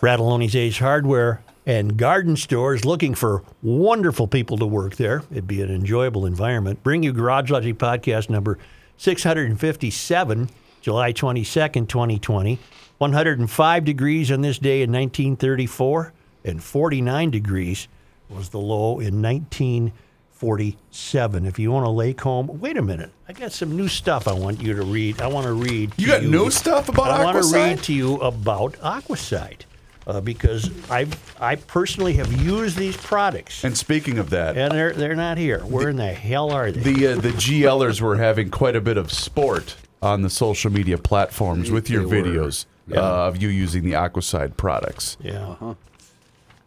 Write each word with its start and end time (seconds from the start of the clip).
Fratallone's 0.00 0.54
Ace 0.54 0.78
Hardware 0.78 1.42
and 1.66 1.96
Garden 1.96 2.36
Stores 2.36 2.84
looking 2.84 3.16
for 3.16 3.42
wonderful 3.62 4.28
people 4.28 4.56
to 4.58 4.66
work 4.66 4.94
there. 4.94 5.24
It'd 5.32 5.48
be 5.48 5.60
an 5.60 5.74
enjoyable 5.74 6.24
environment. 6.24 6.84
Bring 6.84 7.02
you 7.02 7.12
Garage 7.12 7.50
Logic 7.50 7.76
podcast 7.76 8.30
number 8.30 8.58
657, 8.96 10.50
July 10.82 11.12
22nd, 11.12 11.88
2020. 11.88 12.60
105 12.98 13.84
degrees 13.84 14.30
on 14.30 14.40
this 14.40 14.60
day 14.60 14.82
in 14.82 14.92
1934, 14.92 16.12
and 16.44 16.62
49 16.62 17.30
degrees 17.30 17.88
was 18.28 18.50
the 18.50 18.60
low 18.60 19.00
in 19.00 19.20
1947. 19.20 21.44
If 21.44 21.58
you 21.58 21.72
want 21.72 21.86
a 21.86 21.90
lake 21.90 22.20
home, 22.20 22.60
wait 22.60 22.76
a 22.76 22.82
minute. 22.82 23.10
I 23.28 23.32
got 23.32 23.50
some 23.50 23.76
new 23.76 23.88
stuff 23.88 24.28
I 24.28 24.32
want 24.32 24.62
you 24.62 24.74
to 24.74 24.82
read. 24.82 25.20
I 25.20 25.26
want 25.26 25.46
to 25.46 25.54
read. 25.54 25.92
You 25.96 26.06
to 26.06 26.12
got 26.12 26.22
new 26.22 26.52
stuff 26.52 26.88
about 26.88 27.10
I 27.10 27.24
want 27.24 27.42
to 27.42 27.52
read 27.52 27.82
to 27.82 27.92
you 27.92 28.14
about 28.18 28.74
Aquacide 28.74 29.62
uh, 30.08 30.20
because 30.20 30.70
I 30.90 31.06
I 31.38 31.54
personally 31.56 32.14
have 32.14 32.32
used 32.42 32.76
these 32.76 32.96
products, 32.96 33.62
And 33.62 33.76
speaking 33.76 34.18
of 34.18 34.30
that, 34.30 34.56
and 34.56 34.72
they're 34.72 34.92
they're 34.92 35.14
not 35.14 35.38
here. 35.38 35.60
Where 35.60 35.88
in 35.90 35.96
the 35.96 36.12
hell 36.12 36.50
are 36.50 36.72
they? 36.72 36.92
the 36.92 37.06
uh, 37.08 37.14
the 37.20 37.30
GLers 37.30 38.00
were 38.00 38.16
having 38.16 38.50
quite 38.50 38.74
a 38.74 38.80
bit 38.80 38.96
of 38.96 39.12
sport 39.12 39.76
on 40.02 40.22
the 40.22 40.30
social 40.30 40.72
media 40.72 40.96
platforms 40.98 41.70
with 41.70 41.90
your 41.90 42.06
They 42.06 42.22
were. 42.22 42.28
videos 42.28 42.66
uh, 42.94 43.00
of 43.28 43.42
you 43.42 43.48
using 43.48 43.84
the 43.84 43.92
Aquacide 43.92 44.56
products. 44.56 45.16
yeah. 45.20 45.74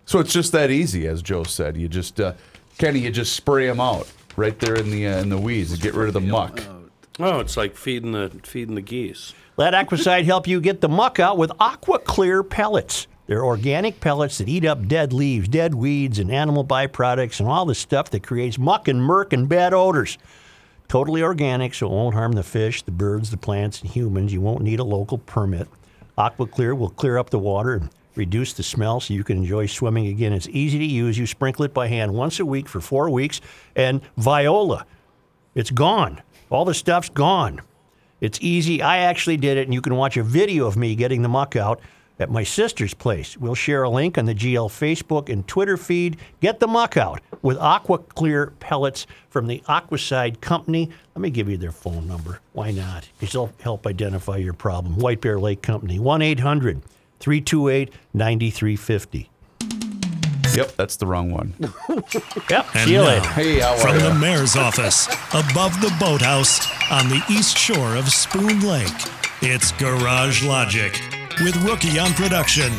So 0.05 0.19
it's 0.19 0.33
just 0.33 0.51
that 0.51 0.69
easy, 0.69 1.07
as 1.07 1.21
Joe 1.21 1.43
said. 1.43 1.77
You 1.77 1.87
just 1.87 2.19
uh, 2.19 2.33
Kenny, 2.77 2.99
you 2.99 3.11
just 3.11 3.33
spray 3.33 3.67
them 3.67 3.79
out 3.79 4.11
right 4.35 4.57
there 4.59 4.75
in 4.75 4.91
the 4.91 5.07
uh, 5.07 5.17
in 5.21 5.29
the 5.29 5.37
weeds 5.37 5.71
and 5.71 5.81
get 5.81 5.93
rid 5.93 6.07
of 6.07 6.13
the 6.13 6.21
muck. 6.21 6.61
Oh, 7.19 7.39
it's 7.39 7.55
like 7.57 7.75
feeding 7.75 8.11
the 8.11 8.29
feeding 8.43 8.75
the 8.75 8.81
geese. 8.81 9.33
Let 9.57 9.73
Aquacide 9.73 10.23
help 10.25 10.47
you 10.47 10.59
get 10.61 10.81
the 10.81 10.89
muck 10.89 11.19
out 11.19 11.37
with 11.37 11.51
Aqua 11.59 11.99
Clear 11.99 12.41
pellets. 12.43 13.07
They're 13.31 13.45
organic 13.45 14.01
pellets 14.01 14.39
that 14.39 14.49
eat 14.49 14.65
up 14.65 14.89
dead 14.89 15.13
leaves, 15.13 15.47
dead 15.47 15.73
weeds, 15.73 16.19
and 16.19 16.29
animal 16.29 16.65
byproducts, 16.65 17.39
and 17.39 17.47
all 17.47 17.65
the 17.65 17.73
stuff 17.73 18.09
that 18.09 18.23
creates 18.23 18.57
muck 18.57 18.89
and 18.89 19.01
murk 19.01 19.31
and 19.31 19.47
bad 19.47 19.73
odors. 19.73 20.17
Totally 20.89 21.23
organic, 21.23 21.73
so 21.73 21.87
it 21.87 21.91
won't 21.91 22.13
harm 22.13 22.33
the 22.33 22.43
fish, 22.43 22.81
the 22.81 22.91
birds, 22.91 23.31
the 23.31 23.37
plants, 23.37 23.79
and 23.79 23.89
humans. 23.89 24.33
You 24.33 24.41
won't 24.41 24.63
need 24.63 24.81
a 24.81 24.83
local 24.83 25.17
permit. 25.17 25.69
Aqua 26.17 26.45
Clear 26.45 26.75
will 26.75 26.89
clear 26.89 27.17
up 27.17 27.29
the 27.29 27.39
water 27.39 27.75
and 27.75 27.89
reduce 28.15 28.51
the 28.51 28.63
smell 28.63 28.99
so 28.99 29.13
you 29.13 29.23
can 29.23 29.37
enjoy 29.37 29.65
swimming 29.65 30.07
again. 30.07 30.33
It's 30.33 30.49
easy 30.49 30.79
to 30.79 30.83
use. 30.83 31.17
You 31.17 31.25
sprinkle 31.25 31.63
it 31.63 31.73
by 31.73 31.87
hand 31.87 32.13
once 32.13 32.37
a 32.41 32.45
week 32.45 32.67
for 32.67 32.81
four 32.81 33.09
weeks. 33.09 33.39
And 33.77 34.01
Viola, 34.17 34.85
it's 35.55 35.71
gone. 35.71 36.21
All 36.49 36.65
the 36.65 36.73
stuff's 36.73 37.07
gone. 37.07 37.61
It's 38.19 38.39
easy. 38.41 38.81
I 38.81 38.97
actually 38.97 39.37
did 39.37 39.57
it, 39.57 39.67
and 39.67 39.73
you 39.73 39.79
can 39.79 39.95
watch 39.95 40.17
a 40.17 40.23
video 40.23 40.67
of 40.67 40.75
me 40.75 40.95
getting 40.95 41.21
the 41.21 41.29
muck 41.29 41.55
out 41.55 41.79
at 42.21 42.29
my 42.29 42.43
sister's 42.43 42.93
place. 42.93 43.37
We'll 43.37 43.55
share 43.55 43.83
a 43.83 43.89
link 43.89 44.17
on 44.17 44.25
the 44.25 44.35
GL 44.35 44.69
Facebook 44.69 45.27
and 45.27 45.47
Twitter 45.47 45.77
feed. 45.77 46.17
Get 46.39 46.59
the 46.59 46.67
muck 46.67 46.95
out 46.95 47.21
with 47.41 47.57
Aqua 47.57 47.99
Clear 47.99 48.53
pellets 48.59 49.07
from 49.29 49.47
the 49.47 49.61
Aquacide 49.67 50.39
Company. 50.39 50.89
Let 51.15 51.21
me 51.21 51.29
give 51.29 51.49
you 51.49 51.57
their 51.57 51.71
phone 51.71 52.07
number. 52.07 52.39
Why 52.53 52.71
not? 52.71 53.09
Because 53.19 53.33
they'll 53.33 53.51
help 53.61 53.87
identify 53.87 54.37
your 54.37 54.53
problem. 54.53 54.97
White 54.97 55.21
Bear 55.21 55.39
Lake 55.39 55.61
Company, 55.61 55.99
1 55.99 56.21
800 56.21 56.81
328 57.19 57.93
9350. 58.13 59.29
Yep, 60.55 60.75
that's 60.75 60.97
the 60.97 61.05
wrong 61.05 61.31
one. 61.31 61.53
Yep. 62.49 62.65
And 62.75 62.87
See 62.87 62.93
you 62.95 62.99
now, 62.99 63.07
later. 63.07 63.27
Hey, 63.29 63.59
how 63.59 63.77
From 63.77 63.95
are 63.95 63.99
the 63.99 64.13
mayor's 64.13 64.57
office, 64.57 65.07
above 65.29 65.79
the 65.79 65.95
boathouse, 65.99 66.67
on 66.91 67.07
the 67.07 67.23
east 67.29 67.57
shore 67.57 67.95
of 67.95 68.09
Spoon 68.09 68.59
Lake, 68.59 68.89
it's 69.41 69.71
Garage 69.73 70.43
Logic 70.43 70.99
with 71.43 71.55
Rookie 71.63 71.97
on 71.97 72.13
production, 72.13 72.71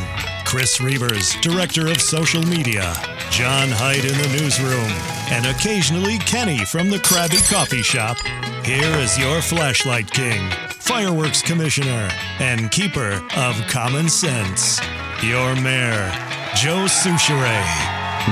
Chris 0.44 0.80
Reeves, 0.80 1.34
director 1.41 1.88
of 1.88 2.00
social 2.00 2.42
media, 2.42 2.94
John 3.30 3.69
Hyde 3.69 4.04
in 4.04 4.12
the 4.12 4.38
newsroom, 4.38 4.91
and 5.30 5.46
occasionally 5.46 6.19
Kenny 6.19 6.64
from 6.64 6.88
the 6.88 6.98
Krabby 6.98 7.42
Coffee 7.50 7.82
Shop. 7.82 8.16
Here 8.64 8.94
is 8.98 9.19
your 9.19 9.42
flashlight 9.42 10.10
king, 10.10 10.50
fireworks 10.69 11.42
commissioner, 11.42 12.09
and 12.38 12.70
keeper 12.70 13.22
of 13.37 13.56
common 13.69 14.09
sense, 14.09 14.81
your 15.22 15.56
mayor, 15.56 16.10
Joe 16.54 16.87
Soucheray. 16.87 17.64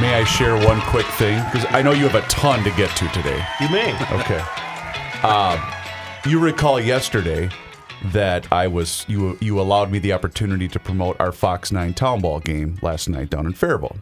May 0.00 0.14
I 0.14 0.24
share 0.24 0.54
one 0.54 0.80
quick 0.82 1.06
thing? 1.06 1.42
Because 1.46 1.66
I 1.70 1.82
know 1.82 1.92
you 1.92 2.06
have 2.08 2.22
a 2.22 2.26
ton 2.28 2.62
to 2.62 2.70
get 2.72 2.94
to 2.96 3.08
today. 3.08 3.44
You 3.60 3.68
may. 3.70 3.94
Okay. 4.12 4.42
Uh, 5.22 5.58
you 6.26 6.38
recall 6.38 6.78
yesterday 6.78 7.50
that 8.06 8.50
I 8.52 8.66
was 8.66 9.04
you 9.08 9.36
you 9.40 9.60
allowed 9.60 9.90
me 9.90 9.98
the 9.98 10.12
opportunity 10.12 10.68
to 10.68 10.78
promote 10.78 11.20
our 11.20 11.32
Fox 11.32 11.70
Nine 11.72 11.94
Town 11.94 12.20
Ball 12.20 12.40
game 12.40 12.78
last 12.82 13.08
night 13.08 13.30
down 13.30 13.46
in 13.46 13.52
Faribault. 13.52 13.96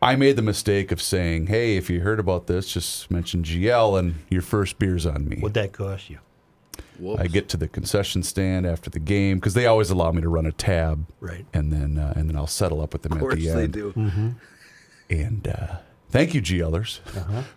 I 0.00 0.14
made 0.14 0.36
the 0.36 0.42
mistake 0.42 0.92
of 0.92 1.02
saying, 1.02 1.48
"Hey, 1.48 1.76
if 1.76 1.90
you 1.90 2.00
heard 2.00 2.20
about 2.20 2.46
this, 2.46 2.72
just 2.72 3.10
mention 3.10 3.42
GL 3.42 3.98
and 3.98 4.14
your 4.30 4.42
first 4.42 4.78
beer's 4.78 5.04
on 5.06 5.28
me." 5.28 5.38
What'd 5.40 5.54
that 5.54 5.72
cost 5.72 6.08
you? 6.08 6.18
Whoops. 6.98 7.20
I 7.20 7.26
get 7.26 7.48
to 7.50 7.56
the 7.56 7.68
concession 7.68 8.22
stand 8.22 8.66
after 8.66 8.90
the 8.90 9.00
game 9.00 9.38
because 9.38 9.54
they 9.54 9.66
always 9.66 9.90
allow 9.90 10.10
me 10.12 10.20
to 10.22 10.28
run 10.28 10.46
a 10.46 10.52
tab, 10.52 11.06
Right. 11.20 11.44
And 11.52 11.72
then 11.72 11.98
uh, 11.98 12.12
and 12.16 12.28
then 12.28 12.36
I'll 12.36 12.46
settle 12.46 12.80
up 12.80 12.92
with 12.92 13.02
them 13.02 13.12
of 13.12 13.18
at 13.18 13.20
course 13.22 13.34
the 13.36 13.50
end. 13.50 13.58
they 13.58 13.66
do. 13.66 14.34
And 15.10 15.48
uh, 15.48 15.76
thank 16.10 16.34
you, 16.34 16.42
GLers, 16.42 17.00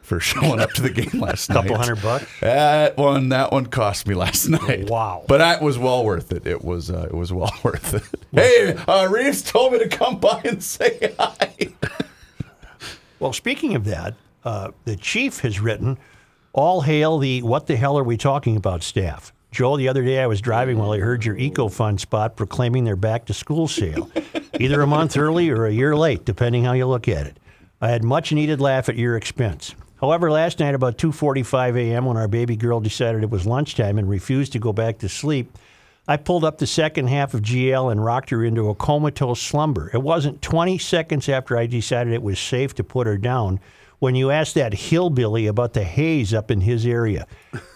for 0.01 0.19
showing 0.19 0.59
up 0.59 0.71
to 0.71 0.81
the 0.81 0.89
game 0.89 1.19
last 1.21 1.49
night. 1.49 1.57
Uh-huh. 1.57 1.63
Couple 1.63 1.77
hundred 1.77 2.01
bucks? 2.01 2.39
That 2.41 2.97
one, 2.97 3.29
that 3.29 3.51
one 3.51 3.65
cost 3.67 4.07
me 4.07 4.15
last 4.15 4.47
night. 4.47 4.89
Wow. 4.89 5.23
But 5.27 5.39
that 5.39 5.61
was 5.61 5.77
well 5.77 6.03
worth 6.03 6.31
it. 6.31 6.45
It 6.47 6.63
was, 6.63 6.89
uh, 6.89 7.07
it 7.09 7.13
was 7.13 7.31
well 7.33 7.53
worth 7.63 7.93
it. 7.93 8.03
hey, 8.31 8.75
uh, 8.87 9.07
Reeves 9.09 9.41
told 9.41 9.73
me 9.73 9.79
to 9.79 9.87
come 9.89 10.19
by 10.19 10.41
and 10.45 10.63
say 10.63 11.13
hi. 11.19 11.69
Well, 13.19 13.33
speaking 13.33 13.75
of 13.75 13.85
that, 13.85 14.15
uh, 14.43 14.71
the 14.85 14.95
chief 14.95 15.39
has 15.41 15.59
written, 15.59 15.97
"All 16.53 16.81
hail 16.81 17.19
the 17.19 17.43
what 17.43 17.67
the 17.67 17.75
hell 17.75 17.97
are 17.99 18.03
we 18.03 18.17
talking 18.17 18.57
about?" 18.57 18.81
staff. 18.81 19.31
Joel, 19.51 19.75
the 19.75 19.89
other 19.89 20.03
day 20.03 20.19
I 20.21 20.27
was 20.27 20.39
driving 20.41 20.77
while 20.77 20.91
I 20.91 20.99
heard 20.99 21.25
your 21.25 21.35
EcoFund 21.35 21.99
spot 21.99 22.35
proclaiming 22.37 22.85
their 22.85 22.95
back 22.95 23.25
to 23.25 23.33
school 23.33 23.67
sale, 23.67 24.09
either 24.59 24.81
a 24.81 24.87
month 24.87 25.17
early 25.17 25.49
or 25.49 25.65
a 25.65 25.71
year 25.71 25.95
late, 25.95 26.23
depending 26.23 26.63
how 26.63 26.71
you 26.71 26.87
look 26.87 27.09
at 27.09 27.27
it. 27.27 27.37
I 27.81 27.89
had 27.89 28.03
much 28.03 28.31
needed 28.31 28.61
laugh 28.61 28.89
at 28.89 28.95
your 28.95 29.17
expense. 29.17 29.73
However, 29.99 30.31
last 30.31 30.59
night 30.59 30.75
about 30.75 30.99
2:45 30.99 31.75
a.m. 31.77 32.05
when 32.05 32.15
our 32.15 32.27
baby 32.27 32.55
girl 32.55 32.79
decided 32.79 33.23
it 33.23 33.31
was 33.31 33.47
lunchtime 33.47 33.97
and 33.97 34.07
refused 34.07 34.53
to 34.53 34.59
go 34.59 34.71
back 34.71 34.99
to 34.99 35.09
sleep, 35.09 35.57
I 36.07 36.17
pulled 36.17 36.43
up 36.43 36.59
the 36.59 36.67
second 36.67 37.07
half 37.07 37.33
of 37.33 37.41
GL 37.41 37.91
and 37.91 38.03
rocked 38.03 38.29
her 38.29 38.43
into 38.43 38.69
a 38.69 38.75
comatose 38.75 39.41
slumber. 39.41 39.89
It 39.93 40.03
wasn't 40.03 40.41
20 40.41 40.77
seconds 40.77 41.27
after 41.27 41.57
I 41.57 41.65
decided 41.65 42.13
it 42.13 42.21
was 42.21 42.39
safe 42.39 42.75
to 42.75 42.83
put 42.83 43.07
her 43.07 43.17
down 43.17 43.59
when 44.01 44.15
you 44.15 44.31
asked 44.31 44.55
that 44.55 44.73
hillbilly 44.73 45.45
about 45.45 45.73
the 45.73 45.83
haze 45.83 46.33
up 46.33 46.49
in 46.49 46.59
his 46.59 46.87
area. 46.87 47.27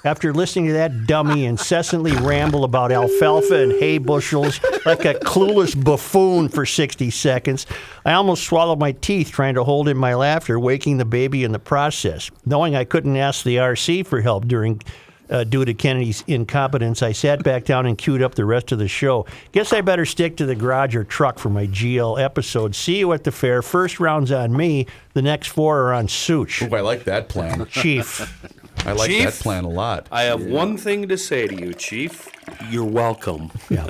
After 0.04 0.34
listening 0.34 0.66
to 0.66 0.74
that 0.74 1.06
dummy 1.06 1.46
incessantly 1.46 2.14
ramble 2.14 2.64
about 2.64 2.92
alfalfa 2.92 3.62
and 3.62 3.72
hay 3.74 4.00
bushels 4.00 4.60
like 4.88 5.06
a 5.06 5.14
clueless 5.14 5.76
buffoon 5.82 6.50
for 6.50 6.66
60 6.66 7.12
seconds, 7.12 7.68
I 8.06 8.14
almost 8.14 8.44
swallowed 8.44 8.80
my 8.80 8.94
teeth 8.94 9.30
trying 9.30 9.54
to 9.54 9.64
hold 9.64 9.88
in 9.88 9.98
my 9.98 10.16
laughter, 10.16 10.60
waking 10.60 10.98
the 10.98 11.06
baby 11.06 11.44
in 11.44 11.52
the 11.52 11.60
process. 11.60 12.32
Knowing 12.44 12.76
I 12.76 12.86
couldn't 12.86 13.18
ask 13.18 13.44
the 13.44 13.58
RC 13.58 14.08
for 14.08 14.22
help 14.22 14.48
during 14.48 14.82
uh, 15.30 15.44
due 15.44 15.66
to 15.66 15.74
Kennedy's 15.74 16.24
incompetence, 16.28 17.02
I 17.02 17.12
sat 17.12 17.44
back 17.44 17.66
down 17.66 17.86
and 17.86 17.98
queued 17.98 18.22
up 18.22 18.36
the 18.36 18.46
rest 18.46 18.72
of 18.72 18.80
the 18.80 18.88
show. 18.88 19.26
Guess 19.52 19.74
I 19.74 19.82
better 19.82 20.06
stick 20.06 20.38
to 20.38 20.46
the 20.46 20.56
garage 20.56 20.96
or 20.96 21.04
truck 21.04 21.40
for 21.40 21.50
my 21.50 21.68
GL 21.68 22.22
episode. 22.22 22.76
See 22.76 22.98
you 22.98 23.14
at 23.14 23.24
the 23.24 23.32
fair. 23.32 23.62
First 23.62 24.00
round's 24.00 24.32
on 24.32 24.56
me. 24.56 24.88
The 25.14 25.22
next 25.22 25.48
four 25.48 25.82
are 25.82 25.94
on 25.94 26.08
Such. 26.08 26.62
Ooh, 26.62 26.76
I 26.76 26.82
like 26.82 27.06
that 27.06 27.30
plan. 27.30 27.66
Chief. 27.68 28.52
I 28.86 28.92
like 28.92 29.10
Chief? 29.10 29.26
that 29.26 29.34
plan 29.42 29.64
a 29.64 29.70
lot. 29.70 30.08
I 30.12 30.24
have 30.24 30.46
one 30.46 30.78
thing 30.78 31.08
to 31.08 31.18
say 31.18 31.48
to 31.48 31.56
you, 31.56 31.74
Chief. 31.74 32.30
You're 32.70 32.86
welcome. 32.86 33.52
yeah 33.70 33.86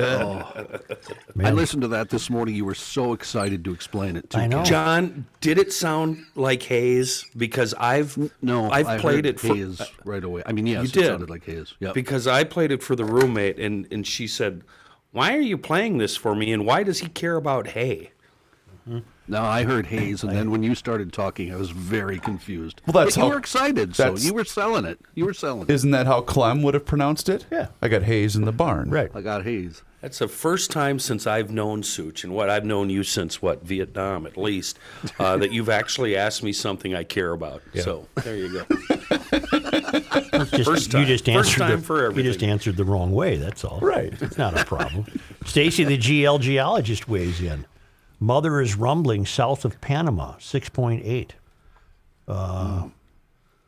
oh. 0.00 0.66
I 1.42 1.50
listened 1.52 1.82
to 1.82 1.88
that 1.88 2.08
this 2.10 2.28
morning. 2.28 2.54
You 2.54 2.64
were 2.64 2.74
so 2.74 3.12
excited 3.12 3.64
to 3.64 3.72
explain 3.72 4.16
it 4.16 4.30
to 4.30 4.38
I 4.38 4.46
know. 4.48 4.64
John, 4.64 5.26
did 5.40 5.58
it 5.58 5.72
sound 5.72 6.24
like 6.34 6.62
Hayes? 6.64 7.24
Because 7.36 7.72
I've 7.74 8.16
No, 8.42 8.70
I've 8.70 8.86
I 8.88 8.98
played 8.98 9.16
heard 9.16 9.26
it 9.26 9.40
for 9.40 9.54
Hayes 9.54 9.80
right 10.04 10.24
away. 10.24 10.42
I 10.44 10.52
mean, 10.52 10.66
yes, 10.66 10.82
You 10.82 10.88
it 10.88 10.92
did. 10.92 11.06
sounded 11.06 11.30
like 11.30 11.44
Hayes. 11.44 11.74
Yeah. 11.78 11.92
because 11.92 12.26
I 12.26 12.42
played 12.44 12.72
it 12.72 12.82
for 12.82 12.96
the 12.96 13.04
roommate, 13.04 13.58
and 13.60 13.86
and 13.92 14.04
she 14.06 14.26
said, 14.26 14.62
"Why 15.12 15.34
are 15.36 15.40
you 15.40 15.56
playing 15.58 15.98
this 15.98 16.16
for 16.16 16.34
me? 16.34 16.52
And 16.52 16.66
why 16.66 16.82
does 16.82 16.98
he 16.98 17.08
care 17.08 17.36
about 17.36 17.68
hay?" 17.68 18.10
No, 19.28 19.42
I 19.42 19.64
heard 19.64 19.86
Hayes, 19.86 20.22
and 20.22 20.30
then 20.36 20.50
when 20.52 20.62
you 20.62 20.74
started 20.76 21.12
talking, 21.12 21.52
I 21.52 21.56
was 21.56 21.70
very 21.70 22.18
confused. 22.20 22.80
Well, 22.86 23.04
that's 23.04 23.16
But 23.16 23.20
you 23.22 23.26
how- 23.28 23.34
were 23.34 23.38
excited, 23.38 23.96
so 23.96 24.02
that's- 24.04 24.24
you 24.24 24.32
were 24.34 24.44
selling 24.44 24.84
it. 24.84 25.00
You 25.14 25.24
were 25.24 25.34
selling 25.34 25.62
it. 25.62 25.70
Isn't 25.70 25.90
that 25.90 26.06
how 26.06 26.20
Clem 26.20 26.62
would 26.62 26.74
have 26.74 26.86
pronounced 26.86 27.28
it? 27.28 27.46
Yeah. 27.50 27.68
I 27.82 27.88
got 27.88 28.02
Hayes 28.04 28.36
in 28.36 28.44
the 28.44 28.52
barn. 28.52 28.90
Right. 28.90 29.10
I 29.14 29.20
got 29.22 29.42
Hayes. 29.44 29.82
That's 30.02 30.20
the 30.20 30.28
first 30.28 30.70
time 30.70 31.00
since 31.00 31.26
I've 31.26 31.50
known 31.50 31.82
Such, 31.82 32.22
and 32.22 32.32
what 32.32 32.48
I've 32.48 32.64
known 32.64 32.88
you 32.90 33.02
since 33.02 33.42
what 33.42 33.64
Vietnam 33.64 34.24
at 34.26 34.36
least, 34.36 34.78
uh, 35.18 35.36
that 35.38 35.50
you've 35.50 35.70
actually 35.70 36.14
asked 36.16 36.44
me 36.44 36.52
something 36.52 36.94
I 36.94 37.02
care 37.02 37.32
about. 37.32 37.62
So 37.74 38.06
there 38.22 38.36
you 38.36 38.52
go. 38.52 38.66
Just, 40.46 40.64
First 40.64 40.86
You 40.92 40.98
time. 41.00 41.06
just 41.06 41.24
First 41.24 41.28
answered 41.28 41.58
time 41.58 41.80
the, 41.80 41.86
for 41.86 41.96
You 42.02 42.22
just 42.22 42.36
everything. 42.36 42.50
answered 42.50 42.76
the 42.76 42.84
wrong 42.84 43.10
way. 43.12 43.36
That's 43.36 43.64
all. 43.64 43.80
Right. 43.80 44.12
It's 44.20 44.38
not 44.38 44.58
a 44.58 44.64
problem. 44.64 45.06
Stacy, 45.44 45.84
the 45.84 45.96
GL 45.98 46.40
geologist, 46.40 47.08
weighs 47.08 47.40
in. 47.40 47.64
Mother 48.18 48.60
is 48.60 48.76
rumbling 48.76 49.26
south 49.26 49.64
of 49.64 49.80
Panama, 49.80 50.34
6.8. 50.36 51.30
Uh, 52.26 52.88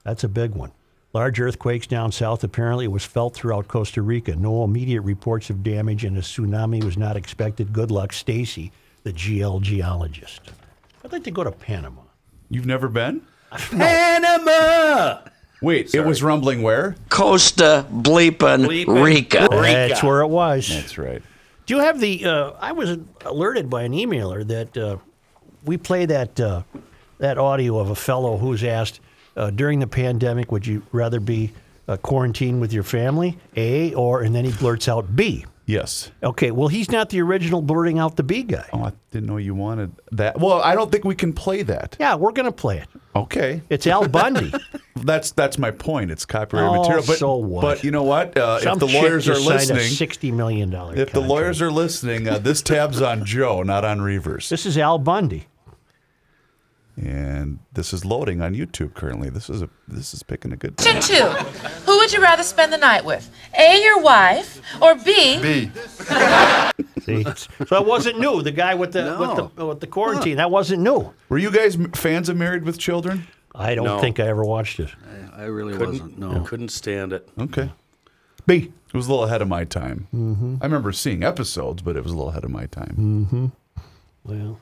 That's 0.04 0.24
a 0.24 0.28
big 0.28 0.52
one. 0.54 0.72
Large 1.12 1.40
earthquakes 1.40 1.86
down 1.86 2.12
south 2.12 2.44
apparently 2.44 2.86
was 2.86 3.04
felt 3.04 3.34
throughout 3.34 3.66
Costa 3.68 4.02
Rica. 4.02 4.36
No 4.36 4.62
immediate 4.64 5.02
reports 5.02 5.48
of 5.50 5.62
damage 5.62 6.04
and 6.04 6.16
a 6.16 6.20
tsunami 6.20 6.82
was 6.84 6.96
not 6.98 7.16
expected. 7.16 7.72
Good 7.72 7.90
luck, 7.90 8.12
Stacy, 8.12 8.72
the 9.04 9.12
GL 9.12 9.60
geologist. 9.62 10.40
I'd 11.04 11.12
like 11.12 11.24
to 11.24 11.30
go 11.30 11.44
to 11.44 11.50
Panama. 11.50 12.02
You've 12.50 12.66
never 12.66 12.88
been? 12.88 13.22
Panama. 13.50 15.20
Wait, 15.60 15.94
it 15.94 16.04
was 16.04 16.22
rumbling 16.22 16.62
where? 16.62 16.94
Costa 17.08 17.84
Bleepin' 17.90 18.66
Bleepin' 18.66 19.02
Rica. 19.02 19.48
That's 19.50 20.02
where 20.02 20.20
it 20.20 20.28
was. 20.28 20.68
That's 20.68 20.98
right. 20.98 21.22
Do 21.68 21.74
you 21.76 21.82
have 21.82 22.00
the? 22.00 22.24
Uh, 22.24 22.52
I 22.58 22.72
was 22.72 22.96
alerted 23.26 23.68
by 23.68 23.82
an 23.82 23.92
emailer 23.92 24.42
that 24.48 24.74
uh, 24.74 24.96
we 25.66 25.76
play 25.76 26.06
that 26.06 26.40
uh, 26.40 26.62
that 27.18 27.36
audio 27.36 27.78
of 27.78 27.90
a 27.90 27.94
fellow 27.94 28.38
who's 28.38 28.64
asked 28.64 29.00
uh, 29.36 29.50
during 29.50 29.78
the 29.78 29.86
pandemic, 29.86 30.50
would 30.50 30.66
you 30.66 30.82
rather 30.92 31.20
be 31.20 31.52
uh, 31.86 31.98
quarantined 31.98 32.62
with 32.62 32.72
your 32.72 32.84
family? 32.84 33.36
A 33.54 33.92
or 33.92 34.22
and 34.22 34.34
then 34.34 34.46
he 34.46 34.52
blurts 34.52 34.88
out 34.88 35.14
B. 35.14 35.44
Yes. 35.66 36.10
Okay, 36.22 36.52
well 36.52 36.68
he's 36.68 36.90
not 36.90 37.10
the 37.10 37.20
original 37.20 37.60
blurting 37.60 37.98
out 37.98 38.16
the 38.16 38.22
B 38.22 38.44
guy. 38.44 38.66
Oh, 38.72 38.84
I 38.84 38.92
didn't 39.10 39.28
know 39.28 39.36
you 39.36 39.54
wanted 39.54 39.92
that. 40.12 40.40
Well, 40.40 40.62
I 40.62 40.74
don't 40.74 40.90
think 40.90 41.04
we 41.04 41.14
can 41.14 41.34
play 41.34 41.62
that. 41.64 41.98
Yeah, 42.00 42.14
we're 42.14 42.32
gonna 42.32 42.50
play 42.50 42.78
it. 42.78 42.88
Okay. 43.14 43.60
It's 43.68 43.86
Al 43.86 44.08
Bundy. 44.08 44.54
That's 45.04 45.30
that's 45.32 45.58
my 45.58 45.70
point. 45.70 46.10
It's 46.10 46.24
copyrighted 46.24 46.70
Oh, 46.76 46.80
material. 46.82 47.04
But 47.06 47.18
so 47.18 47.36
what? 47.36 47.62
but 47.62 47.84
you 47.84 47.90
know 47.90 48.02
what? 48.04 48.36
Uh, 48.36 48.58
if 48.62 48.78
the 48.78 48.86
lawyers 48.86 49.28
are 49.28 49.38
listening, 49.38 49.82
sixty 49.88 50.30
million 50.32 50.70
dollar. 50.70 50.94
if 50.96 51.12
the 51.12 51.20
lawyers 51.20 51.60
are 51.62 51.70
listening, 51.70 52.28
uh, 52.28 52.38
this 52.38 52.62
tab's 52.62 53.00
on 53.02 53.24
Joe, 53.24 53.62
not 53.62 53.84
on 53.84 54.00
Reeves. 54.00 54.48
this 54.48 54.66
is 54.66 54.76
Al 54.78 54.98
Bundy. 54.98 55.46
And 57.00 57.60
this 57.74 57.92
is 57.92 58.04
loading 58.04 58.40
on 58.42 58.54
YouTube 58.56 58.94
currently. 58.94 59.30
This 59.30 59.48
is 59.48 59.62
a 59.62 59.68
this 59.86 60.12
is 60.12 60.24
picking 60.24 60.52
a 60.52 60.56
good 60.56 60.76
time. 60.76 60.94
Question 60.94 61.16
two. 61.16 61.28
Who 61.86 61.96
would 61.98 62.12
you 62.12 62.20
rather 62.20 62.42
spend 62.42 62.72
the 62.72 62.76
night 62.76 63.04
with? 63.04 63.30
A, 63.56 63.80
your 63.80 64.00
wife, 64.00 64.60
or 64.82 64.96
B, 64.96 65.40
B. 65.40 65.70
See, 67.02 67.22
so 67.24 67.64
that 67.70 67.84
wasn't 67.86 68.18
new. 68.18 68.42
The 68.42 68.50
guy 68.50 68.74
with 68.74 68.92
the 68.94 69.16
with 69.20 69.54
the 69.56 69.64
with 69.66 69.78
the 69.80 69.86
quarantine 69.86 70.38
that 70.38 70.50
wasn't 70.50 70.82
new. 70.82 71.14
Were 71.28 71.38
you 71.38 71.52
guys 71.52 71.78
fans 71.94 72.28
of 72.28 72.36
Married 72.36 72.64
with 72.64 72.78
Children? 72.78 73.28
I 73.58 73.74
don't 73.74 73.84
No. 73.84 74.00
think 74.00 74.20
I 74.20 74.28
ever 74.28 74.44
watched 74.44 74.78
it. 74.80 74.90
I 75.36 75.44
really 75.44 75.76
wasn't. 75.76 76.18
No. 76.18 76.40
Couldn't 76.44 76.70
stand 76.70 77.12
it. 77.12 77.28
Okay. 77.38 77.70
B. 78.46 78.72
It 78.88 78.94
was 78.96 79.06
a 79.06 79.10
little 79.10 79.24
ahead 79.26 79.42
of 79.42 79.48
my 79.48 79.64
time. 79.64 80.06
Mm-hmm. 80.14 80.56
I 80.62 80.64
remember 80.64 80.92
seeing 80.92 81.22
episodes, 81.22 81.82
but 81.82 81.96
it 81.96 82.02
was 82.02 82.12
a 82.12 82.16
little 82.16 82.30
ahead 82.30 82.44
of 82.44 82.50
my 82.50 82.66
time. 82.66 83.52
Well, 84.24 84.60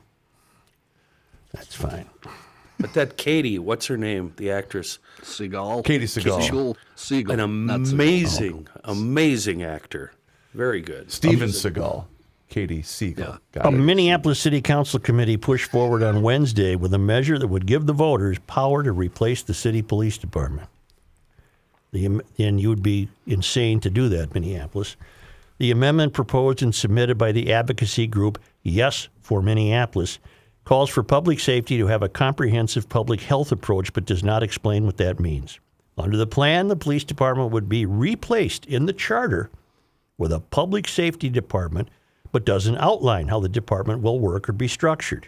that's 1.53 1.73
fine. 1.75 2.09
But 2.79 2.93
that 2.93 3.17
Katie, 3.17 3.57
what's 3.57 3.87
her 3.87 3.97
name? 3.97 4.33
The 4.37 4.51
actress, 4.51 4.99
Seagal. 5.21 5.85
Katie 5.85 6.05
Seagal. 6.05 6.41
Seagal. 6.49 6.75
Seagal. 6.95 7.39
an 7.41 7.65
not 7.65 7.79
Seagal. 7.81 7.93
amazing, 7.93 8.67
amazing 8.83 9.63
actor. 9.63 10.11
Very 10.53 10.81
good. 10.81 11.11
Steven 11.11 11.49
Seagal. 11.49 12.05
Katie 12.49 12.81
Siegel. 12.81 13.25
Yeah. 13.25 13.37
Got 13.51 13.65
A 13.65 13.69
it. 13.69 13.79
Minneapolis 13.79 14.39
City 14.39 14.61
Council 14.61 14.99
committee 14.99 15.37
pushed 15.37 15.69
forward 15.69 16.03
on 16.03 16.21
Wednesday 16.21 16.75
with 16.75 16.93
a 16.93 16.97
measure 16.97 17.37
that 17.37 17.47
would 17.47 17.65
give 17.65 17.85
the 17.85 17.93
voters 17.93 18.39
power 18.47 18.83
to 18.83 18.91
replace 18.91 19.43
the 19.43 19.53
city 19.53 19.81
police 19.81 20.17
department. 20.17 20.69
The, 21.91 22.21
and 22.37 22.59
you 22.59 22.69
would 22.69 22.83
be 22.83 23.09
insane 23.25 23.79
to 23.81 23.89
do 23.89 24.09
that, 24.09 24.33
Minneapolis. 24.33 24.95
The 25.57 25.71
amendment 25.71 26.13
proposed 26.13 26.61
and 26.61 26.73
submitted 26.73 27.17
by 27.17 27.31
the 27.31 27.51
advocacy 27.51 28.07
group 28.07 28.39
Yes 28.63 29.07
for 29.21 29.41
Minneapolis 29.41 30.19
calls 30.65 30.89
for 30.89 31.01
public 31.01 31.39
safety 31.39 31.77
to 31.77 31.87
have 31.87 32.03
a 32.03 32.09
comprehensive 32.09 32.89
public 32.89 33.21
health 33.21 33.51
approach, 33.51 33.93
but 33.93 34.05
does 34.05 34.23
not 34.23 34.43
explain 34.43 34.85
what 34.85 34.97
that 34.97 35.19
means. 35.19 35.59
Under 35.97 36.17
the 36.17 36.27
plan, 36.27 36.67
the 36.67 36.75
police 36.75 37.05
department 37.05 37.51
would 37.51 37.69
be 37.69 37.85
replaced 37.85 38.65
in 38.65 38.85
the 38.85 38.93
charter 38.93 39.49
with 40.17 40.31
a 40.31 40.39
public 40.41 40.87
safety 40.87 41.29
department, 41.29 41.87
but 42.31 42.45
doesn't 42.45 42.77
outline 42.77 43.27
how 43.27 43.39
the 43.39 43.49
department 43.49 44.01
will 44.01 44.19
work 44.19 44.49
or 44.49 44.53
be 44.53 44.67
structured. 44.67 45.27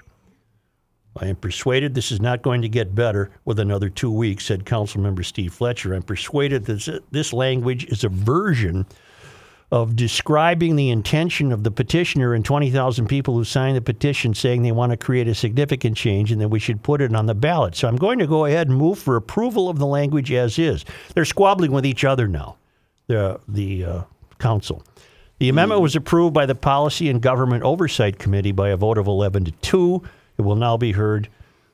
I 1.18 1.28
am 1.28 1.36
persuaded 1.36 1.94
this 1.94 2.12
is 2.12 2.22
not 2.22 2.42
going 2.42 2.62
to 2.62 2.69
get 2.69 2.96
better 2.96 3.31
with 3.44 3.60
another 3.60 3.90
two 3.90 4.12
weeks, 4.12 4.46
said 4.46 4.66
Councilmember 4.66 5.25
Steve 5.25 5.54
Fletcher. 5.54 5.94
I'm 5.94 6.04
persuaded 6.04 6.66
that 6.66 7.04
this 7.12 7.34
language 7.34 7.86
is 7.86 8.04
a 8.04 8.10
version 8.10 8.86
of 9.72 9.96
describing 9.96 10.75
the 10.75 10.90
intention 10.90 11.51
of 11.51 11.63
the 11.63 11.72
petitioner 11.72 12.34
and 12.34 12.44
20,000 12.44 13.07
people 13.07 13.36
who 13.36 13.44
signed 13.44 13.78
the 13.78 13.81
petition 13.81 14.34
saying 14.34 14.63
they 14.63 14.72
want 14.72 14.92
to 14.92 14.98
create 14.98 15.28
a 15.28 15.36
significant 15.36 15.96
change 15.96 16.31
and 16.31 16.42
that 16.42 16.50
we 16.50 16.60
should 16.60 16.81
put 16.81 17.01
it 17.01 17.13
on 17.13 17.28
the 17.28 17.36
ballot. 17.36 17.75
So 17.75 17.88
I'm 17.88 17.98
going 17.98 18.18
to 18.19 18.28
go 18.28 18.46
ahead 18.46 18.68
and 18.68 18.78
move 18.78 18.98
for 18.98 19.16
approval 19.16 19.69
of 19.69 19.78
the 19.78 19.86
language 19.86 20.31
as 20.31 20.57
is. 20.57 20.86
They're 21.13 21.25
squabbling 21.25 21.72
with 21.72 21.86
each 21.86 22.04
other 22.04 22.28
now, 22.28 22.57
the, 23.07 23.40
the 23.48 23.86
uh, 23.86 24.01
council. 24.40 24.84
The 25.39 25.47
amendment 25.47 25.80
was 25.80 25.95
approved 25.95 26.33
by 26.33 26.45
the 26.45 26.56
Policy 26.56 27.09
and 27.09 27.21
Government 27.21 27.63
Oversight 27.63 28.19
Committee 28.19 28.51
by 28.51 28.69
a 28.69 28.77
vote 28.77 28.97
of 28.97 29.07
11 29.07 29.45
to 29.45 29.51
2. 29.51 30.03
It 30.38 30.41
will 30.41 30.57
now 30.57 30.75
be 30.75 30.91
heard 30.91 31.30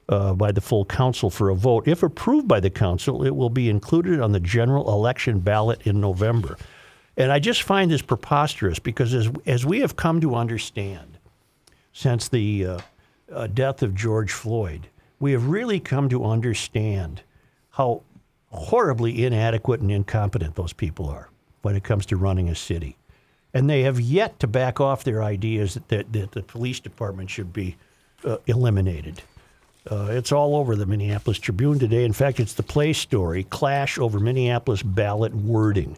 uh, 0.07 0.35
by 0.35 0.51
the 0.51 0.61
full 0.61 0.85
council 0.85 1.31
for 1.31 1.49
a 1.49 1.55
vote. 1.55 1.87
If 1.87 2.03
approved 2.03 2.47
by 2.47 2.59
the 2.59 2.69
council, 2.69 3.25
it 3.25 3.35
will 3.35 3.49
be 3.49 3.67
included 3.67 4.19
on 4.19 4.33
the 4.33 4.39
general 4.39 4.93
election 4.93 5.39
ballot 5.39 5.81
in 5.83 5.99
November. 5.99 6.57
And 7.17 7.31
I 7.31 7.39
just 7.39 7.63
find 7.63 7.89
this 7.89 8.03
preposterous 8.03 8.77
because 8.77 9.15
as, 9.15 9.31
as 9.47 9.65
we 9.65 9.79
have 9.79 9.95
come 9.95 10.21
to 10.21 10.35
understand 10.35 11.17
since 11.91 12.27
the 12.27 12.65
uh, 12.67 12.79
uh, 13.33 13.47
death 13.47 13.81
of 13.81 13.95
George 13.95 14.31
Floyd, 14.31 14.89
we 15.19 15.31
have 15.31 15.47
really 15.47 15.79
come 15.79 16.07
to 16.09 16.23
understand 16.23 17.23
how 17.71 18.03
horribly 18.51 19.25
inadequate 19.25 19.81
and 19.81 19.89
incompetent 19.89 20.53
those 20.53 20.73
people 20.73 21.09
are 21.09 21.29
when 21.63 21.75
it 21.75 21.83
comes 21.83 22.05
to 22.05 22.15
running 22.15 22.47
a 22.47 22.55
city. 22.55 22.95
And 23.55 23.69
they 23.69 23.83
have 23.83 23.99
yet 23.99 24.39
to 24.41 24.47
back 24.47 24.79
off 24.81 25.03
their 25.05 25.23
ideas 25.23 25.73
that, 25.75 25.87
that, 25.87 26.13
that 26.13 26.31
the 26.33 26.43
police 26.43 26.79
department 26.79 27.29
should 27.29 27.53
be 27.53 27.77
uh, 28.23 28.37
eliminated. 28.45 29.23
Uh, 29.89 30.07
it's 30.09 30.31
all 30.31 30.55
over 30.55 30.75
the 30.75 30.85
Minneapolis 30.85 31.39
Tribune 31.39 31.79
today. 31.79 32.03
In 32.03 32.11
fact, 32.13 32.39
it's 32.39 32.53
the 32.53 32.63
play 32.63 32.91
story 32.91 33.43
clash 33.45 33.97
over 33.97 34.19
Minneapolis 34.19 34.83
ballot 34.83 35.33
wording. 35.33 35.97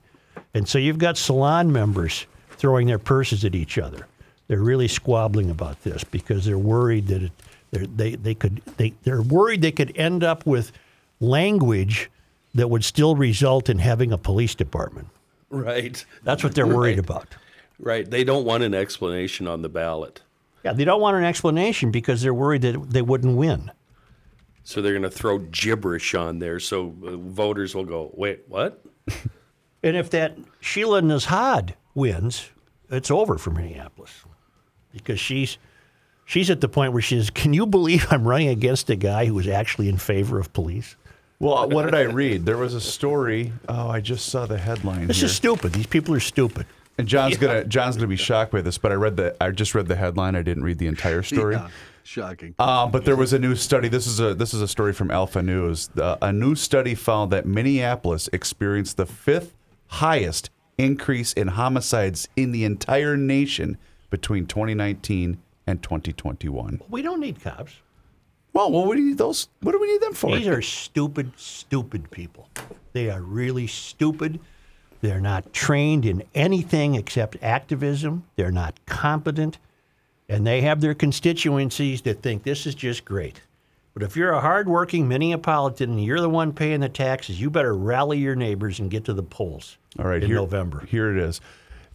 And 0.54 0.68
so 0.68 0.78
you've 0.78 0.98
got 1.00 1.18
salon 1.18 1.72
members 1.72 2.26
throwing 2.52 2.86
their 2.88 3.00
purses 3.00 3.44
at 3.44 3.56
each 3.56 3.78
other. 3.78 4.08
They're 4.48 4.60
really 4.60 4.88
squabbling 4.88 5.50
about 5.50 5.82
this 5.84 6.04
because 6.04 6.46
they're 6.46 6.58
worried 6.58 7.08
that 7.08 7.24
it, 7.24 7.32
they're, 7.72 7.88
they, 7.88 8.16
they 8.16 8.34
could 8.36 8.62
they, 8.78 8.94
they're 9.04 9.22
worried 9.22 9.62
they 9.62 9.72
could 9.72 9.98
end 9.98 10.24
up 10.24 10.46
with 10.46 10.72
language 11.20 12.10
that 12.56 12.70
would 12.70 12.84
still 12.84 13.16
result 13.16 13.70
in 13.70 13.80
having 13.80 14.12
a 14.12 14.18
police 14.18 14.56
department. 14.56 15.08
Right. 15.50 16.04
That's 16.24 16.44
what 16.44 16.56
they're 16.56 16.68
worried 16.68 16.98
Right. 16.98 17.00
about. 17.00 17.28
Right. 17.80 18.10
They 18.10 18.24
don't 18.24 18.46
want 18.46 18.64
an 18.64 18.74
explanation 18.74 19.48
on 19.48 19.62
the 19.62 19.70
ballot. 19.70 20.22
Yeah, 20.64 20.74
they 20.74 20.86
don't 20.86 21.02
want 21.02 21.16
an 21.18 21.24
explanation 21.24 21.92
because 21.92 22.22
they're 22.22 22.34
worried 22.34 22.64
that 22.64 22.90
they 22.90 23.02
wouldn't 23.02 23.38
win. 23.38 23.72
So 24.64 24.82
they're 24.82 24.94
going 24.94 25.04
to 25.04 25.10
throw 25.10 25.38
gibberish 25.38 26.14
on 26.16 26.40
there 26.40 26.60
so 26.60 26.94
uh, 27.06 27.16
voters 27.18 27.74
will 27.74 27.86
go, 27.86 28.12
wait, 28.14 28.42
what? 28.48 28.84
And 29.84 29.96
if 29.96 30.10
that 30.10 30.36
Sheila 30.60 31.02
Nezhad 31.02 31.74
wins, 31.94 32.50
it's 32.90 33.12
over 33.12 33.38
for 33.38 33.52
Minneapolis 33.52 34.26
because 34.92 35.20
she's 35.20 35.60
she's 36.26 36.50
at 36.50 36.62
the 36.62 36.68
point 36.68 36.94
where 36.94 37.02
she 37.02 37.16
says, 37.16 37.30
"Can 37.30 37.54
you 37.54 37.68
believe 37.68 38.08
I'm 38.10 38.28
running 38.28 38.50
against 38.50 38.90
a 38.90 38.96
guy 38.96 39.26
who 39.28 39.38
is 39.38 39.48
actually 39.48 39.88
in 39.88 39.98
favor 39.98 40.40
of 40.40 40.52
police?" 40.52 40.96
Well, 41.40 41.70
what 41.70 41.84
did 41.86 41.94
I 41.94 42.02
read? 42.02 42.46
There 42.48 42.58
was 42.58 42.74
a 42.74 42.82
story. 42.82 43.54
Oh, 43.70 43.88
I 43.88 44.02
just 44.02 44.26
saw 44.30 44.48
the 44.48 44.58
headline 44.58 45.06
This 45.06 45.18
here. 45.18 45.28
is 45.28 45.36
stupid. 45.36 45.74
These 45.74 45.86
people 45.88 46.16
are 46.16 46.20
stupid. 46.20 46.66
And 46.98 47.08
John's 47.08 47.38
gonna 47.42 47.64
John's 47.66 47.96
gonna 47.96 48.08
be 48.08 48.16
shocked 48.16 48.52
by 48.52 48.62
this, 48.62 48.78
but 48.78 48.92
I 48.92 48.96
read 48.96 49.18
the 49.18 49.36
I 49.42 49.52
just 49.52 49.76
read 49.76 49.88
the 49.88 49.96
headline. 49.96 50.36
I 50.36 50.42
didn't 50.42 50.64
read 50.64 50.78
the 50.78 50.88
entire 50.88 51.24
story. 51.24 51.56
Yeah, 51.56 51.70
shocking. 52.04 52.56
Uh, 52.60 52.88
but 52.88 53.06
there 53.06 53.16
was 53.16 53.34
a 53.34 53.40
new 53.40 53.56
study. 53.56 53.88
This 53.88 54.08
is 54.08 54.20
a 54.20 54.34
this 54.34 54.54
is 54.54 54.62
a 54.62 54.68
story 54.68 54.94
from 54.94 55.12
Alpha 55.12 55.42
News. 55.42 55.90
Uh, 55.98 56.18
a 56.22 56.34
new 56.34 56.56
study 56.56 56.96
found 56.96 57.32
that 57.32 57.46
Minneapolis 57.46 58.30
experienced 58.34 58.98
the 58.98 59.06
fifth 59.06 59.54
highest 59.88 60.50
increase 60.78 61.34
in 61.34 61.50
homicides 61.50 62.28
in 62.36 62.52
the 62.52 62.64
entire 62.64 63.18
nation 63.18 63.78
between 64.10 64.46
2019 64.46 65.38
and 65.66 65.84
2021. 65.84 66.82
We 66.90 67.02
don't 67.02 67.20
need 67.20 67.42
cops. 67.42 67.74
Well, 68.54 68.72
what 68.72 68.96
do 68.96 69.02
we 69.02 69.10
need 69.10 69.18
those? 69.18 69.50
What 69.62 69.74
do 69.74 69.80
we 69.80 69.88
need 69.92 70.02
them 70.02 70.14
for? 70.14 70.36
These 70.36 70.48
are 70.48 70.62
stupid, 70.62 71.32
stupid 71.36 72.10
people. 72.10 72.50
They 72.94 73.10
are 73.10 73.22
really 73.22 73.68
stupid. 73.68 74.40
They're 75.02 75.22
not 75.22 75.54
trained 75.54 76.06
in 76.06 76.24
anything 76.34 76.96
except 76.96 77.38
activism. 77.42 78.26
They're 78.36 78.52
not 78.52 78.74
competent. 78.86 79.58
And 80.30 80.46
they 80.46 80.62
have 80.62 80.82
their 80.82 80.94
constituencies 80.94 82.02
that 82.02 82.22
think 82.22 82.44
this 82.44 82.66
is 82.66 82.76
just 82.76 83.06
great. 83.06 83.42
But 83.94 84.04
if 84.04 84.16
you're 84.16 84.34
a 84.34 84.42
hardworking 84.42 85.08
Minneapolitan 85.08 85.82
and 85.82 86.04
you're 86.04 86.22
the 86.22 86.30
one 86.30 86.54
paying 86.54 86.82
the 86.82 86.90
taxes, 86.90 87.42
you 87.42 87.50
better 87.50 87.76
rally 87.76 88.20
your 88.20 88.36
neighbors 88.36 88.80
and 88.80 88.92
get 88.92 89.06
to 89.06 89.14
the 89.14 89.24
polls 89.24 89.78
All 89.98 90.06
right, 90.06 90.22
in 90.22 90.28
here, 90.28 90.36
November. 90.36 90.86
Here 90.86 91.16
it 91.16 91.18
is. 91.18 91.42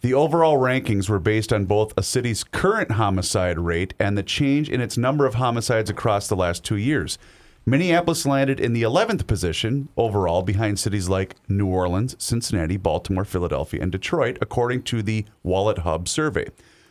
The 0.01 0.13
overall 0.13 0.57
rankings 0.57 1.07
were 1.07 1.19
based 1.19 1.53
on 1.53 1.63
both 1.63 1.93
a 1.95 2.03
city's 2.03 2.43
current 2.43 2.91
homicide 2.91 3.57
rate 3.57 3.93
and 3.99 4.17
the 4.17 4.23
change 4.23 4.69
in 4.69 4.81
its 4.81 4.97
number 4.97 5.25
of 5.25 5.35
homicides 5.35 5.89
across 5.89 6.27
the 6.27 6.35
last 6.35 6.65
two 6.65 6.75
years. 6.75 7.17
Minneapolis 7.65 8.25
landed 8.25 8.59
in 8.59 8.73
the 8.73 8.81
11th 8.81 9.25
position 9.25 9.87
overall 9.95 10.41
behind 10.41 10.77
cities 10.77 11.07
like 11.07 11.37
New 11.47 11.67
Orleans, 11.67 12.13
Cincinnati, 12.19 12.75
Baltimore, 12.75 13.23
Philadelphia, 13.23 13.81
and 13.81 13.89
Detroit, 13.89 14.37
according 14.41 14.83
to 14.83 15.01
the 15.01 15.23
Wallet 15.43 15.79
Hub 15.79 16.09
survey. 16.09 16.47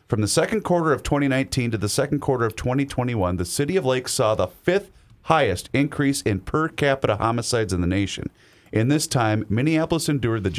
From 0.09 0.23
the 0.23 0.29
second 0.29 0.63
quarter 0.63 0.95
of 0.95 1.03
2019 1.03 1.73
to 1.73 1.79
the 1.79 1.91
second 1.91 2.21
quarter 2.21 2.47
of 2.47 2.57
2021, 2.57 3.37
the 3.37 3.45
city 3.45 3.77
of 3.77 3.85
Lake 3.85 4.09
saw 4.09 4.35
the 4.35 4.47
fifth 4.47 4.91
highest 5.25 5.69
increase 5.75 6.23
in 6.23 6.41
per 6.41 6.69
capita 6.69 7.17
homicides 7.17 7.75
in 7.75 7.83
the 7.83 7.87
nation. 7.87 8.31
In 8.73 8.89
this 8.89 9.07
time, 9.07 9.45
Minneapolis 9.51 10.09
endured 10.09 10.43
the 10.43 10.51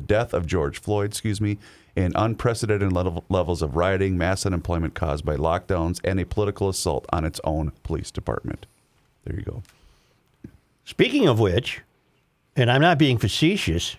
death, 0.00 0.34
of 0.34 0.46
George 0.46 0.78
Floyd, 0.78 1.12
excuse 1.12 1.40
me, 1.40 1.56
and 1.96 2.12
unprecedented 2.14 2.92
level, 2.92 3.24
levels 3.30 3.62
of 3.62 3.74
rioting, 3.74 4.18
mass 4.18 4.44
unemployment 4.44 4.94
caused 4.94 5.24
by 5.24 5.36
lockdowns, 5.36 5.98
and 6.04 6.20
a 6.20 6.26
political 6.26 6.68
assault 6.68 7.06
on 7.10 7.24
its 7.24 7.40
own 7.42 7.72
police 7.82 8.10
department. 8.10 8.66
There 9.24 9.36
you 9.36 9.42
go. 9.42 9.62
Speaking 10.84 11.28
of 11.28 11.38
which, 11.38 11.82
and 12.56 12.70
I'm 12.70 12.80
not 12.80 12.98
being 12.98 13.18
facetious, 13.18 13.96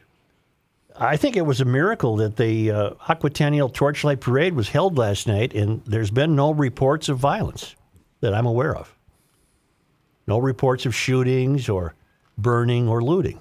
I 0.97 1.15
think 1.17 1.37
it 1.37 1.45
was 1.45 1.61
a 1.61 1.65
miracle 1.65 2.17
that 2.17 2.35
the 2.35 2.71
uh, 2.71 2.89
Aquatennial 3.07 3.73
Torchlight 3.73 4.19
Parade 4.19 4.53
was 4.53 4.69
held 4.69 4.97
last 4.97 5.27
night, 5.27 5.53
and 5.53 5.81
there's 5.85 6.11
been 6.11 6.35
no 6.35 6.51
reports 6.51 7.07
of 7.07 7.17
violence 7.17 7.75
that 8.19 8.33
I'm 8.33 8.45
aware 8.45 8.75
of. 8.75 8.93
No 10.27 10.39
reports 10.39 10.85
of 10.85 10.93
shootings 10.93 11.69
or 11.69 11.95
burning 12.37 12.87
or 12.87 13.01
looting. 13.01 13.39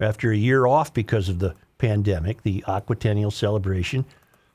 After 0.00 0.30
a 0.30 0.36
year 0.36 0.66
off 0.66 0.92
because 0.92 1.28
of 1.28 1.38
the 1.38 1.54
pandemic, 1.78 2.42
the 2.42 2.62
Aquatennial 2.68 3.32
celebration 3.32 4.04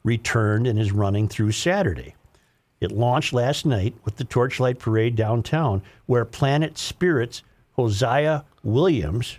returned 0.03 0.67
and 0.67 0.77
is 0.77 0.91
running 0.91 1.27
through 1.27 1.51
Saturday. 1.53 2.15
It 2.81 2.91
launched 2.91 3.33
last 3.33 3.65
night 3.65 3.93
with 4.03 4.17
the 4.17 4.23
Torchlight 4.25 4.79
Parade 4.79 5.15
downtown, 5.15 5.81
where 6.05 6.25
Planet 6.25 6.77
Spirits 6.77 7.41
Hosea 7.75 8.43
Williams, 8.63 9.37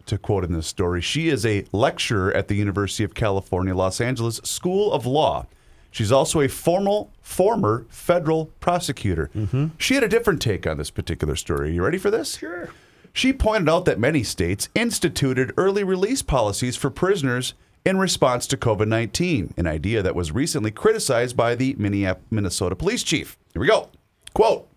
to 0.05 0.17
quote 0.17 0.43
in 0.43 0.53
this 0.53 0.67
story. 0.67 1.01
She 1.01 1.29
is 1.29 1.45
a 1.45 1.65
lecturer 1.71 2.33
at 2.33 2.47
the 2.47 2.55
University 2.55 3.03
of 3.03 3.13
California, 3.13 3.73
Los 3.73 4.01
Angeles 4.01 4.37
School 4.43 4.91
of 4.91 5.05
Law. 5.05 5.45
She's 5.91 6.11
also 6.11 6.41
a 6.41 6.47
formal, 6.47 7.11
former 7.21 7.85
federal 7.89 8.47
prosecutor. 8.59 9.29
She 9.77 9.93
had 9.93 10.03
a 10.03 10.07
different 10.07 10.41
take 10.41 10.65
on 10.65 10.77
this 10.77 10.89
particular 10.89 11.35
story. 11.35 11.69
Are 11.69 11.71
you 11.71 11.83
ready 11.83 11.99
for 11.99 12.09
this? 12.11 12.37
Sure. 12.37 12.69
She 13.13 13.31
pointed 13.31 13.69
out 13.69 13.85
that 13.85 13.99
many 13.99 14.23
states 14.23 14.69
instituted 14.73 15.53
early 15.55 15.83
release 15.83 16.23
policies 16.23 16.75
for 16.75 16.89
prisoners 16.89 17.53
in 17.85 17.97
response 17.97 18.47
to 18.47 18.57
COVID 18.57 18.87
19, 18.87 19.53
an 19.55 19.67
idea 19.67 20.01
that 20.01 20.15
was 20.15 20.31
recently 20.31 20.71
criticized 20.71 21.37
by 21.37 21.53
the 21.53 21.75
Minnesota 21.77 22.75
police 22.75 23.03
chief. 23.03 23.37
Here 23.53 23.61
we 23.61 23.67
go. 23.67 23.89
Quote 24.33 24.67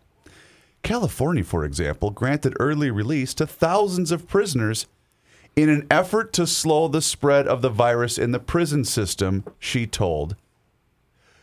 California, 0.87 1.43
for 1.43 1.65
example, 1.65 2.11
granted 2.11 2.55
early 2.61 2.93
release 2.93 3.35
to 3.35 3.45
thousands 3.45 4.13
of 4.13 4.29
prisoners 4.29 4.87
in 5.57 5.69
an 5.69 5.85
effort 5.91 6.33
to 6.35 6.47
slow 6.47 6.87
the 6.87 7.03
spread 7.03 7.49
of 7.49 7.61
the 7.61 7.69
virus 7.69 8.19
in 8.19 8.31
the 8.31 8.39
prison 8.39 8.85
system, 8.85 9.43
she 9.59 9.85
told. 9.85 10.37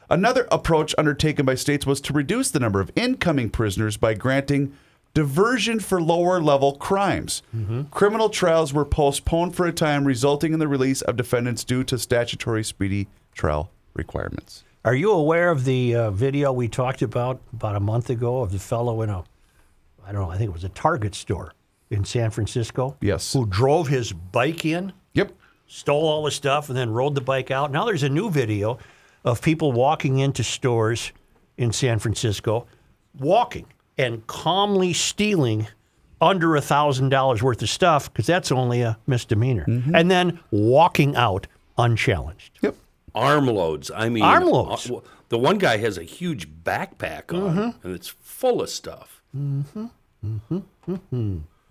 Another 0.09 0.47
approach 0.49 0.95
undertaken 0.97 1.45
by 1.45 1.55
states 1.55 1.85
was 1.85 1.99
to 2.01 2.13
reduce 2.13 2.51
the 2.51 2.59
number 2.59 2.79
of 2.79 2.91
incoming 2.95 3.49
prisoners 3.49 3.97
by 3.97 4.13
granting 4.13 4.71
diversion 5.13 5.81
for 5.81 6.01
lower 6.01 6.41
level 6.41 6.75
crimes. 6.75 7.41
Criminal 7.91 8.29
trials 8.29 8.73
were 8.73 8.85
postponed 8.85 9.55
for 9.55 9.65
a 9.65 9.73
time, 9.73 10.05
resulting 10.05 10.53
in 10.53 10.59
the 10.59 10.69
release 10.69 11.01
of 11.01 11.17
defendants 11.17 11.65
due 11.65 11.83
to 11.83 11.97
statutory 11.97 12.63
speedy 12.63 13.07
trial 13.33 13.69
requirements. 13.93 14.63
Are 14.85 14.95
you 14.95 15.11
aware 15.11 15.49
of 15.49 15.65
the 15.65 15.95
uh, 15.95 16.11
video 16.11 16.51
we 16.53 16.67
talked 16.67 17.01
about 17.01 17.41
about 17.51 17.75
a 17.75 17.79
month 17.79 18.09
ago 18.09 18.41
of 18.41 18.51
the 18.51 18.59
fellow 18.59 19.01
in 19.01 19.09
a, 19.09 19.23
I 20.05 20.11
don't 20.11 20.21
know, 20.21 20.31
I 20.31 20.37
think 20.37 20.49
it 20.49 20.53
was 20.53 20.63
a 20.63 20.69
Target 20.69 21.15
store 21.15 21.53
in 21.89 22.03
San 22.05 22.29
Francisco? 22.31 22.97
Yes. 23.01 23.33
Who 23.33 23.45
drove 23.45 23.87
his 23.87 24.11
bike 24.13 24.65
in, 24.65 24.93
Yep. 25.13 25.31
stole 25.67 26.07
all 26.07 26.23
the 26.23 26.31
stuff, 26.31 26.69
and 26.69 26.77
then 26.77 26.91
rode 26.91 27.15
the 27.15 27.21
bike 27.21 27.51
out. 27.51 27.71
Now 27.71 27.85
there's 27.85 28.03
a 28.03 28.09
new 28.09 28.29
video 28.29 28.77
of 29.23 29.41
people 29.41 29.71
walking 29.71 30.19
into 30.19 30.43
stores 30.43 31.11
in 31.57 31.71
San 31.71 31.99
Francisco, 31.99 32.65
walking 33.19 33.65
and 33.97 34.25
calmly 34.27 34.91
stealing 34.93 35.67
under 36.19 36.55
a 36.55 36.61
thousand 36.61 37.09
dollars 37.09 37.43
worth 37.43 37.61
of 37.61 37.69
stuff 37.69 38.11
because 38.11 38.25
that's 38.25 38.51
only 38.51 38.81
a 38.81 38.97
misdemeanor, 39.07 39.65
and 39.93 40.09
then 40.09 40.39
walking 40.51 41.15
out 41.15 41.47
unchallenged. 41.77 42.57
Yep. 42.61 42.75
Armloads. 43.13 43.91
I 43.95 44.09
mean, 44.09 44.23
Armloads. 44.23 44.89
uh, 44.95 45.01
the 45.29 45.37
one 45.37 45.57
guy 45.59 45.77
has 45.77 45.97
a 45.97 46.03
huge 46.03 46.49
backpack 46.63 47.31
on, 47.33 47.75
and 47.83 47.93
it's 47.93 48.07
full 48.07 48.61
of 48.61 48.69
stuff. 48.69 49.12
Mm-hmm. 49.35 49.85
Mm-hmm. 50.25 50.57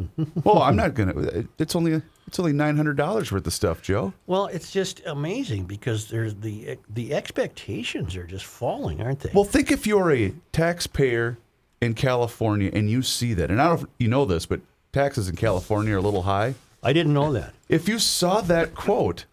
Mm-hmm. 0.03 0.41
Well, 0.43 0.63
I'm 0.63 0.75
not 0.75 0.95
gonna. 0.95 1.45
It's 1.59 1.77
only 1.77 2.03
it's 2.27 2.39
only 2.41 2.53
nine 2.53 2.77
hundred 2.77 2.97
dollars 2.97 3.31
worth 3.31 3.47
of 3.47 3.53
stuff, 3.53 3.83
Joe. 3.83 4.13
Well, 4.27 4.47
it's 4.47 4.73
just 4.73 5.01
amazing 5.07 5.65
because 5.65 6.09
there's 6.09 6.35
the 6.35 6.77
the 6.91 7.15
expectations 7.15 8.17
are 8.17 8.27
just 8.27 8.45
falling, 8.45 9.01
aren't 9.01 9.21
they? 9.21 9.31
Well, 9.33 9.45
think 9.45 9.71
if 9.71 9.87
you're 9.87 10.11
a 10.11 10.33
taxpayer 10.51 11.39
in 11.81 11.95
California 11.95 12.71
and 12.73 12.91
you 12.91 13.03
see 13.03 13.35
that, 13.35 13.51
and 13.51 13.61
I 13.63 13.69
don't 13.69 13.81
know 13.83 13.85
if 13.85 13.91
you 13.99 14.09
know 14.09 14.25
this, 14.25 14.45
but 14.47 14.61
taxes 14.93 15.29
in 15.29 15.37
California 15.37 15.95
are 15.95 15.99
a 15.99 16.03
little 16.03 16.23
high. 16.23 16.55
I 16.83 16.93
didn't 16.93 17.15
know 17.15 17.33
that. 17.33 17.55
If 17.69 17.89
you 17.89 17.99
saw 18.01 18.41
that 18.41 18.75
quote, 18.75 19.27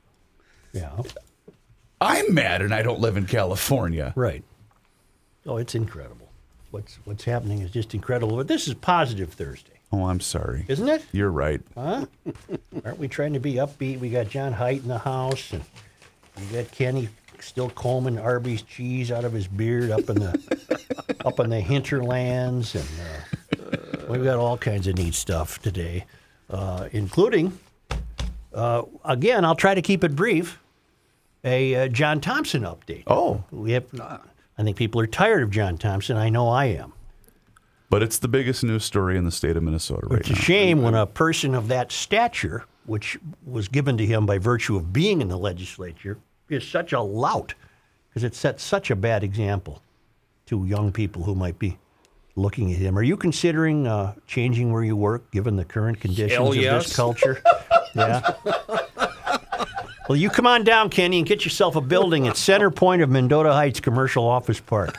Yeah. 0.71 0.91
I'm 1.99 2.33
mad 2.33 2.61
and 2.61 2.73
I 2.73 2.81
don't 2.83 2.99
live 2.99 3.17
in 3.17 3.25
California. 3.25 4.13
Right. 4.15 4.43
Oh, 5.45 5.57
it's 5.57 5.73
incredible. 5.75 6.28
What's 6.71 6.99
what's 7.05 7.23
happening 7.23 7.59
is 7.61 7.71
just 7.71 7.93
incredible. 7.95 8.37
But 8.37 8.47
this 8.47 8.67
is 8.67 8.73
positive 8.75 9.33
Thursday, 9.33 9.79
Oh, 9.91 10.05
I'm 10.05 10.19
sorry. 10.19 10.65
isn't 10.67 10.87
it? 10.87 11.03
You're 11.11 11.31
right. 11.31 11.61
Huh? 11.75 12.05
Aren't 12.85 12.99
we 12.99 13.07
trying 13.07 13.33
to 13.33 13.39
be 13.39 13.55
upbeat? 13.55 13.99
We 13.99 14.09
got 14.09 14.29
John 14.29 14.53
Height 14.53 14.81
in 14.83 14.87
the 14.87 14.99
house, 14.99 15.51
and 15.51 15.63
we 16.37 16.57
got 16.57 16.71
Kenny 16.71 17.09
still 17.39 17.69
combing 17.71 18.19
Arby's 18.19 18.61
cheese 18.61 19.11
out 19.11 19.25
of 19.25 19.33
his 19.33 19.47
beard 19.47 19.89
up 19.91 20.09
in 20.09 20.19
the 20.19 21.17
up 21.25 21.39
in 21.39 21.49
the 21.49 21.59
hinterlands, 21.59 22.75
and 22.75 22.85
uh, 23.01 24.05
we've 24.07 24.23
got 24.23 24.37
all 24.37 24.57
kinds 24.57 24.85
of 24.87 24.95
neat 24.97 25.15
stuff 25.15 25.59
today, 25.61 26.05
uh, 26.51 26.87
including. 26.91 27.57
Uh, 28.53 28.83
again, 29.05 29.43
I'll 29.45 29.55
try 29.55 29.73
to 29.73 29.81
keep 29.81 30.03
it 30.03 30.15
brief. 30.15 30.59
A 31.43 31.73
uh, 31.75 31.87
John 31.87 32.19
Thompson 32.19 32.63
update. 32.63 33.03
Oh, 33.07 33.43
We 33.51 33.71
have. 33.71 33.85
I 34.59 34.63
think 34.63 34.75
people 34.75 34.99
are 34.99 35.07
tired 35.07 35.41
of 35.41 35.51
John 35.51 35.77
Thompson. 35.77 36.17
I 36.17 36.29
know 36.29 36.49
I 36.49 36.65
am. 36.65 36.91
but 37.89 38.03
it's 38.03 38.19
the 38.19 38.27
biggest 38.27 38.63
news 38.63 38.83
story 38.83 39.17
in 39.17 39.23
the 39.23 39.31
state 39.31 39.55
of 39.57 39.63
Minnesota 39.63 40.05
right 40.07 40.19
It's 40.19 40.29
a 40.29 40.33
now. 40.33 40.39
shame 40.39 40.81
when 40.81 40.93
a 40.95 41.05
person 41.07 41.55
of 41.55 41.69
that 41.69 41.91
stature, 41.93 42.65
which 42.85 43.17
was 43.45 43.67
given 43.69 43.97
to 43.97 44.05
him 44.05 44.25
by 44.25 44.37
virtue 44.37 44.75
of 44.75 44.91
being 44.93 45.21
in 45.21 45.29
the 45.29 45.37
legislature, 45.37 46.17
is 46.49 46.67
such 46.67 46.91
a 46.93 46.99
lout 47.01 47.53
because 48.09 48.23
it 48.25 48.35
sets 48.35 48.61
such 48.63 48.91
a 48.91 48.95
bad 48.95 49.23
example 49.23 49.81
to 50.47 50.65
young 50.65 50.91
people 50.91 51.23
who 51.23 51.35
might 51.35 51.57
be 51.57 51.77
looking 52.35 52.71
at 52.73 52.79
him. 52.79 52.97
Are 52.97 53.03
you 53.03 53.15
considering 53.17 53.87
uh, 53.87 54.13
changing 54.27 54.71
where 54.73 54.83
you 54.83 54.95
work 54.97 55.31
given 55.31 55.55
the 55.55 55.65
current 55.65 55.99
conditions 56.01 56.33
Hell 56.33 56.49
of 56.49 56.55
yes. 56.57 56.85
this 56.87 56.95
culture? 56.95 57.41
yeah. 57.95 58.31
Well, 60.09 60.17
you 60.17 60.31
come 60.31 60.47
on 60.47 60.63
down, 60.63 60.89
Kenny, 60.89 61.19
and 61.19 61.27
get 61.27 61.45
yourself 61.45 61.75
a 61.75 61.81
building 61.81 62.27
at 62.27 62.35
center 62.35 62.71
point 62.71 63.03
of 63.03 63.11
Mendota 63.11 63.53
Heights 63.53 63.79
Commercial 63.79 64.27
Office 64.27 64.59
Park. 64.59 64.97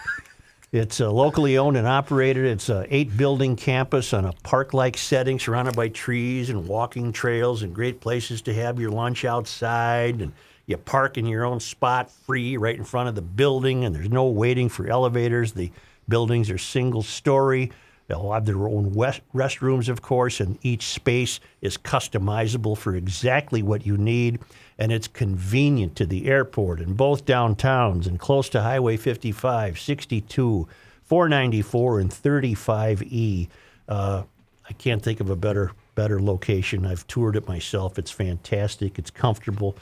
It's 0.70 1.00
uh, 1.00 1.10
locally 1.10 1.58
owned 1.58 1.76
and 1.76 1.84
operated. 1.84 2.44
It's 2.44 2.68
a 2.68 2.86
eight 2.88 3.16
building 3.16 3.56
campus 3.56 4.12
on 4.14 4.24
a 4.24 4.32
park 4.44 4.72
like 4.72 4.96
setting 4.96 5.40
surrounded 5.40 5.74
by 5.74 5.88
trees 5.88 6.48
and 6.48 6.68
walking 6.68 7.10
trails 7.10 7.64
and 7.64 7.74
great 7.74 8.00
places 8.00 8.40
to 8.42 8.54
have 8.54 8.78
your 8.78 8.92
lunch 8.92 9.24
outside. 9.24 10.20
And 10.20 10.32
you 10.66 10.76
park 10.76 11.18
in 11.18 11.26
your 11.26 11.44
own 11.44 11.58
spot 11.58 12.08
free 12.08 12.56
right 12.56 12.76
in 12.76 12.84
front 12.84 13.08
of 13.08 13.16
the 13.16 13.20
building, 13.20 13.84
and 13.84 13.92
there's 13.92 14.10
no 14.10 14.26
waiting 14.26 14.68
for 14.68 14.86
elevators. 14.86 15.50
The 15.50 15.72
buildings 16.08 16.50
are 16.50 16.58
single 16.58 17.02
story. 17.02 17.72
They'll 18.06 18.32
have 18.32 18.44
their 18.44 18.66
own 18.66 18.92
west, 18.92 19.22
restrooms, 19.32 19.88
of 19.88 20.02
course, 20.02 20.40
and 20.40 20.58
each 20.62 20.86
space 20.86 21.38
is 21.62 21.76
customizable 21.76 22.76
for 22.76 22.96
exactly 22.96 23.62
what 23.62 23.86
you 23.86 23.96
need. 23.96 24.40
And 24.80 24.90
it's 24.90 25.06
convenient 25.06 25.94
to 25.96 26.06
the 26.06 26.26
airport 26.26 26.80
and 26.80 26.96
both 26.96 27.26
downtowns 27.26 28.06
and 28.06 28.18
close 28.18 28.48
to 28.48 28.62
Highway 28.62 28.96
55, 28.96 29.78
62, 29.78 30.68
494, 31.04 32.00
and 32.00 32.10
35E. 32.10 33.48
Uh, 33.88 34.22
I 34.68 34.72
can't 34.72 35.02
think 35.02 35.20
of 35.20 35.30
a 35.30 35.36
better 35.36 35.72
better 35.94 36.22
location. 36.22 36.86
I've 36.86 37.06
toured 37.06 37.36
it 37.36 37.46
myself. 37.46 37.98
It's 37.98 38.10
fantastic. 38.10 38.98
It's 38.98 39.10
comfortable. 39.10 39.76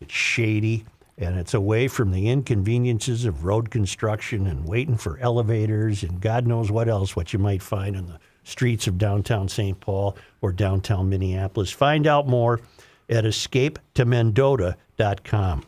It's 0.00 0.14
shady, 0.14 0.84
and 1.18 1.36
it's 1.36 1.52
away 1.52 1.88
from 1.88 2.12
the 2.12 2.28
inconveniences 2.28 3.24
of 3.24 3.44
road 3.44 3.70
construction 3.70 4.46
and 4.46 4.64
waiting 4.64 4.96
for 4.96 5.18
elevators 5.18 6.02
and 6.02 6.20
God 6.20 6.46
knows 6.46 6.70
what 6.70 6.88
else 6.88 7.16
what 7.16 7.32
you 7.32 7.38
might 7.38 7.62
find 7.62 7.96
on 7.96 8.06
the 8.06 8.20
streets 8.44 8.86
of 8.86 8.96
downtown 8.96 9.48
St. 9.48 9.78
Paul 9.80 10.16
or 10.40 10.52
downtown 10.52 11.10
Minneapolis. 11.10 11.70
Find 11.70 12.06
out 12.06 12.26
more 12.26 12.60
at 13.08 13.24
escapetomendota.com. 13.24 15.67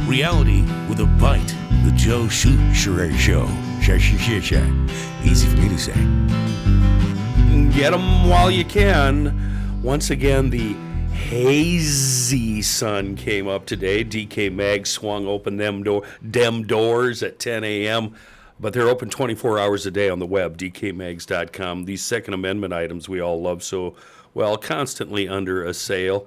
Reality 0.07 0.63
with 0.89 1.01
a 1.01 1.07
bite. 1.21 1.55
The 1.85 1.93
Joe 1.97 2.25
Soucheray 2.25 3.17
Show. 3.17 3.47
Sha, 3.81 3.99
sha, 3.99 4.17
sha, 4.17 4.41
sha. 4.41 4.61
Easy 5.25 5.47
for 5.49 5.57
me 5.57 5.69
to 5.69 5.79
say. 5.79 5.93
Get 7.77 7.91
them 7.91 8.29
while 8.29 8.51
you 8.51 8.65
can. 8.65 9.81
Once 9.83 10.11
again, 10.11 10.51
the 10.51 10.75
hazy 11.17 12.63
sun 12.63 13.17
came 13.17 13.49
up 13.49 13.67
today. 13.67 14.05
DK 14.05 14.53
Mag 14.53 14.87
swung 14.87 15.27
open 15.27 15.57
them 15.57 15.83
door, 15.83 16.03
dem 16.31 16.65
doors 16.65 17.23
at 17.23 17.39
10 17.39 17.65
a.m. 17.65 18.15
But 18.61 18.73
they're 18.73 18.89
open 18.89 19.11
24 19.11 19.59
hours 19.59 19.87
a 19.87 19.91
day 19.91 20.09
on 20.09 20.19
the 20.19 20.27
web, 20.27 20.57
dkmags.com. 20.57 21.85
These 21.85 22.05
Second 22.05 22.35
Amendment 22.35 22.73
items 22.73 23.09
we 23.09 23.21
all 23.21 23.41
love 23.41 23.63
so 23.63 23.97
well, 24.35 24.57
constantly 24.57 25.29
under 25.29 25.65
a 25.65 25.75
sale. 25.75 26.27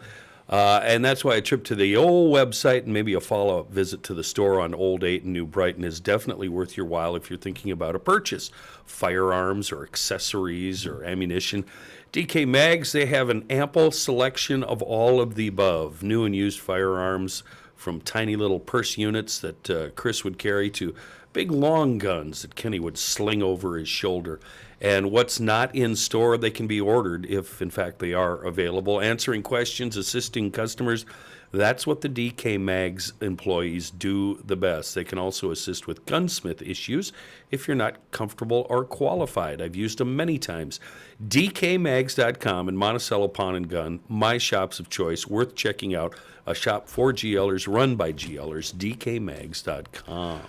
Uh, 0.49 0.81
and 0.83 1.05
that's 1.05 1.23
why 1.23 1.35
a 1.35 1.41
trip 1.41 1.63
to 1.63 1.75
the 1.75 1.95
old 1.95 2.35
website 2.35 2.83
and 2.83 2.93
maybe 2.93 3.13
a 3.13 3.19
follow 3.19 3.59
up 3.59 3.71
visit 3.71 4.01
to 4.01 4.15
the 4.15 4.23
store 4.23 4.59
on 4.59 4.73
Old 4.73 5.03
8 5.03 5.23
and 5.23 5.31
New 5.31 5.45
Brighton 5.45 5.83
is 5.83 5.99
definitely 5.99 6.49
worth 6.49 6.75
your 6.75 6.87
while 6.87 7.15
if 7.15 7.29
you're 7.29 7.37
thinking 7.37 7.71
about 7.71 7.95
a 7.95 7.99
purchase. 7.99 8.49
Firearms 8.83 9.71
or 9.71 9.83
accessories 9.83 10.87
or 10.87 11.03
ammunition. 11.03 11.65
DK 12.11 12.47
Mags, 12.47 12.91
they 12.91 13.05
have 13.05 13.29
an 13.29 13.45
ample 13.51 13.91
selection 13.91 14.63
of 14.63 14.81
all 14.81 15.21
of 15.21 15.35
the 15.35 15.47
above 15.47 16.01
new 16.01 16.25
and 16.25 16.35
used 16.35 16.59
firearms 16.59 17.43
from 17.75 18.01
tiny 18.01 18.35
little 18.35 18.59
purse 18.59 18.97
units 18.97 19.37
that 19.37 19.69
uh, 19.69 19.89
Chris 19.91 20.23
would 20.23 20.39
carry 20.39 20.71
to 20.71 20.95
big 21.33 21.51
long 21.51 21.99
guns 21.99 22.41
that 22.41 22.55
Kenny 22.55 22.79
would 22.79 22.97
sling 22.97 23.43
over 23.43 23.77
his 23.77 23.87
shoulder. 23.87 24.39
And 24.81 25.11
what's 25.11 25.39
not 25.39 25.75
in 25.75 25.95
store, 25.95 26.35
they 26.35 26.49
can 26.49 26.65
be 26.65 26.81
ordered 26.81 27.27
if, 27.27 27.61
in 27.61 27.69
fact, 27.69 27.99
they 27.99 28.13
are 28.13 28.43
available. 28.43 28.99
Answering 28.99 29.43
questions, 29.43 29.95
assisting 29.95 30.49
customers. 30.49 31.05
That's 31.51 31.87
what 31.87 32.01
the 32.01 32.09
DK 32.09 32.59
Mags 32.59 33.13
employees 33.21 33.89
do 33.89 34.39
the 34.45 34.55
best. 34.55 34.93
They 34.93 35.03
can 35.03 35.17
also 35.17 35.49
assist 35.49 35.87
with 35.87 36.05
gunsmith 36.05 36.61
issues 36.61 37.11
if 37.49 37.67
you're 37.67 37.75
not 37.75 37.97
comfortable 38.11 38.67
or 38.69 38.85
qualified. 38.85 39.61
I've 39.61 39.75
used 39.75 39.97
them 39.97 40.15
many 40.15 40.37
times. 40.37 40.79
DKMags.com 41.27 42.67
and 42.67 42.77
Monticello 42.77 43.27
Pawn 43.29 43.55
and 43.55 43.67
Gun, 43.67 43.99
my 44.07 44.37
shops 44.37 44.79
of 44.79 44.89
choice, 44.89 45.25
worth 45.25 45.55
checking 45.55 45.95
out. 45.95 46.15
A 46.45 46.55
shop 46.55 46.87
for 46.87 47.13
GLers, 47.13 47.71
run 47.71 47.95
by 47.95 48.11
GLers, 48.11 48.73
DKMags.com. 48.73 50.41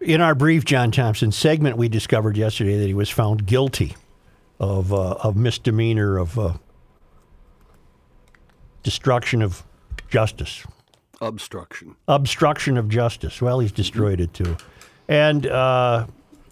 In 0.00 0.20
our 0.20 0.34
brief 0.34 0.64
John 0.64 0.90
Thompson 0.90 1.30
segment, 1.32 1.76
we 1.76 1.88
discovered 1.88 2.36
yesterday 2.36 2.76
that 2.78 2.86
he 2.86 2.94
was 2.94 3.10
found 3.10 3.46
guilty 3.46 3.96
of 4.60 4.92
uh, 4.92 5.12
of 5.22 5.36
misdemeanor 5.36 6.18
of 6.18 6.38
uh, 6.38 6.54
destruction 8.82 9.42
of 9.42 9.62
justice, 10.08 10.64
Obstruction. 11.20 11.96
obstruction 12.06 12.76
of 12.76 12.88
justice. 12.88 13.40
Well, 13.42 13.58
he's 13.60 13.72
destroyed 13.72 14.20
it 14.20 14.32
too. 14.34 14.56
and 15.08 15.46
uh, 15.46 16.06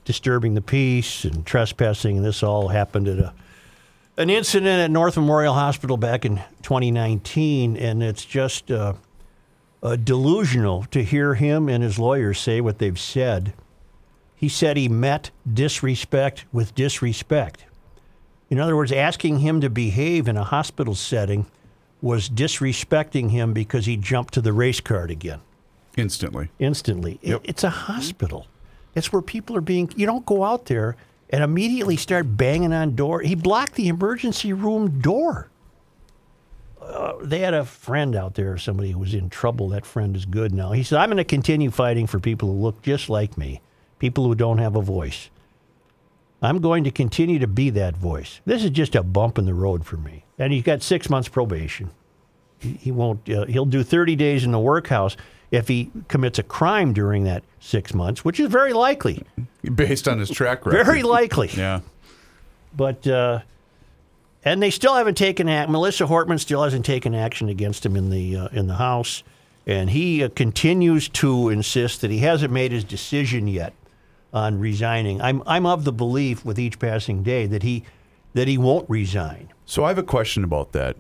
disturbing 0.05 0.55
the 0.55 0.61
peace 0.62 1.25
and 1.25 1.45
trespassing. 1.47 2.16
And 2.19 2.27
this 2.27 2.42
all 2.42 2.69
happened 2.69 3.09
at 3.09 3.19
a 3.19 3.33
an 4.19 4.31
incident 4.31 4.81
at 4.81 4.90
North 4.90 5.16
Memorial 5.19 5.53
Hospital 5.53 5.99
back 5.99 6.25
in 6.25 6.37
2019, 6.62 7.77
and 7.77 8.03
it's 8.03 8.25
just 8.25 8.71
uh, 8.71 8.95
uh, 9.83 9.97
delusional 9.97 10.85
to 10.85 11.05
hear 11.05 11.35
him 11.35 11.69
and 11.69 11.83
his 11.85 11.99
lawyers 11.99 12.38
say 12.40 12.62
what 12.62 12.79
they've 12.79 12.99
said. 12.99 13.53
He 14.35 14.49
said 14.49 14.79
he 14.79 14.88
met 14.88 15.31
disrespect 15.51 16.47
with 16.51 16.75
disrespect. 16.75 17.66
In 18.49 18.59
other 18.59 18.75
words, 18.75 18.90
asking 18.90 19.40
him 19.40 19.61
to 19.61 19.69
behave 19.69 20.29
in 20.29 20.38
a 20.38 20.45
hospital 20.45 20.95
setting 20.95 21.45
was 22.03 22.29
disrespecting 22.29 23.31
him 23.31 23.53
because 23.53 23.87
he 23.87 23.97
jumped 23.97 24.35
to 24.35 24.41
the 24.41 24.53
race 24.53 24.81
card 24.81 25.11
again 25.11 25.41
Instantly. 25.97 26.51
instantly. 26.59 27.19
It- 27.23 27.41
it's 27.45 27.65
a 27.65 27.71
hospital. 27.71 28.47
It's 28.95 29.13
where 29.13 29.23
people 29.23 29.57
are 29.57 29.61
being. 29.63 29.91
You 29.97 30.07
don't 30.07 30.25
go 30.27 30.45
out 30.45 30.67
there 30.67 30.97
and 31.31 31.43
immediately 31.43 31.97
start 31.97 32.37
banging 32.37 32.73
on 32.73 32.95
door. 32.95 33.21
He 33.21 33.35
blocked 33.35 33.75
the 33.75 33.89
emergency 33.89 34.53
room 34.53 35.01
door. 35.01 35.49
Uh, 36.81 37.15
they 37.21 37.41
had 37.41 37.53
a 37.55 37.65
friend 37.65 38.15
out 38.15 38.35
there, 38.35 38.57
somebody 38.59 38.93
who 38.93 38.99
was 39.01 39.13
in 39.15 39.29
trouble. 39.29 39.71
That 39.71 39.85
friend 39.85 40.15
is 40.15 40.25
good 40.25 40.55
now. 40.55 40.73
He 40.73 40.83
said, 40.83 40.99
"I'm 40.99 41.09
going 41.09 41.17
to 41.17 41.25
continue 41.25 41.71
fighting 41.71 42.07
for 42.07 42.21
people 42.21 42.49
who 42.49 42.55
look 42.61 42.81
just 42.83 43.09
like 43.11 43.37
me, 43.37 43.61
people 43.99 44.25
who 44.25 44.35
don't 44.35 44.59
have 44.59 44.77
a 44.77 44.83
voice. 44.83 45.29
I'm 46.42 46.59
going 46.61 46.85
to 46.85 46.90
continue 46.90 47.38
to 47.38 47.46
be 47.46 47.70
that 47.70 47.96
voice. 47.96 48.40
This 48.44 48.62
is 48.64 48.70
just 48.70 48.94
a 48.94 49.03
bump 49.03 49.38
in 49.38 49.46
the 49.46 49.55
road 49.55 49.85
for 49.87 49.96
me." 49.96 50.25
And 50.38 50.53
he's 50.53 50.62
got 50.62 50.83
six 50.83 51.09
months 51.11 51.29
probation 51.29 51.90
he 52.61 52.90
won't 52.90 53.29
uh, 53.29 53.44
he'll 53.46 53.66
do 53.66 53.83
30 53.83 54.16
days 54.16 54.42
in 54.42 54.51
the 54.51 54.59
workhouse 54.59 55.14
if 55.51 55.68
he 55.68 55.90
commits 56.09 56.38
a 56.38 56.42
crime 56.42 56.94
during 56.94 57.25
that 57.25 57.44
six 57.61 57.92
months 57.92 58.25
which 58.25 58.40
is 58.40 58.49
very 58.49 58.72
likely 58.72 59.22
Based 59.75 60.09
on 60.09 60.18
his 60.18 60.31
track 60.31 60.64
record. 60.64 60.85
very 60.87 61.03
likely 61.03 61.51
Yeah. 61.55 61.81
but 62.75 63.07
uh, 63.07 63.40
and 64.42 64.62
they 64.62 64.70
still 64.70 64.94
haven't 64.94 65.16
taken 65.16 65.51
act 65.51 65.70
melissa 65.70 66.05
hortman 66.07 66.40
still 66.40 66.62
hasn't 66.62 66.87
taken 66.87 67.14
action 67.14 67.51
against 67.51 67.85
him 67.85 67.94
in 67.94 68.09
the 68.09 68.35
uh, 68.37 68.49
in 68.53 68.68
the 68.68 68.77
house 68.77 69.22
and 69.66 69.90
he 69.90 70.25
uh, 70.25 70.31
continues 70.35 71.11
to 71.11 71.51
insist 71.51 72.01
that 72.01 72.11
he 72.11 72.18
hasn't 72.20 72.53
made 72.53 72.72
his 72.72 72.85
decision 72.85 73.46
yet 73.49 73.75
on 74.33 74.59
resigning 74.59 75.21
i'm 75.23 75.43
i'm 75.47 75.65
of 75.67 75.85
the 75.85 75.93
belief 75.93 76.45
with 76.45 76.59
each 76.59 76.79
passing 76.79 77.23
day 77.23 77.47
that 77.47 77.62
he 77.62 77.83
that 78.35 78.47
he 78.49 78.59
won't 78.59 78.89
resign 78.91 79.49
So 79.65 79.85
I 79.85 79.89
have 79.89 79.99
a 79.99 80.03
question 80.03 80.45
about 80.45 80.73
that. 80.73 80.97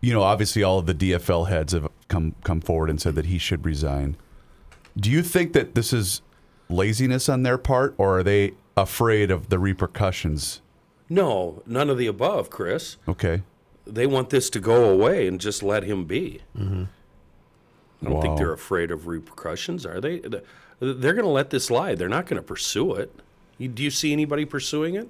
You 0.00 0.12
know, 0.14 0.22
obviously 0.22 0.62
all 0.62 0.78
of 0.78 0.86
the 0.86 0.94
DFL 0.94 1.48
heads 1.48 1.72
have 1.72 1.88
come 2.08 2.34
come 2.44 2.60
forward 2.60 2.88
and 2.88 3.00
said 3.00 3.14
that 3.16 3.26
he 3.26 3.36
should 3.38 3.64
resign. 3.64 4.16
Do 4.96 5.10
you 5.10 5.22
think 5.22 5.52
that 5.52 5.74
this 5.74 5.92
is 5.92 6.22
laziness 6.68 7.28
on 7.28 7.42
their 7.42 7.58
part 7.58 7.94
or 7.98 8.18
are 8.18 8.22
they 8.22 8.52
afraid 8.76 9.30
of 9.30 9.48
the 9.48 9.58
repercussions? 9.58 10.60
No, 11.08 11.62
none 11.66 11.90
of 11.90 11.98
the 11.98 12.06
above, 12.06 12.48
Chris. 12.48 12.96
Okay. 13.06 13.42
They 13.86 14.06
want 14.06 14.30
this 14.30 14.50
to 14.50 14.60
go 14.60 14.90
away 14.90 15.26
and 15.26 15.40
just 15.40 15.62
let 15.62 15.82
him 15.82 16.04
be. 16.04 16.42
Mm-hmm. 16.56 16.84
I 18.06 18.10
don't 18.10 18.22
think 18.22 18.38
they're 18.38 18.52
afraid 18.52 18.90
of 18.90 19.06
repercussions, 19.08 19.84
are 19.84 20.00
they? 20.00 20.22
They're 20.80 21.14
going 21.14 21.24
to 21.24 21.30
let 21.30 21.50
this 21.50 21.70
lie. 21.70 21.94
They're 21.94 22.08
not 22.08 22.26
going 22.26 22.40
to 22.40 22.46
pursue 22.46 22.94
it. 22.94 23.12
You- 23.58 23.68
Do 23.68 23.82
you 23.82 23.90
see 23.90 24.12
anybody 24.12 24.44
pursuing 24.44 24.94
it? 24.94 25.08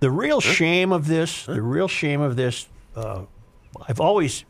The 0.00 0.10
real 0.10 0.40
shame 0.40 0.92
of 0.92 1.06
this, 1.06 1.44
the 1.44 1.60
real 1.60 1.88
shame 1.88 2.22
of 2.22 2.36
this, 2.36 2.66
uh, 2.96 3.22
I've 3.86 4.00
always 4.00 4.44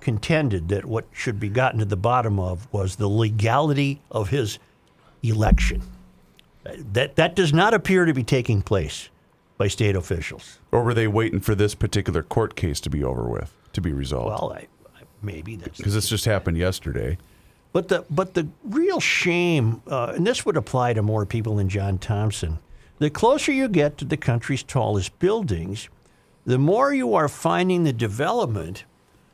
contended 0.00 0.68
that 0.68 0.84
what 0.84 1.06
should 1.12 1.38
be 1.38 1.48
gotten 1.48 1.78
to 1.78 1.84
the 1.84 1.96
bottom 1.96 2.38
of 2.40 2.72
was 2.72 2.96
the 2.96 3.08
legality 3.08 4.00
of 4.10 4.30
his 4.30 4.58
election. 5.22 5.82
That 6.64 7.14
that 7.14 7.36
does 7.36 7.52
not 7.52 7.74
appear 7.74 8.04
to 8.06 8.12
be 8.12 8.24
taking 8.24 8.60
place 8.60 9.08
by 9.56 9.68
state 9.68 9.94
officials. 9.94 10.58
Or 10.72 10.82
were 10.82 10.94
they 10.94 11.06
waiting 11.06 11.38
for 11.40 11.54
this 11.54 11.76
particular 11.76 12.24
court 12.24 12.56
case 12.56 12.80
to 12.80 12.90
be 12.90 13.04
over 13.04 13.22
with, 13.22 13.52
to 13.72 13.80
be 13.80 13.92
resolved? 13.92 14.42
Well, 14.42 14.52
I, 14.52 14.66
I, 14.96 15.02
maybe 15.22 15.54
that's 15.56 15.78
because 15.78 15.94
this 15.94 16.08
just 16.08 16.24
happened 16.24 16.56
yesterday. 16.56 17.18
But 17.76 17.88
the 17.88 18.06
but 18.08 18.32
the 18.32 18.48
real 18.64 19.00
shame, 19.00 19.82
uh, 19.86 20.14
and 20.16 20.26
this 20.26 20.46
would 20.46 20.56
apply 20.56 20.94
to 20.94 21.02
more 21.02 21.26
people 21.26 21.56
than 21.56 21.68
John 21.68 21.98
Thompson. 21.98 22.58
The 23.00 23.10
closer 23.10 23.52
you 23.52 23.68
get 23.68 23.98
to 23.98 24.06
the 24.06 24.16
country's 24.16 24.62
tallest 24.62 25.18
buildings, 25.18 25.90
the 26.46 26.56
more 26.56 26.94
you 26.94 27.12
are 27.14 27.28
finding 27.28 27.84
the 27.84 27.92
development 27.92 28.86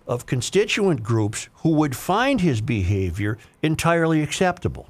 of 0.08 0.26
constituent 0.26 1.04
groups 1.04 1.50
who 1.58 1.70
would 1.74 1.94
find 1.94 2.40
his 2.40 2.60
behavior 2.60 3.38
entirely 3.62 4.24
acceptable. 4.24 4.88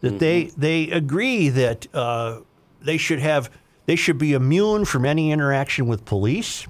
That 0.00 0.18
they 0.18 0.44
they 0.56 0.90
agree 0.90 1.50
that 1.50 1.86
uh, 1.92 2.38
they 2.80 2.96
should 2.96 3.18
have 3.18 3.50
they 3.84 3.94
should 3.94 4.16
be 4.16 4.32
immune 4.32 4.86
from 4.86 5.04
any 5.04 5.32
interaction 5.32 5.86
with 5.86 6.06
police. 6.06 6.66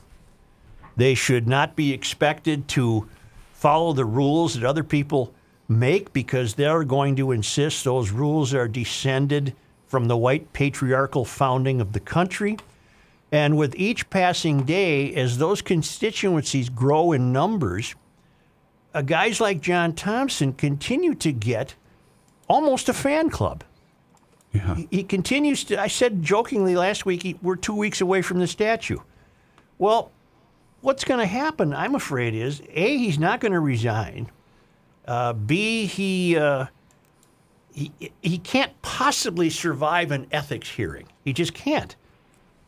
They 0.97 1.15
should 1.15 1.47
not 1.47 1.77
be 1.77 1.93
expected 1.93 2.67
to 2.71 3.09
follow 3.53 3.93
the 3.93 4.05
rules 4.05 4.55
that 4.55 4.65
other 4.65 4.83
people 4.83 5.33
make 5.69 6.13
because 6.13 6.55
they're 6.55 6.85
going 6.85 7.15
to 7.17 7.31
insist 7.31 7.85
those 7.85 8.11
rules 8.11 8.55
are 8.55 8.69
descended 8.69 9.55
from 9.87 10.07
the 10.09 10.17
white 10.17 10.53
patriarchal 10.53 11.25
founding 11.25 11.81
of 11.81 11.93
the 11.93 12.01
country. 12.01 12.57
And 13.31 13.59
with 13.59 13.75
each 13.77 14.09
passing 14.09 14.65
day, 14.65 15.15
as 15.15 15.37
those 15.37 15.61
constituencies 15.61 16.71
grow 16.71 17.13
in 17.13 17.33
numbers, 17.33 17.95
uh, 18.95 19.03
guys 19.03 19.41
like 19.41 19.61
John 19.61 19.93
Thompson 19.93 20.55
continue 20.55 21.15
to 21.17 21.33
get 21.33 21.75
almost 22.49 22.89
a 22.89 22.95
fan 22.95 23.29
club. 23.29 23.65
Yeah. 24.53 24.77
He, 24.77 24.89
he 24.91 25.03
continues 25.05 25.65
to, 25.65 25.79
I 25.79 25.89
said 25.89 26.23
jokingly 26.23 26.75
last 26.75 27.05
week, 27.05 27.23
he, 27.23 27.39
we're 27.43 27.57
two 27.57 27.75
weeks 27.75 28.01
away 28.01 28.23
from 28.23 28.39
the 28.39 28.47
statue. 28.47 28.99
Well, 29.77 30.11
what's 30.81 31.05
going 31.05 31.21
to 31.21 31.27
happen, 31.27 31.75
I'm 31.75 31.95
afraid, 31.95 32.35
is 32.35 32.63
A, 32.71 32.97
he's 32.97 33.19
not 33.19 33.41
going 33.41 33.53
to 33.53 33.61
resign. 33.61 34.31
Uh, 35.09 35.33
B, 35.33 35.87
he, 35.87 36.37
uh, 36.37 36.67
he, 37.73 37.91
he 38.23 38.37
can't 38.39 38.73
possibly 38.83 39.49
survive 39.49 40.11
an 40.13 40.27
ethics 40.31 40.69
hearing. 40.69 41.09
He 41.25 41.33
just 41.33 41.55
can't. 41.55 41.97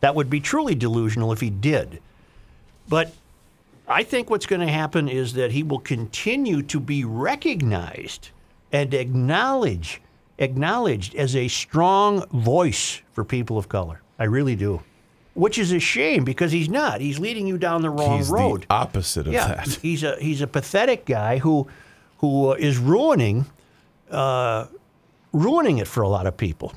That 0.00 0.14
would 0.14 0.30
be 0.30 0.40
truly 0.40 0.74
delusional 0.74 1.32
if 1.32 1.40
he 1.42 1.50
did. 1.50 2.00
But 2.88 3.12
I 3.86 4.02
think 4.04 4.30
what's 4.30 4.46
going 4.46 4.60
to 4.66 4.72
happen 4.72 5.06
is 5.06 5.34
that 5.34 5.52
he 5.52 5.62
will 5.62 5.80
continue 5.80 6.62
to 6.62 6.80
be 6.80 7.04
recognized 7.04 8.30
and 8.72 8.94
acknowledged, 8.94 9.98
acknowledged 10.38 11.14
as 11.16 11.36
a 11.36 11.48
strong 11.48 12.26
voice 12.30 13.02
for 13.12 13.22
people 13.22 13.58
of 13.58 13.68
color. 13.68 14.00
I 14.18 14.24
really 14.24 14.56
do. 14.56 14.82
Which 15.34 15.58
is 15.58 15.72
a 15.72 15.78
shame 15.78 16.24
because 16.24 16.52
he's 16.52 16.68
not. 16.70 17.02
He's 17.02 17.18
leading 17.18 17.46
you 17.46 17.58
down 17.58 17.82
the 17.82 17.90
wrong 17.90 18.18
He's 18.18 18.30
road. 18.30 18.62
the 18.62 18.72
opposite 18.72 19.26
of 19.26 19.32
yeah, 19.34 19.48
that. 19.48 19.68
he's 19.82 20.02
a 20.02 20.16
he's 20.20 20.40
a 20.40 20.46
pathetic 20.46 21.04
guy 21.06 21.38
who 21.38 21.68
who 22.20 22.50
uh, 22.52 22.72
ruining 22.80 23.46
uh, 24.10 24.66
ruining 25.32 25.78
it 25.78 25.88
for 25.88 26.02
a 26.02 26.08
lot 26.08 26.26
of 26.26 26.36
people. 26.36 26.74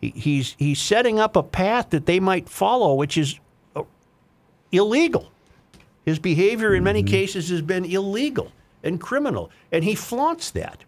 He, 0.00 0.10
he's 0.10 0.54
he's 0.58 0.80
setting 0.80 1.18
up 1.18 1.36
a 1.36 1.42
path 1.42 1.90
that 1.90 2.06
they 2.06 2.20
might 2.20 2.48
follow, 2.48 2.94
which 2.94 3.18
is 3.18 3.38
uh, 3.74 3.82
illegal. 4.72 5.30
His 6.04 6.18
behavior 6.20 6.74
in 6.74 6.84
many 6.84 7.02
cases 7.02 7.48
has 7.48 7.62
been 7.62 7.84
illegal 7.84 8.52
and 8.84 9.00
criminal, 9.00 9.50
and 9.72 9.82
he 9.82 9.96
flaunts 9.96 10.52
that. 10.52 10.84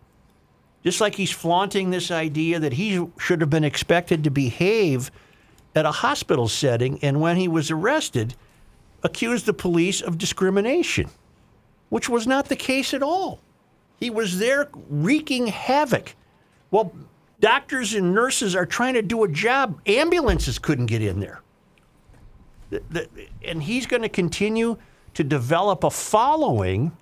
Just 0.84 1.00
like 1.00 1.16
he's 1.16 1.32
flaunting 1.32 1.90
this 1.90 2.12
idea 2.12 2.60
that 2.60 2.74
he 2.74 3.04
should 3.18 3.40
have 3.40 3.50
been 3.50 3.64
expected 3.64 4.22
to 4.22 4.30
behave 4.30 5.10
at 5.74 5.84
a 5.84 5.90
hospital 5.90 6.46
setting, 6.46 7.00
and 7.02 7.20
when 7.20 7.36
he 7.36 7.48
was 7.48 7.68
arrested, 7.68 8.36
accused 9.02 9.46
the 9.46 9.52
police 9.52 10.00
of 10.00 10.18
discrimination, 10.18 11.10
which 11.88 12.08
was 12.08 12.26
not 12.26 12.48
the 12.48 12.56
case 12.56 12.94
at 12.94 13.02
all. 13.02 13.40
He 13.98 14.10
was 14.10 14.38
there 14.38 14.68
wreaking 14.88 15.48
havoc. 15.48 16.14
Well, 16.70 16.92
doctors 17.40 17.94
and 17.94 18.14
nurses 18.14 18.54
are 18.54 18.66
trying 18.66 18.94
to 18.94 19.02
do 19.02 19.24
a 19.24 19.28
job. 19.28 19.80
Ambulances 19.86 20.58
couldn't 20.58 20.86
get 20.86 21.02
in 21.02 21.20
there. 21.20 21.40
The- 22.70 22.82
the- 22.90 23.08
and 23.44 23.62
he's 23.62 23.86
going 23.86 24.02
to 24.02 24.08
continue 24.08 24.76
to 25.14 25.24
develop 25.24 25.84
a 25.84 25.90
following 25.90 26.92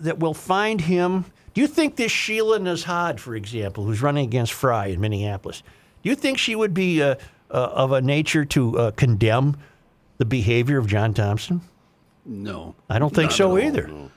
that 0.00 0.18
will 0.18 0.34
find 0.34 0.82
him. 0.82 1.24
Do 1.54 1.60
you 1.60 1.66
think 1.66 1.96
this 1.96 2.12
Sheila 2.12 2.58
Nezhad, 2.58 3.18
for 3.18 3.34
example, 3.34 3.84
who's 3.84 4.02
running 4.02 4.24
against 4.24 4.52
Frey 4.52 4.92
in 4.92 5.00
Minneapolis, 5.00 5.62
do 6.02 6.08
you 6.10 6.14
think 6.14 6.38
she 6.38 6.54
would 6.54 6.74
be 6.74 7.02
uh, 7.02 7.14
uh, 7.50 7.54
of 7.54 7.92
a 7.92 8.00
nature 8.00 8.44
to 8.44 8.78
uh, 8.78 8.90
condemn 8.92 9.56
the 10.18 10.24
behavior 10.24 10.78
of 10.78 10.86
John 10.86 11.14
Thompson? 11.14 11.62
No. 12.26 12.74
I 12.90 12.98
don't 12.98 13.14
think 13.14 13.30
so 13.32 13.56
either. 13.58 13.86
no. 13.86 14.10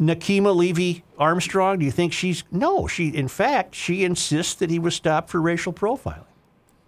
Nekima 0.00 0.54
Levy 0.54 1.04
Armstrong, 1.18 1.78
do 1.78 1.84
you 1.84 1.90
think 1.90 2.12
she's 2.12 2.44
no? 2.50 2.86
She, 2.86 3.08
in 3.08 3.28
fact, 3.28 3.74
she 3.74 4.04
insists 4.04 4.54
that 4.54 4.70
he 4.70 4.78
was 4.78 4.94
stopped 4.94 5.30
for 5.30 5.40
racial 5.40 5.72
profiling, 5.72 6.24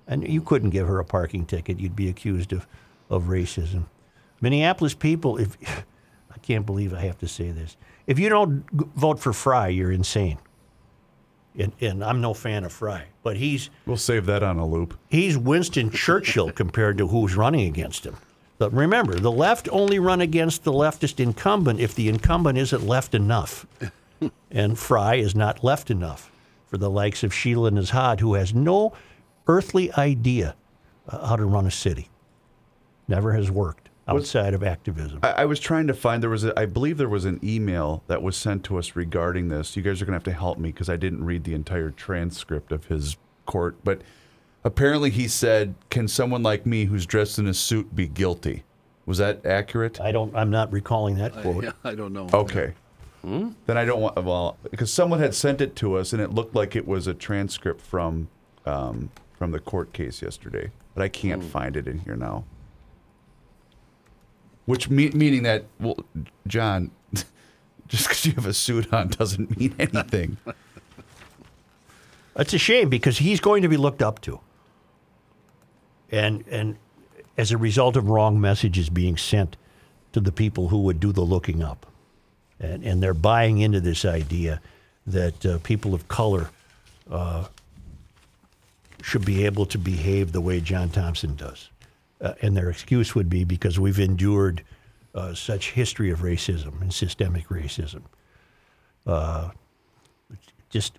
and 0.06 0.26
you 0.28 0.42
couldn't 0.42 0.70
give 0.70 0.86
her 0.88 0.98
a 0.98 1.04
parking 1.04 1.46
ticket; 1.46 1.80
you'd 1.80 1.96
be 1.96 2.08
accused 2.08 2.52
of, 2.52 2.66
of 3.08 3.24
racism. 3.24 3.84
Minneapolis 4.40 4.94
people, 4.94 5.38
if 5.38 5.56
I 6.34 6.38
can't 6.42 6.66
believe 6.66 6.92
I 6.92 7.00
have 7.00 7.18
to 7.18 7.28
say 7.28 7.50
this, 7.50 7.76
if 8.06 8.18
you 8.18 8.28
don't 8.28 8.64
vote 8.70 9.18
for 9.18 9.32
Frey, 9.32 9.70
you're 9.72 9.92
insane. 9.92 10.38
and, 11.58 11.72
and 11.80 12.04
I'm 12.04 12.20
no 12.20 12.34
fan 12.34 12.64
of 12.64 12.72
Frey, 12.72 13.04
but 13.22 13.36
he's 13.36 13.70
We'll 13.86 13.96
save 13.96 14.26
that 14.26 14.42
on 14.42 14.58
a 14.58 14.66
loop. 14.66 14.98
he's 15.08 15.38
Winston 15.38 15.90
Churchill 15.90 16.50
compared 16.50 16.98
to 16.98 17.06
who's 17.06 17.34
running 17.36 17.66
against 17.68 18.04
him. 18.04 18.16
But 18.58 18.72
remember, 18.72 19.14
the 19.14 19.32
left 19.32 19.68
only 19.72 19.98
run 19.98 20.20
against 20.20 20.64
the 20.64 20.72
leftist 20.72 21.18
incumbent 21.18 21.80
if 21.80 21.94
the 21.94 22.08
incumbent 22.08 22.58
isn't 22.58 22.86
left 22.86 23.14
enough. 23.14 23.66
and 24.50 24.78
Frey 24.78 25.20
is 25.20 25.34
not 25.34 25.64
left 25.64 25.90
enough 25.90 26.30
for 26.66 26.78
the 26.78 26.90
likes 26.90 27.22
of 27.22 27.34
Sheila 27.34 27.70
Nezhad, 27.70 28.20
who 28.20 28.34
has 28.34 28.54
no 28.54 28.92
earthly 29.46 29.92
idea 29.94 30.54
uh, 31.08 31.26
how 31.26 31.36
to 31.36 31.44
run 31.44 31.66
a 31.66 31.70
city. 31.70 32.08
Never 33.08 33.32
has 33.32 33.50
worked 33.50 33.90
outside 34.06 34.54
of 34.54 34.62
activism. 34.62 35.20
I, 35.22 35.30
I 35.30 35.44
was 35.44 35.60
trying 35.60 35.86
to 35.88 35.94
find 35.94 36.22
there 36.22 36.30
was 36.30 36.44
a, 36.44 36.58
I 36.58 36.66
believe 36.66 36.96
there 36.96 37.08
was 37.08 37.24
an 37.24 37.40
email 37.42 38.02
that 38.06 38.22
was 38.22 38.36
sent 38.36 38.64
to 38.64 38.78
us 38.78 38.96
regarding 38.96 39.48
this. 39.48 39.76
You 39.76 39.82
guys 39.82 40.00
are 40.00 40.04
gonna 40.04 40.16
have 40.16 40.24
to 40.24 40.32
help 40.32 40.58
me 40.58 40.70
because 40.70 40.88
I 40.88 40.96
didn't 40.96 41.24
read 41.24 41.44
the 41.44 41.54
entire 41.54 41.90
transcript 41.90 42.72
of 42.72 42.86
his 42.86 43.16
court, 43.46 43.76
but 43.84 44.02
apparently 44.64 45.10
he 45.10 45.28
said, 45.28 45.74
"Can 45.90 46.08
someone 46.08 46.42
like 46.42 46.66
me 46.66 46.86
who's 46.86 47.06
dressed 47.06 47.38
in 47.38 47.46
a 47.46 47.54
suit 47.54 47.94
be 47.94 48.08
guilty?" 48.08 48.64
Was 49.06 49.18
that 49.18 49.44
accurate? 49.44 50.00
I 50.00 50.12
don't. 50.12 50.34
I'm 50.34 50.50
not 50.50 50.72
recalling 50.72 51.16
that 51.18 51.32
quote. 51.32 51.64
Yeah, 51.64 51.72
I 51.84 51.94
don't 51.94 52.12
know. 52.12 52.28
Okay. 52.32 52.74
Then 53.22 53.78
I 53.78 53.86
don't 53.86 54.02
want 54.02 54.22
well 54.22 54.58
because 54.70 54.92
someone 54.92 55.18
had 55.18 55.34
sent 55.34 55.62
it 55.62 55.74
to 55.76 55.96
us 55.96 56.12
and 56.12 56.20
it 56.20 56.32
looked 56.32 56.54
like 56.54 56.76
it 56.76 56.86
was 56.86 57.06
a 57.06 57.14
transcript 57.14 57.80
from 57.80 58.28
um, 58.66 59.10
from 59.38 59.50
the 59.50 59.60
court 59.60 59.94
case 59.94 60.20
yesterday, 60.20 60.70
but 60.94 61.02
I 61.02 61.08
can't 61.08 61.42
find 61.42 61.74
it 61.74 61.88
in 61.88 62.00
here 62.00 62.16
now. 62.16 62.44
Which 64.66 64.90
me- 64.90 65.10
meaning 65.10 65.42
that 65.44 65.64
well, 65.80 65.96
John, 66.46 66.90
just 67.88 68.08
because 68.08 68.26
you 68.26 68.32
have 68.32 68.44
a 68.46 68.52
suit 68.52 68.92
on 68.92 69.08
doesn't 69.08 69.56
mean 69.58 69.74
anything. 69.78 70.36
It's 72.36 72.52
a 72.52 72.58
shame 72.58 72.88
because 72.88 73.18
he's 73.18 73.38
going 73.38 73.62
to 73.62 73.68
be 73.68 73.76
looked 73.76 74.02
up 74.02 74.20
to. 74.22 74.40
And 76.14 76.44
and 76.48 76.76
as 77.36 77.50
a 77.50 77.58
result 77.58 77.96
of 77.96 78.08
wrong 78.08 78.40
messages 78.40 78.88
being 78.88 79.16
sent 79.16 79.56
to 80.12 80.20
the 80.20 80.30
people 80.30 80.68
who 80.68 80.82
would 80.82 81.00
do 81.00 81.12
the 81.12 81.22
looking 81.22 81.62
up. 81.62 81.86
And 82.60 82.84
and 82.84 83.02
they're 83.02 83.14
buying 83.14 83.58
into 83.58 83.80
this 83.80 84.04
idea 84.04 84.60
that 85.06 85.44
uh, 85.44 85.58
people 85.58 85.92
of 85.92 86.06
color 86.08 86.48
uh, 87.10 87.46
should 89.02 89.24
be 89.24 89.44
able 89.44 89.66
to 89.66 89.78
behave 89.78 90.32
the 90.32 90.40
way 90.40 90.60
John 90.60 90.88
Thompson 90.88 91.34
does. 91.34 91.68
Uh, 92.20 92.34
and 92.40 92.56
their 92.56 92.70
excuse 92.70 93.14
would 93.14 93.28
be 93.28 93.44
because 93.44 93.78
we've 93.78 93.98
endured 93.98 94.62
uh, 95.14 95.34
such 95.34 95.72
history 95.72 96.10
of 96.10 96.20
racism 96.20 96.80
and 96.80 96.94
systemic 96.94 97.48
racism. 97.48 98.02
Uh, 99.04 99.50
just 100.70 100.98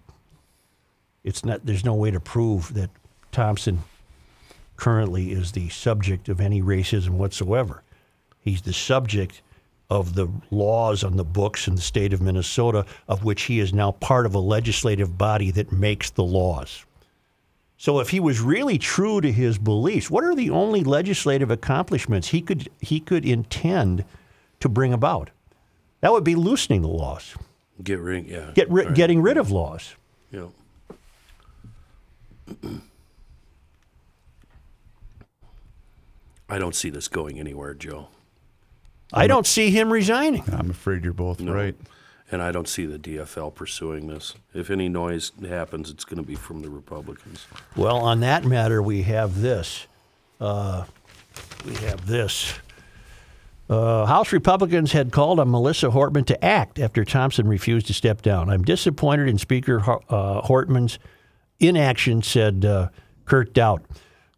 it's 1.23 1.43
not 1.45 1.65
there's 1.65 1.85
no 1.85 1.95
way 1.95 2.11
to 2.11 2.19
prove 2.19 2.73
that 2.73 2.89
Thompson 3.31 3.79
currently 4.77 5.31
is 5.31 5.51
the 5.51 5.69
subject 5.69 6.29
of 6.29 6.39
any 6.41 6.61
racism 6.61 7.11
whatsoever. 7.11 7.83
He's 8.39 8.61
the 8.61 8.73
subject 8.73 9.41
of 9.89 10.15
the 10.15 10.27
laws 10.51 11.03
on 11.03 11.15
the 11.17 11.23
books 11.23 11.67
in 11.67 11.75
the 11.75 11.81
state 11.81 12.11
of 12.13 12.21
Minnesota, 12.21 12.85
of 13.07 13.23
which 13.23 13.43
he 13.43 13.59
is 13.59 13.73
now 13.73 13.91
part 13.91 14.25
of 14.25 14.33
a 14.33 14.39
legislative 14.39 15.17
body 15.17 15.51
that 15.51 15.71
makes 15.71 16.09
the 16.09 16.23
laws. 16.23 16.85
So 17.77 17.99
if 17.99 18.09
he 18.09 18.19
was 18.19 18.39
really 18.41 18.77
true 18.77 19.21
to 19.21 19.31
his 19.31 19.57
beliefs, 19.57 20.09
what 20.09 20.23
are 20.23 20.33
the 20.33 20.49
only 20.49 20.83
legislative 20.83 21.51
accomplishments 21.51 22.29
he 22.29 22.41
could 22.41 22.69
he 22.79 22.99
could 22.99 23.25
intend 23.25 24.05
to 24.61 24.69
bring 24.69 24.93
about? 24.93 25.29
That 26.01 26.11
would 26.11 26.23
be 26.23 26.35
loosening 26.35 26.81
the 26.81 26.87
laws, 26.87 27.35
Get 27.83 27.99
rid, 27.99 28.25
yeah. 28.27 28.51
get 28.55 28.69
ri- 28.71 28.85
right. 28.85 28.95
getting 28.95 29.21
rid 29.21 29.37
of 29.37 29.51
laws. 29.51 29.95
Yeah. 30.31 30.47
I 36.47 36.59
don't 36.59 36.75
see 36.75 36.89
this 36.89 37.07
going 37.07 37.39
anywhere, 37.39 37.73
Joe. 37.73 38.07
I 39.13 39.27
don't 39.27 39.47
see 39.47 39.71
him 39.71 39.91
resigning. 39.91 40.43
I'm 40.51 40.71
afraid 40.71 41.03
you're 41.03 41.13
both 41.13 41.41
right. 41.41 41.75
And 42.31 42.41
I 42.41 42.51
don't 42.51 42.67
see 42.67 42.85
the 42.85 42.97
DFL 42.97 43.53
pursuing 43.53 44.07
this. 44.07 44.33
If 44.53 44.71
any 44.71 44.89
noise 44.89 45.31
happens, 45.47 45.91
it's 45.91 46.03
going 46.03 46.17
to 46.17 46.27
be 46.27 46.35
from 46.35 46.61
the 46.61 46.69
Republicans. 46.69 47.45
Well, 47.75 47.97
on 47.97 48.19
that 48.21 48.45
matter, 48.45 48.81
we 48.81 49.03
have 49.03 49.41
this. 49.41 49.85
Uh, 50.41 50.85
we 51.65 51.75
have 51.75 52.07
this. 52.07 52.53
Uh, 53.69 54.05
House 54.05 54.31
Republicans 54.31 54.91
had 54.91 55.11
called 55.11 55.39
on 55.39 55.49
Melissa 55.49 55.89
Hortman 55.89 56.25
to 56.27 56.45
act 56.45 56.79
after 56.79 57.05
Thompson 57.05 57.47
refused 57.47 57.87
to 57.87 57.93
step 57.93 58.21
down. 58.21 58.49
I'm 58.49 58.63
disappointed 58.63 59.27
in 59.27 59.37
Speaker 59.37 59.79
uh, 59.79 60.41
Hortman's 60.41 60.99
inaction, 61.59 62.21
said 62.21 62.65
uh, 62.65 62.89
Kurt 63.25 63.53
Daudt. 63.53 63.83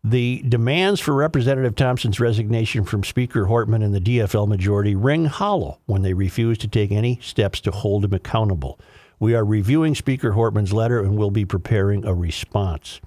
The 0.09 0.41
demands 0.47 1.01
for 1.01 1.13
Representative 1.13 1.75
Thompson's 1.75 2.17
resignation 2.17 2.85
from 2.85 3.03
Speaker 3.03 3.47
Hortman 3.47 3.83
and 3.83 3.93
the 3.93 3.99
DFL 3.99 4.47
majority 4.47 4.95
ring 4.95 5.25
hollow 5.25 5.79
when 5.85 6.01
they 6.01 6.13
refuse 6.13 6.57
to 6.59 6.67
take 6.69 6.93
any 6.93 7.19
steps 7.21 7.59
to 7.61 7.71
hold 7.71 8.05
him 8.05 8.13
accountable. 8.13 8.79
We 9.19 9.35
are 9.35 9.43
reviewing 9.43 9.95
Speaker 9.95 10.31
Hortman's 10.31 10.71
letter 10.71 11.01
and 11.01 11.17
will 11.17 11.31
be 11.31 11.43
preparing 11.43 12.05
a 12.05 12.13
response. 12.13 13.01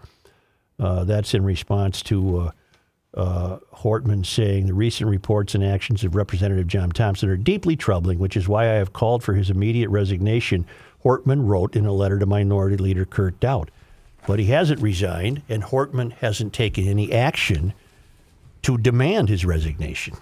Uh, 0.79 1.05
that's 1.05 1.33
in 1.33 1.43
response 1.43 2.03
to 2.03 2.39
uh, 2.39 2.51
uh, 3.15 3.59
Hortman 3.77 4.27
saying 4.27 4.67
the 4.67 4.75
recent 4.75 5.09
reports 5.09 5.55
and 5.55 5.65
actions 5.65 6.05
of 6.05 6.15
Representative 6.15 6.67
John 6.67 6.91
Thompson 6.91 7.31
are 7.31 7.37
deeply 7.39 7.77
troubling, 7.77 8.19
which 8.19 8.37
is 8.37 8.47
why 8.47 8.65
I 8.65 8.75
have 8.75 8.93
called 8.93 9.23
for 9.23 9.33
his 9.33 9.49
immediate 9.49 9.89
resignation. 9.89 10.67
Hortman 11.03 11.47
wrote 11.47 11.77
in 11.77 11.87
a 11.87 11.95
letter 11.95 12.19
to 12.19 12.27
Minority 12.27 12.77
Leader 12.77 13.07
Kurt 13.07 13.41
Daudt. 13.41 13.71
But 14.27 14.39
he 14.39 14.47
hasn't 14.47 14.81
resigned, 14.81 15.43
and 15.49 15.63
Hortman 15.63 16.13
hasn't 16.13 16.53
taken 16.53 16.87
any 16.87 17.13
action 17.13 17.73
to 18.63 18.77
demand 18.77 19.29
his 19.29 19.45
resignation. 19.45 20.15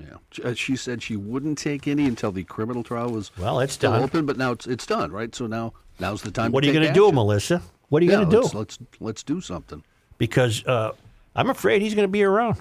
Yeah, 0.00 0.16
She- 0.30 0.72
uh, 0.72 0.76
said 0.76 1.02
she 1.02 1.16
wouldn't 1.16 1.58
take 1.58 1.86
any 1.86 2.06
until 2.06 2.32
the 2.32 2.44
criminal 2.44 2.82
trial 2.82 3.10
was 3.10 3.30
Well, 3.36 3.60
it's 3.60 3.74
still 3.74 3.92
done. 3.92 4.02
open, 4.02 4.24
but 4.26 4.38
now 4.38 4.52
it's 4.52 4.66
it's 4.66 4.86
done, 4.86 5.12
right? 5.12 5.34
So 5.34 5.46
now 5.46 5.74
now's 6.00 6.22
the 6.22 6.30
time. 6.30 6.50
What 6.52 6.64
are 6.64 6.66
to 6.68 6.72
you 6.72 6.80
going 6.80 6.88
to 6.88 6.94
do. 6.98 7.12
Melissa? 7.12 7.60
What 7.90 8.00
are 8.02 8.06
you 8.06 8.10
Yeah, 8.12 8.18
going 8.24 8.30
to 8.30 8.36
do? 8.36 8.42
let's, 8.42 8.54
let's 8.54 8.78
let's 9.00 9.22
do 9.22 9.40
something. 9.42 9.84
Because 10.16 10.64
uh, 10.66 10.92
I'm 11.36 11.50
afraid 11.50 11.82
he's 11.82 11.94
going 11.94 12.08
to 12.08 12.12
be 12.12 12.22
around. 12.22 12.56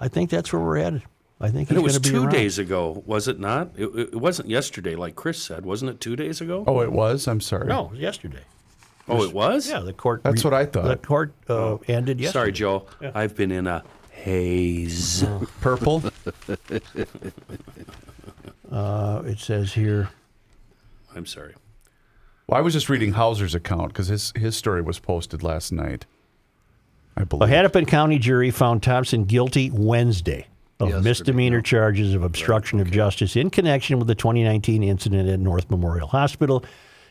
I 0.00 0.08
think 0.08 0.28
that's 0.30 0.52
where 0.52 0.60
we're 0.60 0.78
headed. 0.78 1.02
I 1.40 1.50
think 1.50 1.68
he's 1.68 1.78
it 1.78 1.82
was 1.82 1.98
be 2.00 2.10
two 2.10 2.22
around. 2.24 2.32
days 2.32 2.58
ago, 2.58 3.02
was 3.06 3.28
it 3.28 3.38
not? 3.38 3.70
It, 3.76 3.84
it 3.94 4.08
it 4.14 4.16
wasn't 4.16 4.48
yesterday, 4.48 4.96
like 4.96 5.14
Chris 5.14 5.40
said. 5.40 5.64
Wasn't 5.64 5.88
it 5.88 6.00
two 6.00 6.16
days 6.16 6.40
ago? 6.40 6.64
Oh, 6.66 6.80
it 6.80 6.90
was. 6.90 7.28
I'm 7.28 7.40
sorry. 7.40 7.68
No, 7.68 7.86
it 7.86 7.90
was 7.92 8.00
yesterday. 8.00 8.42
Oh, 9.08 9.22
it 9.22 9.32
was? 9.32 9.68
Yeah, 9.68 9.80
the 9.80 9.92
court. 9.92 10.22
That's 10.24 10.42
what 10.42 10.52
I 10.54 10.66
thought. 10.66 10.84
The 10.84 10.96
court 10.96 11.32
uh, 11.48 11.76
ended 11.86 12.20
yesterday. 12.20 12.32
Sorry, 12.40 12.52
Joe. 12.52 12.86
I've 13.14 13.36
been 13.36 13.52
in 13.52 13.66
a 13.66 13.84
haze. 14.10 15.24
Purple. 15.60 16.02
Uh, 18.70 19.22
it 19.24 19.38
says 19.38 19.74
here. 19.74 20.08
I'm 21.14 21.24
sorry. 21.24 21.54
Well, 22.46 22.58
I 22.58 22.62
was 22.62 22.74
just 22.74 22.88
reading 22.88 23.12
Hauser's 23.12 23.54
account 23.54 23.88
because 23.92 24.08
his 24.08 24.32
his 24.36 24.56
story 24.56 24.82
was 24.82 24.98
posted 24.98 25.42
last 25.42 25.72
night. 25.72 26.04
I 27.16 27.22
A 27.22 27.26
believe. 27.26 27.48
A 27.48 27.52
Hennepin 27.52 27.86
County 27.86 28.18
jury 28.18 28.50
found 28.50 28.82
Thompson 28.82 29.24
guilty 29.24 29.70
Wednesday 29.70 30.46
of 30.78 30.88
Yesterday, 30.88 31.08
misdemeanor 31.08 31.62
charges 31.62 32.12
of 32.14 32.22
obstruction 32.22 32.80
of 32.80 32.90
justice 32.90 33.36
in 33.36 33.50
connection 33.50 33.98
with 33.98 34.08
the 34.08 34.14
2019 34.14 34.82
incident 34.82 35.28
at 35.28 35.38
North 35.40 35.70
Memorial 35.70 36.08
Hospital. 36.08 36.64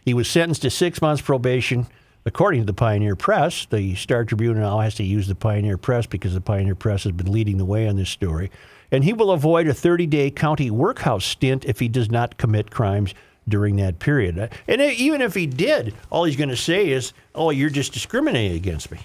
He 0.06 0.14
was 0.14 0.30
sentenced 0.30 0.62
to 0.62 0.70
six 0.70 1.02
months 1.02 1.24
probation. 1.24 1.88
According 2.28 2.62
to 2.62 2.66
the 2.66 2.74
Pioneer 2.74 3.16
Press, 3.16 3.66
the 3.66 3.96
Star 3.96 4.24
Tribune 4.24 4.60
now 4.60 4.80
has 4.80 4.96
to 4.96 5.04
use 5.04 5.28
the 5.28 5.36
Pioneer 5.36 5.78
Press 5.78 6.06
because 6.06 6.36
the 6.36 6.42
Pioneer 6.42 6.76
Press 6.76 7.04
has 7.04 7.12
been 7.12 7.32
leading 7.32 7.58
the 7.58 7.66
way 7.66 7.88
on 7.88 7.96
this 7.96 8.10
story. 8.10 8.52
And 8.92 9.04
he 9.04 9.14
will 9.14 9.32
avoid 9.32 9.68
a 9.68 9.74
30 9.74 10.06
day 10.06 10.30
county 10.30 10.70
workhouse 10.70 11.26
stint 11.26 11.66
if 11.66 11.80
he 11.80 11.88
does 11.88 12.10
not 12.10 12.38
commit 12.38 12.70
crimes 12.70 13.16
during 13.48 13.76
that 13.76 14.00
period. 14.00 14.50
And 14.68 14.82
even 14.82 15.22
if 15.22 15.36
he 15.36 15.46
did, 15.46 15.94
all 16.10 16.24
he's 16.24 16.36
going 16.36 16.50
to 16.50 16.58
say 16.58 16.90
is, 16.90 17.14
oh, 17.36 17.52
you're 17.52 17.70
just 17.70 17.94
discriminating 17.94 18.58
against 18.58 18.90
me. 18.92 19.00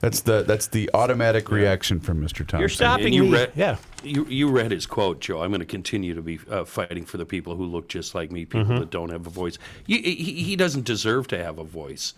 That's 0.00 0.20
the 0.20 0.44
that's 0.44 0.68
the 0.68 0.88
automatic 0.94 1.50
reaction 1.50 1.98
from 1.98 2.20
Mr. 2.20 2.38
Thompson. 2.38 2.60
You're 2.60 2.68
stopping 2.68 3.06
And 3.06 3.14
you 3.14 3.24
me. 3.24 3.32
read, 3.32 3.52
yeah. 3.56 3.76
You, 4.04 4.24
you 4.26 4.48
read 4.48 4.70
his 4.70 4.86
quote, 4.86 5.20
Joe. 5.20 5.42
I'm 5.42 5.50
going 5.50 5.58
to 5.60 5.66
continue 5.66 6.14
to 6.14 6.22
be 6.22 6.38
uh, 6.48 6.64
fighting 6.64 7.04
for 7.04 7.16
the 7.16 7.26
people 7.26 7.56
who 7.56 7.64
look 7.64 7.88
just 7.88 8.14
like 8.14 8.30
me, 8.30 8.44
people 8.44 8.64
Mm-hmm. 8.66 8.78
that 8.78 8.90
don't 8.90 9.10
have 9.10 9.26
a 9.26 9.30
voice. 9.30 9.58
You, 9.86 9.98
he, 9.98 10.14
he 10.14 10.54
doesn't 10.56 10.84
deserve 10.84 11.26
to 11.28 11.42
have 11.42 11.58
a 11.58 11.64
voice. 11.64 12.14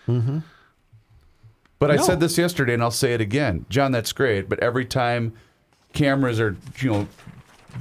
But 1.79 1.91
I 1.93 1.97
said 1.97 2.19
this 2.21 2.37
yesterday, 2.37 2.75
and 2.75 2.83
I'll 2.83 2.91
say 2.91 3.15
it 3.15 3.21
again, 3.21 3.65
John. 3.71 3.93
That's 3.93 4.13
great, 4.13 4.49
but 4.49 4.59
every 4.59 4.85
time 4.85 5.33
cameras 5.93 6.41
are, 6.41 6.57
you 6.81 6.91
know, 6.91 7.09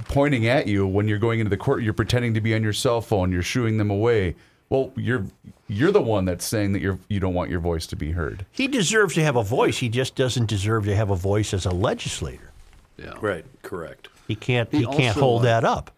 pointing 0.06 0.48
at 0.48 0.68
you 0.68 0.86
when 0.88 1.08
you're 1.08 1.20
going 1.20 1.40
into 1.40 1.50
the 1.50 1.58
court, 1.58 1.84
you're 1.84 1.94
pretending 1.94 2.34
to 2.34 2.42
be 2.42 2.54
on 2.56 2.64
your 2.64 2.74
cell 2.74 3.02
phone. 3.02 3.32
You're 3.32 3.44
shooing 3.44 3.78
them 3.78 3.90
away. 3.90 4.36
Well, 4.70 4.92
you're 4.96 5.26
you're 5.68 5.92
the 5.92 6.02
one 6.02 6.26
that's 6.26 6.46
saying 6.46 6.74
that 6.74 6.82
you're 6.82 7.00
you 7.08 7.20
don't 7.20 7.34
want 7.34 7.50
your 7.50 7.60
voice 7.60 7.88
to 7.88 7.96
be 7.96 8.12
heard. 8.12 8.46
He 8.52 8.68
deserves 8.68 9.14
to 9.16 9.24
have 9.24 9.36
a 9.36 9.44
voice. 9.44 9.78
He 9.78 9.90
just 9.90 10.16
doesn't 10.16 10.48
deserve 10.48 10.86
to 10.86 10.96
have 10.96 11.10
a 11.10 11.16
voice 11.16 11.54
as 11.54 11.66
a 11.66 11.72
legislator. 11.72 12.52
Yeah. 12.98 13.14
Right, 13.22 13.46
correct. 13.62 14.10
He 14.28 14.36
can't. 14.36 14.70
He 14.72 14.80
He, 14.80 14.86
can't 14.86 15.16
also, 15.16 15.20
hold 15.20 15.42
uh, 15.42 15.46
that 15.46 15.64
up. 15.64 15.92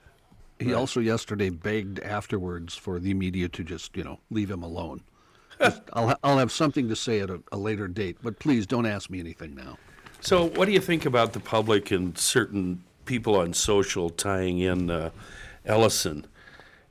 He 0.59 0.73
also 0.73 0.99
yesterday 0.99 1.49
begged 1.49 1.99
afterwards 1.99 2.75
for 2.75 2.99
the 2.99 3.13
media 3.13 3.47
to 3.49 3.63
just 3.63 3.95
you 3.97 4.03
know 4.03 4.19
leave 4.29 4.51
him 4.51 4.61
alone. 4.63 5.01
Just- 5.59 5.81
I'll, 5.93 6.15
I'll 6.23 6.37
have 6.37 6.51
something 6.51 6.87
to 6.89 6.95
say 6.95 7.21
at 7.21 7.29
a, 7.29 7.41
a 7.51 7.57
later 7.57 7.87
date, 7.87 8.17
but 8.21 8.39
please 8.39 8.65
don't 8.67 8.85
ask 8.85 9.09
me 9.09 9.19
anything 9.19 9.55
now. 9.55 9.77
So, 10.21 10.49
what 10.49 10.65
do 10.65 10.73
you 10.73 10.79
think 10.79 11.05
about 11.05 11.33
the 11.33 11.39
public 11.39 11.91
and 11.91 12.17
certain 12.17 12.83
people 13.09 13.35
on 13.35 13.53
social 13.53 14.11
tying 14.11 14.59
in 14.59 14.91
uh, 14.91 15.09
Ellison 15.65 16.27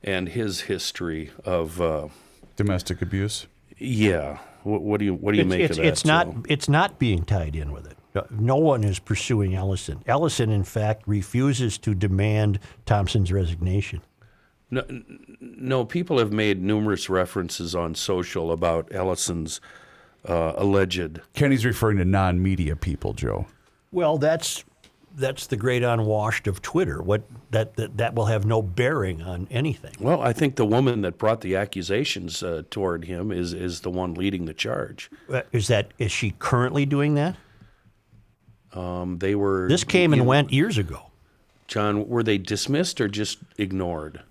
and 0.02 0.28
his 0.28 0.62
history 0.62 1.30
of, 1.44 1.80
uh, 1.80 2.08
Domestic 2.56 3.00
abuse. 3.00 3.46
yeah? 3.78 4.38
What, 4.64 4.82
what 4.82 4.98
do 4.98 5.04
you 5.04 5.14
what 5.14 5.30
do 5.32 5.38
you 5.38 5.42
It's, 5.44 5.48
make 5.48 5.60
it's, 5.60 5.70
of 5.70 5.76
that? 5.76 5.86
it's 5.86 6.04
not 6.04 6.26
Joe? 6.26 6.42
it's 6.48 6.68
not 6.68 6.98
being 6.98 7.22
tied 7.24 7.54
in 7.54 7.70
with 7.70 7.86
it. 7.86 7.96
Uh, 8.16 8.22
No 8.30 8.56
one 8.56 8.82
is 8.82 8.98
pursuing 8.98 9.54
Ellison. 9.54 10.02
Ellison, 10.06 10.50
in 10.50 10.64
fact, 10.64 11.04
refuses 11.06 11.78
to 11.78 11.94
demand 11.94 12.58
Thompson's 12.84 13.30
resignation. 13.32 14.00
No, 14.72 14.82
no, 15.40 15.84
people 15.84 16.18
have 16.18 16.32
made 16.32 16.60
numerous 16.60 17.08
references 17.08 17.76
on 17.76 17.94
social 17.94 18.50
about 18.50 18.92
Ellison's 18.92 19.60
uh, 20.28 20.54
alleged. 20.56 21.20
Kenny's 21.34 21.64
referring 21.64 21.98
to 21.98 22.04
non-media 22.04 22.74
people, 22.74 23.12
Joe. 23.14 23.46
Well, 23.92 24.18
that's 24.18 24.64
that's 25.18 25.46
the 25.46 25.56
great 25.56 25.82
unwashed 25.82 26.46
of 26.46 26.62
Twitter. 26.62 27.02
What 27.02 27.22
that 27.50 27.74
that, 27.76 27.96
that 27.96 28.14
will 28.14 28.26
have 28.26 28.46
no 28.46 28.62
bearing 28.62 29.20
on 29.22 29.48
anything. 29.50 29.94
Well, 30.00 30.22
I 30.22 30.32
think 30.32 30.56
the 30.56 30.64
woman 30.64 31.02
that 31.02 31.18
brought 31.18 31.40
the 31.40 31.56
accusations 31.56 32.42
uh, 32.42 32.62
toward 32.70 33.04
him 33.04 33.30
is 33.32 33.52
is 33.52 33.80
the 33.80 33.90
one 33.90 34.14
leading 34.14 34.46
the 34.46 34.54
charge. 34.54 35.10
Uh, 35.30 35.42
Is 35.52 35.68
that 35.68 35.92
is 35.98 36.12
she 36.12 36.34
currently 36.38 36.86
doing 36.86 37.14
that? 37.14 37.36
Um, 38.72 39.18
they 39.18 39.34
were. 39.34 39.68
This 39.68 39.84
came 39.84 40.12
and 40.12 40.22
you- 40.22 40.28
went 40.28 40.52
years 40.52 40.78
ago. 40.78 41.04
John, 41.66 42.08
were 42.08 42.22
they 42.22 42.38
dismissed 42.38 42.98
or 42.98 43.08
just 43.08 43.38
ignored? 43.58 44.22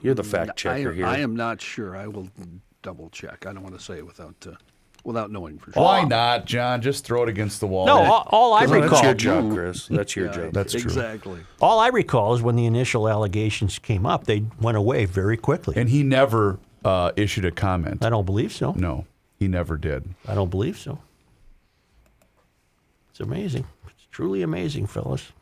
You're 0.00 0.14
the 0.14 0.24
fact 0.24 0.50
I, 0.50 0.54
checker 0.54 0.92
here. 0.92 1.06
I 1.06 1.18
am 1.18 1.36
not 1.36 1.60
sure. 1.60 1.96
I 1.96 2.06
will 2.06 2.28
double 2.82 3.10
check. 3.10 3.44
I 3.46 3.52
don't 3.52 3.62
want 3.62 3.76
to 3.78 3.82
say 3.82 3.98
it 3.98 4.06
without 4.06 4.34
uh, 4.46 4.52
without 5.04 5.30
knowing 5.30 5.58
for 5.58 5.72
sure. 5.72 5.82
Why 5.82 6.02
not, 6.04 6.46
John? 6.46 6.80
Just 6.82 7.04
throw 7.04 7.22
it 7.22 7.28
against 7.28 7.60
the 7.60 7.66
wall. 7.66 7.86
No, 7.86 7.98
all, 7.98 8.28
all 8.30 8.54
I 8.54 8.66
Well, 8.66 8.80
that's 8.80 8.90
recall 8.92 9.04
your 9.04 9.14
job, 9.14 9.52
Chris. 9.52 9.86
That's 9.88 10.16
your 10.16 10.26
Yeah, 10.26 10.32
job. 10.32 10.52
That's 10.54 10.72
true. 10.72 10.82
exactly. 10.82 11.40
all 11.60 11.78
I 11.78 11.88
recall 11.88 12.34
is 12.34 12.42
when 12.42 12.56
the 12.56 12.66
initial 12.66 13.08
allegations 13.08 13.78
came 13.78 14.06
up, 14.06 14.24
they 14.24 14.44
went 14.60 14.76
away 14.76 15.04
very 15.04 15.36
quickly. 15.36 15.74
And 15.76 15.88
he 15.90 16.02
never 16.02 16.58
uh, 16.84 17.12
issued 17.16 17.44
a 17.44 17.50
comment. 17.50 18.04
I 18.04 18.10
don't 18.10 18.24
believe 18.26 18.52
so. 18.52 18.72
No, 18.72 19.06
he 19.38 19.46
never 19.48 19.76
did. 19.76 20.08
I 20.26 20.34
don't 20.34 20.50
believe 20.50 20.78
so. 20.78 20.98
It's 23.10 23.20
amazing. 23.20 23.66
It's 23.86 24.06
truly 24.10 24.42
amazing, 24.42 24.86
fellas. 24.86 25.32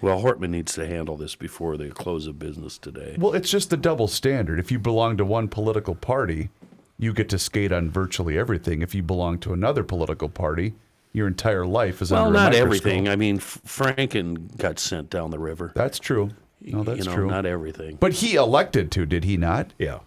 Well, 0.00 0.22
Hortman 0.22 0.50
needs 0.50 0.74
to 0.74 0.86
handle 0.86 1.16
this 1.16 1.34
before 1.34 1.76
the 1.76 1.88
close 1.90 2.26
of 2.28 2.38
business 2.38 2.78
today. 2.78 3.16
Well, 3.18 3.34
it's 3.34 3.50
just 3.50 3.68
the 3.70 3.76
double 3.76 4.06
standard. 4.06 4.60
If 4.60 4.70
you 4.70 4.78
belong 4.78 5.16
to 5.16 5.24
one 5.24 5.48
political 5.48 5.96
party, 5.96 6.50
you 6.98 7.12
get 7.12 7.28
to 7.30 7.38
skate 7.38 7.72
on 7.72 7.90
virtually 7.90 8.36
everything. 8.38 8.82
If 8.82 8.94
you 8.94 9.02
belong 9.02 9.38
to 9.40 9.52
another 9.52 9.84
political 9.84 10.28
party, 10.28 10.74
your 11.12 11.26
entire 11.26 11.64
life 11.66 12.02
is 12.02 12.10
Well, 12.10 12.26
under 12.26 12.38
a 12.38 12.42
not 12.42 12.52
microscope. 12.52 12.62
everything. 12.66 13.08
I 13.08 13.16
mean, 13.16 13.36
F- 13.36 13.60
Franken 13.66 14.56
got 14.56 14.78
sent 14.78 15.08
down 15.10 15.30
the 15.30 15.38
river. 15.38 15.72
That's 15.74 15.98
true. 15.98 16.30
No, 16.60 16.82
that's 16.82 16.98
you 16.98 17.04
know, 17.04 17.14
true. 17.14 17.28
Not 17.28 17.46
everything. 17.46 17.96
But 18.00 18.14
he 18.14 18.34
elected 18.34 18.90
to, 18.92 19.06
did 19.06 19.24
he 19.24 19.36
not? 19.36 19.72
Yeah. 19.78 20.00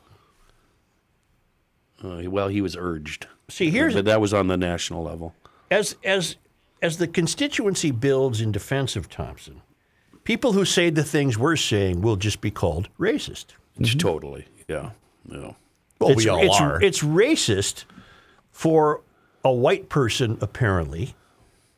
Uh, 2.04 2.24
well, 2.30 2.48
he 2.48 2.62
was 2.62 2.76
urged. 2.76 3.28
See, 3.48 3.70
here's 3.70 3.94
but 3.94 4.06
that 4.06 4.22
was 4.22 4.34
on 4.34 4.48
the 4.48 4.58
national 4.58 5.04
level. 5.04 5.36
as 5.70 5.96
as 6.04 6.36
as 6.82 6.98
the 6.98 7.08
constituency 7.08 7.92
builds 7.92 8.42
in 8.42 8.52
defense 8.52 8.96
of 8.96 9.08
Thompson, 9.10 9.62
people 10.24 10.54
who 10.54 10.66
say 10.66 10.90
the 10.90 11.04
things 11.04 11.38
we're 11.38 11.56
saying 11.56 12.02
will 12.02 12.16
just 12.16 12.42
be 12.42 12.50
called 12.52 12.90
racist. 13.00 13.48
Totally. 14.00 14.46
Yeah. 14.68 14.92
Yeah. 15.30 15.52
Well, 16.02 16.12
it's, 16.12 16.24
we 16.24 16.30
all 16.30 16.44
it's, 16.44 16.60
are. 16.60 16.82
It's 16.82 17.02
racist 17.02 17.86
for 18.52 19.02
a 19.44 19.52
white 19.52 19.90
person, 19.90 20.38
apparently, 20.42 21.16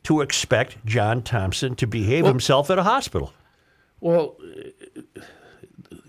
to 0.04 0.20
expect 0.20 0.84
John 0.84 1.22
Thompson 1.22 1.74
to 1.76 1.86
behave 1.86 2.24
himself 2.24 2.70
at 2.70 2.78
a 2.78 2.82
hospital. 2.82 3.32
Well, 4.00 4.36
uh, 4.42 5.20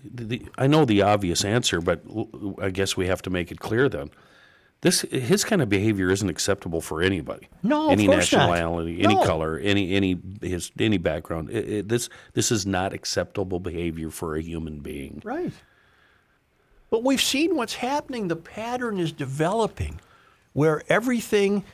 the, 0.04 0.24
the, 0.24 0.46
I 0.58 0.66
know 0.66 0.84
the 0.84 1.02
obvious 1.02 1.44
answer, 1.44 1.80
but 1.80 2.02
I 2.60 2.70
guess 2.70 2.96
we 2.96 3.06
have 3.06 3.22
to 3.22 3.30
make 3.30 3.50
it 3.50 3.60
clear 3.60 3.88
then. 3.88 4.10
This 4.82 5.00
his 5.00 5.42
kind 5.42 5.62
of 5.62 5.70
behavior 5.70 6.10
isn't 6.10 6.28
acceptable 6.28 6.82
for 6.82 7.00
anybody. 7.00 7.48
No, 7.62 7.86
of 7.86 7.92
any 7.92 8.06
nationality, 8.06 9.02
any 9.02 9.14
color, 9.24 9.58
any 9.58 9.94
any 9.94 10.20
his 10.42 10.70
any 10.78 10.98
background. 10.98 11.48
It, 11.50 11.68
it, 11.68 11.88
this 11.88 12.10
this 12.34 12.52
is 12.52 12.66
not 12.66 12.92
acceptable 12.92 13.58
behavior 13.58 14.10
for 14.10 14.36
a 14.36 14.42
human 14.42 14.80
being. 14.80 15.22
Right. 15.24 15.52
But 16.90 17.02
we've 17.02 17.20
seen 17.20 17.56
what's 17.56 17.74
happening. 17.74 18.28
The 18.28 18.36
pattern 18.36 18.98
is 18.98 19.12
developing 19.12 20.00
where 20.52 20.82
everything 20.88 21.64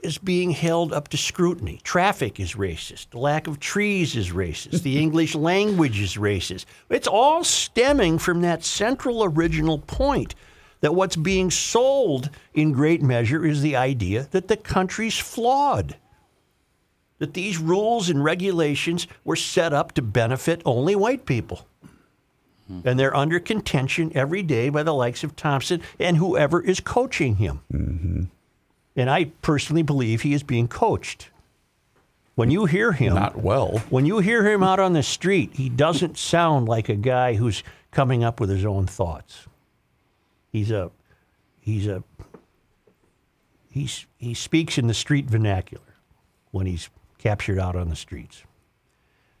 is 0.00 0.18
being 0.18 0.50
held 0.50 0.92
up 0.92 1.08
to 1.08 1.16
scrutiny. 1.16 1.80
Traffic 1.82 2.38
is 2.38 2.54
racist. 2.54 3.10
The 3.10 3.18
lack 3.18 3.46
of 3.46 3.60
trees 3.60 4.16
is 4.16 4.30
racist. 4.30 4.82
The 4.82 4.98
English 5.02 5.34
language 5.34 6.00
is 6.00 6.16
racist. 6.16 6.64
It's 6.88 7.08
all 7.08 7.44
stemming 7.44 8.18
from 8.18 8.40
that 8.42 8.64
central 8.64 9.24
original 9.24 9.78
point 9.78 10.34
that 10.80 10.94
what's 10.94 11.16
being 11.16 11.50
sold 11.50 12.30
in 12.54 12.72
great 12.72 13.02
measure 13.02 13.44
is 13.44 13.62
the 13.62 13.76
idea 13.76 14.28
that 14.30 14.48
the 14.48 14.56
country's 14.56 15.18
flawed. 15.18 15.96
That 17.18 17.32
these 17.32 17.58
rules 17.58 18.10
and 18.10 18.22
regulations 18.22 19.06
were 19.24 19.36
set 19.36 19.72
up 19.72 19.92
to 19.92 20.02
benefit 20.02 20.60
only 20.64 20.94
white 20.94 21.24
people 21.24 21.66
and 22.68 22.98
they're 22.98 23.16
under 23.16 23.38
contention 23.38 24.10
every 24.14 24.42
day 24.42 24.68
by 24.70 24.82
the 24.82 24.94
likes 24.94 25.22
of 25.22 25.36
Thompson 25.36 25.80
and 26.00 26.16
whoever 26.16 26.60
is 26.60 26.80
coaching 26.80 27.36
him. 27.36 27.60
Mm-hmm. 27.72 28.22
And 28.96 29.10
I 29.10 29.26
personally 29.42 29.82
believe 29.82 30.22
he 30.22 30.32
is 30.32 30.42
being 30.42 30.66
coached. 30.68 31.30
When 32.34 32.50
you 32.50 32.66
hear 32.66 32.92
him, 32.92 33.14
Not 33.14 33.36
well. 33.36 33.78
when 33.88 34.04
you 34.04 34.18
hear 34.18 34.46
him 34.46 34.62
out 34.62 34.78
on 34.80 34.92
the 34.92 35.02
street, 35.02 35.52
he 35.54 35.68
doesn't 35.68 36.18
sound 36.18 36.68
like 36.68 36.88
a 36.88 36.94
guy 36.96 37.34
who's 37.34 37.62
coming 37.90 38.22
up 38.24 38.40
with 38.40 38.50
his 38.50 38.64
own 38.64 38.86
thoughts. 38.86 39.46
He's 40.50 40.70
a, 40.70 40.90
he's 41.60 41.86
a, 41.86 42.02
he's 43.70 44.06
he 44.18 44.34
speaks 44.34 44.76
in 44.76 44.86
the 44.86 44.94
street 44.94 45.26
vernacular 45.26 45.94
when 46.50 46.66
he's 46.66 46.90
captured 47.18 47.58
out 47.58 47.76
on 47.76 47.88
the 47.88 47.96
streets. 47.96 48.42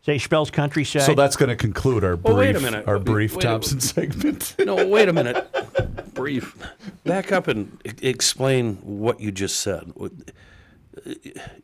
Schmelz 0.06 0.52
countryside. 0.52 1.02
So 1.02 1.14
that's 1.14 1.36
going 1.36 1.48
to 1.48 1.56
conclude 1.56 2.04
our 2.04 2.16
brief, 2.16 2.24
Well, 2.24 2.36
wait 2.36 2.56
a 2.56 2.60
minute. 2.60 2.86
our 2.86 2.98
brief 2.98 3.34
wait 3.34 3.44
a- 3.44 3.46
Thompson 3.48 3.80
segment. 3.80 4.54
No, 4.58 4.86
wait 4.86 5.08
a 5.08 5.12
minute. 5.12 5.46
Brief. 6.14 6.56
Back 7.04 7.30
up 7.32 7.46
and 7.46 7.78
explain 8.00 8.76
what 8.76 9.20
you 9.20 9.30
just 9.30 9.60
said. 9.60 9.92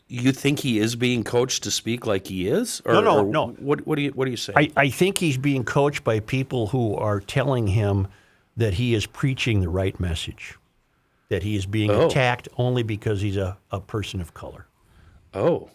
You 0.09 0.31
think 0.33 0.59
he 0.61 0.79
is 0.79 0.95
being 0.95 1.25
coached 1.25 1.63
to 1.63 1.71
speak 1.71 2.07
like 2.07 2.27
he 2.27 2.47
is? 2.49 2.83
Or, 2.85 2.93
No, 2.95 3.01
no, 3.01 3.19
or 3.21 3.25
no. 3.25 3.47
What, 3.59 3.87
what 3.87 3.97
do 3.97 4.03
you 4.03 4.11
What 4.11 4.27
do 4.27 4.31
you 4.31 4.37
say? 4.37 4.53
I, 4.55 4.71
I 4.77 4.91
think 4.91 5.17
he's 5.19 5.39
being 5.39 5.65
coached 5.65 6.05
by 6.05 6.21
people 6.21 6.67
who 6.67 6.95
are 6.97 7.19
telling 7.21 7.67
him 7.69 8.09
that 8.59 8.75
he 8.75 8.93
is 8.95 9.07
preaching 9.07 9.61
the 9.63 9.71
right 9.71 9.99
message, 9.99 10.59
that 11.31 11.43
he 11.43 11.57
is 11.57 11.65
being 11.65 11.91
Oh. 11.91 12.07
attacked 12.09 12.47
only 12.59 12.83
because 12.83 13.23
he's 13.23 13.39
a, 13.39 13.57
a 13.71 13.81
person 13.81 14.21
of 14.21 14.35
color. 14.35 14.67
oh, 15.33 15.71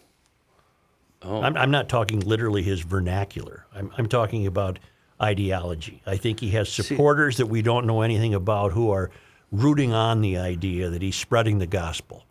Oh. 1.22 1.42
I'm, 1.42 1.56
I'm 1.56 1.70
not 1.70 1.88
talking 1.88 2.20
literally 2.20 2.62
his 2.62 2.80
vernacular. 2.80 3.66
I'm, 3.74 3.90
I'm 3.98 4.06
talking 4.06 4.46
about 4.46 4.78
ideology. 5.20 6.00
I 6.06 6.16
think 6.16 6.40
he 6.40 6.50
has 6.50 6.68
supporters 6.68 7.38
that 7.38 7.46
we 7.46 7.60
don't 7.62 7.86
know 7.86 8.02
anything 8.02 8.34
about 8.34 8.72
who 8.72 8.90
are 8.90 9.10
rooting 9.50 9.92
on 9.92 10.20
the 10.20 10.36
idea 10.38 10.90
that 10.90 11.02
he's 11.02 11.16
spreading 11.16 11.58
the 11.58 11.66
gospel. 11.66 12.24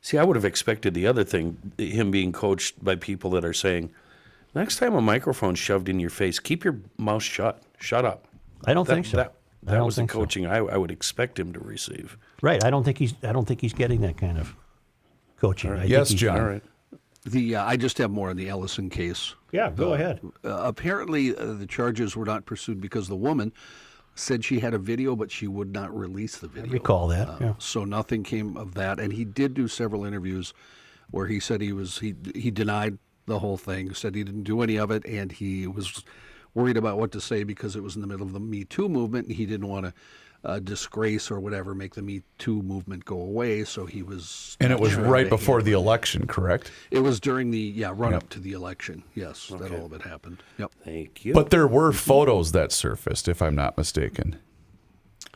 see, 0.00 0.16
I 0.16 0.24
would 0.24 0.36
have 0.36 0.44
expected 0.44 0.94
the 0.94 1.06
other 1.06 1.22
thing, 1.24 1.72
him 1.76 2.10
being 2.10 2.32
coached 2.32 2.82
by 2.82 2.94
people 2.96 3.30
that 3.32 3.44
are 3.44 3.52
saying, 3.52 3.90
"Next 4.54 4.76
time 4.76 4.94
a 4.94 5.00
microphone's 5.02 5.58
shoved 5.58 5.88
in 5.88 6.00
your 6.00 6.08
face, 6.10 6.38
keep 6.38 6.64
your 6.64 6.78
mouth 6.96 7.22
shut. 7.22 7.62
Shut 7.78 8.04
up." 8.06 8.26
I 8.64 8.72
don't 8.72 8.86
That, 8.88 8.94
think 8.94 9.06
so. 9.06 9.16
That, 9.18 9.34
I 9.66 9.70
that 9.72 9.76
don't 9.78 9.86
was 9.86 9.96
the 9.96 10.02
think 10.02 10.12
so. 10.12 10.18
coaching 10.20 10.46
I, 10.46 10.58
I 10.58 10.76
would 10.78 10.90
expect 10.92 11.38
him 11.38 11.52
to 11.52 11.60
receive. 11.60 12.16
Right. 12.40 12.62
I 12.64 12.70
don't 12.70 12.84
think 12.84 12.98
he's. 12.98 13.12
I 13.22 13.32
don't 13.32 13.44
think 13.46 13.60
he's 13.60 13.74
getting 13.74 14.00
that 14.00 14.16
kind 14.16 14.38
of 14.38 14.54
coaching. 15.38 15.72
I 15.72 15.80
think 15.80 15.90
Yes, 15.90 16.08
he's- 16.08 16.20
John. 16.20 16.38
All 16.40 16.46
right. 16.46 16.62
The 17.28 17.56
uh, 17.56 17.64
I 17.64 17.76
just 17.76 17.98
have 17.98 18.10
more 18.10 18.30
on 18.30 18.36
the 18.36 18.48
Ellison 18.48 18.90
case. 18.90 19.34
Yeah. 19.52 19.70
Go 19.70 19.94
ahead. 19.94 20.20
Uh, 20.44 20.48
apparently, 20.64 21.36
uh, 21.36 21.52
the 21.54 21.66
charges 21.66 22.16
were 22.16 22.24
not 22.24 22.46
pursued 22.46 22.80
because 22.80 23.08
the 23.08 23.16
woman 23.16 23.52
said 24.14 24.44
she 24.44 24.58
had 24.60 24.74
a 24.74 24.78
video, 24.78 25.14
but 25.14 25.30
she 25.30 25.46
would 25.46 25.72
not 25.72 25.96
release 25.96 26.38
the 26.38 26.48
video. 26.48 26.72
recall 26.72 27.06
that, 27.08 27.28
Uh, 27.28 27.36
yeah. 27.40 27.54
So 27.58 27.84
nothing 27.84 28.24
came 28.24 28.56
of 28.56 28.74
that, 28.74 28.98
and 28.98 29.12
he 29.12 29.24
did 29.24 29.54
do 29.54 29.68
several 29.68 30.04
interviews 30.04 30.52
where 31.10 31.26
he 31.26 31.38
said 31.40 31.60
he 31.60 31.72
was 31.72 31.98
he 31.98 32.14
he 32.34 32.50
denied 32.50 32.98
the 33.26 33.38
whole 33.38 33.56
thing, 33.56 33.94
said 33.94 34.14
he 34.14 34.24
didn't 34.24 34.42
do 34.44 34.62
any 34.62 34.76
of 34.76 34.90
it, 34.90 35.04
and 35.06 35.32
he 35.32 35.66
was 35.66 36.02
worried 36.54 36.76
about 36.76 36.98
what 36.98 37.12
to 37.12 37.20
say 37.20 37.44
because 37.44 37.76
it 37.76 37.82
was 37.82 37.94
in 37.94 38.00
the 38.00 38.08
middle 38.08 38.26
of 38.26 38.32
the 38.32 38.40
Me 38.40 38.64
Too 38.64 38.88
movement, 38.88 39.28
and 39.28 39.36
he 39.36 39.46
didn't 39.46 39.68
want 39.68 39.86
to. 39.86 39.92
Uh, 40.44 40.60
disgrace 40.60 41.32
or 41.32 41.40
whatever, 41.40 41.74
make 41.74 41.94
the 41.96 42.00
Me 42.02 42.22
Too 42.38 42.62
movement 42.62 43.04
go 43.04 43.20
away. 43.20 43.64
So 43.64 43.86
he 43.86 44.02
was, 44.04 44.56
And 44.60 44.72
it 44.72 44.78
was 44.78 44.94
right 44.94 45.28
before 45.28 45.62
the 45.62 45.72
election, 45.72 46.28
correct? 46.28 46.70
It 46.92 47.00
was 47.00 47.18
during 47.18 47.50
the 47.50 47.58
yeah 47.58 47.92
run 47.94 48.12
Yep. 48.12 48.22
up 48.22 48.28
to 48.30 48.40
the 48.40 48.52
election. 48.52 49.02
Yes, 49.16 49.48
that 49.48 49.72
all 49.72 49.86
of 49.86 49.92
it 49.92 50.02
happened. 50.02 50.40
Yep. 50.58 50.70
Thank 50.84 51.24
you. 51.24 51.34
But 51.34 51.50
there 51.50 51.66
were 51.66 51.92
photos 51.92 52.52
that 52.52 52.70
surfaced, 52.70 53.26
if 53.26 53.42
I'm 53.42 53.56
not 53.56 53.76
mistaken. 53.76 54.36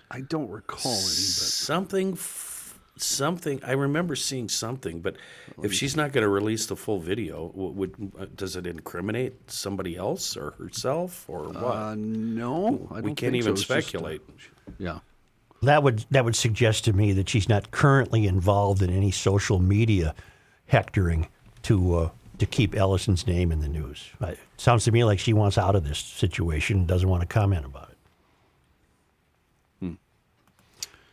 I 0.09 0.21
don't 0.21 0.49
recall 0.49 0.93
any, 0.93 1.01
but 1.01 1.09
something, 1.09 2.13
f- 2.13 2.52
something. 2.97 3.61
I 3.65 3.73
remember 3.73 4.17
seeing 4.17 4.49
something, 4.49 5.01
but 5.01 5.17
if 5.63 5.73
she's 5.73 5.97
not 5.97 6.13
going 6.13 6.23
to 6.23 6.29
release 6.29 6.67
the 6.67 6.77
full 6.77 6.99
video, 7.01 7.49
w- 7.49 7.71
would 7.73 8.13
uh, 8.19 8.27
does 8.35 8.57
it 8.57 8.67
incriminate 8.67 9.51
somebody 9.51 9.97
else 9.97 10.37
or 10.37 10.53
herself 10.53 11.25
or 11.29 11.45
what? 11.45 11.57
uh, 11.57 11.95
no, 11.97 12.89
I 12.91 12.95
don't 12.97 13.03
we 13.05 13.11
can't 13.15 13.33
think 13.33 13.37
even 13.37 13.45
so. 13.45 13.53
It's 13.53 13.61
just, 13.63 13.71
uh, 13.71 13.81
speculate. 13.81 14.23
yeah. 14.79 14.99
That 15.63 15.83
would 15.85 16.05
that 16.11 16.25
would 16.25 16.37
suggest 16.37 16.85
to 16.87 16.93
me 16.93 17.13
that 17.13 17.29
she's 17.29 17.49
not 17.49 17.71
currently 17.71 18.27
involved 18.27 18.83
in 18.83 18.91
any 18.91 19.11
social 19.13 19.59
media 19.61 20.15
hectoring 20.67 21.29
to 21.63 21.95
uh, 21.97 22.11
to 22.39 22.47
keep 22.47 22.75
Ellison's 22.75 23.27
name 23.29 23.53
in 23.53 23.61
the 23.61 23.69
news. 23.69 24.11
Uh, 24.21 24.27
It 24.29 24.39
sounds 24.57 24.85
to 24.85 24.93
me 24.93 25.05
like 25.05 25.21
she 25.21 25.33
wants 25.33 25.57
out 25.59 25.77
of 25.77 25.85
this 25.85 25.99
situation 25.99 26.79
and 26.79 26.87
doesn't 26.89 27.09
want 27.09 27.21
to 27.23 27.29
comment 27.29 27.65
about 27.65 27.91
it. 27.91 27.92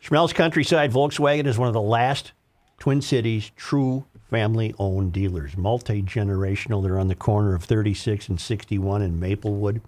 Schmelz 0.02 0.34
Countryside 0.34 0.92
Volkswagen 0.92 1.46
is 1.46 1.58
one 1.58 1.68
of 1.68 1.74
the 1.74 1.82
last 1.82 2.32
Twin 2.80 3.02
Cities 3.02 3.52
true 3.58 4.06
family 4.30 4.74
owned 4.80 5.12
dealers, 5.12 5.58
multi 5.58 6.02
generational. 6.02 6.82
They're 6.82 6.98
on 6.98 7.10
the 7.10 7.16
corner 7.16 7.54
of 7.54 7.66
36 7.66 8.30
and 8.30 8.40
61 8.40 9.02
in 9.02 9.20
Maplewood. 9.20 9.82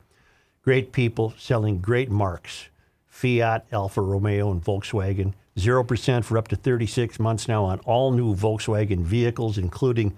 Great 0.63 0.91
people 0.91 1.33
selling 1.37 1.79
great 1.79 2.11
marks 2.11 2.67
Fiat, 3.07 3.65
Alfa 3.71 4.01
Romeo, 4.01 4.51
and 4.51 4.61
Volkswagen. 4.61 5.33
0% 5.57 6.23
for 6.25 6.37
up 6.37 6.49
to 6.49 6.55
36 6.57 7.19
months 7.19 7.47
now 7.47 7.63
on 7.63 7.79
all 7.79 8.11
new 8.11 8.35
Volkswagen 8.35 9.03
vehicles, 9.03 9.57
including 9.57 10.17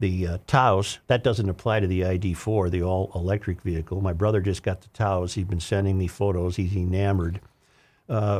the 0.00 0.26
uh, 0.26 0.38
Taos. 0.46 0.98
That 1.06 1.24
doesn't 1.24 1.48
apply 1.48 1.80
to 1.80 1.86
the 1.86 2.02
ID4, 2.02 2.70
the 2.70 2.82
all 2.82 3.10
electric 3.14 3.62
vehicle. 3.62 4.02
My 4.02 4.12
brother 4.12 4.40
just 4.42 4.62
got 4.62 4.82
the 4.82 4.88
Taos. 4.88 5.34
He's 5.34 5.46
been 5.46 5.60
sending 5.60 5.96
me 5.96 6.08
photos. 6.08 6.56
He's 6.56 6.76
enamored. 6.76 7.40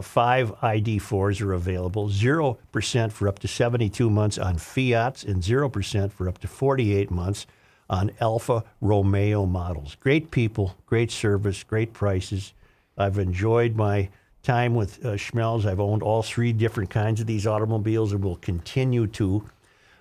Five 0.02 0.52
ID4s 0.60 1.40
are 1.40 1.52
available. 1.52 2.08
0% 2.08 3.12
for 3.12 3.28
up 3.28 3.38
to 3.38 3.48
72 3.48 4.10
months 4.10 4.38
on 4.38 4.58
Fiats 4.58 5.22
and 5.22 5.42
0% 5.42 6.12
for 6.12 6.28
up 6.28 6.38
to 6.38 6.48
48 6.48 7.10
months 7.10 7.46
on 7.88 8.10
Alfa 8.20 8.64
Romeo 8.80 9.46
models. 9.46 9.96
Great 10.00 10.30
people, 10.30 10.76
great 10.86 11.10
service, 11.10 11.62
great 11.64 11.92
prices. 11.92 12.52
I've 12.96 13.18
enjoyed 13.18 13.76
my 13.76 14.08
time 14.42 14.74
with 14.74 15.04
uh, 15.04 15.10
Schmelz. 15.10 15.66
I've 15.66 15.80
owned 15.80 16.02
all 16.02 16.22
three 16.22 16.52
different 16.52 16.90
kinds 16.90 17.20
of 17.20 17.26
these 17.26 17.46
automobiles 17.46 18.12
and 18.12 18.22
will 18.22 18.36
continue 18.36 19.06
to. 19.08 19.48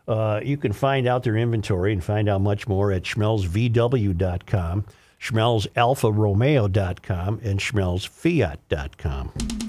Uh, 0.07 0.39
you 0.43 0.57
can 0.57 0.74
find 0.74 1.07
out 1.07 1.24
their 1.24 1.38
inventory 1.38 1.93
and 1.93 2.03
find 2.03 2.30
out 2.30 2.41
much 2.41 2.67
more 2.67 2.91
at 2.91 3.03
schmelzvw.com, 3.03 4.86
schmelzalfaromeo.com, 5.20 7.39
and 7.43 7.59
schmelzfiat.com. 7.59 9.68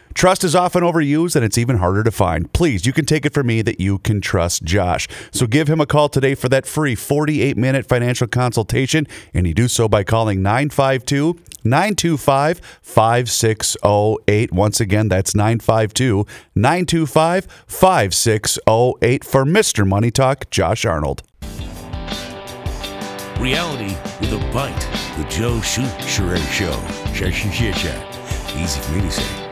Trust 0.13 0.43
is 0.43 0.55
often 0.55 0.83
overused 0.83 1.35
and 1.35 1.45
it's 1.45 1.57
even 1.57 1.77
harder 1.77 2.03
to 2.03 2.11
find. 2.11 2.51
Please, 2.53 2.85
you 2.85 2.93
can 2.93 3.05
take 3.05 3.25
it 3.25 3.33
from 3.33 3.47
me 3.47 3.61
that 3.61 3.79
you 3.79 3.99
can 3.99 4.21
trust 4.21 4.63
Josh. 4.63 5.07
So 5.31 5.47
give 5.47 5.67
him 5.67 5.81
a 5.81 5.85
call 5.85 6.09
today 6.09 6.35
for 6.35 6.49
that 6.49 6.65
free 6.65 6.95
48 6.95 7.57
minute 7.57 7.85
financial 7.85 8.27
consultation, 8.27 9.07
and 9.33 9.47
you 9.47 9.53
do 9.53 9.67
so 9.67 9.87
by 9.87 10.03
calling 10.03 10.41
952 10.41 11.39
925 11.63 12.61
5608. 12.81 14.51
Once 14.51 14.79
again, 14.79 15.07
that's 15.07 15.35
952 15.35 16.25
925 16.55 17.47
5608 17.67 19.23
for 19.23 19.45
Mr. 19.45 19.87
Money 19.87 20.11
Talk, 20.11 20.49
Josh 20.49 20.85
Arnold. 20.85 21.23
Reality 23.39 23.95
with 24.19 24.33
a 24.33 24.51
bite. 24.53 24.79
The 25.17 25.23
Joe 25.29 25.59
Show. 25.61 25.83
Sha, 26.05 27.31
sha, 27.31 27.71
sha. 27.71 28.61
Easy 28.61 28.79
for 28.81 28.91
me 28.91 29.01
to 29.01 29.11
say. 29.11 29.50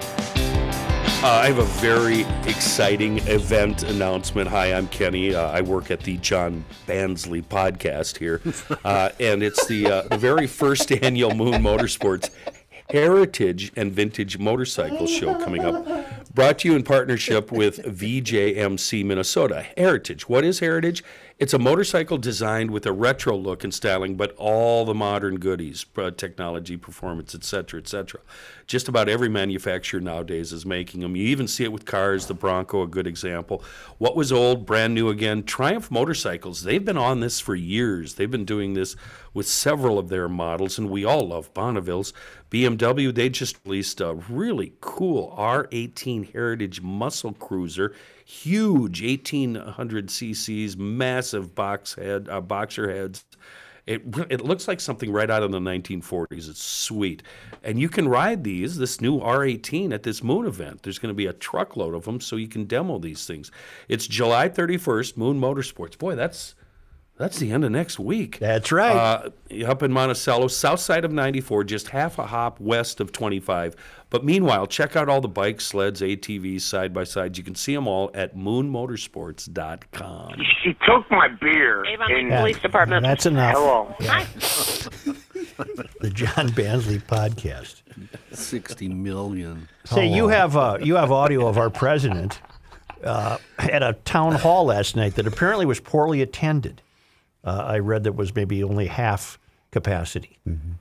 Uh, 1.22 1.28
I 1.28 1.47
have 1.47 1.57
a 1.57 1.65
very 1.82 2.22
exciting 2.49 3.17
event 3.28 3.84
announcement. 3.84 4.47
Hi, 4.47 4.72
I'm 4.72 4.88
Kenny. 4.88 5.36
Uh, 5.36 5.51
I 5.51 5.59
work 5.59 5.91
at 5.91 5.99
the 5.99 6.15
John 6.20 6.63
Bansley 6.88 7.43
podcast 7.43 8.17
here, 8.17 8.39
uh, 8.86 9.09
and 9.20 9.43
it's 9.43 9.67
the 9.67 9.86
uh, 9.88 10.01
the 10.03 10.17
very 10.17 10.47
first 10.47 10.89
annual 11.03 11.36
Moon 11.36 11.61
Motorsports 11.61 12.30
Heritage 12.89 13.74
and 13.76 13.91
Vintage 13.91 14.38
Motorcycle 14.38 15.07
Show 15.07 15.36
coming 15.43 15.65
up. 15.65 15.86
Brought 16.34 16.59
to 16.59 16.70
you 16.70 16.76
in 16.78 16.84
partnership 16.84 17.51
with 17.51 17.80
VJMC 17.80 19.03
Minnesota. 19.03 19.65
Heritage. 19.76 20.30
What 20.30 20.45
is 20.45 20.59
Heritage? 20.59 21.03
It's 21.40 21.54
a 21.54 21.58
motorcycle 21.58 22.18
designed 22.18 22.70
with 22.70 22.86
a 22.86 22.92
retro 22.92 23.38
look 23.38 23.64
and 23.64 23.74
styling, 23.74 24.16
but 24.16 24.36
all 24.36 24.84
the 24.84 24.94
modern 24.94 25.40
goodies, 25.40 25.86
uh, 25.98 26.12
technology, 26.12 26.76
performance, 26.76 27.34
etc., 27.34 27.80
etc. 27.80 28.20
Just 28.68 28.90
about 28.90 29.08
every 29.08 29.30
manufacturer 29.30 30.02
nowadays 30.02 30.52
is 30.52 30.66
making 30.66 31.00
them. 31.00 31.16
You 31.16 31.24
even 31.28 31.48
see 31.48 31.64
it 31.64 31.72
with 31.72 31.86
cars. 31.86 32.26
The 32.26 32.34
Bronco, 32.34 32.82
a 32.82 32.88
good 32.88 33.08
example. 33.08 33.64
What 34.00 34.18
was 34.18 34.34
old, 34.34 34.66
brand 34.66 34.94
new 34.94 35.08
again. 35.08 35.44
Triumph 35.44 35.90
Motorcycles. 35.90 36.64
They've 36.64 36.84
been 36.84 36.98
on 36.98 37.22
this 37.22 37.40
for 37.40 37.56
years. 37.56 38.16
They've 38.16 38.30
been 38.30 38.44
doing 38.44 38.74
this 38.74 38.98
with 39.34 39.48
several 39.48 39.98
of 39.98 40.10
their 40.10 40.28
models, 40.28 40.78
and 40.78 40.90
we 40.90 41.06
all 41.06 41.30
love 41.30 41.54
Bonneville's. 41.54 42.12
BMW. 42.52 43.16
They 43.16 43.30
just 43.30 43.58
released 43.64 44.02
a 44.02 44.16
really 44.28 44.74
cool 44.82 45.34
R18 45.38 46.34
Heritage 46.34 46.82
Muscle 46.82 47.32
Cruiser 47.32 47.94
huge 48.30 49.02
1800 49.02 50.08
cc's 50.08 50.78
massive 50.78 51.56
box 51.56 51.96
head 51.96 52.30
uh, 52.30 52.40
boxer 52.40 52.92
heads. 52.92 53.26
It, 53.88 54.04
it 54.30 54.42
looks 54.42 54.68
like 54.68 54.80
something 54.80 55.12
right 55.12 55.32
out 55.32 55.42
of 55.42 55.52
the 55.52 55.58
1940s 55.58 56.48
it's 56.48 56.64
sweet. 56.64 57.24
And 57.64 57.80
you 57.80 57.90
can 57.90 58.08
ride 58.08 58.44
these 58.44 58.78
this 58.78 59.02
new 59.02 59.20
r18 59.20 59.92
at 59.92 60.04
this 60.04 60.22
moon 60.22 60.46
event. 60.46 60.84
There's 60.84 61.00
going 61.00 61.10
to 61.10 61.18
be 61.18 61.26
a 61.26 61.34
truckload 61.34 61.96
of 61.96 62.06
them 62.06 62.22
so 62.22 62.36
you 62.36 62.48
can 62.48 62.66
demo 62.66 63.00
these 63.00 63.26
things. 63.26 63.50
It's 63.88 64.06
july 64.06 64.48
31st 64.48 65.18
moon 65.18 65.42
motorsports. 65.42 65.98
Boy 65.98 66.14
that's 66.14 66.54
that's 67.20 67.38
the 67.38 67.51
end 67.51 67.65
of 67.65 67.72
next 67.72 67.99
week. 67.99 68.39
That's 68.39 68.72
right. 68.72 68.95
Uh, 68.95 69.30
up 69.67 69.84
in 69.84 69.91
Monticello, 69.91 70.47
south 70.47 70.80
side 70.80 71.03
of 71.03 71.11
94, 71.11 71.65
just 71.65 71.89
half 71.89 72.17
a 72.17 72.26
hop 72.26 72.61
west 72.61 73.01
of 73.01 73.11
25. 73.11 73.76
But 74.09 74.24
meanwhile, 74.24 74.65
check 74.67 74.95
out 74.95 75.09
all 75.09 75.20
the 75.20 75.28
bikes, 75.28 75.65
sleds, 75.65 75.99
ATVs, 75.99 76.61
side 76.61 76.93
by 76.93 77.03
sides. 77.03 77.38
You 77.38 77.43
can 77.43 77.55
see 77.55 77.76
them 77.76 77.89
all 77.89 78.09
at 78.13 78.38
moonmotorsports.com. 78.38 80.36
She 80.63 80.74
took 80.88 81.11
my 81.11 81.28
beer. 81.28 81.86
Avon 81.86 82.09
in- 82.11 82.30
Lake 82.30 82.39
Police 82.39 82.59
Department. 82.59 83.03
That's 83.03 83.26
enough. 83.26 83.55
Hello. 83.55 83.93
The 85.99 86.09
John 86.09 86.49
Bansley 86.49 87.01
podcast. 87.03 87.82
60 88.32 88.88
million. 88.88 89.67
Say 89.84 90.07
you 90.07 90.30
have 90.30 90.55
uh, 90.55 90.78
you 90.82 90.95
have 90.95 91.11
audio 91.11 91.47
of 91.47 91.57
our 91.57 91.70
president 91.70 92.39
uh, 93.03 93.38
at 93.57 93.84
a 93.84 93.93
town 94.05 94.36
hall 94.36 94.63
last 94.65 94.95
night 94.95 95.15
that 95.15 95.28
apparently 95.28 95.65
was 95.65 95.82
poorly 95.82 96.22
attended. 96.22 96.82
Uh, 97.44 97.64
I 97.66 97.80
read 97.80 98.04
that 98.04 98.14
was 98.14 98.36
maybe 98.36 98.64
only 98.64 98.88
half 98.88 99.40
capacity, 99.72 100.40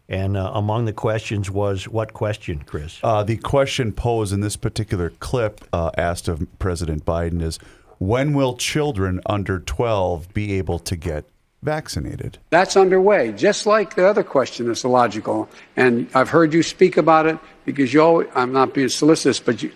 and 0.08 0.36
uh, 0.36 0.50
among 0.54 0.86
the 0.86 0.92
questions 0.92 1.50
was 1.50 1.86
what 1.86 2.14
question, 2.14 2.62
Chris? 2.64 2.98
Uh, 3.02 3.22
the 3.22 3.36
question 3.36 3.92
posed 3.92 4.32
in 4.32 4.40
this 4.40 4.56
particular 4.56 5.10
clip 5.20 5.62
uh, 5.72 5.90
asked 5.96 6.26
of 6.26 6.46
President 6.58 7.04
Biden 7.04 7.42
is 7.42 7.58
when 7.98 8.32
will 8.32 8.56
children 8.56 9.20
under 9.26 9.58
12 9.58 10.32
be 10.32 10.54
able 10.54 10.78
to 10.80 10.96
get 10.96 11.24
vaccinated? 11.62 12.38
That's 12.50 12.76
underway, 12.76 13.32
just 13.32 13.66
like 13.66 13.96
the 13.96 14.06
other 14.06 14.22
question 14.22 14.68
that's 14.68 14.84
illogical. 14.84 15.48
And 15.76 16.08
I've 16.14 16.30
heard 16.30 16.54
you 16.54 16.62
speak 16.62 16.96
about 16.96 17.26
it 17.26 17.38
because 17.64 17.92
you 17.92 18.02
always, 18.02 18.28
I'm 18.34 18.52
not 18.52 18.74
being 18.74 18.88
solicitous, 18.88 19.40
but 19.40 19.62
you, 19.62 19.72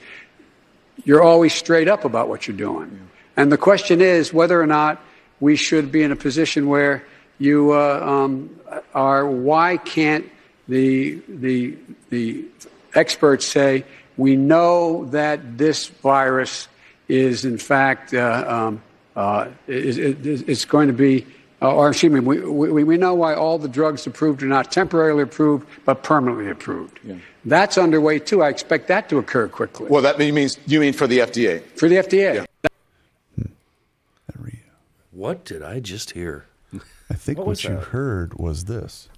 you're 1.04 1.22
always 1.22 1.52
straight 1.52 1.88
up 1.88 2.04
about 2.04 2.28
what 2.28 2.46
you're 2.46 2.56
doing. 2.56 3.08
And 3.36 3.50
the 3.50 3.58
question 3.58 4.00
is 4.00 4.32
whether 4.32 4.60
or 4.60 4.66
not 4.66 5.02
we 5.42 5.56
should 5.56 5.90
be 5.90 6.04
in 6.04 6.12
a 6.12 6.16
position 6.16 6.68
where 6.68 7.04
you 7.38 7.72
uh, 7.72 7.98
um, 8.00 8.48
are, 8.94 9.26
why 9.26 9.76
can't 9.76 10.30
the, 10.68 11.20
the, 11.28 11.76
the 12.10 12.44
experts 12.94 13.44
say 13.44 13.84
we 14.16 14.36
know 14.36 15.06
that 15.06 15.58
this 15.58 15.88
virus 15.88 16.68
is, 17.08 17.44
in 17.44 17.58
fact, 17.58 18.14
uh, 18.14 18.44
um, 18.46 18.82
uh, 19.16 19.48
is, 19.66 19.98
is, 19.98 20.42
is 20.42 20.64
going 20.64 20.86
to 20.86 20.94
be, 20.94 21.26
uh, 21.60 21.74
or 21.74 21.88
excuse 21.88 22.12
me, 22.12 22.20
we, 22.20 22.40
we, 22.40 22.84
we 22.84 22.96
know 22.96 23.14
why 23.14 23.34
all 23.34 23.58
the 23.58 23.68
drugs 23.68 24.06
approved 24.06 24.44
are 24.44 24.46
not 24.46 24.70
temporarily 24.70 25.24
approved, 25.24 25.66
but 25.84 26.04
permanently 26.04 26.50
approved. 26.50 27.00
That's 27.44 27.76
underway 27.78 28.20
too. 28.20 28.44
I 28.44 28.48
expect 28.48 28.86
that 28.88 29.08
to 29.08 29.18
occur 29.18 29.48
quickly. 29.48 29.88
Well, 29.88 30.02
that 30.02 30.20
means 30.20 30.56
you 30.66 30.78
mean 30.78 30.92
for 30.92 31.08
the 31.08 31.18
FDA? 31.18 31.62
For 31.76 31.88
the 31.88 31.96
FDA. 31.96 32.46
What 35.12 35.44
did 35.44 35.62
I 35.62 35.78
just 35.78 36.12
hear? 36.12 36.46
I 37.10 37.14
think 37.14 37.36
what, 37.36 37.46
was 37.46 37.64
you 37.64 37.74
that? 37.74 37.84
heard 37.84 38.32
was 38.34 38.64
this. 38.64 39.10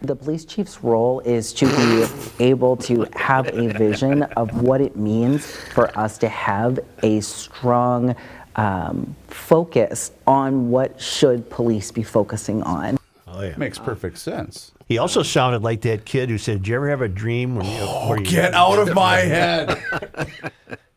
The 0.00 0.14
police 0.14 0.44
chief's 0.44 0.84
role 0.84 1.18
is 1.20 1.52
to 1.54 1.66
be 1.66 2.44
able 2.44 2.76
to 2.78 3.04
have 3.14 3.48
a 3.48 3.72
vision 3.72 4.22
of 4.22 4.62
what 4.62 4.80
it 4.80 4.96
means 4.96 5.44
for 5.44 5.96
us 5.98 6.18
to 6.18 6.28
have 6.28 6.78
a 7.02 7.20
strong 7.20 8.14
um, 8.54 9.16
focus 9.26 10.12
on 10.28 10.70
what 10.70 11.00
should 11.00 11.50
police 11.50 11.90
be 11.90 12.04
focusing 12.04 12.62
on. 12.62 12.96
Oh 13.26 13.42
yeah, 13.42 13.56
Makes 13.56 13.80
perfect 13.80 14.18
sense. 14.18 14.70
He 14.86 14.98
also 14.98 15.24
sounded 15.24 15.62
like 15.62 15.80
that 15.80 16.04
kid 16.04 16.28
who 16.28 16.38
said, 16.38 16.58
"Did 16.58 16.68
you 16.68 16.76
ever 16.76 16.90
have 16.90 17.00
a 17.00 17.08
dream 17.08 17.56
when 17.56 17.66
you?" 17.66 17.84
where 18.08 18.18
you 18.20 18.24
Get 18.24 18.54
out 18.54 18.78
of 18.78 18.94
my 18.94 19.16
head. 19.16 19.82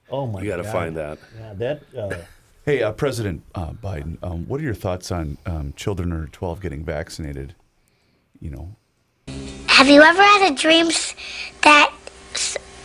Oh 0.10 0.26
my! 0.26 0.40
God. 0.40 0.44
You 0.44 0.50
got 0.52 0.58
to 0.58 0.64
find 0.64 0.96
that. 0.96 1.18
Yeah, 1.38 1.54
that. 1.56 1.82
Uh, 1.94 2.16
Hey, 2.68 2.84
uh, 2.84 2.92
President 2.92 3.44
uh, 3.56 3.72
Biden, 3.72 4.18
um, 4.22 4.46
what 4.46 4.60
are 4.60 4.64
your 4.66 4.74
thoughts 4.74 5.10
on 5.10 5.38
um, 5.46 5.72
children 5.78 6.12
under 6.12 6.28
12 6.28 6.60
getting 6.60 6.84
vaccinated? 6.84 7.56
You 8.42 8.50
know, 8.50 8.76
Have 9.68 9.88
you 9.88 10.02
ever 10.02 10.22
had 10.22 10.52
a 10.52 10.54
dream 10.54 10.88
that 11.64 11.94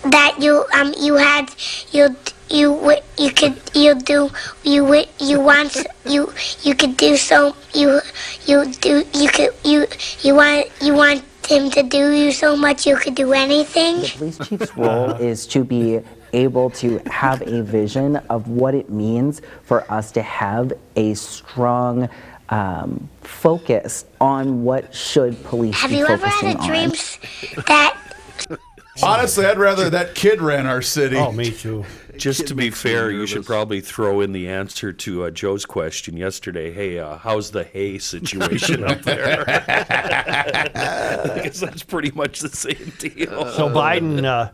that 0.05 0.37
you 0.39 0.65
um 0.73 0.95
you 1.01 1.17
had 1.17 1.53
you 1.91 2.15
you 2.49 2.95
you 3.19 3.33
could 3.33 3.61
you 3.75 3.97
do 3.97 4.31
you 4.63 4.83
w- 4.83 5.11
you 5.19 5.41
want 5.41 5.77
you 6.07 6.33
you 6.63 6.77
could 6.77 6.97
do 6.97 7.17
so 7.17 7.57
you 7.75 8.01
you 8.47 8.73
do 8.87 9.05
you 9.15 9.29
could 9.31 9.51
you 9.65 9.89
you 10.21 10.37
want 10.37 10.69
you 10.81 10.95
want 10.95 11.25
him 11.49 11.71
to 11.71 11.83
do 11.83 12.13
you 12.13 12.31
so 12.31 12.57
much 12.57 12.87
you 12.87 12.95
could 12.95 13.17
do 13.17 13.33
anything. 13.33 14.03
The 14.03 14.13
police 14.17 14.39
chief's 14.47 14.77
role 14.77 15.11
is 15.15 15.45
to 15.49 15.65
be 15.65 16.03
able 16.33 16.71
to 16.71 16.99
have 17.07 17.43
a 17.43 17.63
vision 17.63 18.17
of 18.31 18.49
what 18.49 18.75
it 18.75 18.91
means 18.91 19.43
for 19.63 19.91
us 19.93 20.11
to 20.13 20.23
have 20.23 20.73
a 20.97 21.15
strong 21.15 22.09
um, 22.49 23.09
focus 23.21 24.05
on 24.21 24.65
what 24.65 24.95
should 24.95 25.43
police 25.45 25.77
Have 25.77 25.91
be 25.91 25.99
you 25.99 26.07
ever 26.07 26.27
had 26.27 26.57
a 26.57 26.67
dream 26.67 26.91
that 27.67 27.99
honestly, 29.03 29.47
I'd 29.47 29.59
rather 29.59 29.89
that 29.91 30.15
kid 30.15 30.43
ran 30.43 30.67
our 30.67 30.83
city. 30.83 31.17
oh, 31.17 31.33
me 31.33 31.51
too. 31.51 31.85
Just 32.17 32.47
to 32.49 32.55
be 32.55 32.71
fair, 32.71 33.11
you 33.11 33.27
should 33.27 33.47
probably 33.47 33.81
throw 33.81 34.21
in 34.21 34.33
the 34.33 34.49
answer 34.49 34.93
to 34.93 35.25
uh, 35.25 35.31
Joe's 35.31 35.65
question 35.65 36.17
yesterday. 36.17 36.71
Hey, 36.71 36.99
uh, 36.99 37.17
how's 37.17 37.51
the 37.53 37.65
hay 37.65 37.99
situation 37.99 38.85
up 38.85 39.01
there? 39.03 39.45
because 41.35 41.61
that's 41.61 41.83
pretty 41.83 42.11
much 42.11 42.41
the 42.41 42.51
same 42.51 42.93
deal. 42.99 43.47
So 43.53 43.71
Biden, 43.71 44.25
uh, 44.25 44.51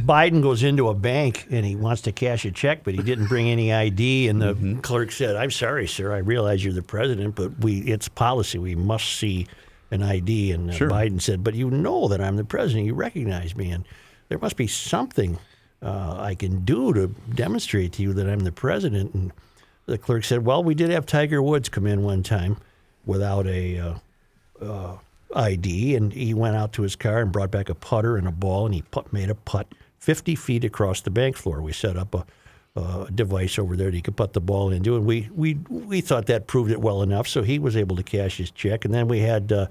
Biden 0.00 0.42
goes 0.42 0.62
into 0.62 0.88
a 0.88 0.94
bank 0.94 1.46
and 1.50 1.64
he 1.64 1.76
wants 1.76 2.02
to 2.02 2.12
cash 2.12 2.44
a 2.44 2.50
check, 2.50 2.84
but 2.84 2.94
he 2.94 3.02
didn't 3.02 3.26
bring 3.26 3.48
any 3.48 3.72
ID. 3.72 4.28
And 4.28 4.40
the 4.40 4.54
Mm-hmm. 4.54 4.80
clerk 4.80 5.12
said, 5.12 5.36
"I'm 5.36 5.50
sorry, 5.50 5.86
sir. 5.86 6.12
I 6.12 6.18
realize 6.18 6.64
you're 6.64 6.74
the 6.74 6.82
president, 6.82 7.34
but 7.34 7.58
we 7.60 7.78
it's 7.80 8.08
policy. 8.08 8.58
We 8.58 8.74
must 8.74 9.06
see 9.18 9.46
an 9.90 10.02
ID." 10.02 10.52
And 10.52 10.70
uh, 10.70 10.72
Sure. 10.74 10.88
Biden 10.90 11.20
said, 11.20 11.42
"But 11.44 11.54
you 11.54 11.70
know 11.70 12.08
that 12.08 12.20
I'm 12.20 12.36
the 12.36 12.44
president. 12.44 12.86
You 12.86 12.94
recognize 12.94 13.56
me, 13.56 13.70
and 13.70 13.84
there 14.28 14.38
must 14.38 14.56
be 14.56 14.66
something 14.66 15.38
uh, 15.82 16.16
I 16.18 16.34
can 16.34 16.64
do 16.64 16.92
to 16.94 17.08
demonstrate 17.34 17.92
to 17.94 18.02
you 18.02 18.12
that 18.14 18.28
I'm 18.28 18.40
the 18.40 18.52
president." 18.52 19.14
And 19.14 19.32
the 19.86 19.98
clerk 19.98 20.24
said, 20.24 20.44
"Well, 20.44 20.62
we 20.64 20.74
did 20.74 20.90
have 20.90 21.06
Tiger 21.06 21.42
Woods 21.42 21.68
come 21.68 21.86
in 21.86 22.02
one 22.02 22.22
time 22.22 22.56
without 23.04 23.46
a." 23.46 23.78
Uh, 23.78 23.94
uh, 24.64 24.96
ID, 25.34 25.96
and 25.96 26.12
he 26.12 26.32
went 26.32 26.56
out 26.56 26.72
to 26.74 26.82
his 26.82 26.94
car 26.96 27.20
and 27.20 27.32
brought 27.32 27.50
back 27.50 27.68
a 27.68 27.74
putter 27.74 28.16
and 28.16 28.28
a 28.28 28.30
ball, 28.30 28.64
and 28.64 28.74
he 28.74 28.82
put, 28.82 29.12
made 29.12 29.28
a 29.28 29.34
putt 29.34 29.66
50 29.98 30.34
feet 30.34 30.64
across 30.64 31.00
the 31.00 31.10
bank 31.10 31.36
floor. 31.36 31.60
We 31.62 31.72
set 31.72 31.96
up 31.96 32.14
a, 32.14 32.80
a 32.80 33.08
device 33.14 33.58
over 33.58 33.76
there 33.76 33.86
that 33.90 33.94
he 33.94 34.02
could 34.02 34.16
put 34.16 34.32
the 34.32 34.40
ball 34.40 34.70
into, 34.70 34.96
and 34.96 35.06
we, 35.06 35.28
we 35.34 35.54
we 35.68 36.00
thought 36.00 36.26
that 36.26 36.46
proved 36.46 36.70
it 36.70 36.80
well 36.80 37.02
enough, 37.02 37.26
so 37.26 37.42
he 37.42 37.58
was 37.58 37.76
able 37.76 37.96
to 37.96 38.02
cash 38.02 38.36
his 38.36 38.50
check. 38.50 38.84
And 38.84 38.92
then 38.92 39.08
we 39.08 39.20
had 39.20 39.50
uh, 39.52 39.66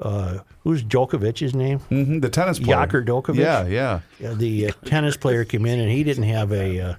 uh, 0.00 0.38
who's 0.60 0.82
Djokovic's 0.82 1.54
name? 1.54 1.80
Mhm, 1.90 2.20
the 2.22 2.28
tennis 2.28 2.58
player. 2.58 2.76
Djokovic. 2.86 3.36
Yeah, 3.36 3.66
yeah. 3.66 4.00
Yeah, 4.20 4.34
the 4.34 4.68
uh, 4.68 4.72
tennis 4.84 5.16
player 5.16 5.44
came 5.44 5.66
in 5.66 5.78
and 5.80 5.90
he 5.90 6.02
didn't 6.04 6.24
have 6.24 6.52
a 6.52 6.80
uh, 6.80 6.94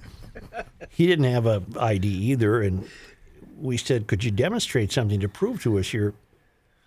he 0.90 1.06
didn't 1.06 1.30
have 1.30 1.46
a 1.46 1.62
ID 1.78 2.06
either, 2.08 2.62
and 2.62 2.86
we 3.58 3.76
said, 3.76 4.06
"Could 4.06 4.22
you 4.24 4.30
demonstrate 4.30 4.92
something 4.92 5.20
to 5.20 5.28
prove 5.28 5.62
to 5.62 5.78
us 5.78 5.92
you're 5.92 6.14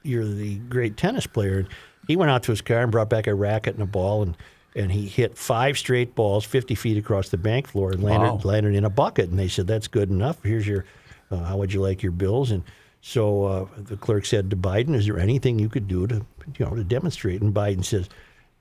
you're 0.03 0.25
the 0.25 0.55
great 0.59 0.97
tennis 0.97 1.25
player?" 1.27 1.59
And 1.59 1.67
he 2.07 2.15
went 2.15 2.31
out 2.31 2.43
to 2.43 2.51
his 2.51 2.61
car 2.61 2.81
and 2.83 2.91
brought 2.91 3.09
back 3.09 3.27
a 3.27 3.33
racket 3.33 3.73
and 3.73 3.83
a 3.83 3.87
ball, 3.87 4.21
and 4.23 4.37
and 4.75 4.91
he 4.91 5.07
hit 5.07 5.37
five 5.37 5.77
straight 5.77 6.15
balls, 6.15 6.45
fifty 6.45 6.75
feet 6.75 6.97
across 6.97 7.29
the 7.29 7.37
bank 7.37 7.67
floor, 7.67 7.91
and 7.91 8.03
landed 8.03 8.27
Wow. 8.27 8.41
landed 8.43 8.75
in 8.75 8.85
a 8.85 8.89
bucket. 8.89 9.29
And 9.29 9.37
they 9.39 9.47
said, 9.47 9.67
"That's 9.67 9.87
good 9.87 10.09
enough. 10.09 10.37
Here's 10.43 10.67
your 10.67 10.85
uh, 11.31 11.37
how 11.37 11.57
would 11.57 11.73
you 11.73 11.81
like 11.81 12.01
your 12.03 12.11
bills?" 12.11 12.51
And 12.51 12.63
so 13.01 13.45
uh, 13.45 13.65
the 13.77 13.95
clerk 13.97 14.25
said 14.25 14.49
to 14.49 14.55
Biden, 14.57 14.93
"Is 14.95 15.05
there 15.05 15.19
anything 15.19 15.57
you 15.59 15.69
could 15.69 15.87
do 15.87 16.05
to 16.07 16.25
you 16.57 16.65
know 16.65 16.75
to 16.75 16.83
demonstrate?" 16.83 17.41
And 17.41 17.53
Biden 17.53 17.83
says, 17.85 18.09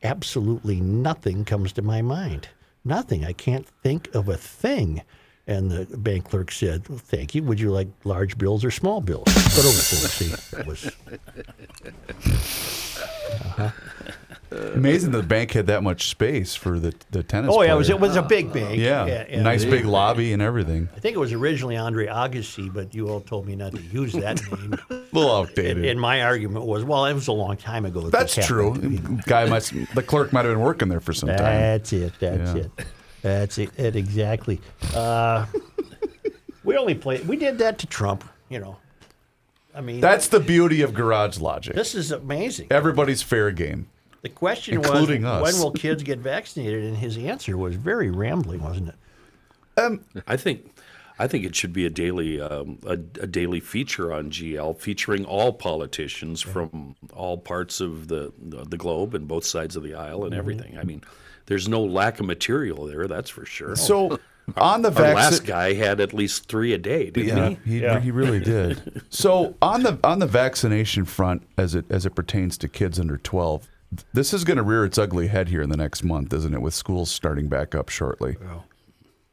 "Absolutely 0.02 0.80
nothing 0.80 1.44
comes 1.44 1.72
to 1.74 1.82
my 1.82 2.02
mind. 2.02 2.48
Nothing. 2.84 3.24
I 3.24 3.32
can't 3.32 3.66
think 3.66 4.14
of 4.14 4.28
a 4.28 4.36
thing." 4.36 5.02
And 5.46 5.70
the 5.70 5.86
bank 5.96 6.28
clerk 6.28 6.52
said, 6.52 6.86
well, 6.90 6.98
"Thank 6.98 7.34
you. 7.34 7.42
Would 7.44 7.58
you 7.58 7.70
like 7.70 7.88
large 8.04 8.36
bills 8.36 8.64
or 8.66 8.70
small 8.70 9.00
bills?" 9.00 9.24
But 9.24 9.64
over 9.64 9.70
see, 9.72 10.32
it 10.58 10.66
was 10.66 10.90
Amazing 14.50 15.12
that 15.12 15.18
the 15.22 15.26
bank 15.26 15.52
had 15.52 15.66
that 15.66 15.82
much 15.82 16.08
space 16.08 16.54
for 16.54 16.78
the, 16.78 16.94
the 17.10 17.22
tennis 17.22 17.50
oh 17.54 17.62
yeah, 17.62 17.74
it 17.74 17.76
was 17.76 17.90
it 17.90 18.00
was 18.00 18.16
a 18.16 18.22
big 18.22 18.52
bank. 18.52 18.78
Yeah, 18.78 19.04
and 19.04 19.44
nice 19.44 19.64
they- 19.64 19.70
big 19.70 19.84
lobby 19.84 20.32
and 20.32 20.40
everything. 20.40 20.88
I 20.96 21.00
think 21.00 21.16
it 21.16 21.18
was 21.18 21.32
originally 21.32 21.76
Andre 21.76 22.06
Agassi, 22.06 22.72
but 22.72 22.94
you 22.94 23.08
all 23.08 23.20
told 23.20 23.46
me 23.46 23.56
not 23.56 23.72
to 23.74 23.82
use 23.82 24.12
that 24.14 24.40
name. 24.50 24.74
A 24.90 24.94
little 25.12 25.34
outdated. 25.34 25.78
And, 25.78 25.86
and 25.86 26.00
my 26.00 26.22
argument 26.22 26.64
was, 26.66 26.84
well, 26.84 27.04
it 27.06 27.14
was 27.14 27.28
a 27.28 27.32
long 27.32 27.56
time 27.56 27.84
ago. 27.84 28.02
That 28.02 28.12
That's 28.12 28.46
true. 28.46 28.74
Guy 29.26 29.46
must 29.46 29.72
the 29.94 30.02
clerk 30.02 30.32
might 30.32 30.44
have 30.44 30.54
been 30.54 30.62
working 30.64 30.88
there 30.88 31.00
for 31.00 31.12
some 31.12 31.28
time. 31.28 31.38
That's 31.38 31.92
it. 31.92 32.12
That's 32.20 32.54
Yeah. 32.54 32.62
it. 32.62 32.70
That's 33.22 33.58
it, 33.58 33.70
it 33.78 33.96
exactly. 33.96 34.60
Uh, 34.94 35.46
we 36.64 36.76
only 36.76 36.94
played. 36.94 37.26
We 37.26 37.36
did 37.36 37.58
that 37.58 37.78
to 37.80 37.86
Trump. 37.86 38.24
You 38.48 38.60
know, 38.60 38.76
I 39.74 39.80
mean, 39.80 40.00
That's 40.00 40.28
the 40.28 40.40
beauty 40.40 40.82
of 40.82 40.94
garage 40.94 41.38
logic. 41.38 41.74
this 41.74 41.94
is 41.94 42.12
amazing. 42.12 42.68
Everybody's 42.70 43.22
fair 43.22 43.50
game. 43.50 43.88
The 44.22 44.28
question 44.28 44.74
including 44.74 45.22
was, 45.22 45.30
us. 45.30 45.42
when 45.42 45.62
will 45.62 45.72
kids 45.72 46.02
get 46.02 46.18
vaccinated? 46.18 46.84
And 46.84 46.96
his 46.96 47.16
answer 47.16 47.56
was 47.56 47.76
very 47.76 48.10
rambling, 48.10 48.62
wasn't 48.62 48.88
it? 48.90 48.94
I 50.26 50.36
think, 50.36 50.74
I 51.20 51.28
think 51.28 51.44
it 51.44 51.54
should 51.54 51.72
be 51.72 51.86
a 51.86 51.90
daily, 51.90 52.40
um, 52.40 52.78
a, 52.84 52.94
a 52.94 53.26
daily 53.26 53.60
feature 53.60 54.12
on 54.12 54.30
GL, 54.30 54.76
featuring 54.78 55.24
all 55.24 55.52
politicians 55.52 56.42
from 56.42 56.96
all 57.12 57.38
parts 57.38 57.80
of 57.80 58.08
the, 58.08 58.32
the 58.40 58.64
the 58.64 58.76
globe 58.76 59.14
and 59.14 59.28
both 59.28 59.44
sides 59.44 59.76
of 59.76 59.84
the 59.84 59.94
aisle 59.94 60.24
and 60.24 60.34
everything. 60.34 60.76
I 60.76 60.82
mean, 60.82 61.02
there's 61.46 61.68
no 61.68 61.84
lack 61.84 62.18
of 62.18 62.26
material 62.26 62.86
there, 62.86 63.06
that's 63.06 63.30
for 63.30 63.46
sure. 63.46 63.76
So 63.76 64.18
on 64.56 64.82
the 64.82 64.90
vaccine, 64.90 65.14
last 65.14 65.44
guy 65.44 65.74
had 65.74 66.00
at 66.00 66.12
least 66.12 66.48
three 66.48 66.72
a 66.72 66.78
day, 66.78 67.10
didn't 67.10 67.36
yeah, 67.36 67.56
he? 67.64 67.80
he, 67.80 68.00
he 68.06 68.10
really 68.10 68.40
did. 68.40 69.02
So 69.10 69.54
on 69.62 69.82
the 69.82 69.98
on 70.04 70.18
the 70.18 70.26
vaccination 70.26 71.04
front, 71.04 71.42
as 71.56 71.74
it 71.74 71.86
as 71.90 72.04
it 72.04 72.14
pertains 72.14 72.58
to 72.58 72.68
kids 72.68 73.00
under 73.00 73.16
twelve, 73.16 73.68
this 74.12 74.34
is 74.34 74.44
going 74.44 74.56
to 74.58 74.62
rear 74.62 74.84
its 74.84 74.98
ugly 74.98 75.28
head 75.28 75.48
here 75.48 75.62
in 75.62 75.70
the 75.70 75.76
next 75.76 76.04
month, 76.04 76.32
isn't 76.32 76.52
it? 76.54 76.60
With 76.60 76.74
schools 76.74 77.10
starting 77.10 77.48
back 77.48 77.74
up 77.74 77.88
shortly. 77.88 78.36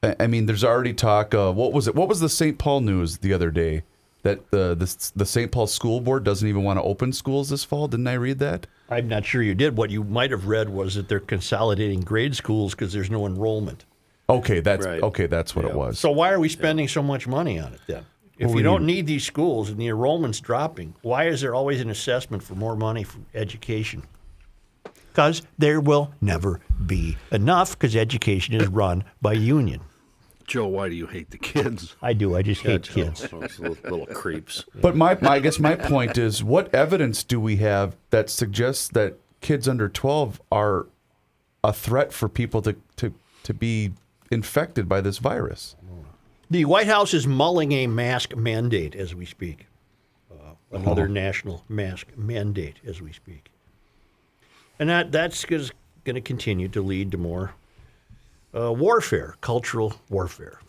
I, 0.04 0.16
I 0.22 0.28
mean, 0.28 0.46
there's 0.46 0.64
already 0.64 0.94
talk. 0.94 1.34
Uh, 1.34 1.52
what 1.52 1.74
was 1.74 1.88
it? 1.88 1.96
What 1.96 2.08
was 2.08 2.20
the 2.20 2.30
St. 2.30 2.58
Paul 2.58 2.82
news 2.82 3.18
the 3.18 3.34
other 3.34 3.52
day? 3.52 3.84
That 4.24 4.50
the 4.50 4.74
the, 4.74 5.12
the 5.16 5.26
St. 5.26 5.52
Paul 5.52 5.68
School 5.68 6.00
Board 6.02 6.24
doesn't 6.24 6.48
even 6.48 6.64
want 6.64 6.80
to 6.80 6.84
open 6.84 7.14
schools 7.14 7.50
this 7.50 7.64
fall. 7.64 7.88
Didn't 7.88 8.08
I 8.08 8.14
read 8.14 8.40
that? 8.40 8.66
I'm 8.90 9.08
not 9.08 9.24
sure 9.26 9.42
you 9.44 9.54
did. 9.54 9.78
What 9.78 9.92
you 9.92 10.04
might 10.04 10.32
have 10.32 10.48
read 10.48 10.70
was 10.70 10.96
that 10.96 11.08
they're 11.10 11.20
consolidating 11.20 12.00
grade 12.02 12.36
schools 12.36 12.74
because 12.74 12.92
there's 12.92 13.12
no 13.12 13.26
enrollment. 13.28 13.86
Okay, 14.28 14.62
that's 14.62 14.84
Right. 14.86 15.04
okay. 15.04 15.28
That's 15.28 15.56
what 15.56 15.66
it 15.66 15.76
was. 15.76 16.00
So 16.00 16.10
why 16.12 16.32
are 16.32 16.40
we 16.40 16.50
spending 16.50 16.88
so 16.88 17.04
much 17.04 17.28
money 17.28 17.60
on 17.60 17.74
it 17.74 17.82
then? 17.86 18.06
If 18.38 18.48
Well, 18.48 18.50
you 18.50 18.56
we 18.56 18.62
don't 18.64 18.86
need- 18.86 18.96
need 18.96 19.08
these 19.08 19.24
schools 19.24 19.70
and 19.70 19.78
the 19.80 19.88
enrollment's 19.88 20.40
dropping, 20.40 20.96
why 21.04 21.28
is 21.28 21.42
there 21.42 21.54
always 21.54 21.80
an 21.80 21.90
assessment 21.92 22.42
for 22.42 22.56
more 22.56 22.76
money 22.76 23.04
for 23.04 23.20
education? 23.36 24.02
Because 25.16 25.44
there 25.58 25.80
will 25.80 26.12
never 26.20 26.60
be 26.86 27.16
enough 27.32 27.72
because 27.72 27.96
education 27.96 28.54
is 28.54 28.68
run 28.68 29.06
by 29.22 29.32
union. 29.32 29.80
Joe, 30.46 30.68
why 30.68 30.90
do 30.90 30.96
you 30.96 31.08
hate 31.08 31.32
the 31.32 31.38
kids? 31.38 31.96
I 32.02 32.12
do. 32.12 32.36
I 32.36 32.42
just 32.42 32.62
hate 32.62 32.84
kids. 32.84 33.22
Those 33.30 33.58
little, 33.58 33.78
little 33.84 34.06
creeps. 34.08 34.66
But 34.76 34.98
my, 34.98 35.18
my 35.22 35.36
I 35.36 35.40
guess 35.40 35.58
my 35.58 35.76
point 35.76 36.18
is, 36.18 36.44
what 36.44 36.76
evidence 36.76 37.24
do 37.24 37.40
we 37.40 37.56
have 37.58 37.96
that 38.10 38.30
suggests 38.30 38.90
that 38.90 39.18
kids 39.40 39.70
under 39.70 39.88
twelve 39.88 40.42
are 40.52 40.88
a 41.64 41.72
threat 41.72 42.12
for 42.12 42.28
people 42.28 42.62
to, 42.64 42.76
to, 42.98 43.14
to 43.44 43.54
be 43.54 43.94
infected 44.30 44.90
by 44.90 45.00
this 45.00 45.20
virus. 45.20 45.78
The 46.50 46.66
White 46.66 46.88
House 46.88 47.14
is 47.14 47.26
mulling 47.26 47.72
a 47.72 47.88
mask 47.88 48.36
mandate 48.36 48.96
as 48.96 49.16
we 49.16 49.26
speak. 49.26 49.68
Uh, 50.30 50.56
another 50.74 51.08
national 51.08 51.64
mask 51.70 52.08
mandate 52.18 52.82
as 52.86 53.02
we 53.02 53.14
speak. 53.14 53.50
And 54.80 54.90
that, 54.90 55.12
that's 55.12 55.46
going 55.46 55.70
to 56.06 56.22
continue 56.22 56.68
to 56.70 56.82
lead 56.82 57.12
to 57.12 57.18
more 57.18 57.54
uh, 58.56 58.72
warfare, 58.72 59.36
cultural 59.42 59.94
warfare. 60.10 60.60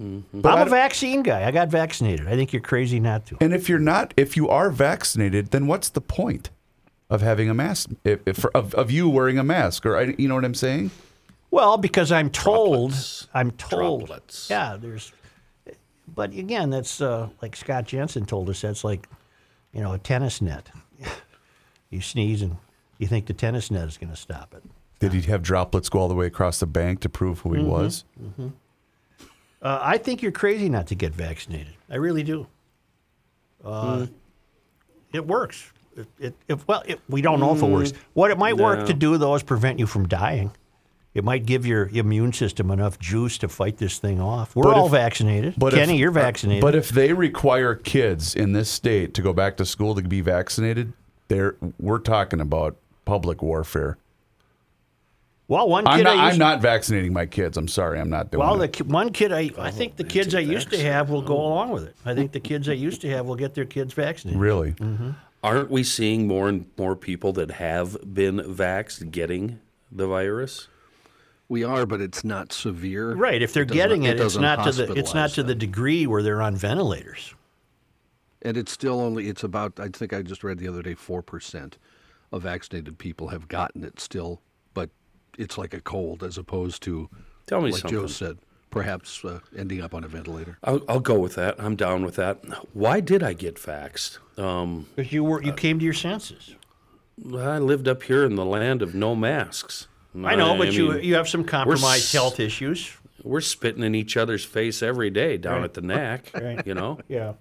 I'm 0.00 0.24
a 0.32 0.66
vaccine 0.66 1.22
guy. 1.22 1.44
I 1.44 1.50
got 1.50 1.68
vaccinated. 1.68 2.28
I 2.28 2.36
think 2.36 2.52
you're 2.52 2.62
crazy 2.62 3.00
not 3.00 3.26
to. 3.26 3.36
And 3.40 3.52
if 3.52 3.68
you're 3.68 3.80
not, 3.80 4.14
if 4.16 4.36
you 4.36 4.48
are 4.48 4.70
vaccinated, 4.70 5.50
then 5.50 5.66
what's 5.66 5.88
the 5.88 6.00
point 6.00 6.50
of 7.10 7.20
having 7.20 7.50
a 7.50 7.54
mask? 7.54 7.90
If, 8.04 8.20
if, 8.26 8.44
of, 8.54 8.74
of 8.74 8.90
you 8.90 9.08
wearing 9.08 9.38
a 9.38 9.44
mask, 9.44 9.84
or 9.86 10.00
you 10.02 10.28
know 10.28 10.36
what 10.36 10.44
I'm 10.44 10.54
saying? 10.54 10.92
Well, 11.50 11.78
because 11.78 12.12
I'm 12.12 12.30
told, 12.30 12.90
Droplets. 12.90 13.28
I'm 13.34 13.50
told, 13.52 14.06
Droplets. 14.06 14.50
yeah, 14.50 14.76
there's, 14.78 15.12
but 16.14 16.32
again, 16.32 16.70
that's 16.70 17.00
uh, 17.00 17.28
like 17.42 17.56
Scott 17.56 17.86
Jensen 17.86 18.24
told 18.24 18.48
us. 18.50 18.60
That's 18.60 18.84
like, 18.84 19.08
you 19.72 19.80
know, 19.80 19.94
a 19.94 19.98
tennis 19.98 20.40
net. 20.40 20.68
you 21.90 22.00
sneeze 22.00 22.42
and 22.42 22.56
you 22.98 23.06
think 23.06 23.26
the 23.26 23.32
tennis 23.34 23.70
net 23.70 23.86
is 23.88 23.96
going 23.98 24.10
to 24.10 24.16
stop 24.16 24.54
it. 24.54 24.62
Did 24.98 25.12
he 25.12 25.20
have 25.30 25.42
droplets 25.42 25.88
go 25.88 26.00
all 26.00 26.08
the 26.08 26.14
way 26.14 26.26
across 26.26 26.58
the 26.60 26.66
bank 26.66 27.00
to 27.00 27.08
prove 27.08 27.40
who 27.40 27.52
he 27.54 27.60
Mm-hmm. 27.60 27.68
was? 27.70 28.04
Uh, 29.60 29.78
I 29.82 29.98
think 29.98 30.22
you're 30.22 30.32
crazy 30.32 30.68
not 30.68 30.86
to 30.88 30.94
get 30.94 31.14
vaccinated. 31.14 31.74
I 31.90 31.96
really 31.96 32.22
do. 32.22 32.46
Uh, 33.64 34.06
It 35.12 35.26
works. 35.26 35.72
It, 35.96 36.06
it, 36.20 36.34
if, 36.46 36.68
well, 36.68 36.82
it, 36.86 37.00
we 37.08 37.22
don't 37.22 37.40
know 37.40 37.54
if 37.56 37.62
it 37.62 37.66
works. 37.66 37.92
What 38.14 38.30
it 38.30 38.38
might 38.38 38.56
work 38.56 38.86
to 38.86 38.94
do, 38.94 39.16
though, 39.18 39.34
is 39.34 39.42
prevent 39.42 39.78
you 39.80 39.86
from 39.86 40.06
dying. 40.06 40.52
It 41.14 41.24
might 41.24 41.44
give 41.46 41.66
your 41.66 41.88
immune 41.88 42.32
system 42.32 42.70
enough 42.70 43.00
juice 43.00 43.38
to 43.38 43.48
fight 43.48 43.78
this 43.78 43.98
thing 43.98 44.20
off. 44.20 44.54
We're 44.54 44.64
But 44.64 44.74
all 44.76 44.86
if- 44.86 44.92
vaccinated. 44.92 45.54
But 45.58 45.72
Kenny, 45.72 45.94
if, 45.94 46.00
you're 46.00 46.12
vaccinated. 46.12 46.60
But 46.62 46.76
if 46.76 46.90
they 46.90 47.12
require 47.12 47.74
kids 47.74 48.36
in 48.36 48.52
this 48.52 48.68
state 48.70 49.14
to 49.14 49.22
go 49.22 49.32
back 49.32 49.56
to 49.56 49.64
school 49.66 49.96
to 49.96 50.02
be 50.02 50.20
vaccinated, 50.20 50.92
there 51.26 51.56
we're 51.80 51.98
talking 51.98 52.40
about 52.40 52.76
public 53.08 53.40
warfare. 53.40 53.96
well, 55.48 55.66
one 55.66 55.86
I'm 55.86 55.96
kid 55.98 56.04
not, 56.04 56.16
I 56.18 56.24
used, 56.26 56.32
I'm 56.34 56.38
not 56.38 56.60
vaccinating 56.60 57.14
my 57.14 57.24
kids. 57.24 57.56
I'm 57.56 57.66
sorry, 57.68 57.98
I'm 57.98 58.10
not 58.10 58.30
doing 58.30 58.40
Well, 58.44 58.58
the 58.58 58.64
it. 58.64 58.72
ki- 58.74 58.82
one 58.84 59.10
kid 59.12 59.32
I, 59.32 59.50
I 59.58 59.70
think 59.70 59.96
the 59.96 60.04
kids 60.04 60.34
I 60.34 60.40
used 60.40 60.68
to 60.70 60.78
have 60.82 61.08
will 61.08 61.22
go 61.22 61.34
along 61.36 61.70
with 61.70 61.84
it. 61.84 61.96
I 62.04 62.14
think 62.14 62.32
the 62.32 62.40
kids 62.40 62.68
I 62.68 62.74
used 62.74 63.00
to 63.00 63.08
have 63.08 63.24
will 63.24 63.34
get 63.36 63.54
their 63.54 63.64
kids 63.64 63.94
vaccinated. 63.94 64.38
Really? 64.38 64.72
Mm. 64.72 65.14
Aren't 65.42 65.70
we 65.70 65.84
seeing 65.84 66.26
more 66.26 66.50
and 66.50 66.66
more 66.76 66.94
people 66.96 67.32
that 67.34 67.52
have 67.52 67.96
been 68.12 68.36
vaxxed 68.40 69.10
getting 69.10 69.58
the 69.90 70.06
virus? 70.06 70.68
We 71.48 71.64
are, 71.64 71.86
but 71.86 72.02
it's 72.02 72.24
not 72.24 72.52
severe. 72.52 73.14
Right. 73.14 73.40
If 73.40 73.54
they're 73.54 73.62
It 73.62 73.70
getting 73.70 74.02
it, 74.02 74.20
it's 74.20 74.34
doesn't 74.36 74.42
to 74.42 74.72
the 74.86 74.92
it's 75.00 75.14
not 75.14 75.30
hospitalize 75.30 75.34
to 75.36 75.42
the 75.44 75.54
degree 75.54 76.06
where 76.06 76.22
they're 76.22 76.42
on 76.42 76.56
ventilators. 76.56 77.34
And 78.42 78.58
it's 78.58 78.70
still 78.70 79.00
only, 79.00 79.28
it's 79.28 79.42
about, 79.44 79.80
I 79.80 79.88
think 79.88 80.12
I 80.12 80.20
just 80.20 80.44
read 80.44 80.58
the 80.58 80.68
other 80.68 80.82
day, 80.82 80.94
4% 80.94 81.72
of 82.32 82.42
vaccinated 82.42 82.98
people 82.98 83.28
have 83.28 83.48
gotten 83.48 83.84
it 83.84 84.00
still, 84.00 84.40
but 84.74 84.90
it's 85.38 85.56
like 85.58 85.72
a 85.74 85.80
cold 85.80 86.22
as 86.22 86.36
opposed 86.38 86.82
to, 86.84 87.08
Tell 87.46 87.60
me 87.60 87.70
like 87.70 87.80
something. 87.82 87.98
Joe 88.00 88.06
said, 88.06 88.38
perhaps 88.70 89.24
uh, 89.24 89.40
ending 89.56 89.80
up 89.80 89.94
on 89.94 90.04
a 90.04 90.08
ventilator. 90.08 90.58
I'll, 90.62 90.82
I'll 90.88 91.00
go 91.00 91.18
with 91.18 91.34
that. 91.36 91.54
I'm 91.58 91.74
down 91.76 92.04
with 92.04 92.16
that. 92.16 92.44
Why 92.74 93.00
did 93.00 93.22
I 93.22 93.32
get 93.32 93.54
vaxxed? 93.56 94.18
Um, 94.38 94.86
you 94.96 95.24
were 95.24 95.42
you 95.42 95.52
came 95.52 95.78
to 95.78 95.84
your 95.84 95.94
senses. 95.94 96.54
I 97.34 97.58
lived 97.58 97.88
up 97.88 98.02
here 98.04 98.24
in 98.24 98.36
the 98.36 98.44
land 98.44 98.82
of 98.82 98.94
no 98.94 99.16
masks. 99.16 99.88
I 100.22 100.36
know, 100.36 100.56
but 100.56 100.72
you 100.72 100.92
mean, 100.92 101.02
you 101.04 101.14
have 101.14 101.28
some 101.28 101.44
compromised 101.44 102.04
s- 102.04 102.12
health 102.12 102.38
issues. 102.40 102.92
we're 103.24 103.40
spitting 103.40 103.82
in 103.82 103.94
each 103.94 104.16
other's 104.16 104.44
face 104.44 104.82
every 104.82 105.10
day 105.10 105.36
down 105.36 105.64
at 105.64 105.74
the 105.74 105.80
neck. 105.80 106.30
Right. 106.34 106.64
You 106.66 106.74
know. 106.74 106.98
Yeah. 107.08 107.32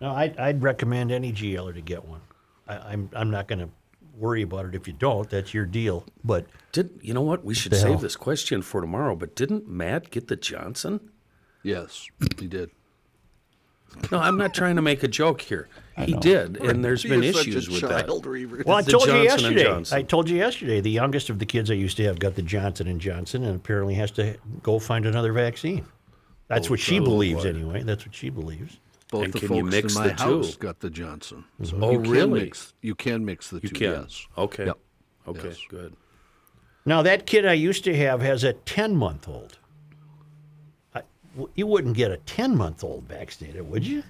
No, 0.00 0.10
I'd, 0.10 0.36
I'd 0.38 0.62
recommend 0.62 1.12
any 1.12 1.32
GLer 1.32 1.72
to 1.74 1.80
get 1.80 2.04
one. 2.04 2.20
I, 2.68 2.76
I'm 2.76 3.10
I'm 3.14 3.30
not 3.30 3.48
going 3.48 3.60
to 3.60 3.68
worry 4.16 4.42
about 4.42 4.66
it 4.66 4.74
if 4.74 4.86
you 4.86 4.92
don't. 4.92 5.28
That's 5.28 5.52
your 5.54 5.66
deal. 5.66 6.04
But 6.22 6.46
Did 6.72 6.98
you 7.02 7.14
know 7.14 7.22
what? 7.22 7.44
We 7.44 7.54
should 7.54 7.74
save 7.74 7.92
hell? 7.92 7.98
this 7.98 8.16
question 8.16 8.62
for 8.62 8.80
tomorrow. 8.80 9.16
But 9.16 9.34
didn't 9.34 9.68
Matt 9.68 10.10
get 10.10 10.28
the 10.28 10.36
Johnson? 10.36 11.00
Yes, 11.62 12.06
he 12.38 12.46
did. 12.46 12.70
No, 14.10 14.18
I'm 14.18 14.36
not 14.36 14.54
trying 14.54 14.76
to 14.76 14.82
make 14.82 15.02
a 15.02 15.08
joke 15.08 15.40
here. 15.40 15.68
He 15.96 16.14
did, 16.14 16.56
and 16.56 16.84
there's 16.84 17.04
been 17.04 17.22
issues 17.22 17.68
with 17.70 17.82
that. 17.82 18.08
well, 18.66 18.76
I 18.76 18.82
told 18.82 19.06
you 19.06 19.24
Johnson 19.28 19.46
and 19.46 19.56
yesterday. 19.56 19.96
I 19.96 20.02
told 20.02 20.28
you 20.28 20.36
yesterday. 20.36 20.80
The 20.80 20.90
youngest 20.90 21.30
of 21.30 21.38
the 21.38 21.46
kids 21.46 21.70
I 21.70 21.74
used 21.74 21.96
to 21.98 22.04
have 22.04 22.18
got 22.18 22.34
the 22.34 22.42
Johnson 22.42 22.88
and 22.88 23.00
Johnson, 23.00 23.44
and 23.44 23.54
apparently 23.54 23.94
has 23.94 24.10
to 24.12 24.36
go 24.62 24.80
find 24.80 25.06
another 25.06 25.32
vaccine. 25.32 25.86
That's 26.48 26.68
what 26.68 26.80
she 26.80 26.98
believes, 26.98 27.44
anyway. 27.44 27.84
That's 27.84 28.04
what 28.04 28.14
she 28.14 28.30
believes. 28.30 28.78
Both 29.10 29.24
And 29.24 29.32
the 29.32 29.38
can 29.40 29.48
folks 29.48 29.58
you 29.58 29.64
mix 29.64 29.94
in 29.96 30.00
my 30.02 30.08
the 30.08 30.14
two? 30.14 30.22
house 30.42 30.56
got 30.56 30.80
the 30.80 30.90
Johnson. 30.90 31.44
So 31.62 31.76
Oh, 31.80 31.90
you 31.92 32.00
can 32.02 32.10
really? 32.10 32.40
Mix, 32.44 32.72
you 32.80 32.94
can 32.94 33.24
mix 33.24 33.50
the 33.50 33.60
You 33.62 33.68
two, 33.68 33.74
can. 33.74 33.92
yes. 34.02 34.26
Okay. 34.36 34.66
Yep. 34.66 34.78
Okay. 35.28 35.48
Yes. 35.48 35.58
Good. 35.68 35.94
Now 36.86 37.02
that 37.02 37.26
kid 37.26 37.46
I 37.46 37.52
used 37.54 37.84
to 37.84 37.96
have 37.96 38.20
has 38.22 38.44
a 38.44 38.52
ten 38.54 38.96
month 38.96 39.28
old. 39.28 39.58
You 41.56 41.66
wouldn't 41.66 41.96
get 41.96 42.10
a 42.12 42.16
ten 42.18 42.56
month 42.56 42.84
old 42.84 43.04
vaccinated, 43.08 43.68
would 43.68 43.86
you? 43.86 44.02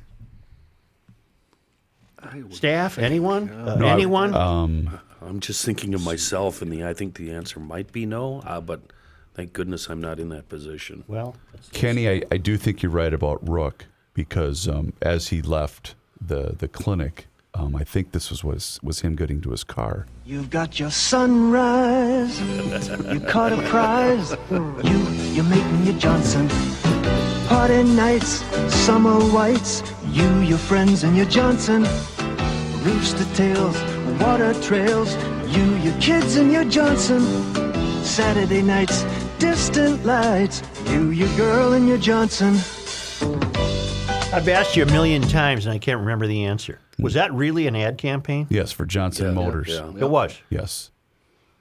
I 2.18 2.38
would- 2.42 2.54
Staff, 2.54 2.98
anyone, 2.98 3.48
uh, 3.50 3.76
No, 3.76 3.86
I- 3.86 3.92
anyone? 3.92 4.34
I'm 4.34 5.40
just 5.40 5.64
thinking 5.64 5.94
of 5.94 6.02
myself, 6.04 6.60
and 6.62 6.70
the 6.70 6.84
I 6.84 6.92
think 6.94 7.14
the 7.16 7.32
answer 7.32 7.58
might 7.60 7.92
be 7.92 8.04
no. 8.06 8.40
Uh, 8.44 8.60
but 8.60 8.80
thank 9.34 9.52
goodness 9.54 9.88
I'm 9.88 10.00
not 10.00 10.20
in 10.20 10.28
that 10.30 10.48
position. 10.48 11.04
well, 11.08 11.36
Kenny, 11.72 12.08
I, 12.08 12.22
I 12.30 12.36
do 12.36 12.56
think 12.58 12.82
you're 12.82 12.92
right 12.92 13.12
about 13.12 13.46
Rook 13.48 13.86
because 14.14 14.68
um, 14.68 14.92
as 15.02 15.28
he 15.28 15.42
left 15.42 15.94
the 16.20 16.54
the 16.58 16.68
clinic, 16.68 17.26
um, 17.52 17.76
I 17.76 17.84
think 17.84 18.12
this 18.12 18.30
was, 18.30 18.42
was 18.42 18.80
was 18.82 19.00
him 19.00 19.16
getting 19.16 19.40
to 19.42 19.50
his 19.50 19.64
car. 19.64 20.06
You've 20.24 20.50
got 20.50 20.80
your 20.80 20.90
sunrise. 20.90 22.40
You 23.12 23.20
caught 23.20 23.52
a 23.52 23.60
prize. 23.68 24.36
You, 24.50 24.98
you're 25.34 25.44
making 25.44 25.84
your 25.84 25.98
Johnson. 25.98 26.48
Party 27.48 27.82
nights, 27.82 28.42
summer 28.72 29.20
whites. 29.32 29.82
You, 30.10 30.40
your 30.40 30.58
friends, 30.58 31.04
and 31.04 31.16
your 31.16 31.26
Johnson. 31.26 31.82
Rooster 32.82 33.26
tails, 33.34 33.76
water 34.20 34.54
trails. 34.62 35.14
You, 35.54 35.76
your 35.76 35.98
kids, 36.00 36.36
and 36.36 36.50
your 36.52 36.64
Johnson. 36.64 37.22
Saturday 38.02 38.62
nights, 38.62 39.04
distant 39.38 40.04
lights. 40.04 40.62
You, 40.86 41.10
your 41.10 41.34
girl, 41.36 41.74
and 41.74 41.88
your 41.88 41.98
Johnson. 41.98 42.54
I've 44.34 44.48
asked 44.48 44.74
you 44.76 44.82
a 44.82 44.86
million 44.86 45.22
times 45.22 45.64
and 45.66 45.72
I 45.72 45.78
can't 45.78 46.00
remember 46.00 46.26
the 46.26 46.44
answer. 46.46 46.80
Was 46.98 47.14
that 47.14 47.32
really 47.32 47.68
an 47.68 47.76
ad 47.76 47.98
campaign? 47.98 48.48
Yes, 48.50 48.72
for 48.72 48.84
Johnson 48.84 49.32
Motors. 49.32 49.68
yeah. 49.68 49.92
It 49.96 50.10
was. 50.10 50.36
Yes, 50.50 50.90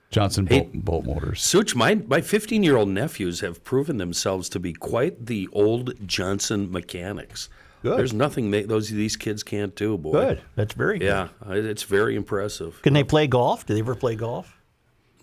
Johnson 0.09 0.47
Hey- 0.47 0.61
Bolt, 0.61 0.73
Bolt 0.73 1.05
Motors. 1.05 1.43
Such, 1.43 1.75
my 1.75 1.95
my 1.95 2.19
15 2.19 2.63
year 2.63 2.75
old 2.75 2.89
nephews 2.89 3.41
have 3.41 3.63
proven 3.63 3.97
themselves 3.97 4.49
to 4.49 4.59
be 4.59 4.73
quite 4.73 5.27
the 5.27 5.47
old 5.53 5.93
Johnson 6.07 6.71
mechanics. 6.71 7.47
Good. 7.83 7.99
There's 7.99 8.13
nothing 8.13 8.49
they, 8.49 8.63
those 8.63 8.89
these 8.89 9.17
kids 9.17 9.43
can't 9.43 9.75
do, 9.75 9.95
boy. 9.97 10.11
Good. 10.13 10.41
That's 10.55 10.73
very 10.73 10.97
good. 10.97 11.05
Yeah, 11.05 11.27
I- 11.47 11.57
it's 11.57 11.83
very 11.83 12.15
impressive. 12.15 12.81
Can 12.81 12.93
they 12.93 13.03
play 13.03 13.27
golf? 13.27 13.67
Do 13.67 13.75
they 13.75 13.81
ever 13.81 13.93
play 13.95 14.15
golf? 14.15 14.57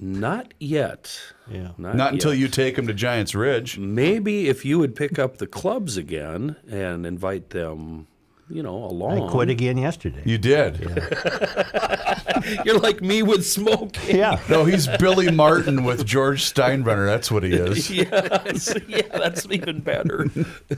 Not 0.02 0.54
yet. 0.58 1.20
Yeah. 1.50 1.72
Not 1.76 2.14
until 2.14 2.32
yet. 2.32 2.40
you 2.40 2.48
take 2.48 2.76
them 2.76 2.86
to 2.86 2.94
Giants 2.94 3.34
Ridge. 3.34 3.78
Maybe 3.78 4.48
if 4.48 4.64
you 4.64 4.78
would 4.78 4.96
pick 4.96 5.18
up 5.18 5.36
the 5.36 5.46
clubs 5.46 5.98
again 5.98 6.56
and 6.70 7.04
invite 7.04 7.50
them, 7.50 8.06
you 8.48 8.62
know, 8.62 8.76
along. 8.76 9.22
I 9.22 9.30
quit 9.30 9.50
again 9.50 9.76
yesterday. 9.76 10.22
You 10.24 10.38
did. 10.38 10.80
You're 12.64 12.78
like 12.78 13.02
me 13.02 13.22
with 13.22 13.46
smoking. 13.46 14.16
Yeah. 14.16 14.40
No, 14.48 14.64
he's 14.64 14.88
Billy 14.98 15.30
Martin 15.30 15.84
with 15.84 16.06
George 16.06 16.42
Steinbrenner. 16.42 17.04
That's 17.04 17.30
what 17.30 17.42
he 17.42 17.52
is. 17.52 17.90
yes. 17.90 18.74
Yeah, 18.88 19.02
that's 19.12 19.46
even 19.50 19.80
better. 19.80 20.26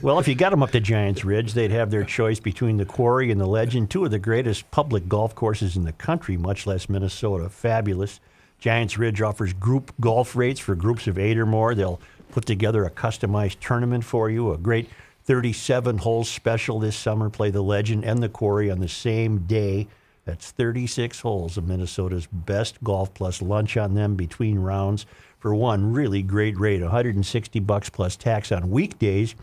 Well, 0.01 0.19
if 0.19 0.27
you 0.27 0.35
got 0.35 0.49
them 0.49 0.61
up 0.61 0.71
to 0.71 0.81
Giants 0.81 1.23
Ridge, 1.23 1.53
they'd 1.53 1.71
have 1.71 1.91
their 1.91 2.03
choice 2.03 2.41
between 2.41 2.75
the 2.75 2.85
Quarry 2.85 3.31
and 3.31 3.39
the 3.39 3.47
Legend, 3.47 3.89
two 3.89 4.03
of 4.03 4.11
the 4.11 4.19
greatest 4.19 4.69
public 4.71 5.07
golf 5.07 5.33
courses 5.33 5.77
in 5.77 5.85
the 5.85 5.93
country, 5.93 6.35
much 6.35 6.67
less 6.67 6.89
Minnesota. 6.89 7.49
Fabulous. 7.49 8.19
Giants 8.63 8.97
Ridge 8.97 9.21
offers 9.21 9.51
group 9.51 9.93
golf 9.99 10.37
rates 10.37 10.57
for 10.57 10.73
groups 10.73 11.05
of 11.07 11.19
eight 11.19 11.37
or 11.37 11.45
more. 11.45 11.75
They'll 11.75 11.99
put 12.31 12.45
together 12.45 12.85
a 12.85 12.89
customized 12.89 13.59
tournament 13.59 14.05
for 14.05 14.29
you, 14.29 14.53
a 14.53 14.57
great 14.57 14.89
37 15.25 15.97
hole 15.97 16.23
special 16.23 16.79
this 16.79 16.95
summer. 16.95 17.29
Play 17.29 17.49
the 17.49 17.61
Legend 17.61 18.05
and 18.05 18.23
the 18.23 18.29
Quarry 18.29 18.71
on 18.71 18.79
the 18.79 18.87
same 18.87 19.39
day. 19.39 19.89
That's 20.23 20.51
36 20.51 21.19
holes 21.19 21.57
of 21.57 21.67
Minnesota's 21.67 22.25
best 22.25 22.81
golf 22.85 23.13
plus 23.13 23.41
lunch 23.41 23.75
on 23.75 23.95
them 23.95 24.15
between 24.15 24.59
rounds 24.59 25.05
for 25.39 25.53
one 25.53 25.91
really 25.91 26.21
great 26.21 26.57
rate, 26.57 26.81
160 26.81 27.59
bucks 27.59 27.89
plus 27.89 28.15
tax 28.15 28.49
on 28.49 28.71
weekdays 28.71 29.35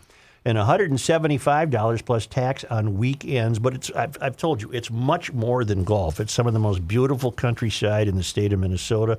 and 0.45 0.57
$175 0.57 2.05
plus 2.05 2.27
tax 2.27 2.65
on 2.65 2.97
weekends. 2.97 3.59
But 3.59 3.75
it's 3.75 3.91
I've, 3.93 4.17
I've 4.21 4.37
told 4.37 4.63
you, 4.63 4.71
it's 4.73 4.91
much 4.91 5.33
more 5.33 5.65
than 5.65 5.85
golf. 5.85 6.21
It's 6.21 6.33
some 6.33 6.47
of 6.47 6.53
the 6.53 6.59
most 6.59 6.87
beautiful 6.89 7.33
countryside 7.33 8.09
in 8.09 8.17
the 8.17 8.23
state 8.23 8.53
of 8.53 8.61
Minnesota. 8.61 9.19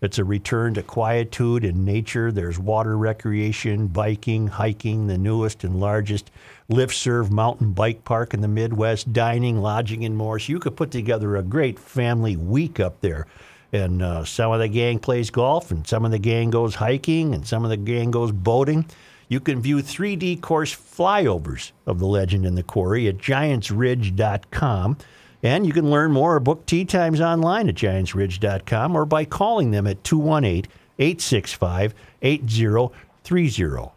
It's 0.00 0.18
a 0.18 0.24
return 0.24 0.74
to 0.74 0.82
quietude 0.82 1.64
and 1.64 1.84
nature. 1.84 2.32
There's 2.32 2.58
water 2.58 2.98
recreation, 2.98 3.86
biking, 3.86 4.48
hiking, 4.48 5.06
the 5.06 5.16
newest 5.16 5.62
and 5.62 5.78
largest 5.78 6.32
lift 6.68 6.94
serve 6.96 7.30
mountain 7.30 7.72
bike 7.72 8.02
park 8.04 8.34
in 8.34 8.40
the 8.40 8.48
Midwest, 8.48 9.12
dining, 9.12 9.58
lodging, 9.62 10.04
and 10.04 10.16
more. 10.16 10.40
So 10.40 10.52
you 10.52 10.58
could 10.58 10.76
put 10.76 10.90
together 10.90 11.36
a 11.36 11.42
great 11.42 11.78
family 11.78 12.36
week 12.36 12.80
up 12.80 13.00
there. 13.00 13.28
And 13.72 14.02
uh, 14.02 14.24
some 14.24 14.50
of 14.52 14.58
the 14.58 14.68
gang 14.68 14.98
plays 14.98 15.30
golf, 15.30 15.70
and 15.70 15.86
some 15.86 16.04
of 16.04 16.10
the 16.10 16.18
gang 16.18 16.50
goes 16.50 16.74
hiking, 16.74 17.34
and 17.34 17.46
some 17.46 17.62
of 17.64 17.70
the 17.70 17.76
gang 17.76 18.10
goes 18.10 18.32
boating. 18.32 18.84
You 19.32 19.40
can 19.40 19.62
view 19.62 19.78
3D 19.78 20.42
course 20.42 20.74
flyovers 20.76 21.72
of 21.86 21.98
the 21.98 22.04
legend 22.04 22.44
in 22.44 22.54
the 22.54 22.62
quarry 22.62 23.08
at 23.08 23.16
giantsridge.com. 23.16 24.98
And 25.42 25.66
you 25.66 25.72
can 25.72 25.90
learn 25.90 26.12
more 26.12 26.34
or 26.34 26.40
book 26.40 26.66
tee 26.66 26.84
times 26.84 27.18
online 27.18 27.70
at 27.70 27.74
giantsridge.com 27.74 28.94
or 28.94 29.06
by 29.06 29.24
calling 29.24 29.70
them 29.70 29.86
at 29.86 30.04
218 30.04 30.70
865 30.98 31.94
8030. 32.20 33.90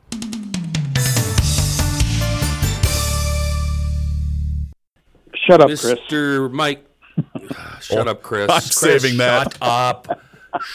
Shut 5.36 5.60
up, 5.60 5.68
Chris. 5.68 5.84
Mr. 5.84 6.50
Mike. 6.50 6.86
Shut 7.82 8.08
Oh, 8.08 8.12
up, 8.12 8.24
Chris. 8.24 8.50
I'm 8.50 8.62
Chris, 8.62 8.74
saving 8.74 9.18
that. 9.18 9.52
Shut 9.52 9.58
up. 9.62 10.22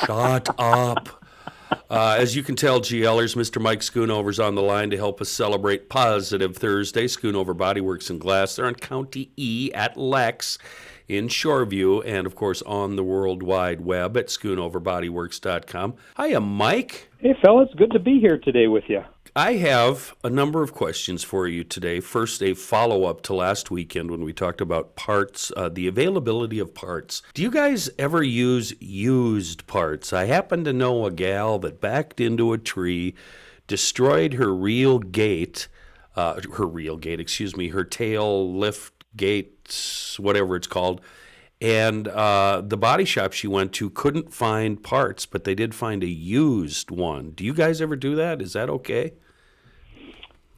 shut 0.04 0.54
up. 0.58 1.19
Uh, 1.90 2.16
as 2.16 2.36
you 2.36 2.44
can 2.44 2.54
tell, 2.54 2.80
GLers, 2.80 3.34
Mr. 3.34 3.60
Mike 3.60 3.80
Schoonover's 3.80 4.38
on 4.38 4.54
the 4.54 4.62
line 4.62 4.90
to 4.90 4.96
help 4.96 5.20
us 5.20 5.28
celebrate 5.28 5.88
Positive 5.88 6.56
Thursday. 6.56 7.06
Schoonover 7.06 7.52
Bodyworks 7.52 8.10
and 8.10 8.20
Glass. 8.20 8.54
They're 8.54 8.66
on 8.66 8.76
County 8.76 9.32
E 9.36 9.72
at 9.74 9.96
Lex 9.96 10.56
in 11.08 11.26
Shoreview 11.26 12.04
and, 12.06 12.28
of 12.28 12.36
course, 12.36 12.62
on 12.62 12.94
the 12.94 13.02
World 13.02 13.42
Wide 13.42 13.80
Web 13.80 14.16
at 14.16 14.28
schoonoverbodyworks.com. 14.28 15.94
Hiya, 16.16 16.40
Mike. 16.40 17.10
Hey, 17.18 17.34
fellas, 17.42 17.68
good 17.76 17.90
to 17.90 17.98
be 17.98 18.20
here 18.20 18.38
today 18.38 18.68
with 18.68 18.84
you. 18.86 19.02
I 19.36 19.54
have 19.54 20.16
a 20.24 20.30
number 20.30 20.62
of 20.64 20.74
questions 20.74 21.22
for 21.22 21.46
you 21.46 21.62
today. 21.62 22.00
First, 22.00 22.42
a 22.42 22.54
follow 22.54 23.04
up 23.04 23.22
to 23.22 23.34
last 23.34 23.70
weekend 23.70 24.10
when 24.10 24.24
we 24.24 24.32
talked 24.32 24.60
about 24.60 24.96
parts, 24.96 25.52
uh, 25.56 25.68
the 25.68 25.86
availability 25.86 26.58
of 26.58 26.74
parts. 26.74 27.22
Do 27.32 27.42
you 27.42 27.50
guys 27.50 27.88
ever 27.96 28.24
use 28.24 28.74
used 28.80 29.68
parts? 29.68 30.12
I 30.12 30.24
happen 30.24 30.64
to 30.64 30.72
know 30.72 31.06
a 31.06 31.12
gal 31.12 31.60
that 31.60 31.80
backed 31.80 32.18
into 32.20 32.52
a 32.52 32.58
tree, 32.58 33.14
destroyed 33.68 34.34
her 34.34 34.52
real 34.52 34.98
gate, 34.98 35.68
uh, 36.16 36.40
her 36.54 36.66
real 36.66 36.96
gate, 36.96 37.20
excuse 37.20 37.56
me, 37.56 37.68
her 37.68 37.84
tail 37.84 38.52
lift 38.52 38.92
gate, 39.16 40.16
whatever 40.18 40.56
it's 40.56 40.66
called. 40.66 41.00
And 41.60 42.08
uh, 42.08 42.62
the 42.64 42.78
body 42.78 43.04
shop 43.04 43.32
she 43.32 43.46
went 43.46 43.72
to 43.74 43.90
couldn't 43.90 44.32
find 44.32 44.82
parts, 44.82 45.26
but 45.26 45.44
they 45.44 45.54
did 45.54 45.74
find 45.74 46.02
a 46.02 46.08
used 46.08 46.90
one. 46.90 47.32
Do 47.32 47.44
you 47.44 47.52
guys 47.52 47.82
ever 47.82 47.96
do 47.96 48.14
that? 48.16 48.40
Is 48.40 48.54
that 48.54 48.70
okay? 48.70 49.12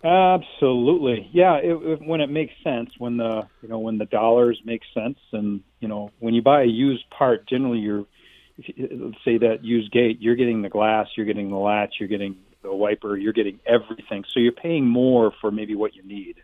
Absolutely, 0.05 1.29
yeah. 1.33 1.57
It, 1.57 1.75
it, 1.75 2.03
when 2.03 2.21
it 2.21 2.29
makes 2.29 2.55
sense, 2.65 2.91
when 2.99 3.17
the 3.17 3.47
you 3.63 3.69
know 3.69 3.79
when 3.79 3.99
the 3.99 4.05
dollars 4.05 4.61
make 4.65 4.83
sense, 4.95 5.19
and 5.33 5.63
you 5.81 5.89
know 5.89 6.11
when 6.19 6.35
you 6.35 6.43
buy 6.43 6.63
a 6.63 6.67
used 6.67 7.09
part, 7.11 7.49
generally 7.49 7.79
you're 7.79 8.05
let's 8.59 9.25
say 9.25 9.39
that 9.39 9.65
used 9.65 9.93
gate, 9.93 10.21
you're 10.21 10.37
getting 10.37 10.63
the 10.63 10.69
glass, 10.69 11.09
you're 11.17 11.27
getting 11.27 11.51
the 11.51 11.57
latch, 11.57 11.95
you're 11.99 12.09
getting 12.09 12.37
the 12.63 12.75
wiper, 12.75 13.17
you're 13.17 13.33
getting 13.33 13.61
everything. 13.67 14.25
So 14.33 14.41
you're 14.41 14.53
paying 14.53 14.87
more 14.87 15.33
for 15.41 15.51
maybe 15.51 15.75
what 15.75 15.95
you 15.95 16.03
need. 16.03 16.43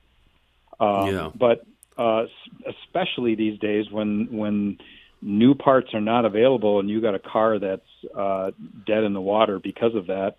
Um, 0.81 1.15
Yeah. 1.15 1.31
But 1.35 1.65
uh, 1.99 2.25
especially 2.67 3.35
these 3.35 3.59
days 3.59 3.91
when 3.91 4.29
when 4.31 4.79
new 5.21 5.55
parts 5.55 5.93
are 5.95 6.01
not 6.01 6.25
available 6.25 6.79
and 6.79 6.89
you 6.89 7.01
got 7.01 7.15
a 7.15 7.19
car 7.19 7.59
that's 7.59 7.83
uh, 8.17 8.53
dead 8.87 9.03
in 9.03 9.13
the 9.13 9.21
water 9.21 9.59
because 9.59 9.95
of 9.97 10.07
that, 10.07 10.37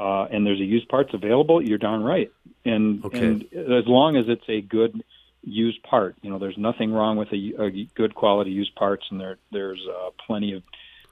uh, 0.00 0.24
and 0.24 0.46
there's 0.46 0.60
a 0.60 0.64
used 0.64 0.88
parts 0.88 1.10
available, 1.12 1.62
you're 1.62 1.78
darn 1.78 2.02
right. 2.02 2.32
And 2.64 3.04
Okay. 3.04 3.18
and 3.18 3.42
as 3.52 3.86
long 3.86 4.16
as 4.16 4.24
it's 4.28 4.48
a 4.48 4.60
good 4.60 5.04
used 5.42 5.82
part, 5.82 6.16
you 6.22 6.30
know, 6.30 6.38
there's 6.38 6.56
nothing 6.56 6.90
wrong 6.92 7.16
with 7.18 7.28
a, 7.32 7.62
a 7.62 7.88
good 7.94 8.14
quality 8.14 8.50
used 8.50 8.74
parts, 8.74 9.04
and 9.10 9.20
there 9.20 9.38
there's 9.52 9.80
uh, 9.88 10.10
plenty 10.26 10.54
of 10.54 10.62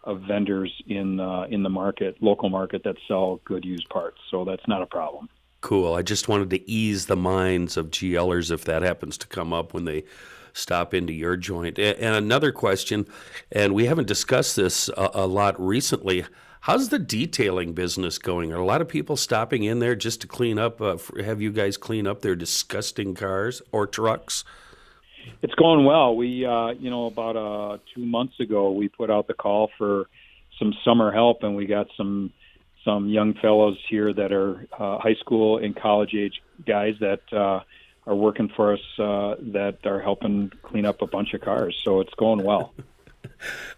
of 0.05 0.23
vendors 0.23 0.73
in 0.87 1.21
uh, 1.21 1.45
in 1.51 1.63
the 1.63 1.69
market, 1.69 2.17
local 2.21 2.49
market 2.49 2.83
that 2.85 2.97
sell 3.07 3.41
good 3.45 3.65
used 3.65 3.89
parts. 3.89 4.19
So 4.31 4.45
that's 4.45 4.67
not 4.67 4.83
a 4.83 4.87
problem. 4.87 5.29
Cool. 5.63 5.95
I 5.95 6.03
just 6.03 6.29
wanted 6.29 6.51
to 6.51 6.71
ease 6.71 7.07
the 7.07 7.17
minds 7.17 7.77
of 7.77 7.91
GLers 7.91 8.51
if 8.51 8.65
that 8.65 8.83
happens 8.83 9.17
to 9.19 9.29
come 9.29 9.53
up 9.53 9.73
when 9.73 9.85
they 9.85 10.05
stop 10.53 10.93
into 10.93 11.13
your 11.13 11.37
joint. 11.37 11.79
And 11.79 12.17
another 12.17 12.51
question, 12.51 13.07
and 13.53 13.73
we 13.73 13.87
haven't 13.87 14.09
discussed 14.09 14.57
this 14.57 14.91
a, 14.97 15.25
lot 15.27 15.59
recently. 15.61 16.27
How's 16.63 16.89
the 16.89 16.99
detailing 16.99 17.75
business 17.75 18.19
going? 18.19 18.53
Are 18.53 18.57
a 18.57 18.65
lot 18.65 18.81
of 18.81 18.89
people 18.89 19.17
stopping 19.17 19.63
in 19.63 19.79
there 19.79 19.95
just 19.95 20.21
to 20.23 20.27
clean 20.27 20.59
up? 20.59 20.81
Uh, 20.81 20.99
have 21.25 21.41
you 21.41 21.53
guys 21.53 21.77
clean 21.77 22.09
up 22.09 22.23
their 22.23 22.37
disgusting 22.37 23.15
cars 23.15 23.63
or 23.71 23.87
trucks? 23.87 24.45
It's 25.43 25.55
going 25.55 25.85
well. 25.85 26.17
We, 26.17 26.45
uh, 26.45 26.71
you 26.71 26.91
know, 26.91 27.07
about 27.07 27.37
uh, 27.37 27.79
two 27.95 28.05
months 28.05 28.41
ago, 28.41 28.73
we 28.73 28.89
put 28.89 29.13
out 29.13 29.29
the 29.29 29.35
call 29.35 29.71
for 29.79 30.07
some 30.59 30.75
summer 30.85 31.13
help, 31.13 31.45
and 31.45 31.55
we 31.55 31.67
got 31.67 31.87
some 31.97 32.33
some 32.85 33.09
young 33.09 33.35
fellows 33.35 33.79
here 33.89 34.13
that 34.13 34.33
are 34.33 34.67
uh, 34.79 34.99
high 34.99 35.15
school 35.15 35.59
and 35.59 35.75
college 35.77 36.15
age 36.15 36.43
guys 36.67 36.95
that 37.01 37.21
uh, 37.33 37.61
are 38.07 38.15
working 38.15 38.49
for 38.49 38.73
us 38.73 38.81
uh, 38.99 39.37
that 39.39 39.79
are 39.85 40.01
helping 40.01 40.51
clean 40.63 40.85
up 40.85 41.03
a 41.03 41.07
bunch 41.07 41.35
of 41.35 41.41
cars. 41.41 41.81
So 41.85 42.01
it's 42.01 42.15
going 42.15 42.43
well. 42.45 42.75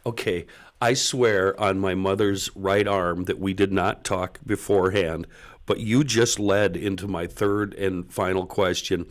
Okay, 0.05 0.47
I 0.81 0.93
swear 0.93 1.59
on 1.59 1.79
my 1.79 1.95
mother's 1.95 2.55
right 2.55 2.87
arm 2.87 3.25
that 3.25 3.39
we 3.39 3.55
did 3.55 3.73
not 3.73 4.05
talk 4.05 4.39
beforehand, 4.45 5.27
but 5.65 5.81
you 5.81 6.05
just 6.05 6.39
led 6.39 6.77
into 6.77 7.09
my 7.09 7.27
third 7.27 7.73
and 7.75 8.11
final 8.13 8.45
question. 8.45 9.07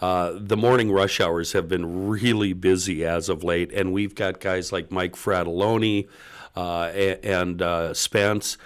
Uh, 0.00 0.32
the 0.36 0.56
morning 0.56 0.90
rush 0.90 1.20
hours 1.20 1.52
have 1.52 1.68
been 1.68 2.08
really 2.08 2.54
busy 2.54 3.04
as 3.04 3.28
of 3.28 3.44
late, 3.44 3.72
and 3.72 3.92
we've 3.92 4.14
got 4.14 4.40
guys 4.40 4.72
like 4.72 4.90
Mike 4.90 5.16
Fratallone 5.16 6.08
uh, 6.56 6.84
and 6.84 7.60
uh, 7.60 7.92
Spence 7.92 8.56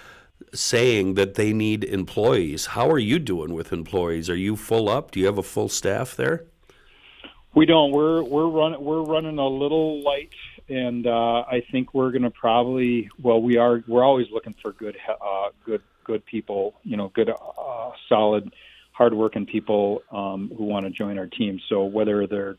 saying 0.53 1.15
that 1.15 1.35
they 1.35 1.53
need 1.53 1.83
employees. 1.83 2.67
How 2.67 2.89
are 2.89 2.99
you 2.99 3.19
doing 3.19 3.53
with 3.53 3.73
employees? 3.73 4.29
Are 4.29 4.35
you 4.35 4.55
full 4.55 4.89
up? 4.89 5.11
Do 5.11 5.19
you 5.19 5.25
have 5.25 5.37
a 5.37 5.43
full 5.43 5.69
staff 5.69 6.15
there? 6.15 6.45
We 7.55 7.65
don't. 7.65 7.91
We're 7.91 8.23
we're 8.23 8.47
running 8.47 8.83
we're 8.83 9.03
running 9.03 9.37
a 9.37 9.47
little 9.47 10.01
light, 10.01 10.31
and 10.69 11.05
uh, 11.05 11.43
I 11.47 11.63
think 11.71 11.93
we're 11.93 12.11
going 12.11 12.23
to 12.23 12.31
probably. 12.31 13.09
Well, 13.21 13.41
we 13.41 13.57
are. 13.57 13.83
We're 13.87 14.03
always 14.03 14.27
looking 14.31 14.55
for 14.59 14.71
good, 14.71 14.97
uh, 15.07 15.49
good, 15.63 15.83
good 16.03 16.25
people. 16.25 16.73
You 16.83 16.97
know, 16.97 17.09
good, 17.09 17.29
uh, 17.29 17.91
solid, 18.09 18.51
hardworking 18.91 19.45
people 19.45 20.01
um, 20.11 20.51
who 20.57 20.63
want 20.63 20.85
to 20.85 20.91
join 20.91 21.19
our 21.19 21.27
team. 21.27 21.59
So 21.69 21.83
whether 21.83 22.25
they're 22.25 22.57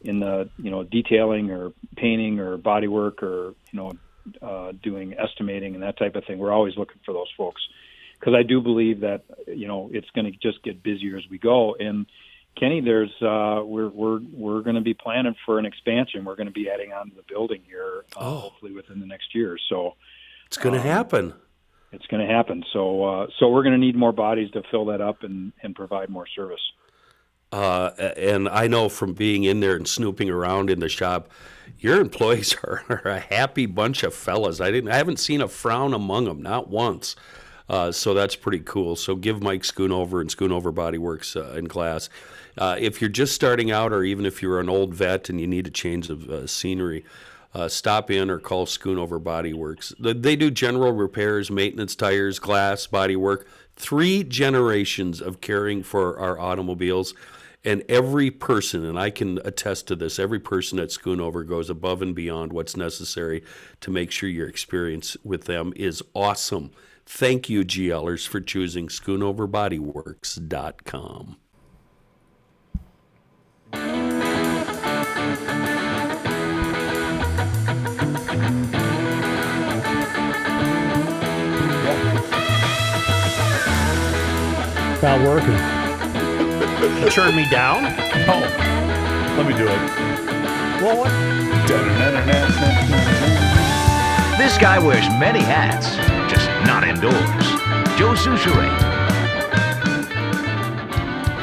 in 0.00 0.18
the 0.18 0.48
you 0.58 0.70
know 0.70 0.82
detailing 0.82 1.50
or 1.50 1.72
painting 1.96 2.40
or 2.40 2.58
bodywork 2.58 3.22
or 3.22 3.54
you 3.70 3.76
know 3.78 3.92
uh, 4.40 4.72
doing 4.82 5.14
estimating 5.18 5.74
and 5.74 5.82
that 5.82 5.98
type 5.98 6.14
of 6.16 6.24
thing, 6.24 6.38
we're 6.38 6.52
always 6.52 6.76
looking 6.76 7.00
for 7.04 7.12
those 7.12 7.30
folks 7.36 7.60
because 8.18 8.34
I 8.34 8.42
do 8.42 8.60
believe 8.60 9.00
that 9.00 9.22
you 9.48 9.66
know 9.66 9.90
it's 9.92 10.08
going 10.10 10.26
to 10.30 10.38
just 10.38 10.62
get 10.62 10.82
busier 10.82 11.16
as 11.16 11.24
we 11.30 11.38
go. 11.38 11.74
And 11.78 12.06
Kenny, 12.58 12.80
there's 12.80 13.10
uh, 13.22 13.62
we're 13.64 13.88
we're 13.88 14.20
we're 14.32 14.60
going 14.62 14.76
to 14.76 14.82
be 14.82 14.94
planning 14.94 15.34
for 15.46 15.58
an 15.58 15.66
expansion. 15.66 16.24
We're 16.24 16.36
going 16.36 16.46
to 16.48 16.52
be 16.52 16.68
adding 16.70 16.92
on 16.92 17.10
to 17.10 17.16
the 17.16 17.24
building 17.28 17.62
here, 17.66 18.04
uh, 18.16 18.30
hopefully 18.40 18.72
within 18.72 19.00
the 19.00 19.06
next 19.06 19.34
year. 19.34 19.56
So 19.68 19.94
It's 20.46 20.58
going 20.58 20.74
to 20.74 20.80
Um, 20.80 20.86
happen. 20.86 21.34
it's 21.92 22.06
going 22.06 22.26
to 22.26 22.32
happen. 22.32 22.62
So 22.72 23.04
uh, 23.04 23.26
so 23.38 23.48
we're 23.48 23.62
going 23.62 23.72
to 23.74 23.78
need 23.86 23.96
more 23.96 24.12
bodies 24.12 24.50
to 24.52 24.62
fill 24.70 24.84
that 24.86 25.00
up 25.00 25.22
and 25.24 25.52
and 25.62 25.74
provide 25.74 26.08
more 26.10 26.26
service. 26.26 26.60
Uh, 27.52 27.90
and 28.16 28.48
I 28.48 28.66
know 28.66 28.88
from 28.88 29.12
being 29.12 29.44
in 29.44 29.60
there 29.60 29.76
and 29.76 29.86
snooping 29.86 30.30
around 30.30 30.70
in 30.70 30.80
the 30.80 30.88
shop, 30.88 31.28
your 31.78 32.00
employees 32.00 32.54
are, 32.64 32.82
are 33.04 33.10
a 33.10 33.20
happy 33.20 33.66
bunch 33.66 34.02
of 34.02 34.14
fellas. 34.14 34.60
I 34.60 34.70
didn't, 34.70 34.90
I 34.90 34.96
haven't 34.96 35.18
seen 35.18 35.40
a 35.42 35.48
frown 35.48 35.92
among 35.94 36.24
them, 36.24 36.42
not 36.42 36.68
once. 36.70 37.14
Uh, 37.68 37.92
so 37.92 38.14
that's 38.14 38.36
pretty 38.36 38.58
cool. 38.60 38.96
So 38.96 39.14
give 39.14 39.42
Mike 39.42 39.62
Schoonover 39.62 40.20
and 40.20 40.30
Schoonover 40.30 40.74
Body 40.74 40.98
Works 40.98 41.36
uh, 41.36 41.54
in 41.56 41.68
class. 41.68 42.08
Uh, 42.58 42.76
if 42.78 43.00
you're 43.00 43.08
just 43.10 43.34
starting 43.34 43.70
out, 43.70 43.92
or 43.92 44.02
even 44.04 44.26
if 44.26 44.42
you're 44.42 44.60
an 44.60 44.68
old 44.68 44.94
vet 44.94 45.30
and 45.30 45.40
you 45.40 45.46
need 45.46 45.66
a 45.66 45.70
change 45.70 46.10
of 46.10 46.28
uh, 46.28 46.46
scenery, 46.46 47.04
uh, 47.54 47.68
stop 47.68 48.10
in 48.10 48.30
or 48.30 48.38
call 48.38 48.66
Schoonover 48.66 49.22
Body 49.22 49.52
Works. 49.52 49.94
They- 49.98 50.12
They 50.14 50.36
do 50.36 50.50
general 50.50 50.92
repairs, 50.92 51.50
maintenance, 51.50 51.94
tires, 51.94 52.38
glass, 52.38 52.86
body 52.86 53.16
work. 53.16 53.46
Three 53.76 54.22
generations 54.24 55.20
of 55.22 55.40
caring 55.40 55.82
for 55.82 56.18
our 56.18 56.38
automobiles. 56.38 57.14
And 57.64 57.84
every 57.88 58.32
person, 58.32 58.84
and 58.84 58.98
I 58.98 59.10
can 59.10 59.38
attest 59.44 59.86
to 59.88 59.94
this, 59.94 60.18
every 60.18 60.40
person 60.40 60.80
at 60.80 60.88
Schoonover 60.88 61.46
goes 61.46 61.70
above 61.70 62.02
and 62.02 62.12
beyond 62.14 62.52
what's 62.52 62.76
necessary 62.76 63.42
to 63.80 63.90
make 63.90 64.10
sure 64.10 64.28
your 64.28 64.48
experience 64.48 65.16
with 65.22 65.44
them 65.44 65.72
is 65.76 66.02
awesome. 66.12 66.72
Thank 67.06 67.48
you, 67.48 67.64
GLers, 67.64 68.26
for 68.26 68.40
choosing 68.40 68.88
SchoonoverBodyWorks.com. 68.88 71.36
It's 84.94 85.02
not 85.02 85.20
working. 85.20 85.81
You 86.82 87.10
turned 87.10 87.36
me 87.36 87.48
down? 87.48 87.84
Oh, 88.28 88.40
let 89.36 89.46
me 89.46 89.54
do 89.56 89.68
it. 89.68 90.82
Well, 90.82 90.98
what? 90.98 91.12
This 94.36 94.58
guy 94.58 94.80
wears 94.80 95.08
many 95.20 95.38
hats, 95.38 95.94
just 96.28 96.48
not 96.66 96.82
indoors. 96.82 97.14
Joe 97.96 98.14
Soucheray. 98.14 98.68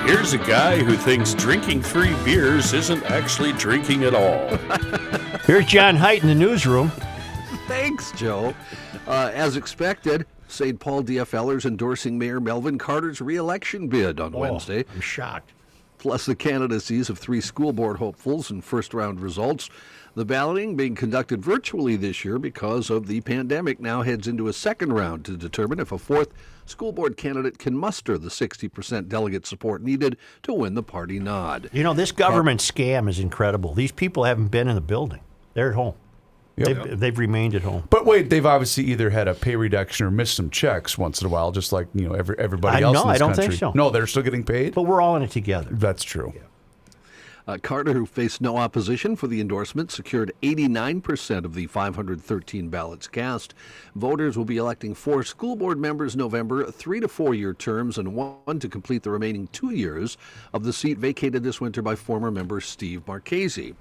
Here's 0.05 0.33
a 0.33 0.39
guy 0.39 0.83
who 0.83 0.97
thinks 0.97 1.33
drinking 1.33 1.83
three 1.83 2.13
beers 2.25 2.73
isn't 2.73 3.03
actually 3.03 3.53
drinking 3.53 4.03
at 4.03 4.13
all. 4.13 4.57
Here's 5.45 5.65
John 5.67 5.95
Height 5.95 6.21
in 6.21 6.27
the 6.27 6.35
newsroom. 6.35 6.91
Thanks, 7.67 8.11
Joe. 8.11 8.53
Uh, 9.07 9.31
as 9.33 9.55
expected, 9.55 10.25
St. 10.49 10.79
Paul 10.79 11.03
DFLers 11.03 11.65
endorsing 11.65 12.17
Mayor 12.17 12.39
Melvin 12.39 12.77
Carter's 12.77 13.21
reelection 13.21 13.87
bid 13.87 14.19
on 14.19 14.33
Oh, 14.35 14.39
Wednesday. 14.39 14.83
I'm 14.93 15.01
shocked. 15.01 15.51
Plus 15.99 16.25
the 16.25 16.35
candidacies 16.35 17.09
of 17.09 17.19
three 17.19 17.41
school 17.41 17.73
board 17.73 17.97
hopefuls 17.97 18.49
and 18.49 18.63
first 18.63 18.93
round 18.93 19.19
results. 19.19 19.69
The 20.15 20.25
balloting 20.25 20.75
being 20.75 20.95
conducted 20.95 21.41
virtually 21.41 21.95
this 21.95 22.25
year 22.25 22.39
because 22.39 22.89
of 22.89 23.05
the 23.07 23.21
pandemic 23.21 23.79
now 23.79 24.01
heads 24.01 24.27
into 24.27 24.47
a 24.47 24.53
second 24.53 24.93
round 24.93 25.23
to 25.25 25.37
determine 25.37 25.79
if 25.79 25.91
a 25.91 25.97
fourth 25.99 26.29
school 26.65 26.91
board 26.91 27.15
candidate 27.15 27.59
can 27.59 27.77
muster 27.77 28.17
the 28.17 28.29
60% 28.29 29.07
delegate 29.07 29.45
support 29.45 29.83
needed 29.83 30.17
to 30.43 30.53
win 30.53 30.73
the 30.73 30.83
party 30.83 31.19
nod. 31.19 31.69
You 31.73 31.83
know, 31.83 31.93
this 31.93 32.11
government 32.11 32.59
scam 32.61 33.07
is 33.09 33.19
incredible. 33.19 33.73
These 33.75 33.91
people 33.91 34.23
haven't 34.23 34.47
been 34.47 34.67
in 34.67 34.75
the 34.75 34.81
building. 34.81 35.19
They're 35.53 35.69
at 35.69 35.75
home. 35.75 35.95
They've, 36.65 36.99
they've 36.99 37.17
remained 37.17 37.55
at 37.55 37.61
home. 37.63 37.83
But 37.89 38.05
wait, 38.05 38.29
they've 38.29 38.45
obviously 38.45 38.85
either 38.85 39.09
had 39.09 39.27
a 39.27 39.33
pay 39.33 39.55
reduction 39.55 40.05
or 40.05 40.11
missed 40.11 40.35
some 40.35 40.49
checks 40.49 40.97
once 40.97 41.21
in 41.21 41.27
a 41.27 41.29
while, 41.29 41.51
just 41.51 41.71
like 41.71 41.87
you 41.93 42.07
know 42.07 42.13
every, 42.13 42.37
everybody 42.37 42.83
I- 42.83 42.87
else 42.87 42.93
no, 42.95 43.01
in 43.03 43.07
this 43.09 43.15
I 43.15 43.17
don't 43.17 43.29
country. 43.29 43.47
think 43.47 43.59
so. 43.59 43.71
No, 43.75 43.89
they're 43.89 44.07
still 44.07 44.23
getting 44.23 44.43
paid. 44.43 44.73
But 44.73 44.83
we're 44.83 45.01
all 45.01 45.15
in 45.15 45.21
it 45.23 45.31
together. 45.31 45.69
That's 45.71 46.03
true. 46.03 46.33
Uh, 47.47 47.57
Carter, 47.57 47.93
who 47.93 48.05
faced 48.05 48.41
no 48.41 48.57
opposition 48.57 49.15
for 49.15 49.25
the 49.25 49.41
endorsement, 49.41 49.89
secured 49.89 50.31
89% 50.43 51.45
of 51.45 51.55
the 51.55 51.65
513 51.65 52.69
ballots 52.69 53.07
cast. 53.07 53.55
Voters 53.95 54.37
will 54.37 54.45
be 54.45 54.57
electing 54.57 54.93
four 54.93 55.23
school 55.23 55.55
board 55.55 55.79
members 55.79 56.15
November, 56.15 56.69
three 56.69 56.99
to 56.99 57.07
four 57.07 57.33
year 57.33 57.55
terms, 57.55 57.97
and 57.97 58.13
one 58.13 58.59
to 58.59 58.69
complete 58.69 59.01
the 59.01 59.09
remaining 59.09 59.47
two 59.47 59.71
years 59.71 60.15
of 60.53 60.63
the 60.63 60.71
seat 60.71 60.99
vacated 60.99 61.41
this 61.41 61.59
winter 61.59 61.81
by 61.81 61.95
former 61.95 62.29
member 62.29 62.61
Steve 62.61 63.07
Marchese. 63.07 63.73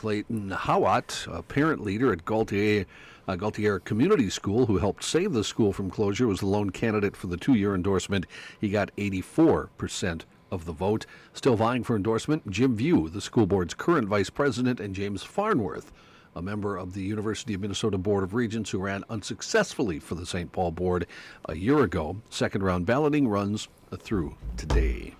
Clayton 0.00 0.48
Howatt, 0.48 1.28
a 1.30 1.42
parent 1.42 1.82
leader 1.82 2.10
at 2.10 2.24
Galtier. 2.24 2.86
Uh, 3.28 3.36
Galtier 3.36 3.84
Community 3.84 4.30
School, 4.30 4.64
who 4.64 4.78
helped 4.78 5.04
save 5.04 5.34
the 5.34 5.44
school 5.44 5.74
from 5.74 5.90
closure, 5.90 6.26
was 6.26 6.40
the 6.40 6.46
lone 6.46 6.70
candidate 6.70 7.14
for 7.14 7.26
the 7.26 7.36
two 7.36 7.52
year 7.52 7.74
endorsement. 7.74 8.24
He 8.58 8.70
got 8.70 8.96
84% 8.96 10.22
of 10.50 10.64
the 10.64 10.72
vote. 10.72 11.04
Still 11.34 11.54
vying 11.54 11.84
for 11.84 11.96
endorsement, 11.96 12.48
Jim 12.48 12.76
Vue, 12.76 13.10
the 13.10 13.20
school 13.20 13.44
board's 13.44 13.74
current 13.74 14.08
vice 14.08 14.30
president, 14.30 14.80
and 14.80 14.94
James 14.94 15.22
Farnsworth, 15.22 15.92
a 16.34 16.40
member 16.40 16.78
of 16.78 16.94
the 16.94 17.02
University 17.02 17.52
of 17.52 17.60
Minnesota 17.60 17.98
Board 17.98 18.24
of 18.24 18.32
Regents 18.32 18.70
who 18.70 18.78
ran 18.78 19.04
unsuccessfully 19.10 19.98
for 19.98 20.14
the 20.14 20.24
St. 20.24 20.50
Paul 20.50 20.70
board 20.70 21.06
a 21.44 21.54
year 21.54 21.80
ago. 21.82 22.22
Second 22.30 22.62
round 22.62 22.86
balloting 22.86 23.28
runs 23.28 23.68
through 23.98 24.34
today. 24.56 25.14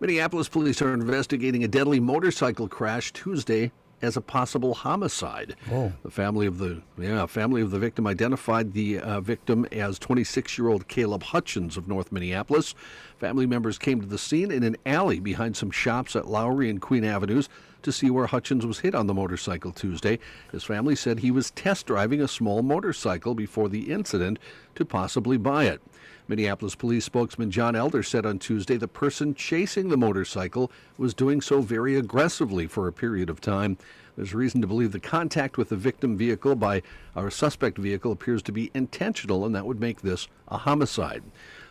Minneapolis 0.00 0.48
police 0.48 0.80
are 0.80 0.94
investigating 0.94 1.64
a 1.64 1.68
deadly 1.68 1.98
motorcycle 1.98 2.68
crash 2.68 3.12
Tuesday 3.12 3.72
as 4.00 4.16
a 4.16 4.20
possible 4.20 4.74
homicide. 4.74 5.56
Oh. 5.72 5.92
The 6.04 6.10
family 6.12 6.46
of 6.46 6.58
the 6.58 6.82
yeah 6.96 7.26
family 7.26 7.62
of 7.62 7.72
the 7.72 7.80
victim 7.80 8.06
identified 8.06 8.72
the 8.72 9.00
uh, 9.00 9.20
victim 9.20 9.66
as 9.72 9.98
26-year-old 9.98 10.86
Caleb 10.86 11.24
Hutchins 11.24 11.76
of 11.76 11.88
North 11.88 12.12
Minneapolis. 12.12 12.76
Family 13.18 13.44
members 13.44 13.76
came 13.76 14.00
to 14.00 14.06
the 14.06 14.18
scene 14.18 14.52
in 14.52 14.62
an 14.62 14.76
alley 14.86 15.18
behind 15.18 15.56
some 15.56 15.72
shops 15.72 16.14
at 16.14 16.28
Lowry 16.28 16.70
and 16.70 16.80
Queen 16.80 17.02
Avenues 17.02 17.48
to 17.82 17.90
see 17.90 18.08
where 18.08 18.26
Hutchins 18.26 18.64
was 18.64 18.78
hit 18.78 18.94
on 18.94 19.08
the 19.08 19.14
motorcycle 19.14 19.72
Tuesday. 19.72 20.20
His 20.52 20.62
family 20.62 20.94
said 20.94 21.18
he 21.18 21.32
was 21.32 21.50
test 21.50 21.86
driving 21.86 22.20
a 22.20 22.28
small 22.28 22.62
motorcycle 22.62 23.34
before 23.34 23.68
the 23.68 23.90
incident 23.90 24.38
to 24.76 24.84
possibly 24.84 25.38
buy 25.38 25.64
it. 25.64 25.80
Minneapolis 26.28 26.74
police 26.74 27.06
spokesman 27.06 27.50
John 27.50 27.74
Elder 27.74 28.02
said 28.02 28.26
on 28.26 28.38
Tuesday 28.38 28.76
the 28.76 28.86
person 28.86 29.34
chasing 29.34 29.88
the 29.88 29.96
motorcycle 29.96 30.70
was 30.98 31.14
doing 31.14 31.40
so 31.40 31.62
very 31.62 31.96
aggressively 31.96 32.66
for 32.66 32.86
a 32.86 32.92
period 32.92 33.30
of 33.30 33.40
time. 33.40 33.78
There's 34.14 34.34
reason 34.34 34.60
to 34.60 34.66
believe 34.66 34.92
the 34.92 35.00
contact 35.00 35.56
with 35.56 35.70
the 35.70 35.76
victim 35.76 36.18
vehicle 36.18 36.54
by 36.54 36.82
our 37.16 37.30
suspect 37.30 37.78
vehicle 37.78 38.12
appears 38.12 38.42
to 38.42 38.52
be 38.52 38.70
intentional, 38.74 39.46
and 39.46 39.54
that 39.54 39.64
would 39.64 39.80
make 39.80 40.02
this 40.02 40.28
a 40.48 40.58
homicide. 40.58 41.22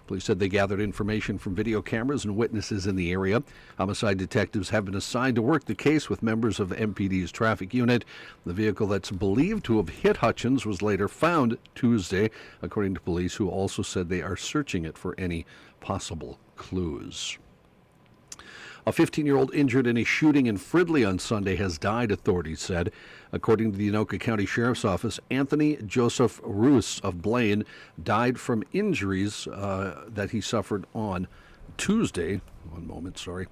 Police 0.08 0.24
said 0.24 0.40
they 0.40 0.48
gathered 0.48 0.80
information 0.80 1.38
from 1.38 1.54
video 1.54 1.82
cameras 1.82 2.24
and 2.24 2.38
witnesses 2.38 2.88
in 2.88 2.96
the 2.96 3.12
area. 3.12 3.44
Homicide 3.78 4.18
detectives 4.18 4.70
have 4.70 4.86
been 4.86 4.96
assigned 4.96 5.36
to 5.36 5.42
work 5.42 5.66
the 5.66 5.76
case 5.76 6.10
with 6.10 6.24
members 6.24 6.62
of 6.62 6.70
the 6.70 6.78
MPD's 6.78 7.32
traffic 7.32 7.74
unit. 7.74 8.06
The 8.46 8.54
vehicle 8.54 8.88
that's 8.88 9.12
believed 9.12 9.66
to 9.66 9.78
have 9.78 9.90
hit 9.90 10.18
Hutchins 10.18 10.66
was 10.66 10.82
later 10.82 11.10
found 11.10 11.58
Tuesday, 11.76 12.32
according 12.62 12.94
to 12.94 13.02
police, 13.02 13.36
who 13.36 13.50
also 13.50 13.82
said 13.82 14.08
they 14.08 14.22
are 14.22 14.38
searching 14.38 14.86
it 14.86 14.98
for 14.98 15.14
any 15.18 15.46
possible 15.82 16.40
clues. 16.56 17.38
A 18.88 18.94
15 18.94 19.26
year 19.26 19.36
old 19.36 19.54
injured 19.54 19.86
in 19.86 19.98
a 19.98 20.06
shooting 20.06 20.48
in 20.48 20.58
Fridley 20.58 21.06
on 21.06 21.20
Sunday 21.20 21.58
has 21.58 21.78
died, 21.78 22.10
authorities 22.10 22.62
said. 22.62 22.94
According 23.32 23.72
to 23.72 23.78
the 23.78 23.90
Anoka 23.90 24.20
County 24.20 24.46
Sheriff's 24.46 24.86
Office, 24.86 25.20
Anthony 25.30 25.78
Joseph 25.86 26.40
Roos 26.44 27.00
of 27.02 27.22
Blaine 27.22 27.66
died 28.02 28.40
from 28.40 28.64
injuries 28.74 29.48
uh, 29.48 30.06
that 30.08 30.32
he 30.32 30.42
suffered 30.42 30.86
on 30.94 31.28
Tuesday. 31.78 32.42
One 32.70 32.88
moment, 32.88 33.18
sorry. 33.18 33.48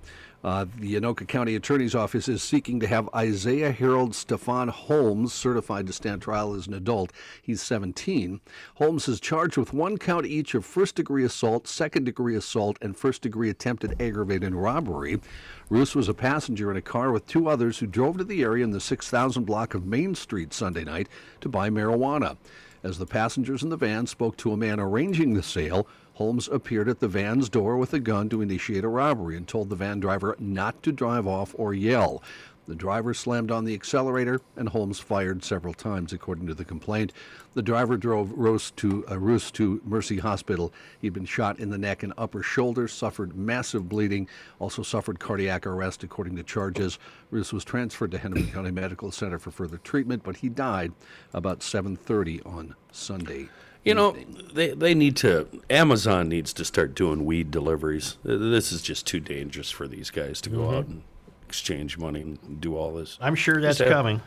Uh, 0.46 0.64
the 0.78 0.94
Anoka 0.94 1.28
County 1.28 1.56
Attorney's 1.56 1.96
Office 1.96 2.28
is 2.28 2.44
seeking 2.44 2.80
to 2.80 2.86
have 2.86 3.10
Isaiah 3.16 3.72
Harold 3.72 4.14
Stefan 4.14 4.68
Holmes 4.68 5.34
certified 5.34 5.88
to 5.88 5.94
stand 5.94 6.22
trial 6.22 6.54
as 6.54 6.68
an 6.68 6.76
adult. 6.76 7.12
He's 7.42 7.64
17. 7.64 8.40
Holmes 8.76 9.08
is 9.08 9.20
charged 9.20 9.58
with 9.58 9.74
one 9.74 9.98
count 9.98 10.28
each 10.28 10.54
of 10.54 10.64
first 10.64 10.94
degree 10.94 11.24
assault, 11.24 11.68
second 11.68 12.04
degree 12.04 12.36
assault, 12.36 12.78
and 12.80 12.96
first 12.96 13.24
degree 13.24 13.50
attempted 13.50 14.00
aggravated 14.00 14.54
robbery. 14.54 15.20
Roos 15.68 15.96
was 15.96 16.08
a 16.08 16.14
passenger 16.14 16.70
in 16.70 16.78
a 16.78 16.82
car 16.82 17.12
with 17.12 17.26
two 17.26 17.50
others 17.50 17.80
who 17.80 17.88
drove 17.88 18.20
to 18.20 18.24
the 18.24 18.44
area 18.44 18.64
in 18.64 18.70
the 18.70 18.80
6000 18.80 19.46
block 19.46 19.74
of 19.74 19.88
Main 19.88 20.14
Street 20.14 20.54
Sunday 20.54 20.84
night 20.84 21.10
to 21.42 21.50
buy 21.50 21.72
marijuana. 21.72 22.38
As 22.84 23.00
the 23.00 23.08
passengers 23.08 23.64
in 23.64 23.70
the 23.70 23.78
van 23.78 24.06
spoke 24.06 24.38
to 24.38 24.52
a 24.52 24.58
man 24.58 24.80
arranging 24.80 25.34
the 25.34 25.42
sale, 25.42 25.88
Holmes 26.16 26.48
appeared 26.48 26.88
at 26.88 27.02
the 27.02 27.10
van's 27.10 27.50
door 27.50 27.76
with 27.76 27.94
a 27.94 28.00
gun 28.00 28.30
to 28.30 28.42
initiate 28.42 28.86
a 28.86 28.90
robbery 28.90 29.36
and 29.36 29.46
told 29.46 29.70
the 29.70 29.76
van 29.76 30.00
driver 30.00 30.36
not 30.40 30.82
to 30.84 30.94
drive 30.94 31.28
off 31.28 31.54
or 31.58 31.74
yell. 31.74 32.24
The 32.68 32.76
driver 32.76 33.14
slammed 33.14 33.52
on 33.52 33.66
the 33.66 33.76
accelerator 33.76 34.40
and 34.56 34.70
Holmes 34.70 35.00
fired 35.00 35.44
several 35.44 35.74
times, 35.74 36.14
according 36.14 36.48
to 36.48 36.56
the 36.56 36.66
complaint. 36.66 37.14
The 37.54 37.62
driver 37.62 37.96
drove 37.96 38.32
Roos 38.32 38.72
to, 38.72 39.06
uh, 39.08 39.40
to 39.54 39.82
Mercy 39.86 40.18
Hospital. 40.18 40.74
He'd 41.00 41.14
been 41.14 41.26
shot 41.26 41.60
in 41.60 41.70
the 41.70 41.78
neck 41.78 42.02
and 42.02 42.14
upper 42.18 42.42
shoulder, 42.42 42.88
suffered 42.88 43.36
massive 43.36 43.88
bleeding, 43.88 44.28
also 44.58 44.82
suffered 44.82 45.20
cardiac 45.20 45.68
arrest, 45.68 46.04
according 46.04 46.38
to 46.38 46.44
charges. 46.44 46.98
Roos 47.30 47.54
was 47.54 47.66
transferred 47.66 48.12
to 48.12 48.18
Hennepin 48.18 48.52
County 48.52 48.72
Medical 48.72 49.12
Center 49.12 49.38
for 49.38 49.52
further 49.52 49.78
treatment, 49.78 50.24
but 50.24 50.38
he 50.38 50.50
died 50.50 50.94
about 51.34 51.62
7:30 51.62 52.42
on 52.46 52.74
Sunday. 52.92 53.50
You 53.86 53.94
know, 53.94 54.16
they, 54.54 54.70
they 54.70 54.94
need 54.96 55.16
to, 55.18 55.48
Amazon 55.70 56.28
needs 56.28 56.52
to 56.54 56.66
start 56.66 56.96
doing 56.96 57.24
weed 57.24 57.52
deliveries. 57.52 58.18
This 58.24 58.72
is 58.72 58.82
just 58.82 59.06
too 59.06 59.20
dangerous 59.20 59.70
for 59.70 59.88
these 59.88 60.10
guys 60.10 60.42
to 60.42 60.50
go 60.50 60.58
Mhm. 60.60 60.74
out 60.78 60.88
and 60.88 61.04
exchange 61.48 61.98
money 61.98 62.22
and 62.22 62.60
do 62.60 62.76
all 62.76 62.94
this. 62.96 63.18
I'm 63.22 63.36
sure 63.36 63.62
that's 63.62 63.78
have- 63.80 63.90
coming. 63.90 64.22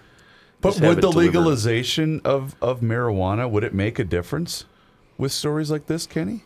But 0.61 0.81
would 0.81 0.97
the 0.99 1.01
delivered. 1.03 1.19
legalization 1.21 2.21
of, 2.25 2.57
of 2.63 2.81
marijuana 2.81 3.49
would 3.51 3.63
it 3.65 3.73
make 3.75 3.99
a 4.01 4.05
difference 4.05 4.65
with 5.17 5.31
stories 5.33 5.71
like 5.71 5.87
this, 5.87 6.05
Kenny? 6.07 6.45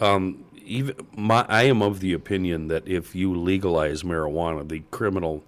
Um, 0.00 0.44
even 0.64 0.94
my, 1.16 1.44
I 1.48 1.64
am 1.64 1.82
of 1.82 1.98
the 2.00 2.12
opinion 2.12 2.68
that 2.68 2.86
if 2.86 3.14
you 3.16 3.34
legalize 3.34 4.02
marijuana, 4.04 4.68
the 4.68 4.80
criminal 4.92 5.42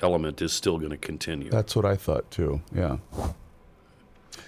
element 0.00 0.40
is 0.42 0.52
still 0.52 0.78
going 0.78 0.90
to 0.90 0.96
continue. 0.96 1.50
That's 1.50 1.74
what 1.74 1.84
I 1.84 1.96
thought 1.96 2.30
too. 2.30 2.60
Yeah. 2.74 2.98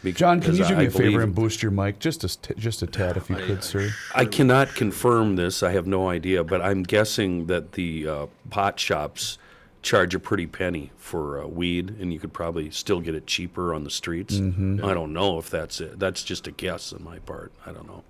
John, 0.05 0.41
can 0.41 0.55
you 0.57 0.65
do 0.65 0.77
me 0.77 0.85
I 0.85 0.87
a 0.87 0.91
favor 0.91 1.21
and 1.23 1.35
boost 1.35 1.63
your 1.63 1.73
mic 1.73 1.99
just 1.99 2.25
a 2.25 2.55
just 2.55 2.83
a 2.83 2.87
tad 2.87 3.17
if 3.17 3.29
you 3.29 3.37
could, 3.37 3.63
sir? 3.65 3.91
I 4.15 4.25
cannot 4.25 4.69
confirm 4.75 5.37
this. 5.37 5.63
I 5.63 5.73
have 5.73 5.87
no 5.87 6.09
idea, 6.09 6.45
but 6.45 6.63
I'm 6.63 6.83
guessing 6.83 7.47
that 7.47 7.73
the 7.73 8.09
uh, 8.09 8.27
pot 8.51 8.79
shops 8.79 9.39
charge 9.83 10.15
a 10.15 10.19
pretty 10.19 10.47
penny 10.47 10.91
for 10.97 11.41
uh, 11.43 11.47
weed, 11.47 11.97
and 12.01 12.13
you 12.13 12.19
could 12.19 12.33
probably 12.33 12.71
still 12.71 13.01
get 13.01 13.15
it 13.15 13.27
cheaper 13.27 13.73
on 13.75 13.85
the 13.85 13.91
streets. 13.91 14.35
Mhm. 14.35 14.83
I 14.85 14.93
don't 14.95 15.13
know 15.13 15.39
if 15.39 15.51
that's 15.51 15.81
it. 15.81 15.99
That's 15.99 16.23
just 16.23 16.47
a 16.47 16.51
guess 16.51 16.93
on 16.93 17.03
my 17.05 17.19
part. 17.21 17.53
I 17.65 17.73
don't 17.73 17.87
know. 17.87 18.03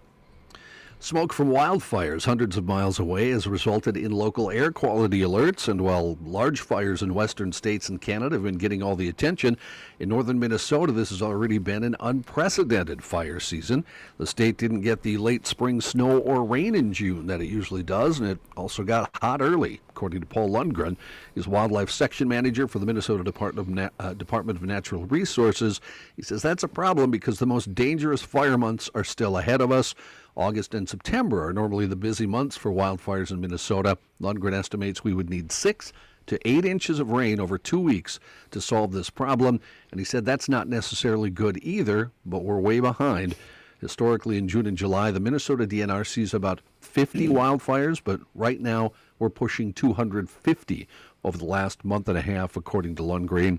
Smoke 1.00 1.32
from 1.32 1.50
wildfires 1.50 2.24
hundreds 2.24 2.56
of 2.56 2.64
miles 2.64 2.98
away 2.98 3.30
has 3.30 3.46
resulted 3.46 3.96
in 3.96 4.10
local 4.10 4.50
air 4.50 4.72
quality 4.72 5.20
alerts. 5.20 5.68
And 5.68 5.80
while 5.80 6.18
large 6.24 6.60
fires 6.60 7.02
in 7.02 7.14
western 7.14 7.52
states 7.52 7.88
and 7.88 8.00
Canada 8.00 8.34
have 8.34 8.42
been 8.42 8.58
getting 8.58 8.82
all 8.82 8.96
the 8.96 9.08
attention, 9.08 9.56
in 10.00 10.08
northern 10.08 10.40
Minnesota, 10.40 10.90
this 10.90 11.10
has 11.10 11.22
already 11.22 11.58
been 11.58 11.84
an 11.84 11.94
unprecedented 12.00 13.04
fire 13.04 13.38
season. 13.38 13.84
The 14.18 14.26
state 14.26 14.56
didn't 14.56 14.80
get 14.80 15.02
the 15.02 15.18
late 15.18 15.46
spring 15.46 15.80
snow 15.80 16.18
or 16.18 16.42
rain 16.42 16.74
in 16.74 16.92
June 16.92 17.28
that 17.28 17.40
it 17.40 17.46
usually 17.46 17.84
does, 17.84 18.18
and 18.18 18.28
it 18.28 18.38
also 18.56 18.82
got 18.82 19.16
hot 19.22 19.40
early, 19.40 19.80
according 19.90 20.20
to 20.20 20.26
Paul 20.26 20.50
Lundgren. 20.50 20.96
He's 21.32 21.46
wildlife 21.46 21.90
section 21.90 22.26
manager 22.26 22.66
for 22.66 22.80
the 22.80 22.86
Minnesota 22.86 23.22
Department 23.22 23.68
of, 23.68 23.72
Na- 23.72 23.90
uh, 24.00 24.14
Department 24.14 24.58
of 24.58 24.64
Natural 24.64 25.04
Resources. 25.06 25.80
He 26.16 26.22
says 26.22 26.42
that's 26.42 26.64
a 26.64 26.68
problem 26.68 27.12
because 27.12 27.38
the 27.38 27.46
most 27.46 27.72
dangerous 27.72 28.22
fire 28.22 28.58
months 28.58 28.90
are 28.96 29.04
still 29.04 29.38
ahead 29.38 29.60
of 29.60 29.70
us. 29.70 29.94
August 30.38 30.72
and 30.72 30.88
September 30.88 31.44
are 31.48 31.52
normally 31.52 31.84
the 31.84 31.96
busy 31.96 32.24
months 32.24 32.56
for 32.56 32.70
wildfires 32.70 33.32
in 33.32 33.40
Minnesota. 33.40 33.98
Lundgren 34.22 34.54
estimates 34.54 35.02
we 35.02 35.12
would 35.12 35.28
need 35.28 35.50
six 35.50 35.92
to 36.26 36.38
eight 36.48 36.64
inches 36.64 37.00
of 37.00 37.10
rain 37.10 37.40
over 37.40 37.58
two 37.58 37.80
weeks 37.80 38.20
to 38.52 38.60
solve 38.60 38.92
this 38.92 39.10
problem. 39.10 39.60
And 39.90 39.98
he 39.98 40.04
said 40.04 40.24
that's 40.24 40.48
not 40.48 40.68
necessarily 40.68 41.28
good 41.28 41.58
either, 41.62 42.12
but 42.24 42.44
we're 42.44 42.60
way 42.60 42.78
behind. 42.78 43.34
Historically, 43.80 44.38
in 44.38 44.48
June 44.48 44.66
and 44.66 44.76
July, 44.76 45.10
the 45.10 45.20
Minnesota 45.20 45.66
DNR 45.66 46.06
sees 46.06 46.32
about 46.34 46.60
50 46.80 47.28
mm. 47.28 47.32
wildfires, 47.32 48.00
but 48.02 48.20
right 48.34 48.60
now 48.60 48.92
we're 49.18 49.30
pushing 49.30 49.72
250 49.72 50.88
over 51.24 51.38
the 51.38 51.44
last 51.44 51.84
month 51.84 52.08
and 52.08 52.18
a 52.18 52.22
half, 52.22 52.56
according 52.56 52.94
to 52.96 53.02
Lundgren. 53.02 53.58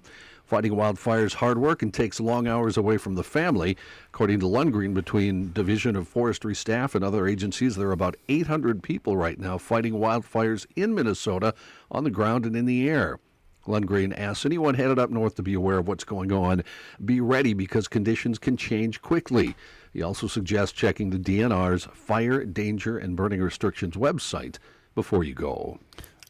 Fighting 0.50 0.72
wildfires 0.72 1.36
hard 1.36 1.60
work 1.60 1.84
and 1.84 1.94
takes 1.94 2.20
long 2.20 2.48
hours 2.48 2.76
away 2.76 2.98
from 2.98 3.14
the 3.14 3.24
family. 3.24 3.78
According 4.08 4.40
to 4.40 4.48
Lundgren, 4.48 4.96
between 4.96 5.54
Division 5.54 5.96
of 5.96 6.08
Forestry 6.08 6.56
staff 6.56 6.96
and 6.96 7.06
other 7.06 7.28
agencies, 7.28 7.76
there 7.76 7.90
are 7.90 7.92
about 7.92 8.16
800 8.30 8.82
people 8.82 9.16
right 9.16 9.38
now 9.38 9.60
fighting 9.60 9.94
wildfires 9.94 10.66
in 10.76 10.96
Minnesota 10.96 11.54
on 11.92 12.04
the 12.04 12.10
ground 12.10 12.48
and 12.48 12.56
in 12.56 12.66
the 12.66 12.90
air. 12.90 13.20
Lundgren 13.68 14.12
asks 14.18 14.44
anyone 14.44 14.74
headed 14.74 14.98
up 14.98 15.12
north 15.12 15.36
to 15.36 15.44
be 15.44 15.54
aware 15.54 15.78
of 15.78 15.88
what's 15.88 16.04
going 16.04 16.32
on. 16.32 16.64
Be 17.06 17.22
ready 17.22 17.54
because 17.54 17.88
conditions 17.88 18.40
can 18.40 18.58
change 18.58 19.04
quickly. 19.04 19.54
He 19.94 20.02
also 20.02 20.26
suggests 20.26 20.76
checking 20.76 21.12
the 21.12 21.20
DNR's 21.20 21.86
Fire, 21.94 22.44
Danger, 22.44 22.98
and 22.98 23.16
Burning 23.16 23.44
Restrictions 23.44 23.94
website 23.94 24.58
before 24.96 25.24
you 25.24 25.36
go. 25.36 25.78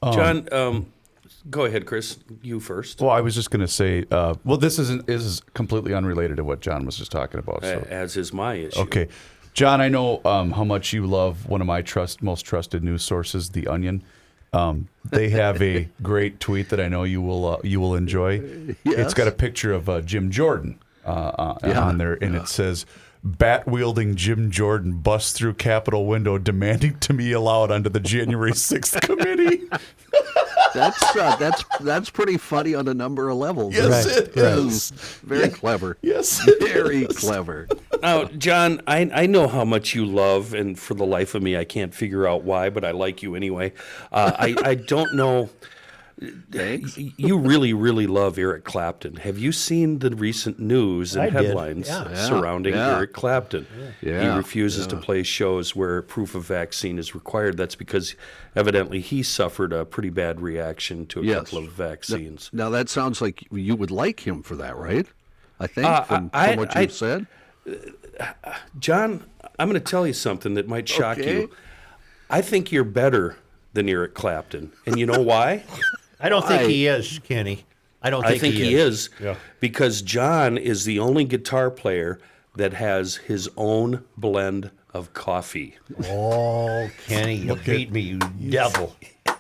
John, 0.04 0.50
um, 0.52 0.92
go 1.50 1.66
ahead, 1.66 1.86
Chris. 1.86 2.18
You 2.42 2.60
first. 2.60 3.02
Well, 3.02 3.12
I 3.12 3.22
was 3.22 3.36
just 3.36 3.52
going 3.52 3.62
to 3.62 3.68
say, 3.68 4.06
uh, 4.12 4.36
well, 4.44 4.58
this 4.58 4.80
isn't 4.80 5.08
this 5.08 5.24
is 5.24 5.42
completely 5.54 5.94
unrelated 5.94 6.38
to 6.38 6.44
what 6.44 6.62
John 6.62 6.86
was 6.86 6.98
just 6.98 7.12
talking 7.12 7.40
about. 7.40 7.62
So. 7.62 7.86
As 7.90 8.18
is 8.18 8.34
my 8.34 8.56
issue. 8.56 8.80
Okay, 8.82 9.08
John, 9.54 9.82
I 9.82 9.90
know 9.90 10.22
um, 10.26 10.52
how 10.52 10.64
much 10.64 10.94
you 10.94 11.06
love 11.06 11.48
one 11.48 11.62
of 11.62 11.68
my 11.68 11.82
trust 11.82 12.22
most 12.22 12.44
trusted 12.44 12.84
news 12.84 13.04
sources, 13.04 13.50
The 13.50 13.68
Onion. 13.68 14.04
Um, 14.52 14.88
they 15.12 15.30
have 15.30 15.62
a 15.62 15.88
great 16.02 16.40
tweet 16.40 16.70
that 16.70 16.80
I 16.80 16.88
know 16.88 17.04
you 17.04 17.22
will 17.22 17.46
uh, 17.46 17.58
you 17.64 17.80
will 17.80 17.96
enjoy. 17.96 18.42
It's 18.86 19.14
got 19.14 19.28
a 19.28 19.32
picture 19.32 19.74
of 19.74 19.90
uh, 19.90 20.02
Jim 20.02 20.32
Jordan 20.32 20.80
uh, 21.06 21.10
uh, 21.10 21.58
Yeah, 21.64 21.82
on 21.82 21.98
there, 21.98 22.14
and 22.22 22.36
it 22.36 22.48
says. 22.48 22.86
Bat 23.22 23.68
wielding 23.68 24.16
Jim 24.16 24.50
Jordan 24.50 24.94
busts 25.00 25.34
through 25.34 25.56
Capitol 25.56 26.06
window 26.06 26.38
demanding 26.38 26.98
to 27.00 27.14
be 27.14 27.34
allowed 27.34 27.70
under 27.70 27.90
the 27.90 28.00
January 28.00 28.54
6th 28.54 29.02
committee. 29.02 29.68
That's 30.74 31.16
uh, 31.16 31.36
that's 31.38 31.64
that's 31.80 32.10
pretty 32.10 32.38
funny 32.38 32.76
on 32.76 32.88
a 32.88 32.94
number 32.94 33.30
of 33.30 33.38
levels. 33.38 33.74
Yes, 33.74 34.06
it 34.06 34.38
is. 34.38 34.92
Very 35.24 35.50
clever. 35.50 35.98
Yes, 36.02 36.42
very 36.60 37.08
clever. 37.08 37.68
Now, 38.02 38.26
John, 38.26 38.82
I, 38.88 39.10
I 39.14 39.26
know 39.26 39.48
how 39.48 39.66
much 39.66 39.96
you 39.96 40.06
love, 40.06 40.54
and 40.54 40.78
for 40.78 40.94
the 40.94 41.06
life 41.06 41.36
of 41.36 41.42
me, 41.42 41.58
I 41.58 41.66
can't 41.66 41.94
figure 41.94 42.28
out 42.28 42.44
why, 42.44 42.70
but 42.70 42.86
I 42.86 42.92
like 42.92 43.24
you 43.24 43.36
anyway. 43.36 43.74
Uh, 44.12 44.32
I, 44.38 44.56
I 44.64 44.76
don't 44.76 45.16
know. 45.16 45.50
You 46.52 47.38
really, 47.38 47.74
really 47.74 48.06
love 48.08 48.38
Eric 48.38 48.66
Clapton. 48.66 49.18
Have 49.18 49.38
you 49.38 49.52
seen 49.52 50.00
the 50.00 50.10
recent 50.10 50.60
news 50.60 51.16
and 51.16 51.24
I 51.24 51.30
headlines 51.30 51.88
yeah. 51.88 52.10
Yeah, 52.10 52.26
surrounding 52.26 52.74
yeah. 52.74 52.98
Eric 52.98 53.14
Clapton? 53.14 53.66
Yeah, 54.02 54.22
He 54.32 54.38
refuses 54.38 54.86
to 54.88 54.98
play 54.98 55.24
shows 55.24 55.76
where 55.76 56.02
proof 56.02 56.36
of 56.36 56.44
vaccine 56.46 57.00
is 57.00 57.16
required. 57.16 57.56
That's 57.58 57.76
because 57.76 58.16
evidently 58.56 59.00
he 59.00 59.24
suffered 59.24 59.72
a 59.72 59.86
pretty 59.86 60.10
bad 60.10 60.42
reaction 60.42 61.06
to 61.08 61.22
a 61.22 61.24
Yes. 61.24 61.38
couple 61.46 61.60
of 61.60 61.72
vaccines. 61.72 62.50
Now 62.52 62.70
that 62.72 62.90
sounds 62.90 63.22
like 63.22 63.48
you 63.52 63.76
would 63.76 63.92
like 63.92 64.28
him 64.28 64.44
for 64.44 64.56
that, 64.58 64.76
right? 64.76 65.08
I 65.60 65.68
think 65.68 65.88
Uh, 65.88 66.02
from, 66.04 66.30
I- 66.34 66.48
from 66.50 66.58
what 66.60 66.76
I- 66.76 66.82
you've 66.82 66.92
said. 66.92 67.28
John, 68.80 69.24
I'm 69.58 69.70
going 69.70 69.82
to 69.82 69.90
tell 69.92 70.06
you 70.08 70.14
something 70.14 70.56
that 70.56 70.68
might 70.68 70.88
shock 70.90 71.18
Okay. 71.20 71.42
you. 71.42 71.52
I 72.30 72.42
think 72.42 72.72
you're 72.72 72.84
better 72.84 73.38
than 73.74 73.88
Eric 73.88 74.16
Clapton. 74.16 74.72
And 74.86 74.98
you 75.00 75.06
know 75.06 75.22
why? 75.22 75.64
I 76.20 76.30
don't 76.30 76.46
think 76.46 76.64
Why? 76.64 76.68
he 76.70 76.88
is, 76.88 77.20
Kenny. 77.24 77.66
I 78.02 78.10
don't 78.10 78.26
I 78.26 78.30
think, 78.32 78.42
think 78.42 78.56
he 78.56 78.76
is 78.76 79.10
Yeah. 79.22 79.36
because 79.60 80.02
John 80.02 80.58
is 80.58 80.86
the 80.86 81.00
only 81.00 81.26
guitar 81.26 81.70
player 81.70 82.20
that 82.56 82.74
has 82.74 83.16
his 83.18 83.50
own 83.58 84.04
blend 84.18 84.72
of 84.94 85.14
coffee. 85.14 85.78
Oh, 86.06 86.90
Kenny, 87.08 87.36
you 87.36 87.56
beat 87.56 87.92
me, 87.92 88.02
you 88.02 88.52
devil. 88.52 88.96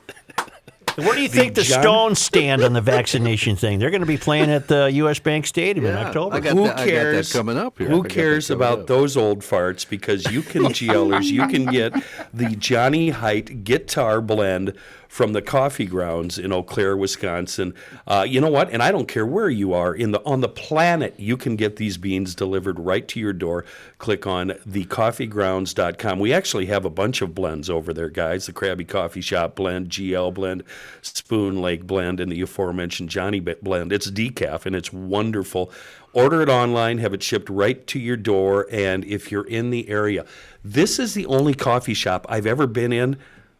Where 0.96 1.16
do 1.16 1.22
you 1.22 1.30
think 1.30 1.56
the 1.56 1.62
John- 1.64 1.82
Stones 1.82 2.20
stand 2.20 2.62
on 2.62 2.74
the 2.74 2.82
vaccination 2.82 3.56
thing? 3.56 3.80
They're 3.80 3.90
going 3.90 4.02
to 4.02 4.08
be 4.08 4.18
playing 4.18 4.50
at 4.52 4.68
the 4.68 4.88
U.S. 4.96 5.20
Bank 5.20 5.48
Stadium 5.48 5.86
in 5.86 5.96
October. 5.96 6.36
I 6.36 6.40
got 6.42 6.58
Who 6.58 6.64
that- 6.66 6.74
I 6.78 6.80
got 6.80 6.86
that 6.86 6.90
cares? 6.90 7.32
coming 7.34 7.58
up 7.58 7.78
here. 7.78 7.88
Who 7.88 8.04
cares 8.04 8.50
about 8.50 8.80
up. 8.82 8.88
those 8.88 9.16
old 9.16 9.40
farts? 9.40 9.88
Because 9.88 10.30
you 10.30 10.42
can, 10.42 10.64
GLers, 10.74 11.24
you 11.26 11.48
can 11.48 11.66
get 11.68 11.94
the 12.34 12.50
Johnny 12.58 13.12
Height 13.12 13.64
guitar 13.64 14.20
blend 14.20 14.74
from 15.10 15.34
the 15.34 15.42
Coffee 15.42 15.88
Grounds 15.88 16.38
in 16.38 16.54
Eau 16.54 16.62
Claire, 16.62 16.96
Wisconsin. 16.96 17.74
Uh, 18.08 18.26
you 18.30 18.40
know 18.40 18.50
what? 18.50 18.70
And 18.72 18.82
I 18.82 18.92
don't 18.92 19.08
care 19.08 19.26
where 19.26 19.50
you 19.50 19.74
are 19.74 19.94
in 19.94 20.12
the 20.12 20.24
on 20.24 20.42
the 20.42 20.48
planet, 20.48 21.16
you 21.18 21.36
can 21.36 21.56
get 21.56 21.76
these 21.76 21.98
beans 21.98 22.36
delivered 22.36 22.80
right 22.80 23.06
to 23.10 23.20
your 23.20 23.34
door. 23.34 23.66
Click 23.98 24.28
on 24.28 24.50
thecoffeegrounds.com. 24.70 26.20
We 26.20 26.32
actually 26.32 26.68
have 26.68 26.86
a 26.86 26.92
bunch 26.92 27.24
of 27.24 27.34
blends 27.34 27.72
over 27.72 27.92
there, 27.92 28.10
guys. 28.10 28.46
The 28.46 28.54
Krabby 28.54 28.88
Coffee 28.88 29.20
Shop 29.20 29.56
blend, 29.56 29.90
GL 29.90 30.32
blend, 30.34 30.64
Spoon 31.02 31.60
Lake 31.60 31.88
blend, 31.88 32.20
and 32.20 32.32
the 32.32 32.42
aforementioned 32.42 33.10
Johnny 33.10 33.40
blend. 33.40 33.92
It's 33.92 34.12
decaf 34.12 34.68
and 34.68 34.76
it's 34.76 34.94
wonderful. 34.94 35.72
Order 36.14 36.44
it 36.44 36.50
online, 36.50 37.00
have 37.00 37.16
it 37.16 37.24
shipped 37.24 37.50
right 37.50 37.86
to 37.88 38.00
your 38.00 38.18
door, 38.18 38.68
and 38.72 39.04
if 39.06 39.32
you're 39.32 39.48
in 39.48 39.70
the 39.70 39.90
area, 39.90 40.26
this 40.64 40.98
is 40.98 41.14
the 41.14 41.26
only 41.26 41.54
coffee 41.54 41.94
shop 41.94 42.26
I've 42.30 42.48
ever 42.48 42.68
been 42.68 42.94
in 42.94 43.18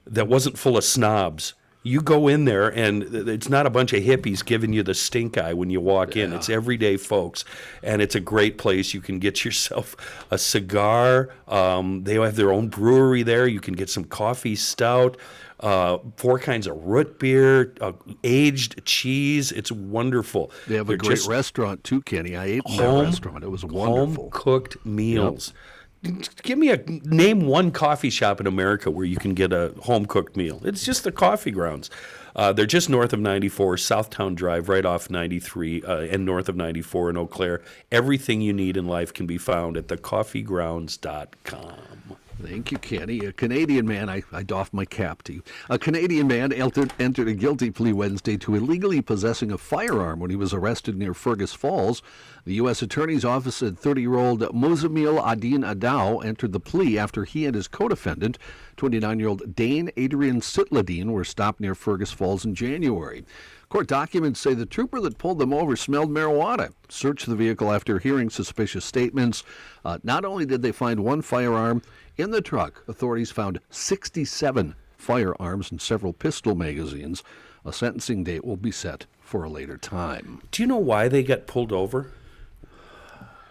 that 0.10 0.28
wasn't 0.28 0.58
full 0.58 0.78
of 0.78 0.84
snobs. 0.84 1.54
You 1.82 2.02
go 2.02 2.28
in 2.28 2.44
there 2.44 2.68
and 2.68 3.04
it's 3.04 3.48
not 3.48 3.66
a 3.66 3.70
bunch 3.70 3.94
of 3.94 4.04
hippies 4.04 4.44
giving 4.44 4.74
you 4.74 4.84
the 4.84 4.94
stink 4.94 5.38
eye 5.38 5.54
when 5.54 5.70
you 5.70 5.80
walk 5.80 6.18
in. 6.18 6.34
It's 6.34 6.50
everyday 6.50 6.98
folks, 6.98 7.46
and 7.82 8.02
it's 8.02 8.16
a 8.16 8.20
great 8.20 8.58
place. 8.58 8.94
You 8.94 9.00
can 9.00 9.18
get 9.18 9.46
yourself 9.46 9.96
a 10.30 10.38
cigar. 10.38 11.30
Um, 11.48 12.04
they 12.04 12.16
have 12.16 12.36
their 12.36 12.52
own 12.52 12.68
brewery 12.68 13.24
there. 13.24 13.48
You 13.48 13.62
can 13.62 13.76
get 13.76 13.90
some 13.90 14.04
coffee 14.04 14.58
stout, 14.58 15.16
uh, 15.62 16.00
four 16.18 16.38
kinds 16.38 16.68
of 16.68 16.76
root 16.84 17.18
beer, 17.18 17.74
uh, 17.80 17.94
aged 18.26 18.84
cheese. 18.86 19.54
It's 19.54 19.72
wonderful. 19.72 20.52
They 20.68 20.76
have 20.76 20.88
a 20.88 20.90
They're 20.90 20.98
great 20.98 21.16
just 21.16 21.30
restaurant 21.30 21.86
too, 21.86 22.02
Kenny. 22.02 22.36
I 22.36 22.46
ate 22.46 22.62
in 22.68 22.76
that 22.76 22.84
home- 22.84 23.06
restaurant. 23.06 23.44
It 23.46 23.50
was 23.52 23.64
wonderful. 23.64 24.24
Home 24.24 24.32
cooked 24.32 24.86
meals. 24.86 25.54
Give 26.02 26.58
me 26.58 26.72
a 26.72 26.78
name 26.88 27.46
one 27.46 27.72
coffee 27.72 28.10
shop 28.10 28.40
in 28.40 28.48
America 28.48 28.90
where 28.90 29.06
you 29.06 29.18
can 29.18 29.34
get 29.34 29.52
a 29.52 29.74
home 29.84 30.06
cooked 30.06 30.38
meal. 30.38 30.62
It's 30.64 30.86
just 30.86 31.04
the 31.04 31.12
coffee 31.12 31.52
grounds. 31.52 31.90
Uh, 32.36 32.54
they're 32.54 32.66
just 32.66 32.90
north 32.90 33.12
of 33.12 33.20
94, 33.20 33.76
Southtown 33.76 34.36
Drive, 34.36 34.70
right 34.70 34.86
off 34.86 35.10
93, 35.10 35.84
uh, 35.84 35.98
and 36.02 36.26
north 36.26 36.48
of 36.48 36.56
94 36.56 37.10
in 37.10 37.18
Eau 37.18 37.28
Claire. 37.28 37.62
Everything 37.92 38.40
you 38.40 38.54
need 38.54 38.78
in 38.78 38.88
life 38.88 39.14
can 39.14 39.26
be 39.26 39.38
found 39.38 39.76
at 39.76 39.88
thecoffeegrounds.com. 39.88 42.18
Thank 42.42 42.72
you, 42.72 42.78
Kenny. 42.78 43.20
A 43.26 43.34
Canadian 43.34 43.86
man, 43.86 44.10
I, 44.10 44.24
I 44.32 44.44
doff 44.44 44.72
my 44.72 44.86
cap 44.86 45.24
to 45.24 45.34
you. 45.34 45.44
A 45.70 45.78
Canadian 45.78 46.28
man 46.28 46.54
entered, 46.54 46.94
entered 46.98 47.28
a 47.28 47.34
guilty 47.34 47.70
plea 47.70 47.92
Wednesday 47.92 48.38
to 48.38 48.56
illegally 48.56 49.02
possessing 49.02 49.52
a 49.52 49.58
firearm 49.58 50.22
when 50.22 50.30
he 50.30 50.38
was 50.38 50.54
arrested 50.54 50.98
near 50.98 51.14
Fergus 51.14 51.54
Falls. 51.54 52.02
The 52.46 52.56
U.S. 52.56 52.82
Attorney's 52.82 53.26
Office 53.26 53.58
said 53.58 53.78
30 53.78 54.02
year 54.02 54.16
old 54.16 54.42
Muzamil 54.42 55.22
Adin 55.26 55.62
Adao 55.62 56.24
entered 56.24 56.54
the 56.54 56.60
plea 56.60 56.98
after 56.98 57.26
he 57.26 57.46
and 57.46 57.54
his 57.54 57.68
co 57.68 57.88
defendant, 57.88 58.38
29 58.78 59.20
year 59.20 59.28
old 59.28 59.56
Dane 59.56 59.92
Adrian 59.98 60.42
Sitladine, 60.42 61.12
were 61.12 61.24
stopped 61.24 61.60
near 61.60 61.76
Fergus 61.76 62.12
Falls 62.12 62.46
in 62.46 62.56
January. 62.56 63.26
Court 63.70 63.88
documents 63.88 64.40
say 64.40 64.54
the 64.54 64.66
trooper 64.66 65.00
that 65.02 65.20
pulled 65.20 65.38
them 65.38 65.54
over 65.54 65.76
smelled 65.76 66.10
marijuana, 66.10 66.74
searched 66.88 67.28
the 67.28 67.36
vehicle 67.36 67.72
after 67.72 68.00
hearing 68.00 68.30
suspicious 68.30 68.84
statements. 68.84 69.44
Uh, 69.86 70.00
not 70.04 70.26
only 70.26 70.46
did 70.46 70.62
they 70.62 70.72
find 70.72 71.02
one 71.02 71.22
firearm 71.22 71.84
in 72.18 72.32
the 72.32 72.42
truck, 72.42 72.84
authorities 72.88 73.32
found 73.32 73.60
67 73.70 74.76
firearms 74.98 75.72
and 75.72 75.82
several 75.82 76.14
pistol 76.14 76.56
magazines. 76.56 77.24
A 77.66 77.74
sentencing 77.74 78.24
date 78.24 78.44
will 78.44 78.58
be 78.58 78.72
set 78.72 79.06
for 79.20 79.44
a 79.44 79.50
later 79.50 79.78
time. 79.78 80.42
Do 80.52 80.64
you 80.64 80.68
know 80.68 80.78
why 80.78 81.08
they 81.08 81.22
got 81.22 81.46
pulled 81.46 81.72
over? 81.72 82.12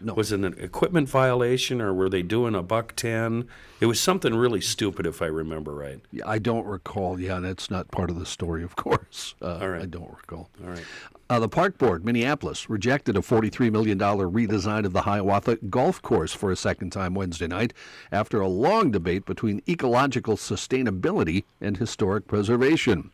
No. 0.00 0.14
Was 0.14 0.32
it 0.32 0.40
an 0.40 0.54
equipment 0.58 1.08
violation, 1.08 1.80
or 1.80 1.92
were 1.92 2.08
they 2.08 2.22
doing 2.22 2.54
a 2.54 2.62
buck 2.62 2.94
ten? 2.96 3.48
It 3.80 3.86
was 3.86 4.00
something 4.00 4.34
really 4.34 4.60
stupid, 4.60 5.06
if 5.06 5.22
I 5.22 5.26
remember 5.26 5.74
right. 5.74 6.00
Yeah, 6.10 6.24
I 6.26 6.38
don't 6.38 6.66
recall. 6.66 7.20
Yeah, 7.20 7.40
that's 7.40 7.70
not 7.70 7.90
part 7.90 8.10
of 8.10 8.18
the 8.18 8.26
story, 8.26 8.62
of 8.62 8.76
course. 8.76 9.34
Uh, 9.48 9.58
All 9.60 9.68
right. 9.68 9.82
I 9.82 9.86
don't 9.86 10.10
recall. 10.10 10.50
All 10.62 10.70
right. 10.70 10.84
Uh, 11.30 11.38
the 11.38 11.48
Park 11.48 11.78
Board, 11.78 12.04
Minneapolis, 12.04 12.68
rejected 12.70 13.16
a 13.16 13.20
$43 13.20 13.70
million 13.70 13.98
redesign 13.98 14.84
of 14.84 14.92
the 14.92 15.02
Hiawatha 15.02 15.56
Golf 15.68 16.00
Course 16.02 16.32
for 16.32 16.50
a 16.50 16.56
second 16.56 16.90
time 16.90 17.14
Wednesday 17.14 17.46
night 17.46 17.72
after 18.10 18.40
a 18.40 18.48
long 18.48 18.90
debate 18.90 19.26
between 19.26 19.62
ecological 19.68 20.36
sustainability 20.36 21.44
and 21.60 21.76
historic 21.76 22.26
preservation. 22.26 23.10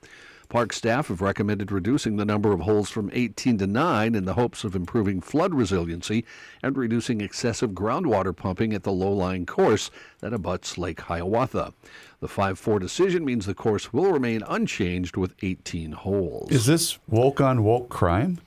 Park 0.49 0.73
staff 0.73 1.09
have 1.09 1.21
recommended 1.21 1.73
reducing 1.73 2.17
the 2.17 2.25
number 2.25 2.53
of 2.53 2.61
holes 2.61 2.91
from 2.91 3.11
18 3.13 3.59
to 3.59 3.67
9 3.67 4.15
in 4.15 4.25
the 4.25 4.35
hopes 4.35 4.65
of 4.65 4.77
improving 4.77 5.21
flood 5.21 5.55
resiliency 5.55 6.25
and 6.63 6.77
reducing 6.77 7.21
excessive 7.21 7.71
groundwater 7.71 8.35
pumping 8.35 8.73
at 8.73 8.83
the 8.83 8.93
low 8.93 9.13
lying 9.13 9.47
course 9.47 9.91
that 10.21 10.33
abuts 10.33 10.79
Lake 10.79 11.01
Hiawatha. 11.01 11.73
The 12.21 12.29
5 12.29 12.59
4 12.59 12.79
decision 12.79 13.25
means 13.25 13.47
the 13.47 13.55
course 13.55 13.93
will 13.93 14.13
remain 14.13 14.43
unchanged 14.49 15.17
with 15.17 15.35
18 15.43 15.93
holes. 15.93 16.51
Is 16.51 16.67
this 16.67 16.99
woke 17.09 17.41
on 17.41 17.65
woke 17.65 17.89
crime? 17.89 18.39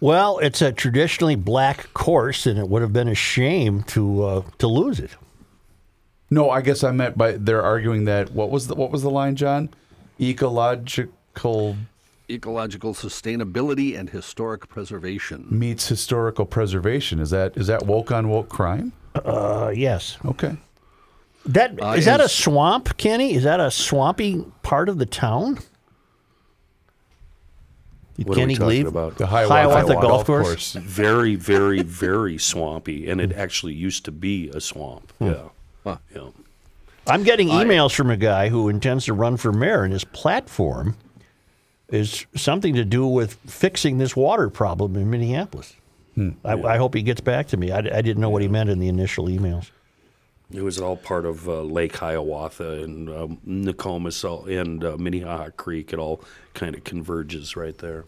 Well, 0.00 0.38
it's 0.38 0.62
a 0.62 0.70
traditionally 0.72 1.34
black 1.34 1.92
course, 1.92 2.46
and 2.46 2.58
it 2.58 2.68
would 2.68 2.82
have 2.82 2.92
been 2.92 3.08
a 3.08 3.16
shame 3.16 3.82
to 3.84 4.22
uh, 4.22 4.42
to 4.58 4.68
lose 4.68 5.00
it. 5.00 5.10
No, 6.30 6.50
I 6.50 6.60
guess 6.60 6.84
I 6.84 6.92
meant 6.92 7.18
by 7.18 7.32
they're 7.32 7.62
arguing 7.62 8.04
that 8.04 8.30
what 8.32 8.50
was 8.50 8.68
the 8.68 8.74
what 8.74 8.90
was 8.92 9.02
the 9.02 9.10
line, 9.10 9.34
John? 9.34 9.70
Ecological 10.20 11.76
ecological 12.30 12.92
sustainability 12.92 13.98
and 13.98 14.10
historic 14.10 14.68
preservation. 14.68 15.46
meets 15.50 15.88
historical 15.88 16.44
preservation. 16.44 17.20
Is 17.20 17.30
that 17.30 17.56
is 17.56 17.66
that 17.68 17.86
woke 17.86 18.10
on 18.12 18.28
woke 18.28 18.48
crime? 18.48 18.92
Uh, 19.14 19.72
yes. 19.74 20.18
Okay. 20.24 20.56
That 21.46 21.72
is 21.96 22.06
Uh, 22.06 22.10
that 22.16 22.20
a 22.20 22.28
swamp, 22.28 22.96
Kenny? 22.98 23.32
Is 23.34 23.44
that 23.44 23.60
a 23.60 23.70
swampy 23.70 24.44
part 24.62 24.88
of 24.90 24.98
the 24.98 25.06
town? 25.06 25.58
Did 28.16 28.28
What 28.28 28.36
are 28.36 28.40
Kenny 28.40 28.54
we 28.54 28.58
talking 28.58 28.68
leave? 28.68 28.86
about? 28.86 29.16
The 29.16 29.26
Hiawatha, 29.28 29.54
Hiawatha 29.54 29.94
Golf 30.06 30.26
Course? 30.26 30.72
Very, 30.74 31.36
very, 31.36 31.82
very 31.82 32.36
swampy, 32.36 33.08
and 33.08 33.20
it 33.20 33.32
actually 33.32 33.74
used 33.74 34.04
to 34.06 34.12
be 34.12 34.48
a 34.50 34.60
swamp. 34.60 35.12
Hmm. 35.18 35.26
Yeah. 35.26 35.42
Huh. 35.84 35.96
Yeah. 36.14 36.28
I'm 37.08 37.22
getting 37.22 37.48
emails 37.48 37.94
from 37.94 38.10
a 38.10 38.16
guy 38.16 38.48
who 38.48 38.68
intends 38.68 39.06
to 39.06 39.14
run 39.14 39.36
for 39.36 39.52
mayor, 39.52 39.84
and 39.84 39.92
his 39.92 40.04
platform 40.04 40.96
is 41.88 42.26
something 42.36 42.74
to 42.74 42.84
do 42.84 43.06
with 43.06 43.34
fixing 43.46 43.98
this 43.98 44.14
water 44.14 44.50
problem 44.50 44.96
in 44.96 45.10
Minneapolis. 45.10 45.74
I, 46.44 46.52
I 46.74 46.76
hope 46.76 46.94
he 46.94 47.02
gets 47.02 47.20
back 47.20 47.46
to 47.48 47.56
me. 47.56 47.70
I, 47.70 47.78
I 47.78 48.02
didn't 48.02 48.18
know 48.18 48.30
what 48.30 48.42
he 48.42 48.48
meant 48.48 48.70
in 48.70 48.78
the 48.78 48.88
initial 48.88 49.26
emails. 49.26 49.70
It 50.50 50.62
was 50.62 50.80
all 50.80 50.96
part 50.96 51.26
of 51.26 51.48
uh, 51.48 51.62
Lake 51.62 51.96
Hiawatha 51.96 52.82
and 52.82 53.08
um, 53.10 53.38
Nokomis 53.46 54.24
and 54.24 54.82
uh, 54.82 54.96
Minnehaha 54.98 55.50
Creek. 55.56 55.92
It 55.92 55.98
all 55.98 56.22
kind 56.54 56.74
of 56.74 56.84
converges 56.84 57.54
right 57.54 57.76
there. 57.78 58.04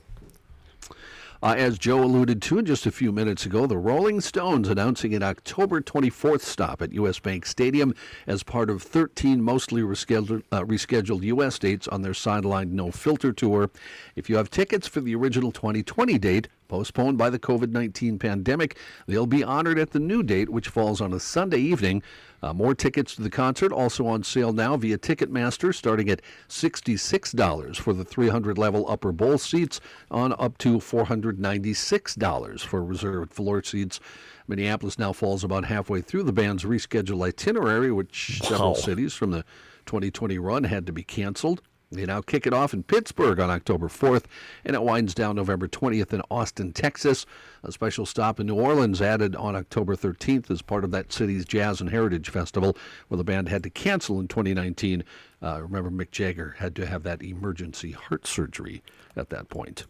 Uh, 1.42 1.54
as 1.56 1.78
Joe 1.78 2.02
alluded 2.04 2.42
to 2.42 2.60
just 2.60 2.84
a 2.84 2.90
few 2.90 3.12
minutes 3.12 3.46
ago, 3.46 3.66
the 3.66 3.78
Rolling 3.78 4.20
Stones 4.20 4.68
announcing 4.68 5.14
an 5.14 5.22
October 5.22 5.80
24th 5.80 6.42
stop 6.42 6.82
at 6.82 6.92
U.S. 6.92 7.18
Bank 7.18 7.46
Stadium 7.46 7.94
as 8.26 8.42
part 8.42 8.68
of 8.68 8.82
13 8.82 9.40
mostly 9.40 9.80
rescheduled, 9.80 10.42
uh, 10.52 10.60
rescheduled 10.64 11.22
U.S. 11.22 11.58
dates 11.58 11.88
on 11.88 12.02
their 12.02 12.12
sidelined 12.12 12.72
No 12.72 12.90
Filter 12.90 13.32
tour. 13.32 13.70
If 14.16 14.28
you 14.28 14.36
have 14.36 14.50
tickets 14.50 14.86
for 14.86 15.00
the 15.00 15.14
original 15.14 15.50
2020 15.50 16.18
date, 16.18 16.48
postponed 16.68 17.16
by 17.16 17.30
the 17.30 17.38
COVID 17.38 17.70
19 17.70 18.18
pandemic, 18.18 18.76
they'll 19.06 19.26
be 19.26 19.42
honored 19.42 19.78
at 19.78 19.92
the 19.92 19.98
new 19.98 20.22
date, 20.22 20.50
which 20.50 20.68
falls 20.68 21.00
on 21.00 21.14
a 21.14 21.20
Sunday 21.20 21.60
evening. 21.60 22.02
Uh, 22.42 22.52
more 22.52 22.74
tickets 22.74 23.14
to 23.14 23.22
the 23.22 23.30
concert 23.30 23.72
also 23.72 24.06
on 24.06 24.22
sale 24.22 24.52
now 24.52 24.76
via 24.76 24.96
Ticketmaster, 24.96 25.74
starting 25.74 26.08
at 26.08 26.22
$66 26.48 27.76
for 27.76 27.92
the 27.92 28.04
300 28.04 28.56
level 28.56 28.90
upper 28.90 29.12
bowl 29.12 29.38
seats, 29.38 29.80
on 30.10 30.34
up 30.38 30.56
to 30.58 30.78
$496 30.78 32.60
for 32.60 32.84
reserved 32.84 33.32
floor 33.32 33.62
seats. 33.62 34.00
Minneapolis 34.48 34.98
now 34.98 35.12
falls 35.12 35.44
about 35.44 35.66
halfway 35.66 36.00
through 36.00 36.24
the 36.24 36.32
band's 36.32 36.64
rescheduled 36.64 37.24
itinerary, 37.24 37.92
which 37.92 38.40
several 38.42 38.74
cities 38.74 39.14
from 39.14 39.30
the 39.30 39.44
2020 39.86 40.38
run 40.38 40.64
had 40.64 40.86
to 40.86 40.92
be 40.92 41.02
canceled. 41.02 41.62
They 41.92 42.06
now 42.06 42.20
kick 42.20 42.46
it 42.46 42.52
off 42.54 42.72
in 42.72 42.84
Pittsburgh 42.84 43.40
on 43.40 43.50
October 43.50 43.88
4th, 43.88 44.24
and 44.64 44.76
it 44.76 44.82
winds 44.82 45.12
down 45.12 45.34
November 45.34 45.66
20th 45.66 46.12
in 46.12 46.22
Austin, 46.30 46.72
Texas. 46.72 47.26
A 47.64 47.72
special 47.72 48.06
stop 48.06 48.38
in 48.38 48.46
New 48.46 48.54
Orleans 48.54 49.02
added 49.02 49.34
on 49.34 49.56
October 49.56 49.96
13th 49.96 50.50
as 50.52 50.62
part 50.62 50.84
of 50.84 50.92
that 50.92 51.12
city's 51.12 51.44
Jazz 51.44 51.80
and 51.80 51.90
Heritage 51.90 52.30
Festival, 52.30 52.76
where 53.08 53.18
the 53.18 53.24
band 53.24 53.48
had 53.48 53.64
to 53.64 53.70
cancel 53.70 54.20
in 54.20 54.28
2019. 54.28 55.02
Uh, 55.42 55.62
remember, 55.62 55.90
Mick 55.90 56.12
Jagger 56.12 56.54
had 56.58 56.76
to 56.76 56.86
have 56.86 57.02
that 57.02 57.22
emergency 57.22 57.90
heart 57.90 58.24
surgery 58.24 58.82
at 59.16 59.30
that 59.30 59.48
point. 59.48 59.84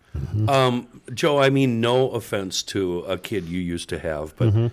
Um, 0.48 1.02
Joe, 1.12 1.38
I 1.38 1.50
mean, 1.50 1.82
no 1.82 2.10
offense 2.12 2.62
to 2.64 3.00
a 3.00 3.18
kid 3.18 3.44
you 3.44 3.60
used 3.60 3.90
to 3.90 3.98
have, 3.98 4.34
but 4.36 4.48
Mm-hmm. 4.48 4.66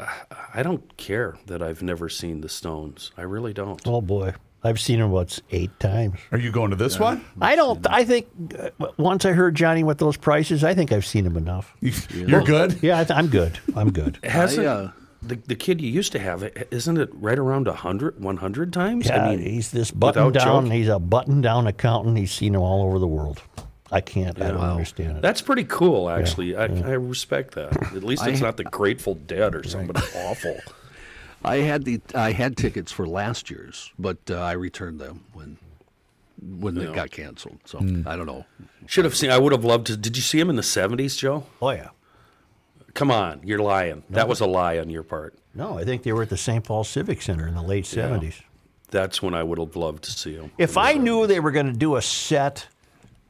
I- 0.00 0.22
I 0.54 0.62
don't 0.64 0.96
care 0.96 1.36
that 1.46 1.62
I've 1.62 1.82
never 1.82 2.08
seen 2.08 2.40
the 2.40 2.48
Stones. 2.48 3.12
I 3.16 3.22
really 3.22 3.52
don't. 3.52 3.80
Oh 3.86 4.00
boy, 4.00 4.34
I've 4.64 4.80
seen 4.80 5.00
him 5.00 5.10
once 5.10 5.40
eight 5.50 5.78
times. 5.80 6.18
Are 6.30 6.38
you 6.38 6.52
going 6.52 6.70
to 6.70 6.76
this 6.76 6.98
one? 6.98 7.24
I 7.40 7.56
don't. 7.56 7.84
I 7.90 8.04
think 8.04 8.28
uh, 8.58 8.70
once 8.96 9.24
I 9.24 9.32
heard 9.32 9.54
Johnny 9.56 9.82
with 9.82 9.98
those 9.98 10.16
prices, 10.16 10.62
I 10.62 10.74
think 10.74 10.92
I've 10.92 11.06
seen 11.06 11.26
him 11.26 11.36
enough. 11.36 11.74
You're 12.14 12.42
good. 12.42 12.80
Yeah, 12.82 13.00
I 13.00 13.04
th- 13.04 13.16
I'm 13.18 13.26
good. 13.26 13.58
I'm 13.74 13.90
good. 13.90 14.18
Hasn't 14.24 14.66
uh, 14.66 14.88
the, 15.20 15.36
the 15.36 15.56
kid 15.56 15.80
you 15.80 15.90
used 15.90 16.12
to 16.12 16.18
have, 16.20 16.48
Isn't 16.70 16.96
it 16.98 17.10
right 17.12 17.38
around 17.38 17.66
100, 17.66 18.20
100 18.22 18.72
times? 18.72 19.06
Yeah, 19.06 19.24
I 19.24 19.30
mean, 19.36 19.40
he's 19.40 19.70
this 19.72 19.90
button 19.90 20.26
without 20.26 20.44
down. 20.44 20.64
joke. 20.66 20.72
He's 20.72 20.88
a 20.88 20.98
button 20.98 21.40
down 21.40 21.66
accountant. 21.66 22.16
He's 22.18 22.32
seen 22.32 22.54
him 22.54 22.60
all 22.62 22.84
over 22.86 22.98
the 22.98 23.06
world. 23.08 23.42
I 23.90 24.00
can't. 24.00 24.40
I 24.40 24.48
don't 24.52 24.60
understand 24.60 25.18
it. 25.18 25.22
That's 25.22 25.42
pretty 25.42 25.64
cool, 25.64 26.08
actually. 26.08 26.56
I, 26.56 26.64
I 26.64 26.92
respect 26.92 27.54
that. 27.56 27.76
At 27.94 28.02
least 28.02 28.26
it's 28.26 28.40
I- 28.40 28.44
not 28.44 28.56
the 28.56 28.64
Grateful 28.64 29.14
Dead 29.16 29.54
or 29.54 29.64
somebody 29.64 30.00
awful. 30.16 30.56
I 31.44 31.56
had 31.56 31.84
the 31.84 32.00
I 32.14 32.32
had 32.32 32.56
tickets 32.56 32.92
for 32.92 33.06
last 33.06 33.50
year's, 33.50 33.92
but 33.98 34.18
uh, 34.30 34.38
I 34.40 34.52
returned 34.52 35.00
them 35.00 35.24
when 35.32 35.58
when 36.58 36.74
they 36.74 36.84
Yeah. 36.84 36.94
got 36.94 37.10
canceled. 37.10 37.58
So 37.64 37.78
Hmm. 37.78 38.06
I 38.06 38.16
don't 38.16 38.26
know. 38.26 38.44
Should 38.86 39.04
have 39.04 39.14
seen. 39.16 39.30
I 39.30 39.38
would 39.38 39.52
have 39.52 39.64
loved 39.64 39.86
to. 39.88 39.96
Did 39.96 40.16
you 40.16 40.22
see 40.22 40.38
him 40.40 40.50
in 40.50 40.56
the 40.56 40.62
seventies, 40.62 41.16
Joe? 41.16 41.46
Oh 41.60 41.70
yeah. 41.70 41.88
Come 42.94 43.10
on, 43.10 43.40
you're 43.44 43.58
lying. 43.60 44.02
That 44.10 44.28
was 44.28 44.40
a 44.40 44.46
lie 44.46 44.78
on 44.78 44.90
your 44.90 45.02
part. 45.02 45.34
No, 45.54 45.78
I 45.78 45.84
think 45.84 46.02
they 46.02 46.12
were 46.12 46.22
at 46.22 46.28
the 46.28 46.36
St. 46.36 46.62
Paul 46.64 46.84
Civic 46.84 47.22
Center 47.22 47.46
in 47.48 47.54
the 47.54 47.62
late 47.62 47.86
Yeah. 47.92 48.02
seventies. 48.04 48.42
That's 48.90 49.22
when 49.22 49.32
I 49.34 49.42
would 49.42 49.58
have 49.58 49.74
loved 49.76 50.04
to 50.04 50.10
see 50.10 50.34
him. 50.34 50.50
If 50.58 50.76
I 50.76 50.94
knew 50.94 51.26
they 51.26 51.40
were 51.40 51.50
going 51.52 51.66
to 51.66 51.72
do 51.72 51.96
a 51.96 52.02
set 52.02 52.68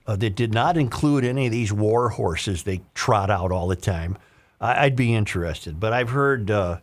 uh, 0.09 0.17
that 0.17 0.35
did 0.35 0.53
not 0.53 0.77
include 0.77 1.25
any 1.25 1.47
of 1.47 1.53
these 1.53 1.73
war 1.73 2.09
horses 2.09 2.65
they 2.65 2.81
trot 2.95 3.31
out 3.31 3.53
all 3.53 3.69
the 3.69 3.77
time, 3.77 4.19
I, 4.61 4.87
I'd 4.87 4.97
be 4.97 5.15
interested. 5.15 5.79
But 5.79 5.93
I've 5.93 6.11
heard, 6.11 6.51
uh, 6.51 6.79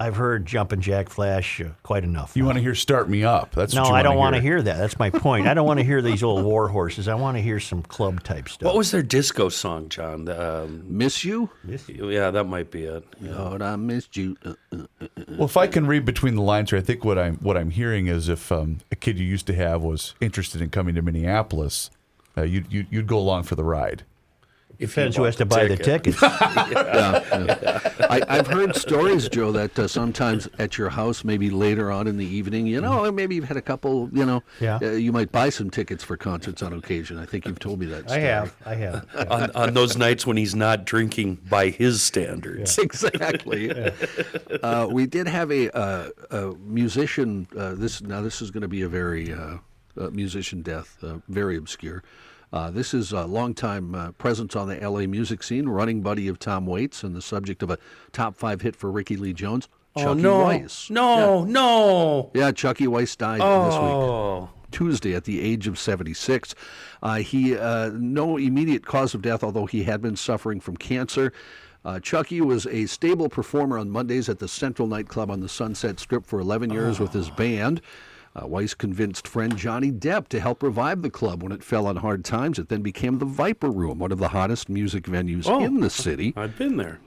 I've 0.00 0.16
heard 0.16 0.46
Jumpin' 0.46 0.80
Jack 0.80 1.08
Flash 1.08 1.60
uh, 1.60 1.70
quite 1.82 2.04
enough. 2.04 2.36
You 2.36 2.44
want 2.44 2.56
to 2.56 2.62
hear 2.62 2.74
"Start 2.74 3.08
Me 3.08 3.24
Up"? 3.24 3.52
That's 3.52 3.74
no, 3.74 3.82
what 3.82 3.88
you 3.88 3.94
I 3.94 4.02
don't 4.02 4.16
want 4.16 4.34
want 4.34 4.36
to 4.36 4.40
hear 4.42 4.62
that. 4.62 4.78
That's 4.78 4.98
my 4.98 5.10
point. 5.10 5.48
I 5.48 5.54
don't 5.54 5.66
want 5.66 5.80
to 5.80 5.84
hear 5.84 6.00
these 6.00 6.22
old 6.22 6.44
war 6.44 6.68
horses. 6.68 7.08
I 7.08 7.14
want 7.14 7.36
to 7.36 7.42
hear 7.42 7.58
some 7.58 7.82
club 7.82 8.22
type 8.22 8.48
stuff. 8.48 8.66
What 8.66 8.76
was 8.76 8.90
their 8.92 9.02
disco 9.02 9.48
song, 9.48 9.88
John? 9.88 10.24
The, 10.24 10.62
Um, 10.62 10.84
Miss 10.86 11.24
you? 11.24 11.50
Yeah, 11.88 12.30
that 12.30 12.44
might 12.44 12.70
be 12.70 12.84
it. 12.84 13.04
Yeah. 13.20 13.38
Lord, 13.38 13.62
I 13.62 13.74
missed 13.76 14.16
you. 14.16 14.36
Uh, 14.44 14.54
uh, 14.72 14.76
uh. 15.00 15.06
Well, 15.30 15.44
if 15.46 15.56
I 15.56 15.66
can 15.66 15.86
read 15.86 16.04
between 16.04 16.36
the 16.36 16.42
lines 16.42 16.70
here, 16.70 16.78
I 16.78 16.82
think 16.82 17.04
what 17.04 17.18
I'm 17.18 17.36
what 17.38 17.56
I'm 17.56 17.70
hearing 17.70 18.06
is 18.06 18.28
if 18.28 18.52
um, 18.52 18.78
a 18.92 18.96
kid 18.96 19.18
you 19.18 19.26
used 19.26 19.46
to 19.48 19.54
have 19.54 19.82
was 19.82 20.14
interested 20.20 20.60
in 20.60 20.70
coming 20.70 20.94
to 20.94 21.02
Minneapolis, 21.02 21.90
uh, 22.36 22.42
you'd, 22.42 22.72
you'd 22.72 22.86
you'd 22.90 23.06
go 23.08 23.18
along 23.18 23.42
for 23.42 23.56
the 23.56 23.64
ride. 23.64 24.04
If 24.78 24.90
Depends 24.94 25.16
you 25.16 25.22
who 25.22 25.26
has 25.26 25.34
to 25.36 25.40
the 25.40 25.46
buy 25.46 25.66
the 25.66 25.76
tickets. 25.76 26.20
Yeah, 26.22 27.22
yeah. 27.32 28.06
I, 28.08 28.22
I've 28.28 28.46
heard 28.46 28.76
stories, 28.76 29.28
Joe, 29.28 29.50
that 29.52 29.76
uh, 29.78 29.88
sometimes 29.88 30.48
at 30.58 30.78
your 30.78 30.88
house, 30.90 31.24
maybe 31.24 31.50
later 31.50 31.90
on 31.90 32.06
in 32.06 32.16
the 32.16 32.24
evening, 32.26 32.66
you 32.66 32.80
know, 32.80 33.10
maybe 33.10 33.34
you've 33.34 33.48
had 33.48 33.56
a 33.56 33.62
couple, 33.62 34.08
you 34.12 34.24
know, 34.24 34.42
Yeah. 34.60 34.78
uh, 34.80 34.90
you 34.92 35.10
might 35.12 35.32
buy 35.32 35.48
some 35.48 35.68
tickets 35.70 36.04
for 36.04 36.16
concerts 36.16 36.62
on 36.62 36.72
occasion. 36.72 37.18
I 37.18 37.26
think 37.26 37.46
you've 37.46 37.58
told 37.58 37.80
me 37.80 37.86
that. 37.86 38.10
I 38.10 38.18
have. 38.20 38.54
I 38.64 38.74
have. 38.74 39.06
on, 39.30 39.50
on 39.52 39.74
those 39.74 39.96
nights 39.96 40.26
when 40.26 40.36
he's 40.36 40.54
not 40.54 40.84
drinking 40.84 41.36
by 41.48 41.70
his 41.70 42.00
standards. 42.02 42.78
exactly. 42.78 43.70
uh, 44.62 44.86
we 44.86 45.06
did 45.06 45.26
have 45.26 45.50
a, 45.50 45.76
uh, 45.76 46.10
a 46.30 46.54
musician. 46.64 47.48
Uh, 47.56 47.74
this 47.74 48.00
now 48.02 48.20
this 48.22 48.40
is 48.40 48.50
going 48.52 48.62
to 48.62 48.68
be 48.68 48.82
a 48.82 48.88
very 48.88 49.32
uh, 49.32 49.58
uh, 49.98 50.10
musician 50.10 50.62
death, 50.62 50.96
uh, 51.02 51.18
very 51.28 51.56
obscure. 51.56 52.02
Uh, 52.52 52.70
this 52.70 52.94
is 52.94 53.12
a 53.12 53.26
longtime 53.26 53.94
uh, 53.94 54.12
presence 54.12 54.56
on 54.56 54.68
the 54.68 54.76
LA 54.76 55.00
music 55.00 55.42
scene, 55.42 55.68
running 55.68 56.00
buddy 56.00 56.28
of 56.28 56.38
Tom 56.38 56.66
Waits, 56.66 57.02
and 57.02 57.14
the 57.14 57.22
subject 57.22 57.62
of 57.62 57.70
a 57.70 57.78
top 58.12 58.36
five 58.36 58.62
hit 58.62 58.74
for 58.74 58.90
Rickie 58.90 59.16
Lee 59.16 59.32
Jones. 59.32 59.68
Oh, 59.96 60.02
Chucky 60.02 60.22
no. 60.22 60.44
Weiss. 60.44 60.90
No, 60.90 61.44
no. 61.44 62.30
Yeah, 62.34 62.52
Chucky 62.52 62.86
Weiss 62.86 63.16
died 63.16 63.40
this 63.40 63.74
week. 63.74 63.82
Oh. 63.82 64.50
Tuesday 64.70 65.14
at 65.14 65.24
the 65.24 65.40
age 65.40 65.66
of 65.66 65.78
76. 65.78 66.54
Uh, 67.02 67.16
he 67.16 67.56
uh, 67.56 67.90
no 67.94 68.36
immediate 68.36 68.84
cause 68.84 69.14
of 69.14 69.22
death, 69.22 69.42
although 69.42 69.66
he 69.66 69.84
had 69.84 70.02
been 70.02 70.16
suffering 70.16 70.60
from 70.60 70.76
cancer. 70.76 71.32
Uh, 71.84 71.98
Chucky 72.00 72.40
was 72.40 72.66
a 72.66 72.86
stable 72.86 73.28
performer 73.28 73.78
on 73.78 73.88
Mondays 73.88 74.28
at 74.28 74.38
the 74.40 74.48
Central 74.48 74.88
nightclub 74.88 75.30
on 75.30 75.40
the 75.40 75.48
Sunset 75.48 75.98
Strip 76.00 76.26
for 76.26 76.38
11 76.40 76.70
years 76.70 77.00
with 77.00 77.12
his 77.12 77.30
band. 77.30 77.80
Uh, 78.34 78.46
Weiss 78.46 78.74
convinced 78.74 79.26
friend 79.26 79.56
Johnny 79.56 79.90
Depp 79.90 80.28
to 80.28 80.40
help 80.40 80.62
revive 80.62 81.02
the 81.02 81.10
club 81.10 81.42
when 81.42 81.52
it 81.52 81.62
fell 81.64 81.86
on 81.86 81.96
hard 81.96 82.24
times. 82.24 82.58
It 82.58 82.68
then 82.68 82.82
became 82.82 83.18
the 83.18 83.24
Viper 83.24 83.70
Room, 83.70 83.98
one 83.98 84.12
of 84.12 84.18
the 84.18 84.28
hottest 84.28 84.68
music 84.68 85.04
venues 85.04 85.46
Oh, 85.48 85.64
in 85.64 85.80
the 85.80 85.90
city. 85.90 86.32
I've 86.36 86.56
been 86.56 86.76
there. 86.76 87.00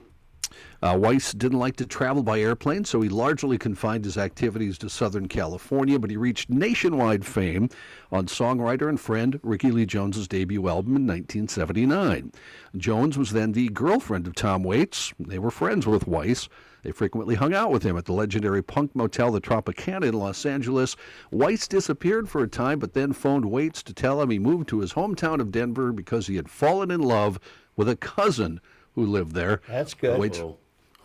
Uh, 0.82 0.96
Weiss 1.00 1.32
didn't 1.32 1.58
like 1.58 1.76
to 1.76 1.86
travel 1.86 2.22
by 2.22 2.40
airplane, 2.40 2.84
so 2.84 3.00
he 3.00 3.08
largely 3.08 3.58
confined 3.58 4.04
his 4.04 4.18
activities 4.18 4.78
to 4.78 4.90
Southern 4.90 5.28
California, 5.28 5.98
but 5.98 6.10
he 6.10 6.16
reached 6.16 6.50
nationwide 6.50 7.24
fame 7.24 7.68
on 8.10 8.26
songwriter 8.26 8.88
and 8.88 9.00
friend 9.00 9.38
Rickie 9.42 9.70
Lee 9.70 9.86
Jones's 9.86 10.28
debut 10.28 10.68
album 10.68 10.96
in 10.96 11.06
1979. 11.06 12.32
Jones 12.76 13.18
was 13.18 13.30
then 13.30 13.52
the 13.52 13.68
girlfriend 13.68 14.26
of 14.26 14.34
Tom 14.34 14.62
Waits. 14.62 15.12
They 15.18 15.38
were 15.38 15.50
friends 15.50 15.86
with 15.86 16.06
Weiss. 16.06 16.48
They 16.82 16.90
frequently 16.90 17.36
hung 17.36 17.54
out 17.54 17.70
with 17.70 17.84
him 17.84 17.96
at 17.96 18.06
the 18.06 18.12
legendary 18.12 18.62
punk 18.62 18.96
motel, 18.96 19.30
the 19.30 19.40
Tropicana 19.40 20.06
in 20.06 20.14
Los 20.14 20.44
Angeles. 20.44 20.96
Weiss 21.30 21.68
disappeared 21.68 22.28
for 22.28 22.42
a 22.42 22.48
time, 22.48 22.80
but 22.80 22.92
then 22.92 23.12
phoned 23.12 23.44
Waits 23.44 23.84
to 23.84 23.94
tell 23.94 24.20
him 24.20 24.30
he 24.30 24.40
moved 24.40 24.68
to 24.70 24.80
his 24.80 24.94
hometown 24.94 25.40
of 25.40 25.52
Denver 25.52 25.92
because 25.92 26.26
he 26.26 26.34
had 26.36 26.48
fallen 26.48 26.90
in 26.90 27.00
love 27.00 27.38
with 27.76 27.88
a 27.88 27.96
cousin 27.96 28.60
who 28.94 29.06
lived 29.06 29.32
there. 29.32 29.60
That's 29.68 29.94
good. 29.94 30.18
Waits, 30.18 30.38
Whoa. 30.38 30.58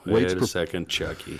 Waits 0.05 0.25
Wait 0.25 0.31
a 0.33 0.35
pre- 0.37 0.47
second, 0.47 0.89
Chucky. 0.89 1.39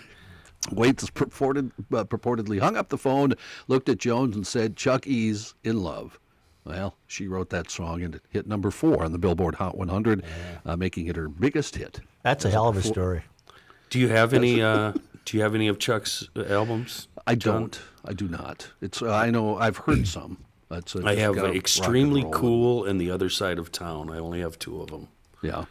Waits 0.72 1.10
purported, 1.10 1.72
uh, 1.94 2.04
purportedly 2.04 2.60
hung 2.60 2.76
up 2.76 2.90
the 2.90 2.98
phone, 2.98 3.34
looked 3.68 3.90
at 3.90 4.00
Jones, 4.00 4.36
and 4.36 4.46
said, 4.46 4.76
Chuck 4.76 5.08
E's 5.08 5.54
in 5.64 5.82
love. 5.84 6.20
Well, 6.66 6.98
she 7.08 7.30
wrote 7.30 7.50
that 7.52 7.72
song 7.72 8.04
and 8.04 8.16
it 8.16 8.22
hit 8.30 8.46
number 8.46 8.72
four 8.72 9.06
on 9.06 9.14
the 9.14 9.18
Billboard 9.18 9.56
Hot 9.56 9.78
100, 9.78 10.24
uh, 10.66 10.76
making 10.76 11.08
it 11.08 11.16
her 11.16 11.30
biggest 11.30 11.78
hit. 11.78 12.02
That's 12.24 12.44
a 12.44 12.50
hell 12.50 12.68
of 12.68 12.76
a 12.76 12.82
story. 12.82 13.24
Do 13.90 14.00
you 14.00 14.10
have 14.10 14.34
any? 14.34 14.62
Uh, 14.62 14.92
do 15.24 15.38
you 15.38 15.44
have 15.44 15.56
any 15.56 15.70
of 15.70 15.80
Chuck's 15.80 16.28
uh, 16.36 16.44
albums? 16.44 17.08
I 17.26 17.36
John? 17.36 17.62
don't. 17.62 17.82
I 18.04 18.12
do 18.14 18.28
not. 18.28 18.70
It's. 18.82 19.02
Uh, 19.02 19.14
I 19.14 19.30
know. 19.30 19.58
I've 19.58 19.78
heard 19.78 20.06
some. 20.08 20.44
That's. 20.68 20.94
Uh, 20.94 21.04
I 21.06 21.16
have 21.16 21.36
got 21.36 21.44
rock 21.44 21.50
and 21.52 21.58
extremely 21.58 22.26
cool 22.32 22.84
and 22.84 23.00
the 23.00 23.12
other 23.12 23.30
side 23.30 23.60
of 23.60 23.72
town. 23.72 24.10
I 24.10 24.18
only 24.18 24.42
have 24.42 24.60
two 24.60 24.82
of 24.82 24.90
them. 24.90 25.08
Yeah. 25.42 25.66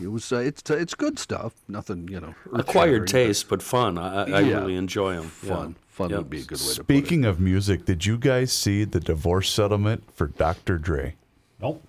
It 0.00 0.08
was. 0.08 0.32
Uh, 0.32 0.36
it's. 0.36 0.68
Uh, 0.70 0.74
it's 0.76 0.94
good 0.94 1.18
stuff. 1.18 1.54
Nothing. 1.68 2.08
You 2.08 2.20
know. 2.20 2.34
Acquired 2.52 3.02
earth-shattering, 3.02 3.02
but 3.02 3.08
taste, 3.08 3.48
but 3.48 3.62
fun. 3.62 3.98
I, 3.98 4.22
I 4.22 4.22
I 4.24 4.40
Yeah. 4.40 4.58
really 4.60 4.76
enjoy 4.76 5.14
them. 5.16 5.24
Fun. 5.28 5.76
Fun 5.88 6.10
would 6.12 6.28
be 6.30 6.40
a 6.40 6.44
good 6.44 6.58
way 6.60 6.74
to 6.74 6.84
put 6.84 6.94
it. 6.94 6.98
Speaking 6.98 7.24
of 7.24 7.40
music, 7.40 7.84
did 7.86 8.04
you 8.04 8.18
guys 8.18 8.52
see 8.52 8.84
the 8.84 9.00
divorce 9.00 9.48
settlement 9.50 10.04
for 10.14 10.26
Dr. 10.28 10.76
Dre? 10.78 11.14
Nope. 11.60 11.82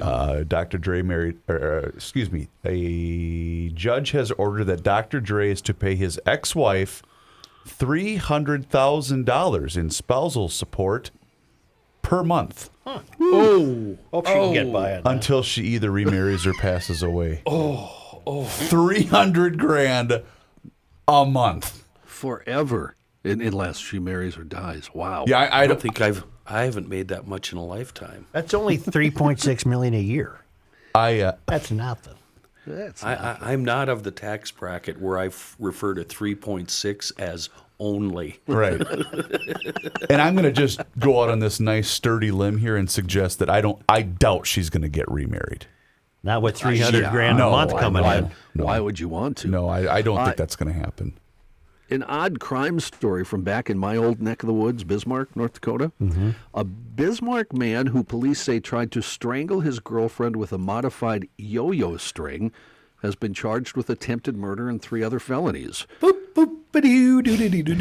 Uh, 0.00 0.42
Dr. 0.44 0.78
Dre 0.78 1.02
married, 1.02 1.38
or, 1.48 1.82
uh, 1.84 1.88
excuse 1.88 2.30
me, 2.30 2.48
a 2.64 3.68
judge 3.70 4.10
has 4.12 4.30
ordered 4.32 4.64
that 4.64 4.82
Dr. 4.82 5.20
Dre 5.20 5.50
is 5.50 5.60
to 5.62 5.74
pay 5.74 5.94
his 5.96 6.20
ex-wife 6.24 7.02
three 7.66 8.16
hundred 8.16 8.68
thousand 8.70 9.24
dollars 9.26 9.76
in 9.76 9.88
spousal 9.90 10.48
support 10.48 11.10
per 12.02 12.22
month 12.22 12.68
Oh, 12.84 13.96
hope 14.12 14.26
she 14.26 14.32
can 14.32 14.52
get 14.52 14.72
by 14.72 14.96
on 14.96 15.02
that. 15.04 15.10
until 15.10 15.42
she 15.42 15.62
either 15.62 15.90
remarries 15.90 16.46
or 16.46 16.52
passes 16.54 17.02
away. 17.02 17.42
Oh, 17.46 18.20
oh. 18.26 18.44
Three 18.44 19.04
hundred 19.04 19.58
grand 19.58 20.22
a 21.08 21.24
month. 21.24 21.84
Forever, 22.04 22.96
un- 23.24 23.40
unless 23.40 23.78
she 23.78 23.98
marries 23.98 24.36
or 24.36 24.44
dies. 24.44 24.90
Wow. 24.92 25.24
Yeah, 25.26 25.38
I, 25.40 25.62
I 25.62 25.66
don't 25.66 25.80
think 25.80 26.00
I've. 26.00 26.24
I 26.46 26.62
haven't 26.64 26.88
made 26.88 27.08
that 27.08 27.26
much 27.26 27.52
in 27.52 27.58
a 27.58 27.64
lifetime. 27.64 28.26
That's 28.32 28.52
only 28.52 28.76
3.6 28.76 29.64
million 29.64 29.94
a 29.94 30.00
year. 30.00 30.40
I 30.94 31.20
uh, 31.20 31.32
That's 31.46 31.70
nothing. 31.70 32.14
That's 32.66 33.02
I, 33.04 33.14
I, 33.14 33.52
I'm 33.52 33.64
not 33.64 33.88
of 33.88 34.02
the 34.02 34.10
tax 34.10 34.50
bracket 34.50 35.00
where 35.00 35.18
I 35.18 35.26
f- 35.26 35.56
refer 35.58 35.94
to 35.94 36.04
3.6 36.04 37.12
as 37.18 37.48
only. 37.82 38.38
Right. 38.46 38.80
and 40.08 40.22
I'm 40.22 40.34
going 40.34 40.44
to 40.44 40.52
just 40.52 40.80
go 40.98 41.22
out 41.22 41.28
on 41.28 41.40
this 41.40 41.58
nice 41.60 41.88
sturdy 41.90 42.30
limb 42.30 42.58
here 42.58 42.76
and 42.76 42.88
suggest 42.90 43.38
that 43.40 43.50
I 43.50 43.60
don't. 43.60 43.82
I 43.88 44.02
doubt 44.02 44.46
she's 44.46 44.70
going 44.70 44.82
to 44.82 44.88
get 44.88 45.10
remarried. 45.10 45.66
Not 46.22 46.40
with 46.42 46.56
300 46.56 47.10
grand 47.10 47.38
No, 47.38 47.48
a 47.48 47.50
month 47.50 47.72
coming 47.76 48.04
why, 48.04 48.18
in. 48.18 48.30
Why 48.54 48.78
would 48.78 49.00
you 49.00 49.08
want 49.08 49.36
to? 49.38 49.48
No, 49.48 49.68
I, 49.68 49.96
I 49.96 50.02
don't 50.02 50.18
I- 50.18 50.26
think 50.26 50.36
that's 50.36 50.56
going 50.56 50.72
to 50.72 50.78
happen. 50.78 51.18
An 51.90 52.04
odd 52.04 52.40
crime 52.40 52.80
story 52.80 53.22
from 53.22 53.42
back 53.42 53.68
in 53.68 53.76
my 53.76 53.96
old 53.98 54.22
neck 54.22 54.42
of 54.42 54.46
the 54.46 54.54
woods, 54.54 54.82
Bismarck, 54.82 55.36
North 55.36 55.52
Dakota. 55.54 55.92
Mm-hmm. 56.00 56.30
A 56.54 56.64
Bismarck 56.64 57.52
man 57.52 57.88
who 57.88 58.02
police 58.02 58.40
say 58.40 58.60
tried 58.60 58.90
to 58.92 59.02
strangle 59.02 59.60
his 59.60 59.78
girlfriend 59.78 60.36
with 60.36 60.52
a 60.52 60.58
modified 60.58 61.28
yo 61.36 61.70
yo 61.70 61.98
string 61.98 62.50
has 63.02 63.14
been 63.14 63.34
charged 63.34 63.76
with 63.76 63.90
attempted 63.90 64.36
murder 64.36 64.70
and 64.70 64.80
three 64.80 65.02
other 65.02 65.18
felonies. 65.18 65.86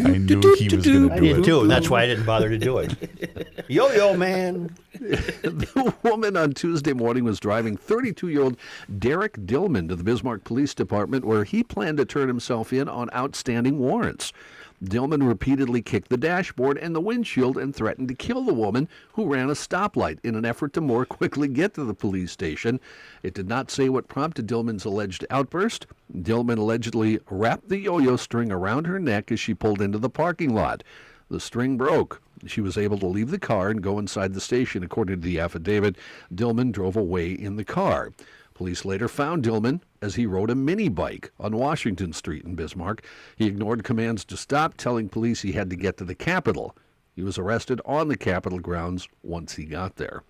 I 0.05 0.17
knew 0.17 0.55
he 0.55 0.75
was 0.75 0.85
going 0.85 1.09
to 1.09 1.15
I 1.15 1.19
do 1.19 1.39
it. 1.39 1.45
too, 1.45 1.61
and 1.61 1.71
that's 1.71 1.89
why 1.89 2.03
I 2.03 2.07
didn't 2.07 2.25
bother 2.25 2.49
to 2.49 2.57
do 2.57 2.77
it. 2.79 3.65
Yo 3.69 3.89
yo, 3.91 4.15
man. 4.17 4.75
the 4.93 5.93
woman 6.03 6.35
on 6.35 6.53
Tuesday 6.53 6.93
morning 6.93 7.23
was 7.23 7.39
driving 7.39 7.77
32 7.77 8.27
year 8.27 8.41
old 8.41 8.57
Derek 8.99 9.37
Dillman 9.45 9.87
to 9.89 9.95
the 9.95 10.03
Bismarck 10.03 10.43
Police 10.43 10.73
Department 10.73 11.23
where 11.25 11.43
he 11.45 11.63
planned 11.63 11.97
to 11.97 12.05
turn 12.05 12.27
himself 12.27 12.73
in 12.73 12.89
on 12.89 13.09
outstanding 13.13 13.79
warrants. 13.79 14.33
Dillman 14.83 15.27
repeatedly 15.27 15.83
kicked 15.83 16.09
the 16.09 16.17
dashboard 16.17 16.77
and 16.77 16.95
the 16.95 17.01
windshield 17.01 17.55
and 17.55 17.75
threatened 17.75 18.07
to 18.07 18.15
kill 18.15 18.43
the 18.43 18.53
woman 18.53 18.89
who 19.13 19.31
ran 19.31 19.49
a 19.49 19.53
stoplight 19.53 20.17
in 20.23 20.35
an 20.35 20.43
effort 20.43 20.73
to 20.73 20.81
more 20.81 21.05
quickly 21.17 21.47
get 21.47 21.75
to 21.75 21.83
the 21.83 21.93
police 21.93 22.31
station. 22.31 22.79
It 23.21 23.35
did 23.35 23.47
not 23.47 23.69
say 23.69 23.89
what 23.89 24.07
prompted 24.07 24.47
Dillman's 24.47 24.85
alleged 24.85 25.25
outburst. 25.29 25.85
Dillman 26.11 26.57
allegedly 26.57 27.19
wrapped 27.29 27.69
the 27.69 27.77
yo 27.77 27.99
yo 27.99 28.15
string 28.15 28.51
around 28.51 28.87
her 28.87 28.99
neck 28.99 29.31
as 29.31 29.39
she 29.39 29.53
pulled 29.53 29.81
into 29.81 29.99
the 29.99 30.09
parking 30.09 30.53
lot. 30.53 30.83
The 31.29 31.39
string 31.39 31.77
broke. 31.77 32.21
She 32.47 32.59
was 32.59 32.77
able 32.77 32.97
to 32.99 33.07
leave 33.07 33.29
the 33.29 33.37
car 33.37 33.69
and 33.69 33.83
go 33.83 33.99
inside 33.99 34.33
the 34.33 34.41
station. 34.41 34.83
According 34.83 35.21
to 35.21 35.21
the 35.21 35.39
affidavit, 35.39 35.95
Dillman 36.33 36.71
drove 36.71 36.95
away 36.95 37.31
in 37.31 37.55
the 37.55 37.63
car. 37.63 38.11
Police 38.55 38.83
later 38.83 39.07
found 39.07 39.43
Dillman 39.43 39.81
as 40.01 40.15
he 40.15 40.25
rode 40.25 40.49
a 40.49 40.55
mini 40.55 40.89
bike 40.89 41.31
on 41.39 41.55
Washington 41.55 42.11
Street 42.11 42.43
in 42.43 42.55
Bismarck. 42.55 43.05
He 43.35 43.45
ignored 43.45 43.83
commands 43.83 44.25
to 44.25 44.37
stop, 44.37 44.75
telling 44.75 45.09
police 45.09 45.41
he 45.41 45.51
had 45.51 45.69
to 45.69 45.75
get 45.75 45.97
to 45.97 46.03
the 46.03 46.15
Capitol. 46.15 46.75
He 47.15 47.23
was 47.23 47.37
arrested 47.37 47.81
on 47.85 48.07
the 48.07 48.17
Capitol 48.17 48.59
grounds 48.59 49.07
once 49.21 49.55
he 49.55 49.65
got 49.65 49.97
there. 49.97 50.23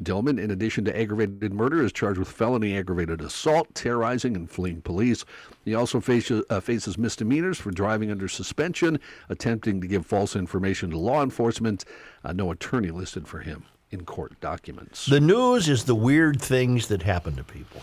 Dillman, 0.00 0.40
in 0.42 0.50
addition 0.50 0.86
to 0.86 0.98
aggravated 0.98 1.52
murder, 1.52 1.84
is 1.84 1.92
charged 1.92 2.18
with 2.18 2.28
felony 2.28 2.74
aggravated 2.78 3.20
assault, 3.20 3.74
terrorizing, 3.74 4.34
and 4.34 4.50
fleeing 4.50 4.80
police. 4.80 5.26
He 5.66 5.74
also 5.74 6.00
faces, 6.00 6.42
uh, 6.48 6.60
faces 6.60 6.96
misdemeanors 6.96 7.58
for 7.58 7.70
driving 7.70 8.10
under 8.10 8.26
suspension, 8.26 8.98
attempting 9.28 9.82
to 9.82 9.86
give 9.86 10.06
false 10.06 10.34
information 10.34 10.90
to 10.90 10.98
law 10.98 11.22
enforcement. 11.22 11.84
Uh, 12.24 12.32
no 12.32 12.50
attorney 12.50 12.90
listed 12.90 13.28
for 13.28 13.40
him 13.40 13.64
in 13.90 14.04
court 14.06 14.40
documents. 14.40 15.04
The 15.04 15.20
news 15.20 15.68
is 15.68 15.84
the 15.84 15.94
weird 15.94 16.40
things 16.40 16.86
that 16.88 17.02
happen 17.02 17.36
to 17.36 17.44
people. 17.44 17.82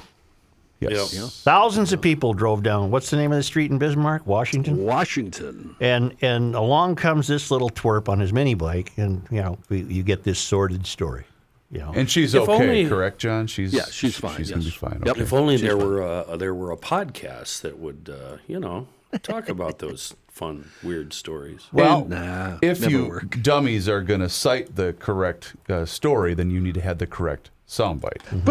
Yes. 0.80 1.14
Yeah. 1.14 1.28
Thousands 1.28 1.92
of 1.94 2.02
people 2.02 2.34
drove 2.34 2.62
down. 2.64 2.92
What's 2.92 3.10
the 3.10 3.18
name 3.18 3.32
of 3.32 3.38
the 3.38 3.44
street 3.44 3.72
in 3.72 3.78
Bismarck? 3.80 4.28
Washington. 4.28 4.78
Washington. 4.86 5.76
And 5.80 6.16
and 6.22 6.56
along 6.56 6.96
comes 6.96 7.28
this 7.28 7.50
little 7.50 7.70
twerp 7.70 8.10
on 8.10 8.20
his 8.20 8.32
mini 8.32 8.54
bike, 8.54 8.92
and 8.98 9.26
you 9.32 9.42
know 9.42 9.58
we, 9.70 9.82
you 9.84 10.04
get 10.04 10.24
this 10.24 10.40
sordid 10.40 10.86
story. 10.86 11.26
You 11.70 11.80
know, 11.80 11.92
And 11.96 12.10
she's 12.10 12.34
If 12.34 12.44
okay, 12.48 12.54
only- 12.64 12.88
correct, 12.88 13.20
John? 13.20 13.46
She's 13.46 13.74
Yeah, 13.74 13.84
she's 13.92 14.18
fine, 14.18 14.38
She's 14.38 14.52
going 14.52 14.62
to 14.62 14.66
be 14.68 14.72
fine. 14.72 15.02
Yep. 15.06 15.16
Okay. 15.16 15.22
If 15.22 15.34
only 15.34 15.56
She's 15.56 15.64
there 15.64 15.78
fine. 15.78 15.86
were 15.86 16.22
a, 16.22 16.38
there 16.38 16.54
were 16.54 16.72
a 16.72 16.78
podcast 16.78 17.60
that 17.62 17.78
would, 17.78 18.10
uh, 18.10 18.38
you 18.48 18.58
know, 18.58 18.88
talk 19.22 19.50
about 19.56 19.80
those 19.80 20.14
fun, 20.30 20.70
weird 20.82 21.12
stories. 21.12 21.68
Well, 21.74 22.06
Nah, 22.06 22.60
if 22.62 22.80
never 22.80 22.92
you 22.92 23.06
work. 23.10 23.42
dummies 23.42 23.90
are 23.90 24.02
going 24.02 24.22
to 24.22 24.30
cite 24.30 24.78
the 24.78 24.94
correct 24.98 25.58
uh, 25.68 25.84
story, 25.84 26.34
then 26.34 26.50
you 26.52 26.62
need 26.62 26.76
to 26.76 26.82
have 26.82 27.00
the 27.00 27.08
correct 27.08 27.50
soundbite. 27.68 28.44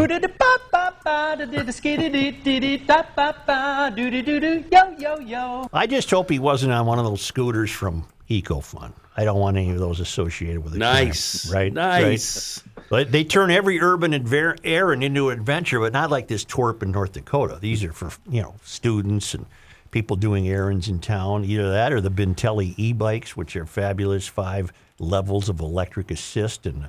Yo, 4.70 4.97
yo, 4.98 5.18
yo. 5.18 5.68
I 5.72 5.86
just 5.86 6.10
hope 6.10 6.30
he 6.30 6.38
wasn't 6.38 6.72
on 6.72 6.86
one 6.86 6.98
of 6.98 7.05
those 7.05 7.22
scooters 7.22 7.70
from 7.70 8.06
EcoFun. 8.28 8.93
I 9.16 9.24
don't 9.24 9.40
want 9.40 9.56
any 9.56 9.70
of 9.70 9.78
those 9.78 10.01
associated 10.01 10.62
with 10.62 10.74
it. 10.74 10.78
Nice. 10.78 11.51
right? 11.51 11.72
Nice. 11.72 12.62
Right? 12.76 12.86
But 12.88 13.12
they 13.12 13.24
turn 13.24 13.51
every 13.51 13.80
urban 13.80 14.12
adver- 14.12 14.56
errand 14.62 15.02
into 15.02 15.30
an 15.30 15.38
adventure, 15.38 15.80
but 15.80 15.93
not 15.93 16.10
like 16.10 16.28
this 16.28 16.44
twerp 16.44 16.82
in 16.82 16.90
North 16.90 17.12
Dakota. 17.12 17.59
These 17.60 17.82
are 17.82 17.93
for 17.93 18.10
you 18.28 18.43
know 18.43 18.55
students 18.62 19.32
and 19.34 19.47
people 19.90 20.16
doing 20.16 20.47
errands 20.48 20.88
in 20.88 20.98
town. 21.01 21.44
Either 21.44 21.70
that 21.70 21.93
or 21.93 22.01
the 22.01 22.10
Bintelli 22.10 22.74
e-bikes, 22.76 23.36
which 23.36 23.56
are 23.56 23.64
fabulous, 23.64 24.26
five 24.28 24.72
levels 24.98 25.48
of 25.48 25.60
electric 25.60 26.10
assist. 26.10 26.66
And 26.66 26.84
uh, 26.84 26.88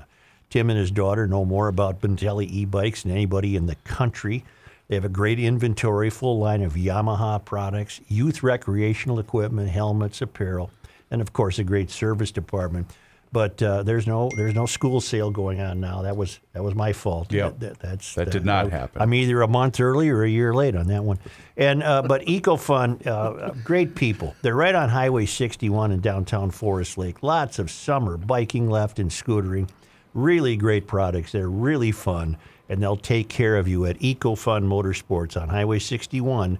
Tim 0.49 0.69
and 0.69 0.79
his 0.79 0.91
daughter 0.91 1.27
know 1.27 1.45
more 1.45 1.67
about 1.67 2.01
Bintelli 2.01 2.49
e-bikes 2.49 3.03
than 3.03 3.11
anybody 3.11 3.55
in 3.55 3.65
the 3.65 3.75
country. 3.83 4.43
They 4.87 4.95
have 4.95 5.05
a 5.05 5.09
great 5.09 5.39
inventory, 5.39 6.09
full 6.09 6.39
line 6.39 6.61
of 6.61 6.73
Yamaha 6.73 7.43
products, 7.43 7.99
youth 8.07 8.41
recreational 8.41 9.19
equipment, 9.19 9.69
helmets, 9.69 10.21
apparel, 10.21 10.71
and 11.11 11.21
of 11.21 11.33
course 11.33 11.59
a 11.59 11.63
great 11.63 11.89
service 11.89 12.31
department. 12.31 12.87
But 13.29 13.61
uh, 13.61 13.83
there's 13.83 14.07
no 14.07 14.29
there's 14.37 14.55
no 14.55 14.65
school 14.65 15.01
sale 15.01 15.31
going 15.31 15.59
on 15.59 15.81
now. 15.81 16.03
That 16.03 16.15
was 16.15 16.39
that 16.53 16.63
was 16.63 16.75
my 16.75 16.93
fault. 16.93 17.33
Yeah. 17.33 17.51
That, 17.59 17.77
that's 17.79 18.15
That 18.15 18.31
did 18.31 18.45
not 18.45 18.71
happen. 18.71 19.01
I'm 19.01 19.13
either 19.13 19.41
a 19.41 19.47
month 19.47 19.81
early 19.81 20.07
or 20.09 20.23
a 20.23 20.29
year 20.29 20.53
late 20.53 20.77
on 20.77 20.87
that 20.87 21.03
one. 21.03 21.19
And 21.57 21.83
uh, 21.83 22.03
but 22.03 22.21
EcoFun, 22.21 23.05
uh, 23.05 23.51
great 23.65 23.95
people. 23.95 24.33
They're 24.43 24.55
right 24.55 24.73
on 24.73 24.87
Highway 24.87 25.25
61 25.25 25.91
in 25.91 25.99
downtown 25.99 26.51
Forest 26.51 26.97
Lake. 26.97 27.21
Lots 27.21 27.59
of 27.59 27.69
summer 27.69 28.15
biking 28.15 28.69
left 28.69 28.97
and 28.97 29.11
scootering. 29.11 29.69
Really 30.13 30.55
great 30.55 30.87
products. 30.87 31.31
They're 31.31 31.49
really 31.49 31.91
fun, 31.91 32.37
and 32.69 32.81
they'll 32.81 32.97
take 32.97 33.29
care 33.29 33.55
of 33.55 33.67
you 33.67 33.85
at 33.85 33.99
EcoFun 33.99 34.65
Motorsports 34.65 35.39
on 35.39 35.49
Highway 35.49 35.79
61, 35.79 36.57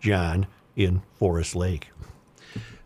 John, 0.00 0.46
in 0.76 1.02
Forest 1.18 1.56
Lake. 1.56 1.90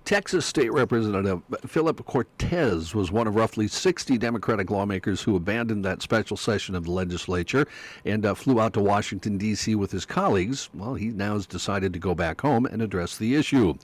Texas 0.04 0.44
State 0.44 0.72
Representative 0.72 1.42
Philip 1.64 2.04
Cortez 2.06 2.92
was 2.92 3.12
one 3.12 3.28
of 3.28 3.36
roughly 3.36 3.68
60 3.68 4.18
Democratic 4.18 4.68
lawmakers 4.68 5.22
who 5.22 5.36
abandoned 5.36 5.84
that 5.84 6.02
special 6.02 6.36
session 6.36 6.74
of 6.74 6.84
the 6.84 6.90
legislature 6.90 7.68
and 8.04 8.26
uh, 8.26 8.34
flew 8.34 8.60
out 8.60 8.72
to 8.72 8.80
Washington, 8.80 9.38
D.C. 9.38 9.76
with 9.76 9.92
his 9.92 10.04
colleagues. 10.04 10.68
Well, 10.74 10.94
he 10.94 11.08
now 11.08 11.34
has 11.34 11.46
decided 11.46 11.92
to 11.92 12.00
go 12.00 12.16
back 12.16 12.40
home 12.40 12.66
and 12.66 12.82
address 12.82 13.16
the 13.16 13.36
issue. 13.36 13.74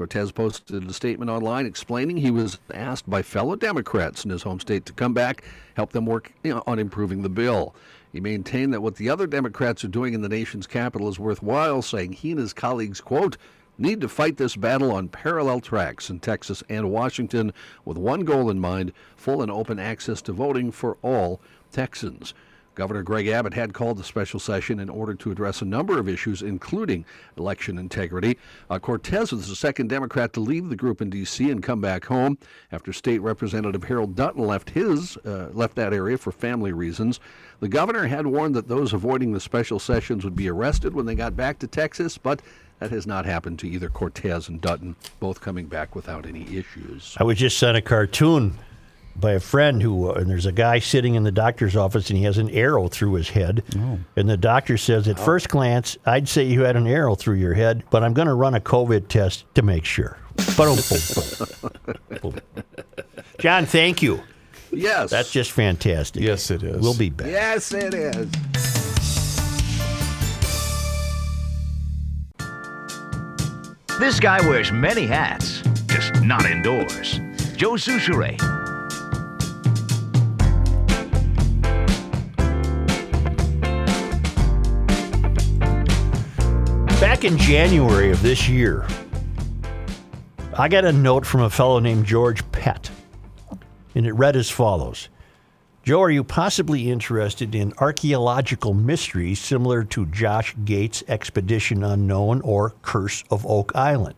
Cortez 0.00 0.32
posted 0.32 0.88
a 0.88 0.94
statement 0.94 1.30
online 1.30 1.66
explaining 1.66 2.16
he 2.16 2.30
was 2.30 2.58
asked 2.72 3.10
by 3.10 3.20
fellow 3.20 3.54
Democrats 3.54 4.24
in 4.24 4.30
his 4.30 4.44
home 4.44 4.58
state 4.58 4.86
to 4.86 4.94
come 4.94 5.12
back, 5.12 5.44
help 5.74 5.92
them 5.92 6.06
work 6.06 6.32
you 6.42 6.54
know, 6.54 6.62
on 6.66 6.78
improving 6.78 7.20
the 7.20 7.28
bill. 7.28 7.74
He 8.10 8.18
maintained 8.18 8.72
that 8.72 8.80
what 8.80 8.96
the 8.96 9.10
other 9.10 9.26
Democrats 9.26 9.84
are 9.84 9.88
doing 9.88 10.14
in 10.14 10.22
the 10.22 10.28
nation's 10.30 10.66
capital 10.66 11.06
is 11.10 11.18
worthwhile, 11.18 11.82
saying 11.82 12.14
he 12.14 12.30
and 12.30 12.40
his 12.40 12.54
colleagues, 12.54 13.02
quote, 13.02 13.36
need 13.76 14.00
to 14.00 14.08
fight 14.08 14.38
this 14.38 14.56
battle 14.56 14.90
on 14.90 15.08
parallel 15.08 15.60
tracks 15.60 16.08
in 16.08 16.18
Texas 16.18 16.62
and 16.70 16.90
Washington 16.90 17.52
with 17.84 17.98
one 17.98 18.20
goal 18.20 18.48
in 18.48 18.58
mind 18.58 18.94
full 19.16 19.42
and 19.42 19.52
open 19.52 19.78
access 19.78 20.22
to 20.22 20.32
voting 20.32 20.72
for 20.72 20.96
all 21.02 21.42
Texans. 21.72 22.32
Governor 22.80 23.02
Greg 23.02 23.26
Abbott 23.26 23.52
had 23.52 23.74
called 23.74 23.98
the 23.98 24.04
special 24.04 24.40
session 24.40 24.80
in 24.80 24.88
order 24.88 25.12
to 25.12 25.30
address 25.30 25.60
a 25.60 25.66
number 25.66 25.98
of 25.98 26.08
issues, 26.08 26.40
including 26.40 27.04
election 27.36 27.76
integrity. 27.76 28.38
Uh, 28.70 28.78
Cortez 28.78 29.32
was 29.32 29.46
the 29.50 29.54
second 29.54 29.88
Democrat 29.88 30.32
to 30.32 30.40
leave 30.40 30.70
the 30.70 30.76
group 30.76 31.02
in 31.02 31.10
D.C. 31.10 31.50
and 31.50 31.62
come 31.62 31.82
back 31.82 32.06
home 32.06 32.38
after 32.72 32.90
State 32.94 33.18
Representative 33.18 33.84
Harold 33.84 34.16
Dutton 34.16 34.46
left 34.46 34.70
his 34.70 35.18
uh, 35.26 35.50
left 35.52 35.74
that 35.74 35.92
area 35.92 36.16
for 36.16 36.32
family 36.32 36.72
reasons. 36.72 37.20
The 37.60 37.68
governor 37.68 38.06
had 38.06 38.26
warned 38.26 38.54
that 38.54 38.68
those 38.68 38.94
avoiding 38.94 39.34
the 39.34 39.40
special 39.40 39.78
sessions 39.78 40.24
would 40.24 40.34
be 40.34 40.48
arrested 40.48 40.94
when 40.94 41.04
they 41.04 41.14
got 41.14 41.36
back 41.36 41.58
to 41.58 41.66
Texas, 41.66 42.16
but 42.16 42.40
that 42.78 42.90
has 42.90 43.06
not 43.06 43.26
happened 43.26 43.58
to 43.58 43.68
either 43.68 43.90
Cortez 43.90 44.48
and 44.48 44.58
Dutton, 44.58 44.96
both 45.18 45.42
coming 45.42 45.66
back 45.66 45.94
without 45.94 46.24
any 46.24 46.44
issues. 46.44 47.14
I 47.20 47.24
was 47.24 47.36
just 47.36 47.58
sent 47.58 47.76
a 47.76 47.82
cartoon 47.82 48.56
by 49.20 49.32
a 49.32 49.40
friend 49.40 49.80
who, 49.82 50.10
uh, 50.10 50.14
and 50.14 50.30
there's 50.30 50.46
a 50.46 50.52
guy 50.52 50.78
sitting 50.78 51.14
in 51.14 51.22
the 51.22 51.32
doctor's 51.32 51.76
office 51.76 52.08
and 52.10 52.16
he 52.18 52.24
has 52.24 52.38
an 52.38 52.50
arrow 52.50 52.88
through 52.88 53.14
his 53.14 53.30
head. 53.30 53.62
And 54.16 54.28
the 54.28 54.36
doctor 54.36 54.76
says, 54.76 55.06
at 55.08 55.18
first 55.18 55.48
glance, 55.48 55.96
I'd 56.06 56.28
say 56.28 56.44
you 56.44 56.62
had 56.62 56.76
an 56.76 56.86
arrow 56.86 57.14
through 57.14 57.36
your 57.36 57.54
head, 57.54 57.84
but 57.90 58.02
I'm 58.02 58.14
going 58.14 58.28
to 58.28 58.34
run 58.34 58.54
a 58.54 58.60
COVID 58.60 59.08
test 59.08 59.44
to 59.54 59.62
make 59.62 59.84
sure. 59.84 60.18
John, 63.38 63.66
thank 63.66 64.02
you. 64.02 64.20
Yes. 64.72 65.10
That's 65.10 65.30
just 65.30 65.50
fantastic. 65.52 66.22
Yes, 66.22 66.50
it 66.50 66.62
is. 66.62 66.80
We'll 66.80 66.96
be 66.96 67.10
back. 67.10 67.28
Yes, 67.28 67.72
it 67.72 67.94
is. 67.94 68.28
This 73.98 74.18
guy 74.18 74.40
wears 74.48 74.72
many 74.72 75.06
hats, 75.06 75.60
just 75.86 76.22
not 76.22 76.46
indoors. 76.46 77.20
Joe 77.54 77.72
Soucheray. 77.72 78.59
Back 87.20 87.32
in 87.32 87.36
January 87.36 88.10
of 88.10 88.22
this 88.22 88.48
year, 88.48 88.86
I 90.56 90.68
got 90.68 90.86
a 90.86 90.92
note 90.92 91.26
from 91.26 91.42
a 91.42 91.50
fellow 91.50 91.78
named 91.78 92.06
George 92.06 92.50
Pett, 92.50 92.90
and 93.94 94.06
it 94.06 94.12
read 94.12 94.36
as 94.36 94.48
follows 94.48 95.10
Joe, 95.82 96.00
are 96.00 96.10
you 96.10 96.24
possibly 96.24 96.90
interested 96.90 97.54
in 97.54 97.74
archaeological 97.76 98.72
mysteries 98.72 99.38
similar 99.38 99.84
to 99.84 100.06
Josh 100.06 100.54
Gates' 100.64 101.04
Expedition 101.08 101.84
Unknown 101.84 102.40
or 102.40 102.72
Curse 102.80 103.22
of 103.30 103.44
Oak 103.44 103.72
Island? 103.74 104.14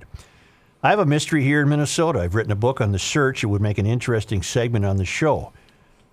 I 0.80 0.90
have 0.90 1.00
a 1.00 1.04
mystery 1.04 1.42
here 1.42 1.62
in 1.62 1.70
Minnesota. 1.70 2.20
I've 2.20 2.36
written 2.36 2.52
a 2.52 2.54
book 2.54 2.80
on 2.80 2.92
the 2.92 3.00
search. 3.00 3.42
It 3.42 3.48
would 3.48 3.60
make 3.60 3.78
an 3.78 3.86
interesting 3.86 4.44
segment 4.44 4.84
on 4.84 4.98
the 4.98 5.04
show. 5.04 5.52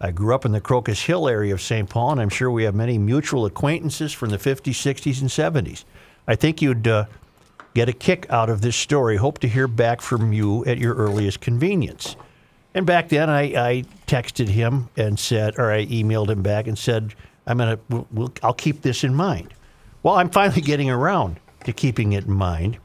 I 0.01 0.09
grew 0.09 0.33
up 0.33 0.43
in 0.43 0.53
the 0.53 0.61
Crocus 0.61 1.03
Hill 1.03 1.27
area 1.27 1.53
of 1.53 1.61
St. 1.61 1.87
Paul, 1.87 2.13
and 2.13 2.21
I'm 2.21 2.29
sure 2.29 2.49
we 2.49 2.63
have 2.63 2.73
many 2.73 2.97
mutual 2.97 3.45
acquaintances 3.45 4.11
from 4.11 4.29
the 4.29 4.39
50s, 4.39 4.71
60s, 4.71 5.21
and 5.21 5.29
70s. 5.29 5.83
I 6.29 6.35
think 6.35 6.61
you'd 6.61 6.87
uh, 6.87 7.05
get 7.73 7.89
a 7.89 7.93
kick 7.93 8.27
out 8.29 8.51
of 8.51 8.61
this 8.61 8.75
story. 8.75 9.17
Hope 9.17 9.39
to 9.39 9.47
hear 9.47 9.67
back 9.67 9.99
from 9.99 10.31
you 10.31 10.63
at 10.65 10.77
your 10.77 10.93
earliest 10.93 11.41
convenience. 11.41 12.15
And 12.75 12.85
back 12.85 13.09
then, 13.09 13.31
I, 13.31 13.41
I 13.69 13.83
texted 14.05 14.47
him 14.47 14.89
and 14.95 15.19
said, 15.19 15.57
or 15.57 15.71
I 15.71 15.87
emailed 15.87 16.29
him 16.29 16.43
back 16.43 16.67
and 16.67 16.77
said, 16.77 17.15
I'm 17.47 17.57
gonna, 17.57 17.79
we'll, 17.89 18.07
we'll, 18.11 18.33
I'll 18.43 18.53
keep 18.53 18.83
this 18.83 19.03
in 19.03 19.15
mind. 19.15 19.55
Well, 20.03 20.17
I'm 20.17 20.29
finally 20.29 20.61
getting 20.61 20.91
around 20.91 21.39
to 21.65 21.73
keeping 21.73 22.13
it 22.13 22.25
in 22.25 22.33
mind. 22.33 22.77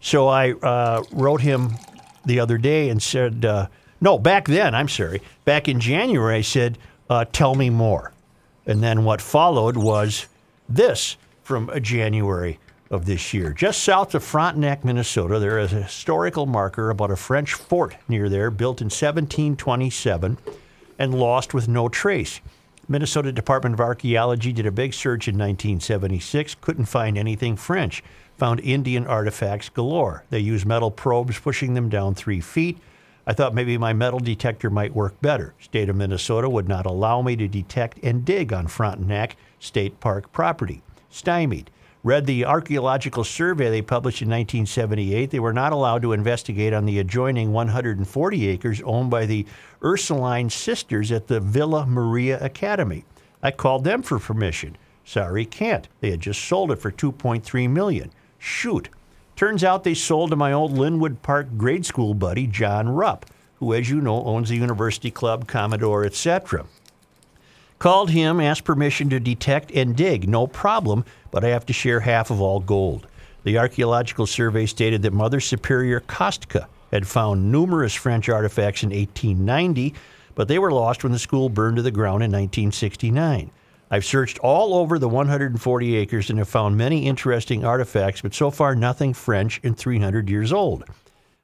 So 0.00 0.28
I 0.28 0.52
uh, 0.52 1.02
wrote 1.10 1.40
him 1.40 1.70
the 2.24 2.38
other 2.38 2.58
day 2.58 2.90
and 2.90 3.02
said, 3.02 3.44
uh, 3.44 3.66
no, 4.00 4.20
back 4.20 4.46
then, 4.46 4.72
I'm 4.72 4.88
sorry, 4.88 5.20
back 5.44 5.66
in 5.66 5.80
January, 5.80 6.36
I 6.36 6.42
said, 6.42 6.78
uh, 7.10 7.24
tell 7.32 7.56
me 7.56 7.70
more. 7.70 8.12
And 8.66 8.84
then 8.84 9.02
what 9.04 9.20
followed 9.20 9.76
was 9.76 10.28
this 10.68 11.16
from 11.42 11.72
January 11.82 12.60
of 12.90 13.06
this 13.06 13.32
year. 13.32 13.52
Just 13.52 13.82
south 13.82 14.14
of 14.14 14.22
Frontenac, 14.22 14.84
Minnesota, 14.84 15.38
there 15.38 15.58
is 15.58 15.72
a 15.72 15.82
historical 15.82 16.46
marker 16.46 16.90
about 16.90 17.10
a 17.10 17.16
French 17.16 17.54
fort 17.54 17.96
near 18.08 18.28
there 18.28 18.50
built 18.50 18.80
in 18.80 18.86
1727 18.86 20.38
and 20.98 21.14
lost 21.14 21.54
with 21.54 21.68
no 21.68 21.88
trace. 21.88 22.40
Minnesota 22.86 23.32
Department 23.32 23.74
of 23.74 23.80
Archaeology 23.80 24.52
did 24.52 24.66
a 24.66 24.70
big 24.70 24.92
search 24.92 25.26
in 25.26 25.34
1976, 25.34 26.56
couldn't 26.60 26.84
find 26.84 27.16
anything 27.16 27.56
French, 27.56 28.02
found 28.36 28.60
Indian 28.60 29.06
artifacts 29.06 29.70
galore. 29.70 30.24
They 30.30 30.40
used 30.40 30.66
metal 30.66 30.90
probes, 30.90 31.38
pushing 31.38 31.74
them 31.74 31.88
down 31.88 32.14
three 32.14 32.40
feet. 32.40 32.78
I 33.26 33.32
thought 33.32 33.54
maybe 33.54 33.78
my 33.78 33.94
metal 33.94 34.18
detector 34.18 34.68
might 34.68 34.94
work 34.94 35.18
better. 35.22 35.54
State 35.58 35.88
of 35.88 35.96
Minnesota 35.96 36.48
would 36.48 36.68
not 36.68 36.84
allow 36.84 37.22
me 37.22 37.36
to 37.36 37.48
detect 37.48 37.98
and 38.02 38.24
dig 38.24 38.52
on 38.52 38.66
Frontenac 38.66 39.36
State 39.58 39.98
Park 40.00 40.30
property. 40.30 40.82
Stymied. 41.08 41.70
Read 42.04 42.26
the 42.26 42.44
archaeological 42.44 43.24
survey 43.24 43.70
they 43.70 43.80
published 43.80 44.20
in 44.20 44.28
1978. 44.28 45.30
They 45.30 45.40
were 45.40 45.54
not 45.54 45.72
allowed 45.72 46.02
to 46.02 46.12
investigate 46.12 46.74
on 46.74 46.84
the 46.84 46.98
adjoining 46.98 47.50
140 47.50 48.46
acres 48.46 48.82
owned 48.84 49.10
by 49.10 49.24
the 49.24 49.46
Ursuline 49.82 50.50
sisters 50.50 51.10
at 51.10 51.28
the 51.28 51.40
Villa 51.40 51.86
Maria 51.86 52.38
Academy. 52.44 53.06
I 53.42 53.52
called 53.52 53.84
them 53.84 54.02
for 54.02 54.18
permission. 54.18 54.76
Sorry, 55.02 55.46
can't. 55.46 55.88
They 56.00 56.10
had 56.10 56.20
just 56.20 56.44
sold 56.44 56.70
it 56.70 56.76
for 56.76 56.92
2.3 56.92 57.70
million. 57.70 58.12
Shoot. 58.38 58.90
Turns 59.34 59.64
out 59.64 59.82
they 59.82 59.94
sold 59.94 60.28
to 60.28 60.36
my 60.36 60.52
old 60.52 60.72
Linwood 60.76 61.22
Park 61.22 61.56
grade 61.56 61.86
school 61.86 62.12
buddy 62.12 62.46
John 62.46 62.90
Rupp, 62.90 63.24
who 63.56 63.72
as 63.72 63.88
you 63.88 64.02
know 64.02 64.22
owns 64.24 64.50
the 64.50 64.56
University 64.56 65.10
Club, 65.10 65.48
Commodore, 65.48 66.04
etc. 66.04 66.66
Called 67.84 68.08
him, 68.08 68.40
asked 68.40 68.64
permission 68.64 69.10
to 69.10 69.20
detect 69.20 69.70
and 69.72 69.94
dig. 69.94 70.26
No 70.26 70.46
problem, 70.46 71.04
but 71.30 71.44
I 71.44 71.48
have 71.48 71.66
to 71.66 71.74
share 71.74 72.00
half 72.00 72.30
of 72.30 72.40
all 72.40 72.58
gold. 72.58 73.06
The 73.42 73.58
archaeological 73.58 74.26
survey 74.26 74.64
stated 74.64 75.02
that 75.02 75.12
Mother 75.12 75.38
Superior 75.38 76.00
Kostka 76.00 76.64
had 76.90 77.06
found 77.06 77.52
numerous 77.52 77.92
French 77.92 78.30
artifacts 78.30 78.84
in 78.84 78.88
1890, 78.88 79.92
but 80.34 80.48
they 80.48 80.58
were 80.58 80.72
lost 80.72 81.02
when 81.02 81.12
the 81.12 81.18
school 81.18 81.50
burned 81.50 81.76
to 81.76 81.82
the 81.82 81.90
ground 81.90 82.22
in 82.22 82.30
1969. 82.30 83.50
I've 83.90 84.06
searched 84.06 84.38
all 84.38 84.72
over 84.72 84.98
the 84.98 85.06
140 85.06 85.96
acres 85.96 86.30
and 86.30 86.38
have 86.38 86.48
found 86.48 86.78
many 86.78 87.06
interesting 87.06 87.66
artifacts, 87.66 88.22
but 88.22 88.32
so 88.32 88.50
far 88.50 88.74
nothing 88.74 89.12
French 89.12 89.60
and 89.62 89.76
300 89.76 90.30
years 90.30 90.54
old. 90.54 90.84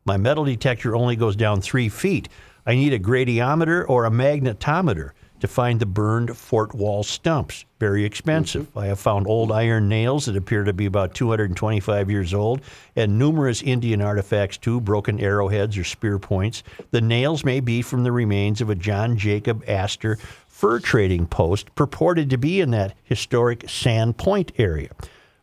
My 0.06 0.16
metal 0.16 0.46
detector 0.46 0.96
only 0.96 1.16
goes 1.16 1.36
down 1.36 1.60
three 1.60 1.90
feet. 1.90 2.30
I 2.64 2.76
need 2.76 2.94
a 2.94 2.98
gradiometer 2.98 3.84
or 3.86 4.06
a 4.06 4.10
magnetometer 4.10 5.10
to 5.40 5.48
find 5.48 5.80
the 5.80 5.86
burned 5.86 6.36
fort 6.36 6.74
wall 6.74 7.02
stumps. 7.02 7.64
Very 7.78 8.04
expensive. 8.04 8.68
Mm-hmm. 8.68 8.78
I 8.78 8.86
have 8.86 9.00
found 9.00 9.26
old 9.26 9.50
iron 9.50 9.88
nails 9.88 10.26
that 10.26 10.36
appear 10.36 10.64
to 10.64 10.72
be 10.72 10.86
about 10.86 11.14
225 11.14 12.10
years 12.10 12.34
old, 12.34 12.60
and 12.96 13.18
numerous 13.18 13.62
Indian 13.62 14.02
artifacts 14.02 14.58
too, 14.58 14.80
broken 14.80 15.18
arrowheads 15.18 15.76
or 15.76 15.84
spear 15.84 16.18
points. 16.18 16.62
The 16.90 17.00
nails 17.00 17.44
may 17.44 17.60
be 17.60 17.82
from 17.82 18.04
the 18.04 18.12
remains 18.12 18.60
of 18.60 18.70
a 18.70 18.74
John 18.74 19.16
Jacob 19.16 19.64
Astor 19.66 20.18
fur 20.46 20.78
trading 20.78 21.26
post 21.26 21.74
purported 21.74 22.28
to 22.28 22.36
be 22.36 22.60
in 22.60 22.70
that 22.72 22.94
historic 23.02 23.68
Sand 23.68 24.18
Point 24.18 24.52
area. 24.58 24.90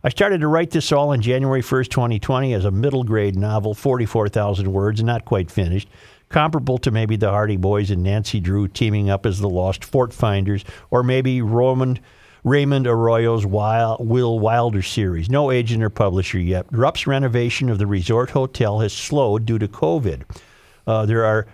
I 0.03 0.09
started 0.09 0.41
to 0.41 0.47
write 0.47 0.69
this 0.69 0.91
all 0.91 1.09
on 1.09 1.21
January 1.21 1.63
1st, 1.63 1.89
2020, 1.89 2.53
as 2.53 2.65
a 2.65 2.71
middle 2.71 3.03
grade 3.03 3.35
novel, 3.35 3.73
44,000 3.73 4.71
words, 4.71 5.01
not 5.03 5.25
quite 5.25 5.49
finished. 5.49 5.89
Comparable 6.29 6.77
to 6.79 6.91
maybe 6.91 7.15
the 7.15 7.29
Hardy 7.29 7.57
Boys 7.57 7.91
and 7.91 8.03
Nancy 8.03 8.39
Drew 8.39 8.67
teaming 8.67 9.09
up 9.09 9.25
as 9.25 9.39
the 9.39 9.49
Lost 9.49 9.83
Fort 9.83 10.13
Finders, 10.13 10.63
or 10.89 11.03
maybe 11.03 11.41
Roman. 11.41 11.99
Raymond 12.43 12.87
Arroyo's 12.87 13.45
Wild, 13.45 14.07
Will 14.07 14.39
Wilder 14.39 14.81
series. 14.81 15.29
No 15.29 15.51
agent 15.51 15.83
or 15.83 15.89
publisher 15.89 16.39
yet. 16.39 16.65
Rupp's 16.71 17.05
renovation 17.05 17.67
of 17.67 17.77
the 17.77 17.87
resort 17.87 18.29
hotel 18.29 18.79
has 18.79 18.93
slowed 18.93 19.45
due 19.45 19.59
to 19.59 19.67
COVID. 19.67 20.23
Uh, 20.85 21.05
there 21.05 21.25
are 21.25 21.45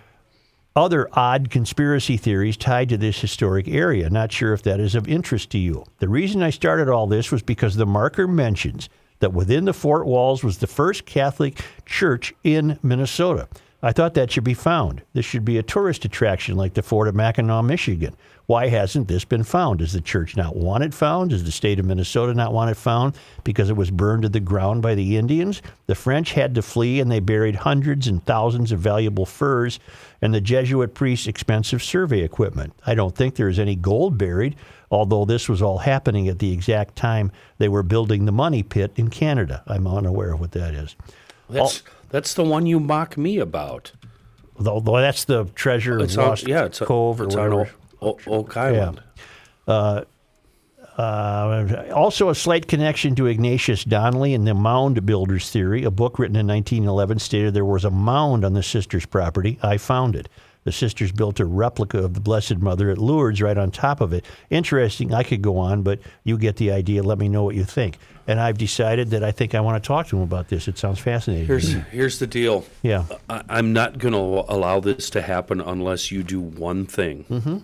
other 0.76 1.08
odd 1.12 1.50
conspiracy 1.50 2.16
theories 2.16 2.56
tied 2.56 2.88
to 2.88 2.96
this 2.96 3.20
historic 3.20 3.68
area. 3.68 4.10
Not 4.10 4.32
sure 4.32 4.52
if 4.52 4.62
that 4.62 4.80
is 4.80 4.94
of 4.94 5.08
interest 5.08 5.50
to 5.50 5.58
you. 5.58 5.84
The 5.98 6.08
reason 6.08 6.42
I 6.42 6.50
started 6.50 6.88
all 6.88 7.06
this 7.06 7.30
was 7.30 7.42
because 7.42 7.76
the 7.76 7.86
marker 7.86 8.26
mentions 8.28 8.88
that 9.20 9.32
within 9.32 9.64
the 9.64 9.72
fort 9.72 10.06
walls 10.06 10.42
was 10.42 10.58
the 10.58 10.66
first 10.66 11.06
Catholic 11.06 11.60
church 11.86 12.34
in 12.42 12.78
Minnesota. 12.82 13.48
I 13.84 13.92
thought 13.92 14.14
that 14.14 14.32
should 14.32 14.44
be 14.44 14.54
found. 14.54 15.02
This 15.12 15.26
should 15.26 15.44
be 15.44 15.58
a 15.58 15.62
tourist 15.62 16.06
attraction 16.06 16.56
like 16.56 16.72
the 16.72 16.82
Fort 16.82 17.06
of 17.06 17.14
Mackinac, 17.14 17.66
Michigan. 17.66 18.16
Why 18.46 18.68
hasn't 18.68 19.08
this 19.08 19.26
been 19.26 19.44
found? 19.44 19.80
Does 19.80 19.92
the 19.92 20.00
church 20.00 20.38
not 20.38 20.56
want 20.56 20.84
it 20.84 20.94
found? 20.94 21.30
Does 21.30 21.44
the 21.44 21.52
state 21.52 21.78
of 21.78 21.84
Minnesota 21.84 22.32
not 22.32 22.54
want 22.54 22.70
it 22.70 22.78
found 22.78 23.14
because 23.42 23.68
it 23.68 23.76
was 23.76 23.90
burned 23.90 24.22
to 24.22 24.30
the 24.30 24.40
ground 24.40 24.80
by 24.80 24.94
the 24.94 25.18
Indians? 25.18 25.60
The 25.86 25.94
French 25.94 26.32
had 26.32 26.54
to 26.54 26.62
flee 26.62 26.98
and 26.98 27.10
they 27.10 27.20
buried 27.20 27.56
hundreds 27.56 28.06
and 28.06 28.24
thousands 28.24 28.72
of 28.72 28.80
valuable 28.80 29.26
furs 29.26 29.78
and 30.22 30.32
the 30.32 30.40
Jesuit 30.40 30.94
priests' 30.94 31.26
expensive 31.26 31.82
survey 31.82 32.20
equipment. 32.20 32.72
I 32.86 32.94
don't 32.94 33.14
think 33.14 33.34
there 33.34 33.50
is 33.50 33.58
any 33.58 33.76
gold 33.76 34.16
buried, 34.16 34.56
although 34.90 35.26
this 35.26 35.46
was 35.46 35.60
all 35.60 35.78
happening 35.78 36.26
at 36.28 36.38
the 36.38 36.54
exact 36.54 36.96
time 36.96 37.32
they 37.58 37.68
were 37.68 37.82
building 37.82 38.24
the 38.24 38.32
money 38.32 38.62
pit 38.62 38.92
in 38.96 39.10
Canada. 39.10 39.62
I'm 39.66 39.86
unaware 39.86 40.32
of 40.32 40.40
what 40.40 40.52
that 40.52 40.72
is. 40.72 40.96
That's 41.50 41.82
that's 42.14 42.34
the 42.34 42.44
one 42.44 42.64
you 42.64 42.78
mock 42.78 43.16
me 43.18 43.38
about. 43.38 43.90
Though, 44.56 44.78
though 44.78 45.00
that's 45.00 45.24
the 45.24 45.46
treasure 45.56 45.96
of 45.96 46.02
It's 46.02 46.16
on- 46.16 46.28
Lost 46.28 46.46
yeah, 46.46 46.64
it's 46.66 46.80
a- 46.80 46.86
Cove 46.86 47.20
or 47.20 47.24
it's 47.24 47.34
whatever. 47.34 47.70
Oak 48.00 48.56
Island. 48.56 49.02
Uh, 49.66 50.02
uh, 50.96 51.86
also, 51.92 52.28
a 52.28 52.34
slight 52.36 52.68
connection 52.68 53.16
to 53.16 53.26
Ignatius 53.26 53.82
Donnelly 53.82 54.32
and 54.32 54.46
the 54.46 54.54
mound 54.54 55.04
builders 55.04 55.50
theory. 55.50 55.82
A 55.82 55.90
book 55.90 56.20
written 56.20 56.36
in 56.36 56.46
1911 56.46 57.18
stated 57.18 57.52
there 57.52 57.64
was 57.64 57.84
a 57.84 57.90
mound 57.90 58.44
on 58.44 58.52
the 58.52 58.62
sisters' 58.62 59.06
property. 59.06 59.58
I 59.60 59.76
found 59.76 60.14
it. 60.14 60.28
The 60.64 60.72
sisters 60.72 61.12
built 61.12 61.40
a 61.40 61.44
replica 61.44 61.98
of 61.98 62.14
the 62.14 62.20
Blessed 62.20 62.56
Mother 62.58 62.90
at 62.90 62.98
Lourdes 62.98 63.40
right 63.42 63.56
on 63.56 63.70
top 63.70 64.00
of 64.00 64.12
it. 64.12 64.24
Interesting. 64.50 65.12
I 65.14 65.22
could 65.22 65.42
go 65.42 65.58
on, 65.58 65.82
but 65.82 66.00
you 66.24 66.36
get 66.38 66.56
the 66.56 66.72
idea. 66.72 67.02
Let 67.02 67.18
me 67.18 67.28
know 67.28 67.44
what 67.44 67.54
you 67.54 67.64
think. 67.64 67.98
And 68.26 68.40
I've 68.40 68.56
decided 68.56 69.10
that 69.10 69.22
I 69.22 69.30
think 69.30 69.54
I 69.54 69.60
want 69.60 69.82
to 69.82 69.86
talk 69.86 70.06
to 70.08 70.16
him 70.16 70.22
about 70.22 70.48
this. 70.48 70.66
It 70.66 70.78
sounds 70.78 70.98
fascinating. 70.98 71.46
Here's 71.46 71.72
here's 71.90 72.18
the 72.18 72.26
deal. 72.26 72.64
Yeah. 72.82 73.04
I, 73.28 73.42
I'm 73.48 73.72
not 73.74 73.98
going 73.98 74.14
to 74.14 74.52
allow 74.52 74.80
this 74.80 75.10
to 75.10 75.22
happen 75.22 75.60
unless 75.60 76.10
you 76.10 76.22
do 76.22 76.40
one 76.40 76.86
thing. 76.86 77.24
Mm-hmm 77.30 77.58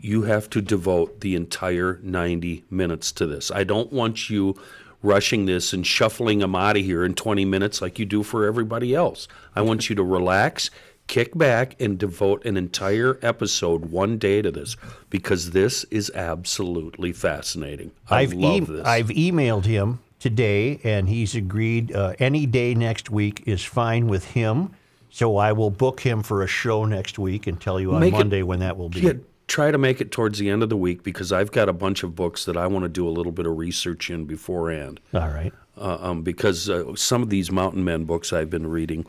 You 0.00 0.22
have 0.22 0.48
to 0.50 0.62
devote 0.62 1.20
the 1.20 1.34
entire 1.34 1.98
90 2.02 2.64
minutes 2.70 3.12
to 3.12 3.26
this. 3.26 3.50
I 3.50 3.64
don't 3.64 3.92
want 3.92 4.30
you 4.30 4.56
rushing 5.02 5.46
this 5.46 5.72
and 5.72 5.86
shuffling 5.86 6.40
them 6.40 6.54
out 6.54 6.76
of 6.76 6.84
here 6.84 7.04
in 7.04 7.14
20 7.14 7.44
minutes 7.44 7.80
like 7.80 7.98
you 7.98 8.04
do 8.06 8.22
for 8.22 8.46
everybody 8.46 8.94
else. 8.94 9.28
I 9.54 9.62
want 9.62 9.88
you 9.88 9.96
to 9.96 10.02
relax, 10.02 10.70
kick 11.08 11.36
back, 11.36 11.74
and 11.80 11.98
devote 11.98 12.44
an 12.44 12.56
entire 12.56 13.18
episode 13.22 13.86
one 13.86 14.18
day 14.18 14.40
to 14.42 14.50
this 14.52 14.76
because 15.10 15.50
this 15.50 15.84
is 15.84 16.10
absolutely 16.14 17.12
fascinating. 17.12 17.90
I 18.08 18.20
I've 18.20 18.32
love 18.34 18.70
e- 18.70 18.72
this. 18.74 18.86
I've 18.86 19.08
emailed 19.08 19.64
him 19.64 19.98
today, 20.20 20.80
and 20.84 21.08
he's 21.08 21.34
agreed 21.34 21.92
uh, 21.94 22.14
any 22.18 22.46
day 22.46 22.74
next 22.74 23.10
week 23.10 23.42
is 23.46 23.64
fine 23.64 24.06
with 24.06 24.24
him. 24.26 24.70
So 25.10 25.36
I 25.38 25.52
will 25.52 25.70
book 25.70 26.00
him 26.00 26.22
for 26.22 26.42
a 26.42 26.46
show 26.46 26.84
next 26.84 27.18
week 27.18 27.46
and 27.46 27.60
tell 27.60 27.80
you 27.80 27.94
on 27.94 28.00
Make 28.00 28.14
it- 28.14 28.18
Monday 28.18 28.42
when 28.42 28.60
that 28.60 28.76
will 28.76 28.90
be. 28.90 29.00
Yeah, 29.00 29.12
try 29.46 29.70
to 29.70 29.78
make 29.78 30.00
it 30.02 30.12
towards 30.12 30.38
the 30.38 30.50
end 30.50 30.62
of 30.62 30.68
the 30.68 30.76
week 30.76 31.02
because 31.02 31.32
I've 31.32 31.50
got 31.50 31.68
a 31.68 31.72
bunch 31.72 32.02
of 32.02 32.14
books 32.14 32.44
that 32.44 32.56
I 32.56 32.66
want 32.66 32.82
to 32.84 32.88
do 32.88 33.08
a 33.08 33.10
little 33.10 33.32
bit 33.32 33.46
of 33.46 33.56
research 33.56 34.10
in 34.10 34.26
beforehand. 34.26 35.00
All 35.14 35.28
right. 35.28 35.52
Uh, 35.80 35.96
um, 36.00 36.22
because 36.22 36.68
uh, 36.68 36.94
some 36.96 37.22
of 37.22 37.30
these 37.30 37.50
mountain 37.52 37.84
men 37.84 38.04
books 38.04 38.32
I've 38.32 38.50
been 38.50 38.66
reading 38.66 39.06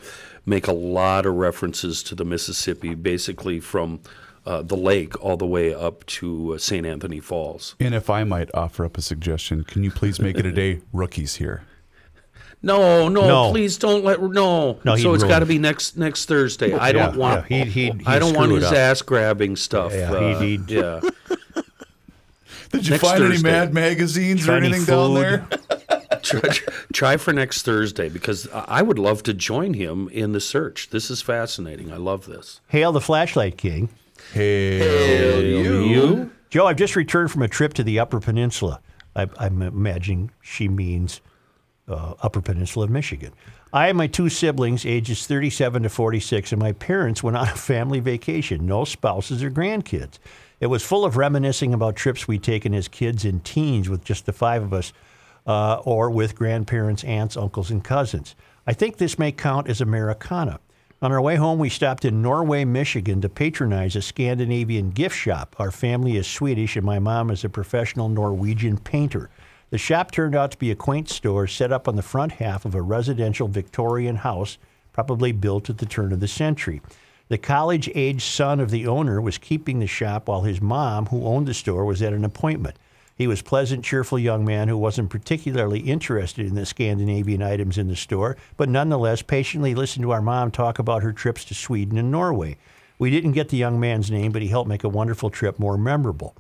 make 0.50 0.68
a 0.68 0.74
lot 0.74 1.26
of 1.26 1.36
references 1.36 2.02
to 2.04 2.16
the 2.16 2.26
Mississippi, 2.26 2.96
basically 2.96 3.60
from 3.60 4.02
uh, 4.46 4.62
the 4.64 4.76
lake 4.76 5.22
all 5.24 5.38
the 5.38 5.46
way 5.46 5.74
up 5.74 6.06
to 6.08 6.54
uh, 6.56 6.58
St. 6.58 6.86
Anthony 6.86 7.20
Falls. 7.20 7.76
And 7.80 7.94
if 7.94 8.10
I 8.10 8.24
might 8.24 8.50
offer 8.54 8.84
up 8.84 8.98
a 8.98 9.02
suggestion, 9.02 9.64
can 9.64 9.84
you 9.84 9.92
please 9.92 10.20
make 10.20 10.38
it 10.38 10.46
a 10.46 10.52
day 10.52 10.82
rookies 10.94 11.36
here? 11.36 11.64
No, 12.62 13.08
no, 13.08 13.26
No. 13.28 13.52
please 13.52 13.78
don't 13.78 14.04
let 14.04 14.22
no. 14.22 14.80
No, 14.84 14.96
he'd 14.96 15.04
so 15.04 15.14
it's 15.14 15.24
ruin 15.24 15.30
got 15.34 15.40
to 15.40 15.46
it. 15.46 15.48
be 15.48 15.60
next 15.60 15.96
next 15.98 16.26
Thursday. 16.26 16.74
I 16.74 16.92
don't 16.92 17.14
Yeah, 17.14 17.18
want. 17.18 17.50
yeah, 17.50 17.64
he'd- 17.64 17.70
he'd- 17.72 18.04
I 18.06 18.14
he'd 18.16 18.20
don't 18.20 18.34
want 18.36 18.48
screw 18.48 18.56
his 18.56 18.66
up. 18.66 18.74
ass 18.76 19.02
grabbing 19.02 19.56
stuff. 19.56 19.94
Yeah, 19.94 20.12
uh, 20.12 20.40
he'd- 20.40 20.46
he'd- 20.64 20.76
yeah. 20.76 21.00
Did 22.72 22.86
you 22.86 22.92
Next 22.92 23.02
find 23.04 23.24
any 23.24 23.42
Mad 23.42 23.74
magazines 23.74 24.42
or 24.44 24.46
Try 24.48 24.58
any 24.58 24.68
anything 24.68 24.86
down 24.86 25.16
food? 25.16 25.60
there? 25.70 25.79
try, 26.24 26.50
try 26.94 27.18
for 27.18 27.34
next 27.34 27.64
Thursday 27.64 28.10
because 28.10 28.48
I 28.54 28.80
I 28.80 28.82
would 28.82 28.98
love 28.98 29.24
to 29.24 29.34
join 29.34 29.74
him 29.74 30.08
in 30.08 30.32
the 30.32 30.40
search. 30.40 30.90
This 30.90 31.12
is 31.12 31.22
fascinating. 31.22 31.91
I 31.91 31.98
love 31.98 32.28
this. 32.28 32.62
Hail 32.70 32.94
the 32.94 33.02
Flashlight 33.02 33.58
King. 33.58 33.90
Hail 34.34 35.44
you. 35.44 36.32
Joe, 36.50 36.66
I've 36.68 36.78
just 36.78 36.96
returned 36.96 37.30
from 37.30 37.41
a 37.41 37.50
trip 37.50 37.74
to 37.74 37.84
the 37.84 38.00
Upper 38.00 38.22
Peninsula. 38.22 38.80
I, 39.18 39.28
I'm 39.38 39.62
imagining 39.62 40.32
she 40.41 40.70
means 40.70 41.20
uh, 41.90 42.14
Upper 42.22 42.41
Peninsula 42.41 42.86
of 42.86 42.91
Michigan. 42.91 43.34
I 43.74 43.90
and 43.90 43.98
my 43.98 44.08
two 44.08 44.30
siblings, 44.30 44.86
ages 44.86 45.28
37 45.28 45.84
to 45.84 45.90
46, 45.90 46.54
and 46.54 46.62
my 46.62 46.72
parents 46.72 47.22
went 47.22 47.38
on 47.38 47.50
a 47.50 47.56
family 47.56 48.00
vacation. 48.00 48.66
No 48.66 48.86
spouses 48.86 49.44
or 49.44 49.52
grandkids. 49.52 50.20
It 50.60 50.68
was 50.68 50.84
full 50.84 51.06
of 51.06 51.18
reminiscing 51.18 51.74
about 51.74 51.96
trips 51.96 52.28
we'd 52.28 52.44
taken 52.44 52.74
as 52.74 52.88
kids 52.88 53.26
and 53.26 53.44
teens 53.44 53.90
with 53.90 54.04
just 54.04 54.26
the 54.26 54.34
five 54.34 54.64
of 54.64 54.74
us, 54.74 54.94
uh, 55.45 55.82
or 55.86 56.10
with 56.10 56.36
grandparents, 56.36 57.03
aunts, 57.03 57.38
uncles, 57.38 57.72
and 57.72 57.84
cousins. 57.84 58.36
I 58.68 58.74
think 58.74 58.98
this 58.98 59.18
may 59.18 59.32
count 59.32 59.68
as 59.68 59.82
Americana. 59.82 60.60
On 61.02 61.11
our 61.14 61.22
way 61.22 61.38
home, 61.38 61.60
we 61.60 61.70
stopped 61.70 62.03
in 62.03 62.22
Norway, 62.22 62.66
Michigan 62.66 63.22
to 63.22 63.30
patronize 63.30 63.95
a 63.95 64.02
Scandinavian 64.02 64.90
gift 64.90 65.16
shop. 65.16 65.56
Our 65.57 65.72
family 65.72 66.18
is 66.18 66.28
Swedish, 66.28 66.76
and 66.76 66.86
my 66.86 66.99
mom 66.99 67.32
is 67.32 67.45
a 67.45 67.49
professional 67.49 68.10
Norwegian 68.10 68.78
painter. 68.78 69.30
The 69.70 69.78
shop 69.78 70.11
turned 70.11 70.36
out 70.36 70.52
to 70.52 70.57
be 70.57 70.72
a 70.72 70.76
quaint 70.76 71.07
store 71.10 71.48
set 71.48 71.72
up 71.72 71.88
on 71.88 71.95
the 71.95 72.02
front 72.02 72.34
half 72.34 72.66
of 72.66 72.76
a 72.76 72.82
residential 72.82 73.48
Victorian 73.48 74.18
house, 74.18 74.57
probably 74.91 75.32
built 75.32 75.70
at 75.70 75.78
the 75.78 75.86
turn 75.86 76.11
of 76.11 76.20
the 76.20 76.28
century. 76.28 76.82
The 77.30 77.38
college 77.38 77.90
age 77.95 78.26
son 78.26 78.60
of 78.60 78.72
the 78.72 78.88
owner 78.88 79.22
was 79.22 79.38
keeping 79.38 79.80
the 79.80 79.88
shop 79.88 80.28
while 80.28 80.41
his 80.41 80.60
mom, 80.60 81.06
who 81.06 81.26
owned 81.26 81.48
the 81.48 81.53
store, 81.53 81.86
was 81.86 82.02
at 82.02 82.11
an 82.11 82.26
appointment. 82.26 82.76
He 83.20 83.28
was 83.28 83.41
a 83.41 83.44
pleasant, 83.44 83.84
cheerful 83.84 84.18
young 84.18 84.46
man 84.46 84.70
who 84.70 84.78
wasn't 84.78 85.10
particularly 85.10 85.82
interested 85.82 86.46
in 86.46 86.56
the 86.56 86.66
Scandinavian 86.66 87.44
items 87.44 87.78
in 87.78 87.90
the 87.90 87.96
store, 87.98 88.38
but 88.56 88.70
nonetheless 88.70 89.22
patiently 89.22 89.76
listened 89.76 90.04
to 90.04 90.12
our 90.12 90.22
mom 90.22 90.52
talk 90.52 90.80
about 90.80 91.04
her 91.04 91.12
trips 91.12 91.44
to 91.46 91.54
Sweden 91.54 91.98
and 91.98 92.12
Norway. 92.12 92.56
We 92.98 93.10
didn't 93.12 93.34
get 93.34 93.50
the 93.50 93.58
young 93.58 93.78
man's 93.78 94.10
name, 94.10 94.32
but 94.32 94.41
he 94.41 94.48
helped 94.48 94.70
make 94.70 94.86
a 94.86 94.90
wonderful 94.90 95.30
trip 95.30 95.60
more 95.60 95.78
memorable. 95.78 96.34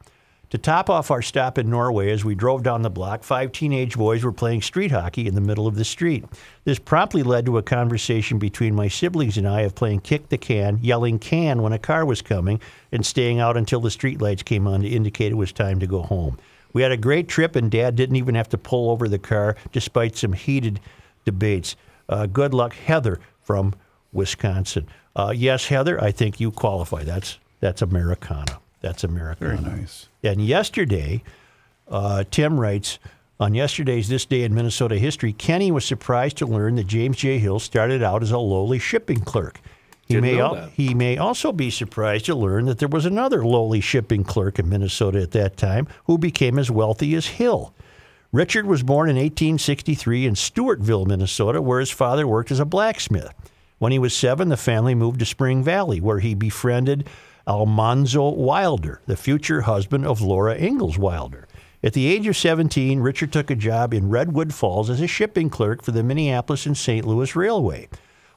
To 0.51 0.57
top 0.57 0.89
off 0.89 1.11
our 1.11 1.21
stop 1.21 1.57
in 1.57 1.69
Norway, 1.69 2.11
as 2.11 2.23
we 2.23 2.33
drove 2.33 2.63
down 2.63 2.81
the 2.81 2.89
block, 2.89 3.23
five 3.23 3.51
teenage 3.51 3.97
boys 3.97 4.23
were 4.23 4.31
playing 4.31 4.61
street 4.61 4.91
hockey 4.91 5.27
in 5.27 5.35
the 5.35 5.41
middle 5.41 5.67
of 5.67 5.75
the 5.75 5.83
street. 5.83 6.23
This 6.63 6.79
promptly 6.79 7.23
led 7.23 7.45
to 7.47 7.57
a 7.57 7.61
conversation 7.61 8.39
between 8.39 8.73
my 8.73 8.87
siblings 8.87 9.37
and 9.37 9.45
I 9.45 9.61
of 9.63 9.75
playing 9.75 9.99
kick 9.99 10.29
the 10.29 10.37
can, 10.37 10.79
yelling 10.81 11.19
can 11.19 11.61
when 11.61 11.73
a 11.73 11.77
car 11.77 12.05
was 12.05 12.21
coming, 12.21 12.61
and 12.89 13.05
staying 13.05 13.41
out 13.41 13.57
until 13.57 13.81
the 13.81 13.89
streetlights 13.89 14.45
came 14.45 14.65
on 14.65 14.79
to 14.79 14.87
indicate 14.87 15.33
it 15.33 15.35
was 15.35 15.51
time 15.51 15.81
to 15.81 15.85
go 15.85 16.03
home. 16.03 16.37
We 16.73 16.81
had 16.81 16.91
a 16.91 16.97
great 16.97 17.27
trip, 17.27 17.55
and 17.55 17.71
Dad 17.71 17.95
didn't 17.95 18.15
even 18.15 18.35
have 18.35 18.49
to 18.49 18.57
pull 18.57 18.91
over 18.91 19.07
the 19.07 19.19
car 19.19 19.55
despite 19.71 20.15
some 20.15 20.33
heated 20.33 20.79
debates. 21.25 21.75
Uh, 22.07 22.25
good 22.25 22.53
luck, 22.53 22.73
Heather 22.73 23.19
from 23.41 23.73
Wisconsin. 24.11 24.87
Uh, 25.15 25.33
yes, 25.35 25.67
Heather, 25.67 26.01
I 26.01 26.11
think 26.11 26.39
you 26.39 26.51
qualify. 26.51 27.03
That's 27.03 27.39
that's 27.59 27.81
Americana. 27.81 28.59
That's 28.81 29.03
Americana. 29.03 29.61
Very 29.61 29.77
nice. 29.79 30.07
And 30.23 30.43
yesterday, 30.45 31.23
uh, 31.89 32.23
Tim 32.31 32.59
writes 32.59 32.99
on 33.39 33.53
yesterday's 33.53 34.07
This 34.09 34.25
Day 34.25 34.43
in 34.43 34.53
Minnesota 34.53 34.97
History, 34.97 35.33
Kenny 35.33 35.71
was 35.71 35.85
surprised 35.85 36.37
to 36.37 36.45
learn 36.45 36.75
that 36.75 36.87
James 36.87 37.17
J. 37.17 37.39
Hill 37.39 37.59
started 37.59 38.03
out 38.03 38.21
as 38.21 38.31
a 38.31 38.37
lowly 38.37 38.79
shipping 38.79 39.19
clerk. 39.21 39.59
He 40.09 40.15
Didn't 40.15 40.31
may, 40.31 40.41
al- 40.41 40.69
he 40.73 40.95
may 40.95 41.17
also 41.17 41.51
be 41.51 41.69
surprised 41.69 42.25
to 42.25 42.33
learn 42.35 42.65
that 42.65 42.79
there 42.79 42.87
was 42.87 43.05
another 43.05 43.45
lowly 43.45 43.79
shipping 43.79 44.23
clerk 44.23 44.57
in 44.57 44.67
Minnesota 44.67 45.21
at 45.21 45.31
that 45.31 45.55
time 45.55 45.87
who 46.05 46.17
became 46.17 46.57
as 46.57 46.71
wealthy 46.71 47.13
as 47.13 47.27
Hill. 47.27 47.75
Richard 48.31 48.65
was 48.65 48.81
born 48.81 49.07
in 49.07 49.17
1863 49.17 50.25
in 50.25 50.33
Stewartville, 50.33 51.05
Minnesota, 51.05 51.61
where 51.61 51.79
his 51.79 51.91
father 51.91 52.25
worked 52.27 52.49
as 52.49 52.59
a 52.59 52.65
blacksmith. 52.65 53.31
When 53.77 53.91
he 53.91 53.99
was 53.99 54.15
seven, 54.15 54.49
the 54.49 54.57
family 54.57 54.95
moved 54.95 55.19
to 55.19 55.27
Spring 55.27 55.63
Valley, 55.63 56.01
where 56.01 56.19
he 56.19 56.33
befriended 56.33 57.07
Almanzo 57.47 58.29
Wilder, 58.29 59.01
the 59.05 59.15
future 59.15 59.61
husband 59.61 60.07
of 60.07 60.21
Laura 60.21 60.55
Ingalls 60.57 60.97
Wilder. 60.97 61.47
At 61.83 61.93
the 61.93 62.07
age 62.07 62.25
of 62.25 62.35
17, 62.35 62.99
Richard 62.99 63.31
took 63.31 63.51
a 63.51 63.55
job 63.55 63.93
in 63.93 64.09
Redwood 64.09 64.55
Falls 64.55 64.89
as 64.89 65.01
a 65.01 65.07
shipping 65.07 65.51
clerk 65.51 65.83
for 65.83 65.91
the 65.91 66.01
Minneapolis 66.01 66.65
and 66.65 66.75
St. 66.75 67.05
Louis 67.05 67.35
Railway. 67.35 67.89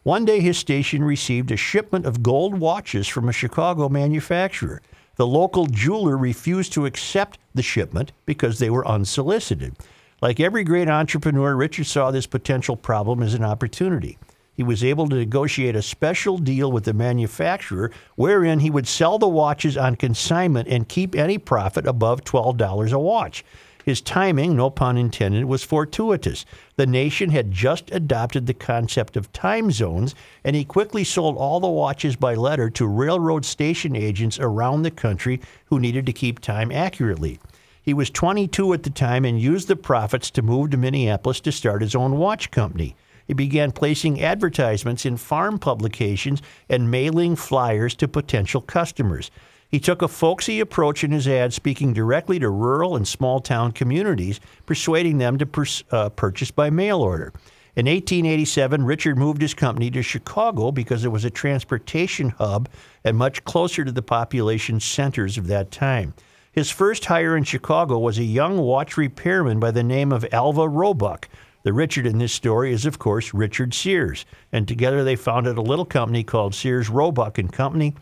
One 0.03 0.25
day, 0.25 0.41
his 0.41 0.59
station 0.59 1.05
received 1.05 1.53
a 1.53 1.57
shipment 1.57 2.07
of 2.07 2.25
gold 2.25 2.59
watches 2.59 3.07
from 3.07 3.29
a 3.29 3.33
Chicago 3.33 3.89
manufacturer. 3.89 4.83
The 5.15 5.27
local 5.29 5.67
jeweler 5.67 6.17
refused 6.17 6.73
to 6.73 6.87
accept 6.87 7.39
the 7.55 7.63
shipment 7.63 8.11
because 8.27 8.59
they 8.59 8.69
were 8.69 8.87
unsolicited. 8.87 9.77
Like 10.21 10.41
every 10.41 10.65
great 10.65 10.89
entrepreneur, 10.89 11.55
Richard 11.55 11.87
saw 11.87 12.11
this 12.11 12.27
potential 12.27 12.77
problem 12.77 13.23
as 13.23 13.35
an 13.35 13.45
opportunity. 13.45 14.19
He 14.55 14.65
was 14.65 14.83
able 14.83 15.09
to 15.09 15.17
negotiate 15.17 15.77
a 15.77 15.83
special 15.83 16.37
deal 16.37 16.73
with 16.73 16.85
the 16.85 16.93
manufacturer 16.93 17.93
wherein 18.17 18.59
he 18.59 18.71
would 18.71 18.89
sell 18.89 19.19
the 19.19 19.29
watches 19.29 19.77
on 19.77 19.95
consignment 19.95 20.67
and 20.67 20.89
keep 20.89 21.15
any 21.15 21.39
profit 21.39 21.87
above 21.87 22.25
$12 22.25 22.93
a 22.93 22.99
watch. 22.99 23.45
His 23.85 24.01
timing, 24.01 24.57
no 24.57 24.71
pun 24.71 24.97
intended, 24.97 25.47
was 25.47 25.65
fortuitous. 25.65 26.45
The 26.77 26.87
nation 26.87 27.31
had 27.31 27.51
just 27.51 27.91
adopted 27.91 28.47
the 28.47 28.55
concept 28.55 29.17
of 29.17 29.33
time 29.33 29.71
zones, 29.71 30.15
and 30.45 30.55
he 30.55 30.65
quickly 30.65 31.05
sold 31.05 31.37
all 31.37 31.59
the 31.59 31.69
watches 31.69 32.17
by 32.17 32.35
letter 32.35 32.71
to 32.71 32.87
railroad 32.87 33.45
station 33.45 33.97
agents 33.97 34.39
around 34.39 34.83
the 34.83 34.91
country 34.91 35.41
who 35.67 35.81
needed 35.81 36.07
to 36.07 36.13
keep 36.13 36.39
time 36.39 36.71
accurately. 36.71 37.41
He 37.83 37.95
was 37.95 38.11
22 38.11 38.73
at 38.75 38.85
the 38.85 38.91
time 38.91 39.25
and 39.25 39.41
used 39.41 39.67
the 39.67 39.75
profits 39.75 40.31
to 40.33 40.43
move 40.43 40.71
to 40.71 40.77
Minneapolis 40.77 41.41
to 41.41 41.51
start 41.51 41.83
his 41.83 41.97
own 41.97 42.17
watch 42.17 42.53
company. 42.53 42.95
He 43.27 43.35
began 43.35 43.73
placing 43.73 44.23
advertisements 44.23 45.05
in 45.05 45.17
farm 45.17 45.59
publications 45.59 46.43
and 46.69 46.91
mailing 46.91 47.35
flyers 47.35 47.95
to 47.97 48.07
potential 48.07 48.61
customers. 48.61 49.31
He 49.73 49.81
took 49.81 50.03
a 50.03 50.09
folksy 50.09 50.61
approach 50.61 51.03
in 51.03 51.13
his 51.13 51.27
ads, 51.27 51.55
speaking 51.55 51.95
directly 51.95 52.39
to 52.39 52.51
rural 52.51 52.95
and 52.95 53.09
small 53.09 53.41
town 53.41 53.73
communities, 53.73 54.39
persuading 54.67 55.17
them 55.17 55.39
to 55.39 55.47
pers- 55.47 55.83
uh, 55.91 56.11
purchase 56.11 56.51
by 56.51 56.69
mail 56.69 57.01
order. 57.01 57.33
In 57.75 57.87
1887, 57.87 58.85
Richard 58.85 59.17
moved 59.17 59.41
his 59.41 59.55
company 59.55 59.91
to 59.93 60.03
Chicago 60.03 60.73
because 60.73 61.07
it 61.07 61.09
was 61.09 61.25
a 61.25 61.31
transportation 61.31 62.29
hub 62.29 62.69
and 63.03 63.17
much 63.17 63.45
closer 63.45 63.83
to 63.83 63.91
the 63.91 64.03
population 64.03 64.79
centers 64.79 65.39
of 65.39 65.47
that 65.47 65.71
time. 65.71 66.13
His 66.53 66.71
first 66.71 67.07
hire 67.07 67.35
in 67.35 67.45
Chicago 67.45 67.99
was 67.99 68.19
a 68.19 68.25
young 68.25 68.59
watch 68.59 68.99
repairman 68.99 69.59
by 69.59 69.71
the 69.71 69.83
name 69.83 70.13
of 70.13 70.27
Alvah 70.35 70.69
Roebuck. 70.71 71.31
The 71.63 71.73
Richard 71.73 72.05
in 72.05 72.19
this 72.19 72.35
story 72.35 72.75
is, 72.75 72.85
of 72.85 72.99
course, 72.99 73.33
Richard 73.33 73.73
Sears, 73.73 74.27
and 74.53 74.69
together 74.69 75.03
they 75.03 75.17
founded 75.17 75.57
a 75.57 75.63
little 75.63 75.87
company 75.87 76.25
called 76.25 76.55
Sears 76.55 76.91
Roebuck 76.91 77.39
and 77.39 77.51
Company. 77.51 77.95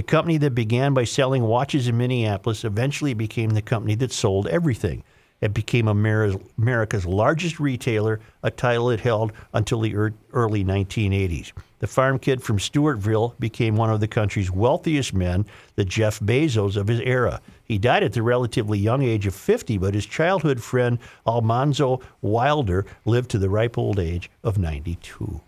The 0.00 0.06
company 0.06 0.38
that 0.38 0.54
began 0.54 0.94
by 0.94 1.04
selling 1.04 1.42
watches 1.42 1.86
in 1.86 1.98
Minneapolis 1.98 2.64
eventually 2.64 3.12
became 3.12 3.50
the 3.50 3.60
company 3.60 3.94
that 3.96 4.12
sold 4.12 4.48
everything. 4.48 5.04
It 5.42 5.52
became 5.52 5.88
America's 5.88 7.04
largest 7.04 7.60
retailer, 7.60 8.18
a 8.42 8.50
title 8.50 8.88
it 8.88 9.00
held 9.00 9.30
until 9.52 9.80
the 9.80 9.94
early 10.32 10.64
1980s. 10.64 11.52
The 11.80 11.86
farm 11.86 12.18
kid 12.18 12.42
from 12.42 12.56
Stewartville 12.56 13.38
became 13.38 13.76
one 13.76 13.90
of 13.90 14.00
the 14.00 14.08
country's 14.08 14.50
wealthiest 14.50 15.12
men, 15.12 15.44
the 15.74 15.84
Jeff 15.84 16.18
Bezos 16.18 16.78
of 16.78 16.88
his 16.88 17.00
era. 17.00 17.42
He 17.62 17.76
died 17.76 18.02
at 18.02 18.14
the 18.14 18.22
relatively 18.22 18.78
young 18.78 19.02
age 19.02 19.26
of 19.26 19.34
50, 19.34 19.76
but 19.76 19.92
his 19.92 20.06
childhood 20.06 20.62
friend 20.62 20.98
Almanzo 21.26 22.00
Wilder 22.22 22.86
lived 23.04 23.30
to 23.32 23.38
the 23.38 23.50
ripe 23.50 23.76
old 23.76 23.98
age 23.98 24.30
of 24.42 24.56
92. 24.56 25.42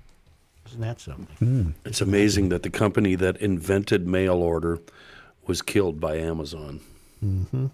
Isn't 0.73 0.81
that 0.81 1.01
something? 1.01 1.75
It's 1.85 2.01
amazing 2.01 2.49
that 2.49 2.63
the 2.63 2.71
company 2.71 3.15
that 3.17 3.37
invented 3.37 4.07
mail 4.07 4.37
order 4.37 4.79
was 5.47 5.61
killed 5.61 6.01
by 6.01 6.17
Amazon. 6.17 6.81
Mm-hmm. 7.23 7.67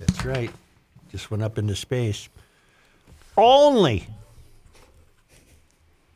That's 0.00 0.24
right. 0.24 0.50
Just 1.12 1.30
went 1.30 1.44
up 1.44 1.58
into 1.58 1.76
space. 1.76 2.28
Only 3.36 4.08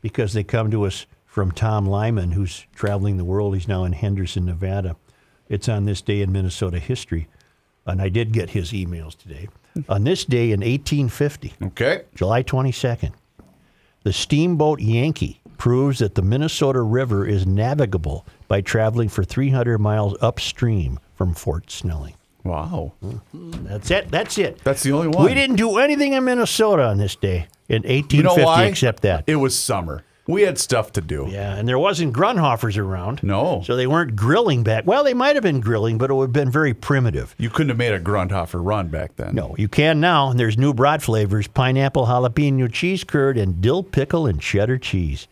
because 0.01 0.33
they 0.33 0.43
come 0.43 0.69
to 0.71 0.85
us 0.85 1.05
from 1.25 1.53
Tom 1.53 1.85
Lyman, 1.85 2.31
who's 2.31 2.65
traveling 2.75 3.15
the 3.15 3.23
world. 3.23 3.53
He's 3.53 3.69
now 3.69 3.85
in 3.85 3.93
Henderson, 3.93 4.45
Nevada. 4.45 4.97
It's 5.47 5.69
on 5.69 5.85
this 5.85 6.01
day 6.01 6.21
in 6.21 6.33
Minnesota 6.33 6.77
history. 6.77 7.29
And 7.85 8.01
I 8.01 8.09
did 8.09 8.33
get 8.33 8.49
his 8.49 8.73
emails 8.73 9.17
today. 9.17 9.47
on 9.87 10.03
this 10.03 10.25
day 10.25 10.51
in 10.51 10.59
1850, 10.59 11.53
okay, 11.67 12.03
July 12.15 12.43
22nd, 12.43 13.13
the 14.07 14.13
steamboat 14.13 14.79
Yankee 14.79 15.41
proves 15.57 15.99
that 15.99 16.15
the 16.15 16.21
Minnesota 16.21 16.81
River 16.81 17.27
is 17.27 17.45
navigable 17.45 18.25
by 18.47 18.61
traveling 18.61 19.09
for 19.09 19.25
300 19.25 19.79
miles 19.79 20.15
upstream 20.21 20.97
from 21.13 21.33
Fort 21.33 21.69
Snelling. 21.69 22.13
Wow. 22.45 22.93
Mm-hmm. 23.03 23.65
That's 23.65 23.91
it. 23.91 24.09
That's 24.09 24.37
it. 24.37 24.63
That's 24.63 24.81
the 24.81 24.93
only 24.93 25.09
one. 25.09 25.25
We 25.25 25.33
didn't 25.33 25.57
do 25.57 25.77
anything 25.77 26.13
in 26.13 26.23
Minnesota 26.23 26.83
on 26.85 26.99
this 26.99 27.17
day 27.17 27.47
in 27.67 27.81
1850 27.83 28.15
You 28.15 28.23
know 28.23 28.35
why? 28.35 28.63
except 28.67 29.03
that. 29.03 29.25
It 29.27 29.35
was 29.35 29.59
summer. 29.59 30.05
We 30.27 30.41
had 30.41 30.57
stuff 30.57 30.91
to 30.93 31.01
do. 31.01 31.27
Yeah, 31.29 31.55
and 31.55 31.67
there 31.67 31.79
wasn't 31.79 32.13
Grundhofers 32.13 32.77
around. 32.77 33.23
No. 33.23 33.61
So 33.65 33.75
they 33.77 33.87
weren't 33.87 34.15
grilling 34.15 34.63
back. 34.63 34.85
Well, 34.85 35.03
they 35.05 35.13
might 35.13 35.35
have 35.35 35.43
been 35.43 35.61
grilling, 35.61 35.97
but 35.97 36.09
it 36.09 36.13
would 36.13 36.25
have 36.27 36.33
been 36.33 36.51
very 36.51 36.73
primitive. 36.73 37.33
You 37.37 37.49
couldn't 37.49 37.69
have 37.69 37.77
made 37.77 37.93
a 37.93 37.99
Grundhofer 37.99 38.59
run 38.63 38.89
back 38.89 39.15
then. 39.15 39.33
No, 39.35 39.55
you 39.57 39.67
can 39.69 39.99
now. 40.01 40.29
And 40.29 40.39
there's 40.39 40.57
new 40.57 40.73
broad 40.73 41.01
flavors 41.01 41.47
pineapple 41.47 42.05
jalapeno 42.05 42.71
cheese 42.71 43.03
curd 43.05 43.37
and 43.37 43.61
dill 43.61 43.83
pickle 43.83 44.27
and 44.27 44.41
cheddar 44.41 44.77
cheese. 44.77 45.27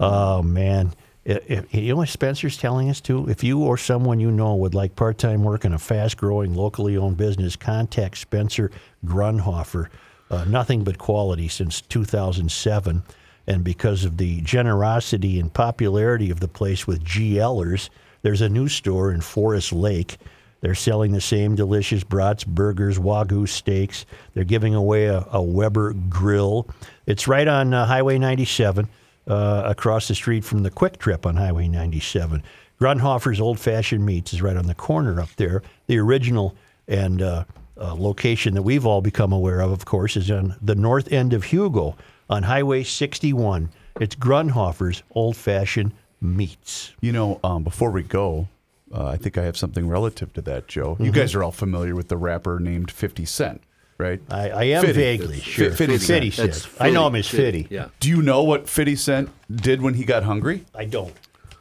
Oh, 0.00 0.42
man. 0.42 0.94
If- 1.24 1.48
if- 1.50 1.74
you 1.74 1.90
know 1.90 1.96
what 1.98 2.08
Spencer's 2.08 2.56
telling 2.56 2.88
us 2.90 3.00
too? 3.00 3.28
If 3.28 3.44
you 3.44 3.60
or 3.62 3.76
someone 3.76 4.18
you 4.20 4.30
know 4.32 4.56
would 4.56 4.74
like 4.74 4.96
part 4.96 5.18
time 5.18 5.44
work 5.44 5.64
in 5.64 5.72
a 5.74 5.78
fast 5.78 6.16
growing, 6.16 6.54
locally 6.54 6.96
owned 6.96 7.18
business, 7.18 7.54
contact 7.56 8.16
Spencer 8.18 8.70
Grundhofer. 9.06 9.86
Uh, 10.30 10.44
nothing 10.44 10.82
but 10.82 10.96
quality 10.96 11.46
since 11.48 11.80
2007. 11.82 13.02
And 13.50 13.64
because 13.64 14.04
of 14.04 14.16
the 14.16 14.40
generosity 14.42 15.40
and 15.40 15.52
popularity 15.52 16.30
of 16.30 16.38
the 16.38 16.46
place 16.46 16.86
with 16.86 17.02
GLers, 17.02 17.88
there's 18.22 18.42
a 18.42 18.48
new 18.48 18.68
store 18.68 19.10
in 19.10 19.20
Forest 19.20 19.72
Lake. 19.72 20.18
They're 20.60 20.76
selling 20.76 21.10
the 21.10 21.20
same 21.20 21.56
delicious 21.56 22.04
brats, 22.04 22.44
burgers, 22.44 23.00
wagyu 23.00 23.48
steaks. 23.48 24.06
They're 24.34 24.44
giving 24.44 24.76
away 24.76 25.06
a, 25.06 25.26
a 25.32 25.42
Weber 25.42 25.94
grill. 26.08 26.68
It's 27.06 27.26
right 27.26 27.48
on 27.48 27.74
uh, 27.74 27.86
Highway 27.86 28.18
97, 28.18 28.88
uh, 29.26 29.62
across 29.66 30.06
the 30.06 30.14
street 30.14 30.44
from 30.44 30.62
the 30.62 30.70
Quick 30.70 30.98
Trip 30.98 31.26
on 31.26 31.34
Highway 31.34 31.66
97. 31.66 32.44
Grundhofer's 32.80 33.40
Old 33.40 33.58
Fashioned 33.58 34.06
Meats 34.06 34.32
is 34.32 34.42
right 34.42 34.56
on 34.56 34.68
the 34.68 34.76
corner 34.76 35.20
up 35.20 35.34
there. 35.34 35.64
The 35.88 35.98
original 35.98 36.54
and 36.86 37.20
uh, 37.20 37.44
uh, 37.76 37.96
location 37.96 38.54
that 38.54 38.62
we've 38.62 38.86
all 38.86 39.00
become 39.00 39.32
aware 39.32 39.60
of, 39.60 39.72
of 39.72 39.86
course, 39.86 40.16
is 40.16 40.30
on 40.30 40.54
the 40.62 40.76
north 40.76 41.12
end 41.12 41.32
of 41.32 41.42
Hugo 41.42 41.96
on 42.30 42.44
Highway 42.44 42.82
61. 42.84 43.68
It's 44.00 44.14
Grundhofer's 44.16 45.02
Old 45.10 45.36
Fashioned 45.36 45.92
Meats. 46.22 46.92
You 47.02 47.12
know, 47.12 47.40
um, 47.44 47.62
before 47.64 47.90
we 47.90 48.02
go, 48.02 48.48
uh, 48.94 49.06
I 49.08 49.16
think 49.16 49.36
I 49.36 49.42
have 49.44 49.56
something 49.56 49.86
relative 49.88 50.32
to 50.34 50.42
that, 50.42 50.68
Joe. 50.68 50.96
You 51.00 51.10
Mhm. 51.10 51.14
guys 51.14 51.34
are 51.34 51.42
all 51.44 51.52
familiar 51.52 51.94
with 51.94 52.08
the 52.08 52.16
rapper 52.16 52.58
named 52.60 52.90
50 52.90 53.24
Cent, 53.26 53.60
right? 53.98 54.20
I, 54.30 54.50
I 54.50 54.62
am 54.64 54.82
Fitty. 54.82 54.92
vaguely 54.94 55.36
Fi- 55.40 55.50
sure. 55.50 55.70
50 55.72 55.98
Cent. 55.98 56.24
Fitty 56.24 56.30
said. 56.30 56.70
I 56.80 56.90
know 56.90 57.06
him 57.08 57.16
as 57.16 57.26
Fitty. 57.28 57.68
Do 58.00 58.08
you 58.08 58.22
know 58.22 58.42
what 58.42 58.68
50 58.68 58.96
Cent 58.96 59.28
did 59.54 59.82
when 59.82 59.94
he 59.94 60.04
got 60.04 60.22
hungry? 60.22 60.64
I 60.74 60.84
don't. 60.86 61.14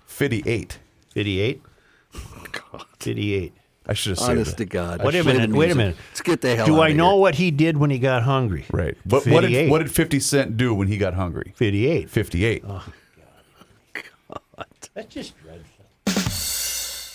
58. 0.05 0.77
58? 1.13 1.61
58. 2.99 3.53
I 3.90 3.94
should 3.94 4.11
have 4.11 4.20
said 4.20 4.30
Honest 4.32 4.52
that. 4.52 4.57
to 4.57 4.66
God. 4.66 5.03
Wait 5.03 5.16
a 5.16 5.24
minute. 5.24 5.52
Wait 5.52 5.72
a 5.72 5.76
minute. 5.76 5.95
Let's 6.11 6.22
get 6.22 6.41
the 6.41 6.56
hell 6.56 6.66
Do 6.68 6.76
outta 6.76 6.84
I 6.84 6.94
know 6.94 7.14
here. 7.14 7.22
what 7.22 7.36
he 7.36 7.49
did 7.49 7.76
when 7.78 7.90
he 7.90 7.98
got 7.98 8.22
hungry? 8.22 8.66
Right. 8.72 8.95
But 9.03 9.26
what 9.26 9.41
did, 9.41 9.48
58. 9.52 9.70
what 9.72 9.80
did 9.80 9.91
50 9.91 10.20
Cent 10.20 10.57
do 10.57 10.76
when 10.76 10.88
he 10.88 10.98
got 10.98 11.16
hungry? 11.16 11.53
58. 11.56 12.07
58. 12.10 12.64
oh 12.68 12.86
god 13.94 14.66
That's 14.94 15.07
just 15.14 15.34
dreadful. 15.41 15.66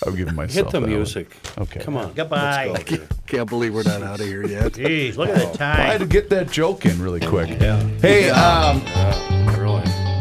I'm 0.05 0.15
giving 0.15 0.35
myself 0.35 0.53
Hit 0.67 0.71
the 0.73 0.79
that 0.79 0.81
one. 0.81 0.89
music. 0.89 1.35
Okay. 1.57 1.79
Come 1.79 1.95
on. 1.97 2.11
Goodbye. 2.13 2.67
Let's 2.73 2.83
go. 2.83 2.97
Can't 3.25 3.49
believe 3.49 3.73
we're 3.73 3.83
not 3.83 4.03
out 4.03 4.19
of 4.19 4.27
here 4.27 4.45
yet. 4.45 4.73
Jeez, 4.73 5.15
look 5.15 5.29
at 5.29 5.53
the 5.53 5.57
time. 5.57 5.79
I 5.79 5.81
had 5.83 5.91
time. 5.91 5.99
to 6.01 6.05
get 6.05 6.29
that 6.29 6.51
joke 6.51 6.85
in 6.85 7.01
really 7.01 7.21
quick. 7.21 7.49
Yeah. 7.59 7.81
Hey, 8.01 8.29
um, 8.29 8.81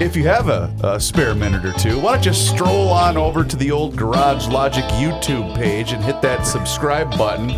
if 0.01 0.17
you 0.17 0.25
have 0.25 0.49
a, 0.49 0.75
a 0.83 1.01
spare 1.01 1.35
minute 1.35 1.65
or 1.65 1.73
two, 1.73 2.01
why 2.01 2.15
don't 2.15 2.27
you 2.27 2.33
stroll 2.33 2.89
on 2.89 3.17
over 3.17 3.45
to 3.45 3.57
the 3.57 3.71
old 3.71 3.97
Garage 3.97 4.49
Logic 4.49 4.85
YouTube 4.85 5.55
page 5.55 5.93
and 5.93 6.03
hit 6.03 6.21
that 6.23 6.47
subscribe 6.47 7.17
button, 7.17 7.51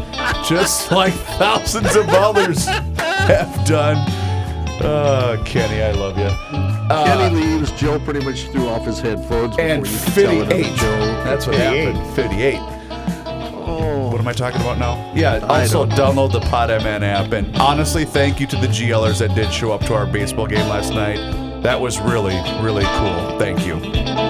just 0.44 0.90
like 0.92 1.14
thousands 1.14 1.96
of 1.96 2.08
others 2.10 2.66
have 2.66 3.66
done. 3.66 3.96
Oh, 4.82 5.42
Kenny, 5.46 5.82
I 5.82 5.92
love 5.92 6.18
you. 6.18 6.24
Uh, 6.24 7.06
Kenny 7.06 7.34
leaves. 7.34 7.72
Joe 7.72 7.98
pretty 7.98 8.24
much 8.24 8.48
threw 8.48 8.68
off 8.68 8.84
his 8.84 9.00
headphones 9.00 9.56
before 9.56 9.64
and 9.64 9.86
you 9.86 9.92
could 9.92 10.14
tell 10.14 10.42
it 10.42 10.48
58. 10.48 10.76
Joe. 10.76 10.98
That's 11.24 11.46
what 11.46 11.56
58. 11.56 11.94
happened. 11.94 12.14
58. 12.14 12.58
Oh. 13.68 14.10
What 14.10 14.20
am 14.20 14.28
I 14.28 14.32
talking 14.32 14.60
about 14.60 14.78
now? 14.78 15.12
Yeah, 15.14 15.44
I 15.48 15.62
also 15.62 15.86
download 15.86 16.32
the 16.32 16.40
PodMN 16.40 17.02
app. 17.02 17.32
And 17.32 17.56
honestly, 17.56 18.04
thank 18.04 18.38
you 18.38 18.46
to 18.48 18.56
the 18.56 18.68
GLers 18.68 19.18
that 19.20 19.34
did 19.34 19.50
show 19.52 19.72
up 19.72 19.80
to 19.86 19.94
our 19.94 20.06
baseball 20.06 20.46
game 20.46 20.68
last 20.68 20.92
night. 20.92 21.45
That 21.66 21.80
was 21.80 21.98
really, 21.98 22.40
really 22.62 22.84
cool. 22.84 23.38
Thank 23.40 23.66
you. 23.66 24.25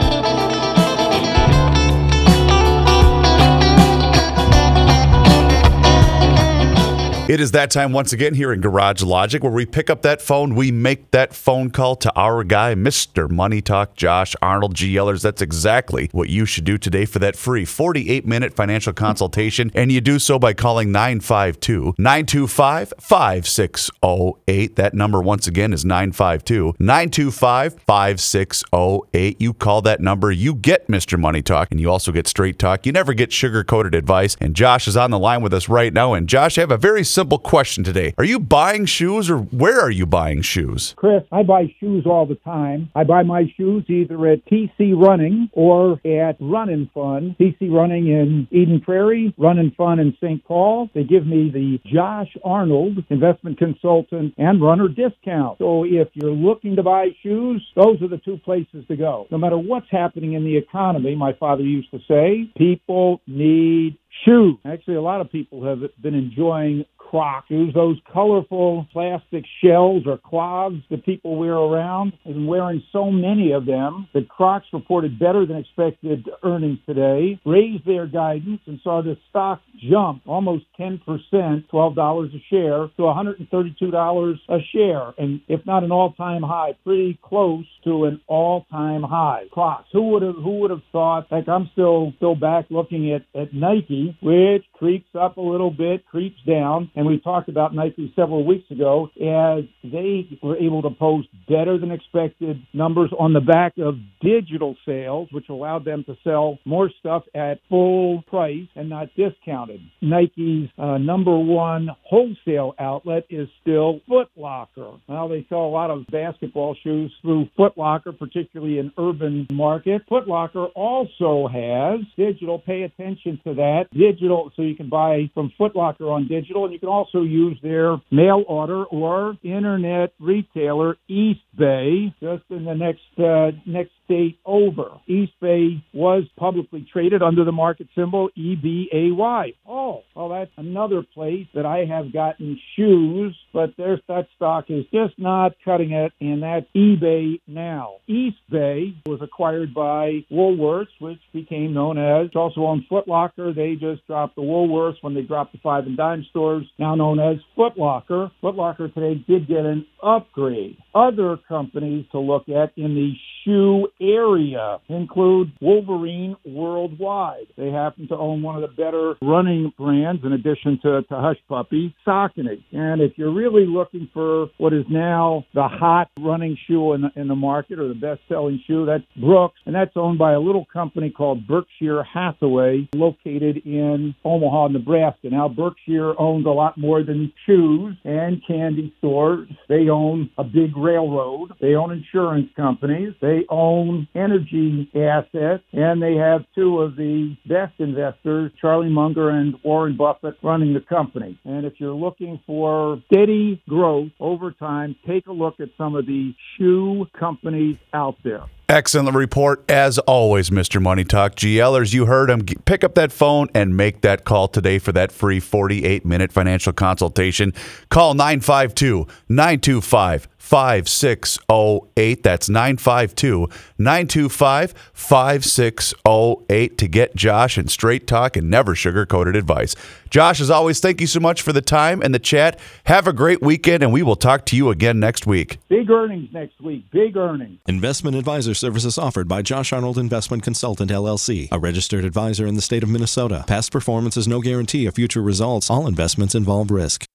It 7.29 7.41
is 7.41 7.51
that 7.51 7.73
time 7.73 7.93
once 7.93 8.13
again 8.13 8.35
here 8.35 8.53
in 8.53 8.61
Garage 8.61 9.03
Logic 9.03 9.43
where 9.43 9.51
we 9.51 9.67
pick 9.67 9.91
up 9.91 10.03
that 10.03 10.23
phone, 10.23 10.55
we 10.55 10.71
make 10.71 11.11
that 11.11 11.35
phone 11.35 11.71
call 11.71 11.97
to 11.97 12.13
our 12.15 12.45
guy, 12.45 12.77
Mr. 12.77 13.29
Money 13.29 13.61
Talk, 13.61 13.97
Josh 13.97 14.37
Arnold 14.41 14.77
GLers. 14.77 15.23
That's 15.23 15.43
exactly 15.43 16.09
what 16.13 16.29
you 16.29 16.47
should 16.47 16.63
do 16.63 16.79
today 16.79 17.05
for 17.05 17.19
that 17.19 17.35
free 17.35 17.65
48 17.65 18.25
minute 18.27 18.55
financial 18.55 18.93
consultation. 18.93 19.73
And 19.75 19.91
you 19.91 20.01
do 20.01 20.21
so 20.21 20.39
by 20.39 20.55
calling 20.55 20.93
952 20.93 21.95
925 21.99 22.95
5608. 23.01 24.77
That 24.77 24.95
number, 24.95 25.21
once 25.21 25.49
again, 25.49 25.73
is 25.73 25.85
952 25.85 26.75
925 26.79 27.81
5608. 27.85 29.41
You 29.41 29.53
call 29.53 29.83
that 29.83 30.01
number, 30.01 30.31
you 30.31 30.55
get 30.55 30.87
Mr. 30.87 31.19
Money 31.19 31.43
Talk, 31.43 31.73
and 31.73 31.81
you 31.81 31.91
also 31.91 32.13
get 32.13 32.29
straight 32.29 32.61
talk. 32.61 32.87
You 32.87 32.93
never 32.93 33.15
get 33.15 33.33
sugar 33.33 33.65
coated 33.65 33.97
advice. 33.97 34.37
And 34.41 34.55
Josh 34.55 34.87
is 34.87 34.97
on 34.97 35.11
the 35.11 35.19
line 35.19 35.43
with 35.43 35.53
us 35.53 35.69
right 35.69 35.93
now. 35.93 36.15
And 36.15 36.29
Josh, 36.29 36.57
I 36.57 36.61
have 36.61 36.71
a 36.71 36.79
very 36.79 37.03
simple 37.17 37.39
question 37.39 37.83
today. 37.83 38.13
Are 38.19 38.25
you 38.25 38.39
buying 38.39 38.85
shoes 38.85 39.31
or 39.31 39.39
where 39.39 39.81
are 39.81 39.91
you 39.91 40.05
buying 40.05 40.43
shoes? 40.43 40.93
Chris, 40.99 41.23
I 41.33 41.45
buy 41.45 41.75
shoes 41.81 42.05
all 42.05 42.27
the 42.27 42.35
time. 42.35 42.91
I 42.95 43.05
buy 43.05 43.23
my 43.23 43.51
shoes 43.57 43.85
either 43.89 44.27
at 44.27 44.45
TC 44.45 44.93
Running 44.95 45.49
or 45.53 45.93
at 46.05 46.37
Run 46.41 46.69
and 46.69 46.91
Fun. 46.93 47.35
TC 47.41 47.73
Running 47.73 48.09
in 48.09 48.47
Eden 48.51 48.83
Prairie, 48.83 49.35
Run 49.39 49.59
and 49.59 49.75
Fun 49.77 49.99
in 49.99 50.15
St. 50.21 50.45
Paul. 50.45 50.91
They 50.95 51.05
give 51.05 51.27
me 51.27 51.51
the 51.51 51.81
Josh 51.91 52.37
Arnold 52.45 53.03
investment 53.09 53.57
consultant 53.57 54.35
and 54.37 54.61
runner 54.61 54.89
discount. 54.89 55.57
So 55.57 55.85
if 55.85 56.09
you're 56.13 56.31
looking 56.31 56.77
to 56.77 56.83
buy 56.83 57.17
shoes, 57.23 57.67
those 57.77 58.03
are 58.03 58.09
the 58.09 58.19
two 58.19 58.37
places 58.45 58.85
to 58.89 58.97
go. 58.97 59.27
No 59.31 59.39
matter 59.39 59.57
what's 59.57 59.91
happening 59.91 60.35
in 60.35 60.45
the 60.45 60.59
economy, 60.59 61.15
my 61.15 61.33
father 61.33 61.63
used 61.63 61.91
to 61.93 61.99
say, 62.07 62.51
people 62.59 63.23
need 63.27 63.97
shoes. 64.25 64.57
Actually, 64.65 64.97
a 64.97 65.03
lot 65.03 65.21
of 65.21 65.31
people 65.31 65.65
have 65.65 65.81
been 66.03 66.15
enjoying 66.15 66.85
Crocs, 66.97 67.49
shoes, 67.49 67.73
those 67.73 67.99
colorful 68.13 68.87
plastic 68.93 69.45
shells 69.63 70.03
or 70.07 70.19
clogs 70.19 70.83
that 70.91 71.05
people 71.05 71.37
wear 71.37 71.55
around, 71.55 72.13
and 72.25 72.49
wearing 72.49 72.83
so 72.93 73.11
many 73.11 73.53
of 73.53 73.65
them 73.65 74.09
that 74.13 74.29
Crocs 74.29 74.67
reported 74.73 75.19
better 75.19 75.47
than 75.47 75.57
expected 75.57 76.29
earnings 76.43 76.79
today, 76.85 77.39
raised 77.45 77.87
their 77.87 78.07
guidance, 78.07 78.61
and 78.67 78.81
saw 78.83 79.03
the 79.03 79.17
stock 79.31 79.61
jump 79.89 80.23
almost 80.27 80.65
10%, 80.79 81.01
$12 81.03 82.35
a 82.35 82.43
share, 82.51 82.89
to 82.97 83.03
$132 83.03 84.39
a 84.49 84.59
share, 84.75 85.15
and 85.19 85.41
if 85.49 85.65
not 85.65 85.85
an 85.85 85.93
all-time 85.93 86.43
high, 86.43 86.73
pretty 86.85 87.19
close 87.23 87.65
to 87.85 88.05
an 88.07 88.21
all-time 88.27 89.03
high. 89.03 89.45
Crocs. 89.53 89.89
Who 89.93 90.09
would 90.11 90.23
have 90.23 90.37
Who 90.37 90.59
would 90.61 90.71
have 90.71 90.83
thought? 90.93 91.27
Like 91.31 91.49
I'm 91.49 91.71
still 91.73 92.13
still 92.17 92.35
back 92.35 92.67
looking 92.71 93.13
at 93.13 93.23
at 93.35 93.55
Nike, 93.55 94.06
which 94.21 94.65
creeps 94.73 95.09
up 95.19 95.37
a 95.37 95.41
little 95.41 95.71
bit, 95.71 96.07
creeps 96.07 96.41
down, 96.47 96.91
and 96.95 97.07
we 97.07 97.19
talked 97.19 97.49
about 97.49 97.75
Nike 97.75 98.13
several 98.15 98.45
weeks 98.45 98.71
ago 98.71 99.09
as 99.17 99.65
they 99.83 100.29
were 100.43 100.57
able 100.57 100.83
to 100.83 100.91
post 100.91 101.29
better 101.49 101.79
than 101.79 101.91
expected 101.91 102.61
numbers 102.73 103.11
on 103.19 103.33
the 103.33 103.41
back 103.41 103.75
of 103.79 103.95
digital 104.21 104.77
sales, 104.87 105.29
which 105.33 105.49
allowed 105.49 105.85
them 105.85 106.05
to 106.05 106.17
sell 106.25 106.59
more 106.65 106.91
stuff 106.99 107.23
at 107.35 107.61
full 107.69 108.23
price 108.23 108.67
and 108.75 108.89
not 108.89 109.09
discounted. 109.17 109.81
Nike's 110.01 110.69
uh, 110.79 110.99
number 110.99 111.37
one 111.39 111.89
wholesale 112.05 112.75
outlet 112.79 113.25
is 113.31 113.49
still 113.63 114.01
Foot 114.09 114.29
Locker. 114.37 114.93
Well, 115.09 115.29
they 115.29 115.47
sell 115.49 115.65
a 115.65 115.69
lot 115.69 115.91
of 115.91 116.07
basketball 116.11 116.77
shoes 116.83 117.13
through 117.23 117.49
Foot 117.57 117.77
Locker, 117.77 118.13
particularly 118.13 118.79
in 118.79 118.93
urban 118.99 119.47
markets. 119.53 120.05
Foot 120.09 120.29
Locker 120.29 120.67
also 120.75 121.49
has 121.49 122.01
digital. 122.17 122.59
Pay 122.59 122.83
attention 122.83 123.41
to 123.45 123.55
that. 123.55 123.87
Digital, 123.97 124.53
so 124.57 124.63
you 124.63 124.75
can 124.75 124.89
buy 124.89 125.31
from 125.35 125.53
Foot 125.57 125.75
Locker 125.75 126.09
on 126.11 126.29
digital, 126.29 126.65
and 126.65 126.73
you 126.73 126.79
can 126.79 126.89
also 126.89 127.23
use 127.23 127.59
their 127.63 127.97
mail 128.11 128.45
order 128.49 128.85
or 128.85 129.37
internet 129.43 130.13
retailer 130.21 130.97
Eastbay 131.09 132.15
just 132.21 132.45
in 132.51 132.65
the 132.65 132.75
next 132.75 133.19
uh, 133.19 133.53
next 133.65 133.93
state 134.07 134.39
over. 134.47 134.93
Eastbay 135.09 135.83
was 135.93 136.25
publicly 136.39 136.87
traded 136.91 137.23
under 137.23 137.45
the 137.45 137.53
market 137.53 137.89
symbol 137.95 138.31
EBAY. 138.37 139.55
Oh, 139.69 140.03
well, 140.15 140.31
that's 140.31 140.51
another 140.57 141.03
place 141.03 141.47
that 141.55 141.67
I 141.67 141.85
have 141.85 142.13
gotten 142.13 142.59
shoes, 142.75 143.37
but 143.53 143.75
there's 143.77 144.01
that 144.09 144.29
stock 144.37 144.67
is 144.69 144.85
just 144.93 145.19
not 145.19 145.53
cutting 145.65 145.93
it, 145.93 146.13
and 146.21 146.43
that's 146.43 146.67
eBay 146.75 147.41
now. 147.47 147.97
Eastbay 148.09 148.95
was 149.07 149.21
acquired 149.21 149.75
by 149.75 150.25
Woolworths, 150.31 150.87
which 151.01 151.21
became 151.33 151.75
known 151.75 151.99
as, 151.99 152.31
also 152.35 152.65
on 152.65 152.87
Foot 152.89 153.09
Locker. 153.09 153.53
They 153.53 153.75
just 153.75 154.07
dropped 154.07 154.37
the 154.37 154.43
Woolworths 154.43 155.03
when 155.03 155.15
they 155.15 155.23
dropped 155.23 155.53
the 155.53 155.59
five 155.59 155.87
and 155.87 155.97
dime 155.97 156.25
stores, 156.31 156.67
now 156.79 156.95
known 156.95 157.19
as 157.19 157.37
Foot 157.55 157.77
Locker. 157.77 158.31
Foot 158.41 158.55
Locker 158.55 158.89
today 158.89 159.23
did 159.27 159.49
get 159.49 159.65
an 159.65 159.87
upgrade. 160.03 160.79
Other 160.95 161.37
companies 161.49 162.07
to 162.13 162.19
look 162.21 162.49
at 162.49 162.73
in 162.77 162.95
the 162.95 163.13
shoe 163.45 163.89
area 164.01 164.79
include 164.89 165.53
Wolverine 165.61 166.37
Worldwide. 166.45 167.47
They 167.57 167.71
happen 167.71 168.09
to 168.09 168.17
own 168.17 168.43
one 168.43 168.57
of 168.57 168.63
the 168.63 168.75
better 168.83 169.15
running 169.23 169.73
brands 169.79 170.23
in 170.25 170.33
addition 170.33 170.79
to, 170.83 171.03
to 171.03 171.15
Hush 171.17 171.39
Puppy, 171.49 171.95
Saucony. 172.07 172.63
And 172.73 173.01
if 173.01 173.13
you're 173.17 173.33
really 173.33 173.67
looking 173.67 174.09
for 174.13 174.49
what 174.59 174.73
is 174.73 174.85
now 174.91 175.45
the 175.55 175.69
hot 175.69 176.11
running 176.19 176.57
shoe 176.67 176.93
in 176.93 177.03
the, 177.03 177.11
in 177.17 177.29
the 177.29 177.35
market 177.35 177.79
or 177.79 177.89
the 177.89 177.95
best 177.95 178.21
selling 178.29 178.63
shoe, 178.67 178.87
that's 178.87 179.05
Brooks. 179.17 179.59
And 179.67 179.75
that's 179.75 179.97
owned 179.97 180.19
by 180.19 180.33
a 180.33 180.41
little 180.41 180.67
company 180.73 181.11
called 181.11 181.47
Berkshire 181.47 182.03
Hathaway 182.03 182.89
located 182.95 183.59
in 183.65 184.15
Omaha, 184.25 184.69
Nebraska. 184.69 185.29
Now, 185.31 185.49
Berkshire 185.49 186.19
owns 186.19 186.47
a 186.47 186.51
lot 186.51 186.79
more 186.79 187.03
than 187.03 187.33
shoes 187.47 187.97
and 188.05 188.43
candy 188.47 188.95
stores. 188.99 189.49
They 189.69 189.89
own 189.89 190.31
a 190.39 190.45
big 190.45 190.77
railroad. 190.77 191.53
They 191.61 191.75
own 191.75 191.93
insurance 191.93 192.51
companies. 192.57 193.15
They 193.21 193.45
own 193.49 193.86
energy 194.15 194.91
assets. 194.95 195.63
And 195.73 196.03
they 196.03 196.15
have 196.15 196.43
two 196.55 196.81
of 196.81 196.97
the 196.97 197.37
best 197.47 197.75
investors, 197.79 198.53
Charlie 198.61 198.91
Munger 198.91 199.31
and 199.31 199.55
Warren 199.65 199.97
Buffett, 199.97 200.35
running 200.43 200.75
the 200.75 200.81
company. 200.81 201.39
And 201.45 201.65
if 201.67 201.75
you're 201.79 201.95
looking 201.95 202.41
for 202.47 203.03
steady 203.13 203.63
growth 203.69 204.11
over 204.21 204.53
time, 204.53 204.97
take 205.07 205.27
a 205.27 205.33
look 205.33 205.61
at 205.61 205.69
some 205.79 205.95
of 205.95 206.07
the 206.07 206.35
shoe 206.57 207.07
companies 207.19 207.77
out 207.93 208.17
there. 208.25 208.45
Excellent 208.69 209.17
report 209.17 209.65
as 209.71 210.01
always, 210.01 210.51
Mr. 210.51 210.83
Money 210.83 211.05
Talk. 211.05 211.37
GLers, 211.37 211.95
you 211.95 212.07
heard 212.07 212.29
him. 212.29 212.45
Pick 212.65 212.83
up 212.83 212.97
that 212.97 213.13
phone 213.13 213.47
and 213.55 213.77
make 213.77 214.01
that 214.01 214.25
call 214.25 214.49
today 214.49 214.81
for 214.81 214.91
that 214.91 215.13
free 215.13 215.39
48 215.39 216.05
minute 216.05 216.33
financial 216.33 216.73
consultation. 216.73 217.53
Call 217.91 218.15
952 218.15 219.07
925 219.29 220.29
5608. 220.47 222.23
That's 222.23 222.49
952 222.49 223.49
925 223.79 224.75
5608 224.93 226.79
to 226.79 226.89
get 226.89 227.17
Josh 227.17 227.59
and 227.59 227.69
straight 227.69 228.07
talk 228.07 228.37
and 228.37 228.49
never 228.49 228.77
sugar 228.77 229.05
coated 229.07 229.35
advice. 229.35 229.75
Josh, 230.09 230.41
as 230.41 230.49
always, 230.49 230.79
thank 230.79 231.01
you 231.01 231.09
so 231.09 231.19
much 231.19 231.43
for 231.43 231.53
the 231.53 231.61
time 231.61 232.01
and 232.01 232.15
the 232.15 232.21
chat. 232.21 232.61
Have 232.85 233.09
a 233.09 233.13
great 233.13 233.43
weekend, 233.43 233.83
and 233.83 233.93
we 233.93 234.05
will 234.05 234.15
talk 234.15 234.47
to 234.47 234.57
you 234.57 234.71
again 234.71 235.01
next 235.01 235.27
week. 235.27 235.59
Big 235.69 235.91
earnings 235.91 236.33
next 236.33 236.61
week. 236.61 236.89
Big 236.93 237.17
earnings. 237.17 237.59
Investment 237.67 238.17
advisor 238.17 238.55
services 238.55 238.99
offered 238.99 239.27
by 239.27 239.43
Josh 239.43 239.73
Arnold 239.73 239.99
Investment 239.99 240.45
Consultant 240.45 240.93
LLC, 240.93 241.49
a 241.51 241.59
registered 241.59 242.05
advisor 242.05 242.47
in 242.47 242.55
the 242.55 242.63
state 242.63 242.85
of 242.85 242.89
Minnesota. 242.89 243.45
Past 243.49 243.73
performance 243.73 244.17
is 244.17 244.29
no 244.29 244.41
guarantee 244.41 244.87
of 244.87 244.95
future 244.95 245.23
results. 245.23 245.69
All 245.69 245.89
investments 245.89 246.37
involve 246.37 246.71
risk. 246.71 247.05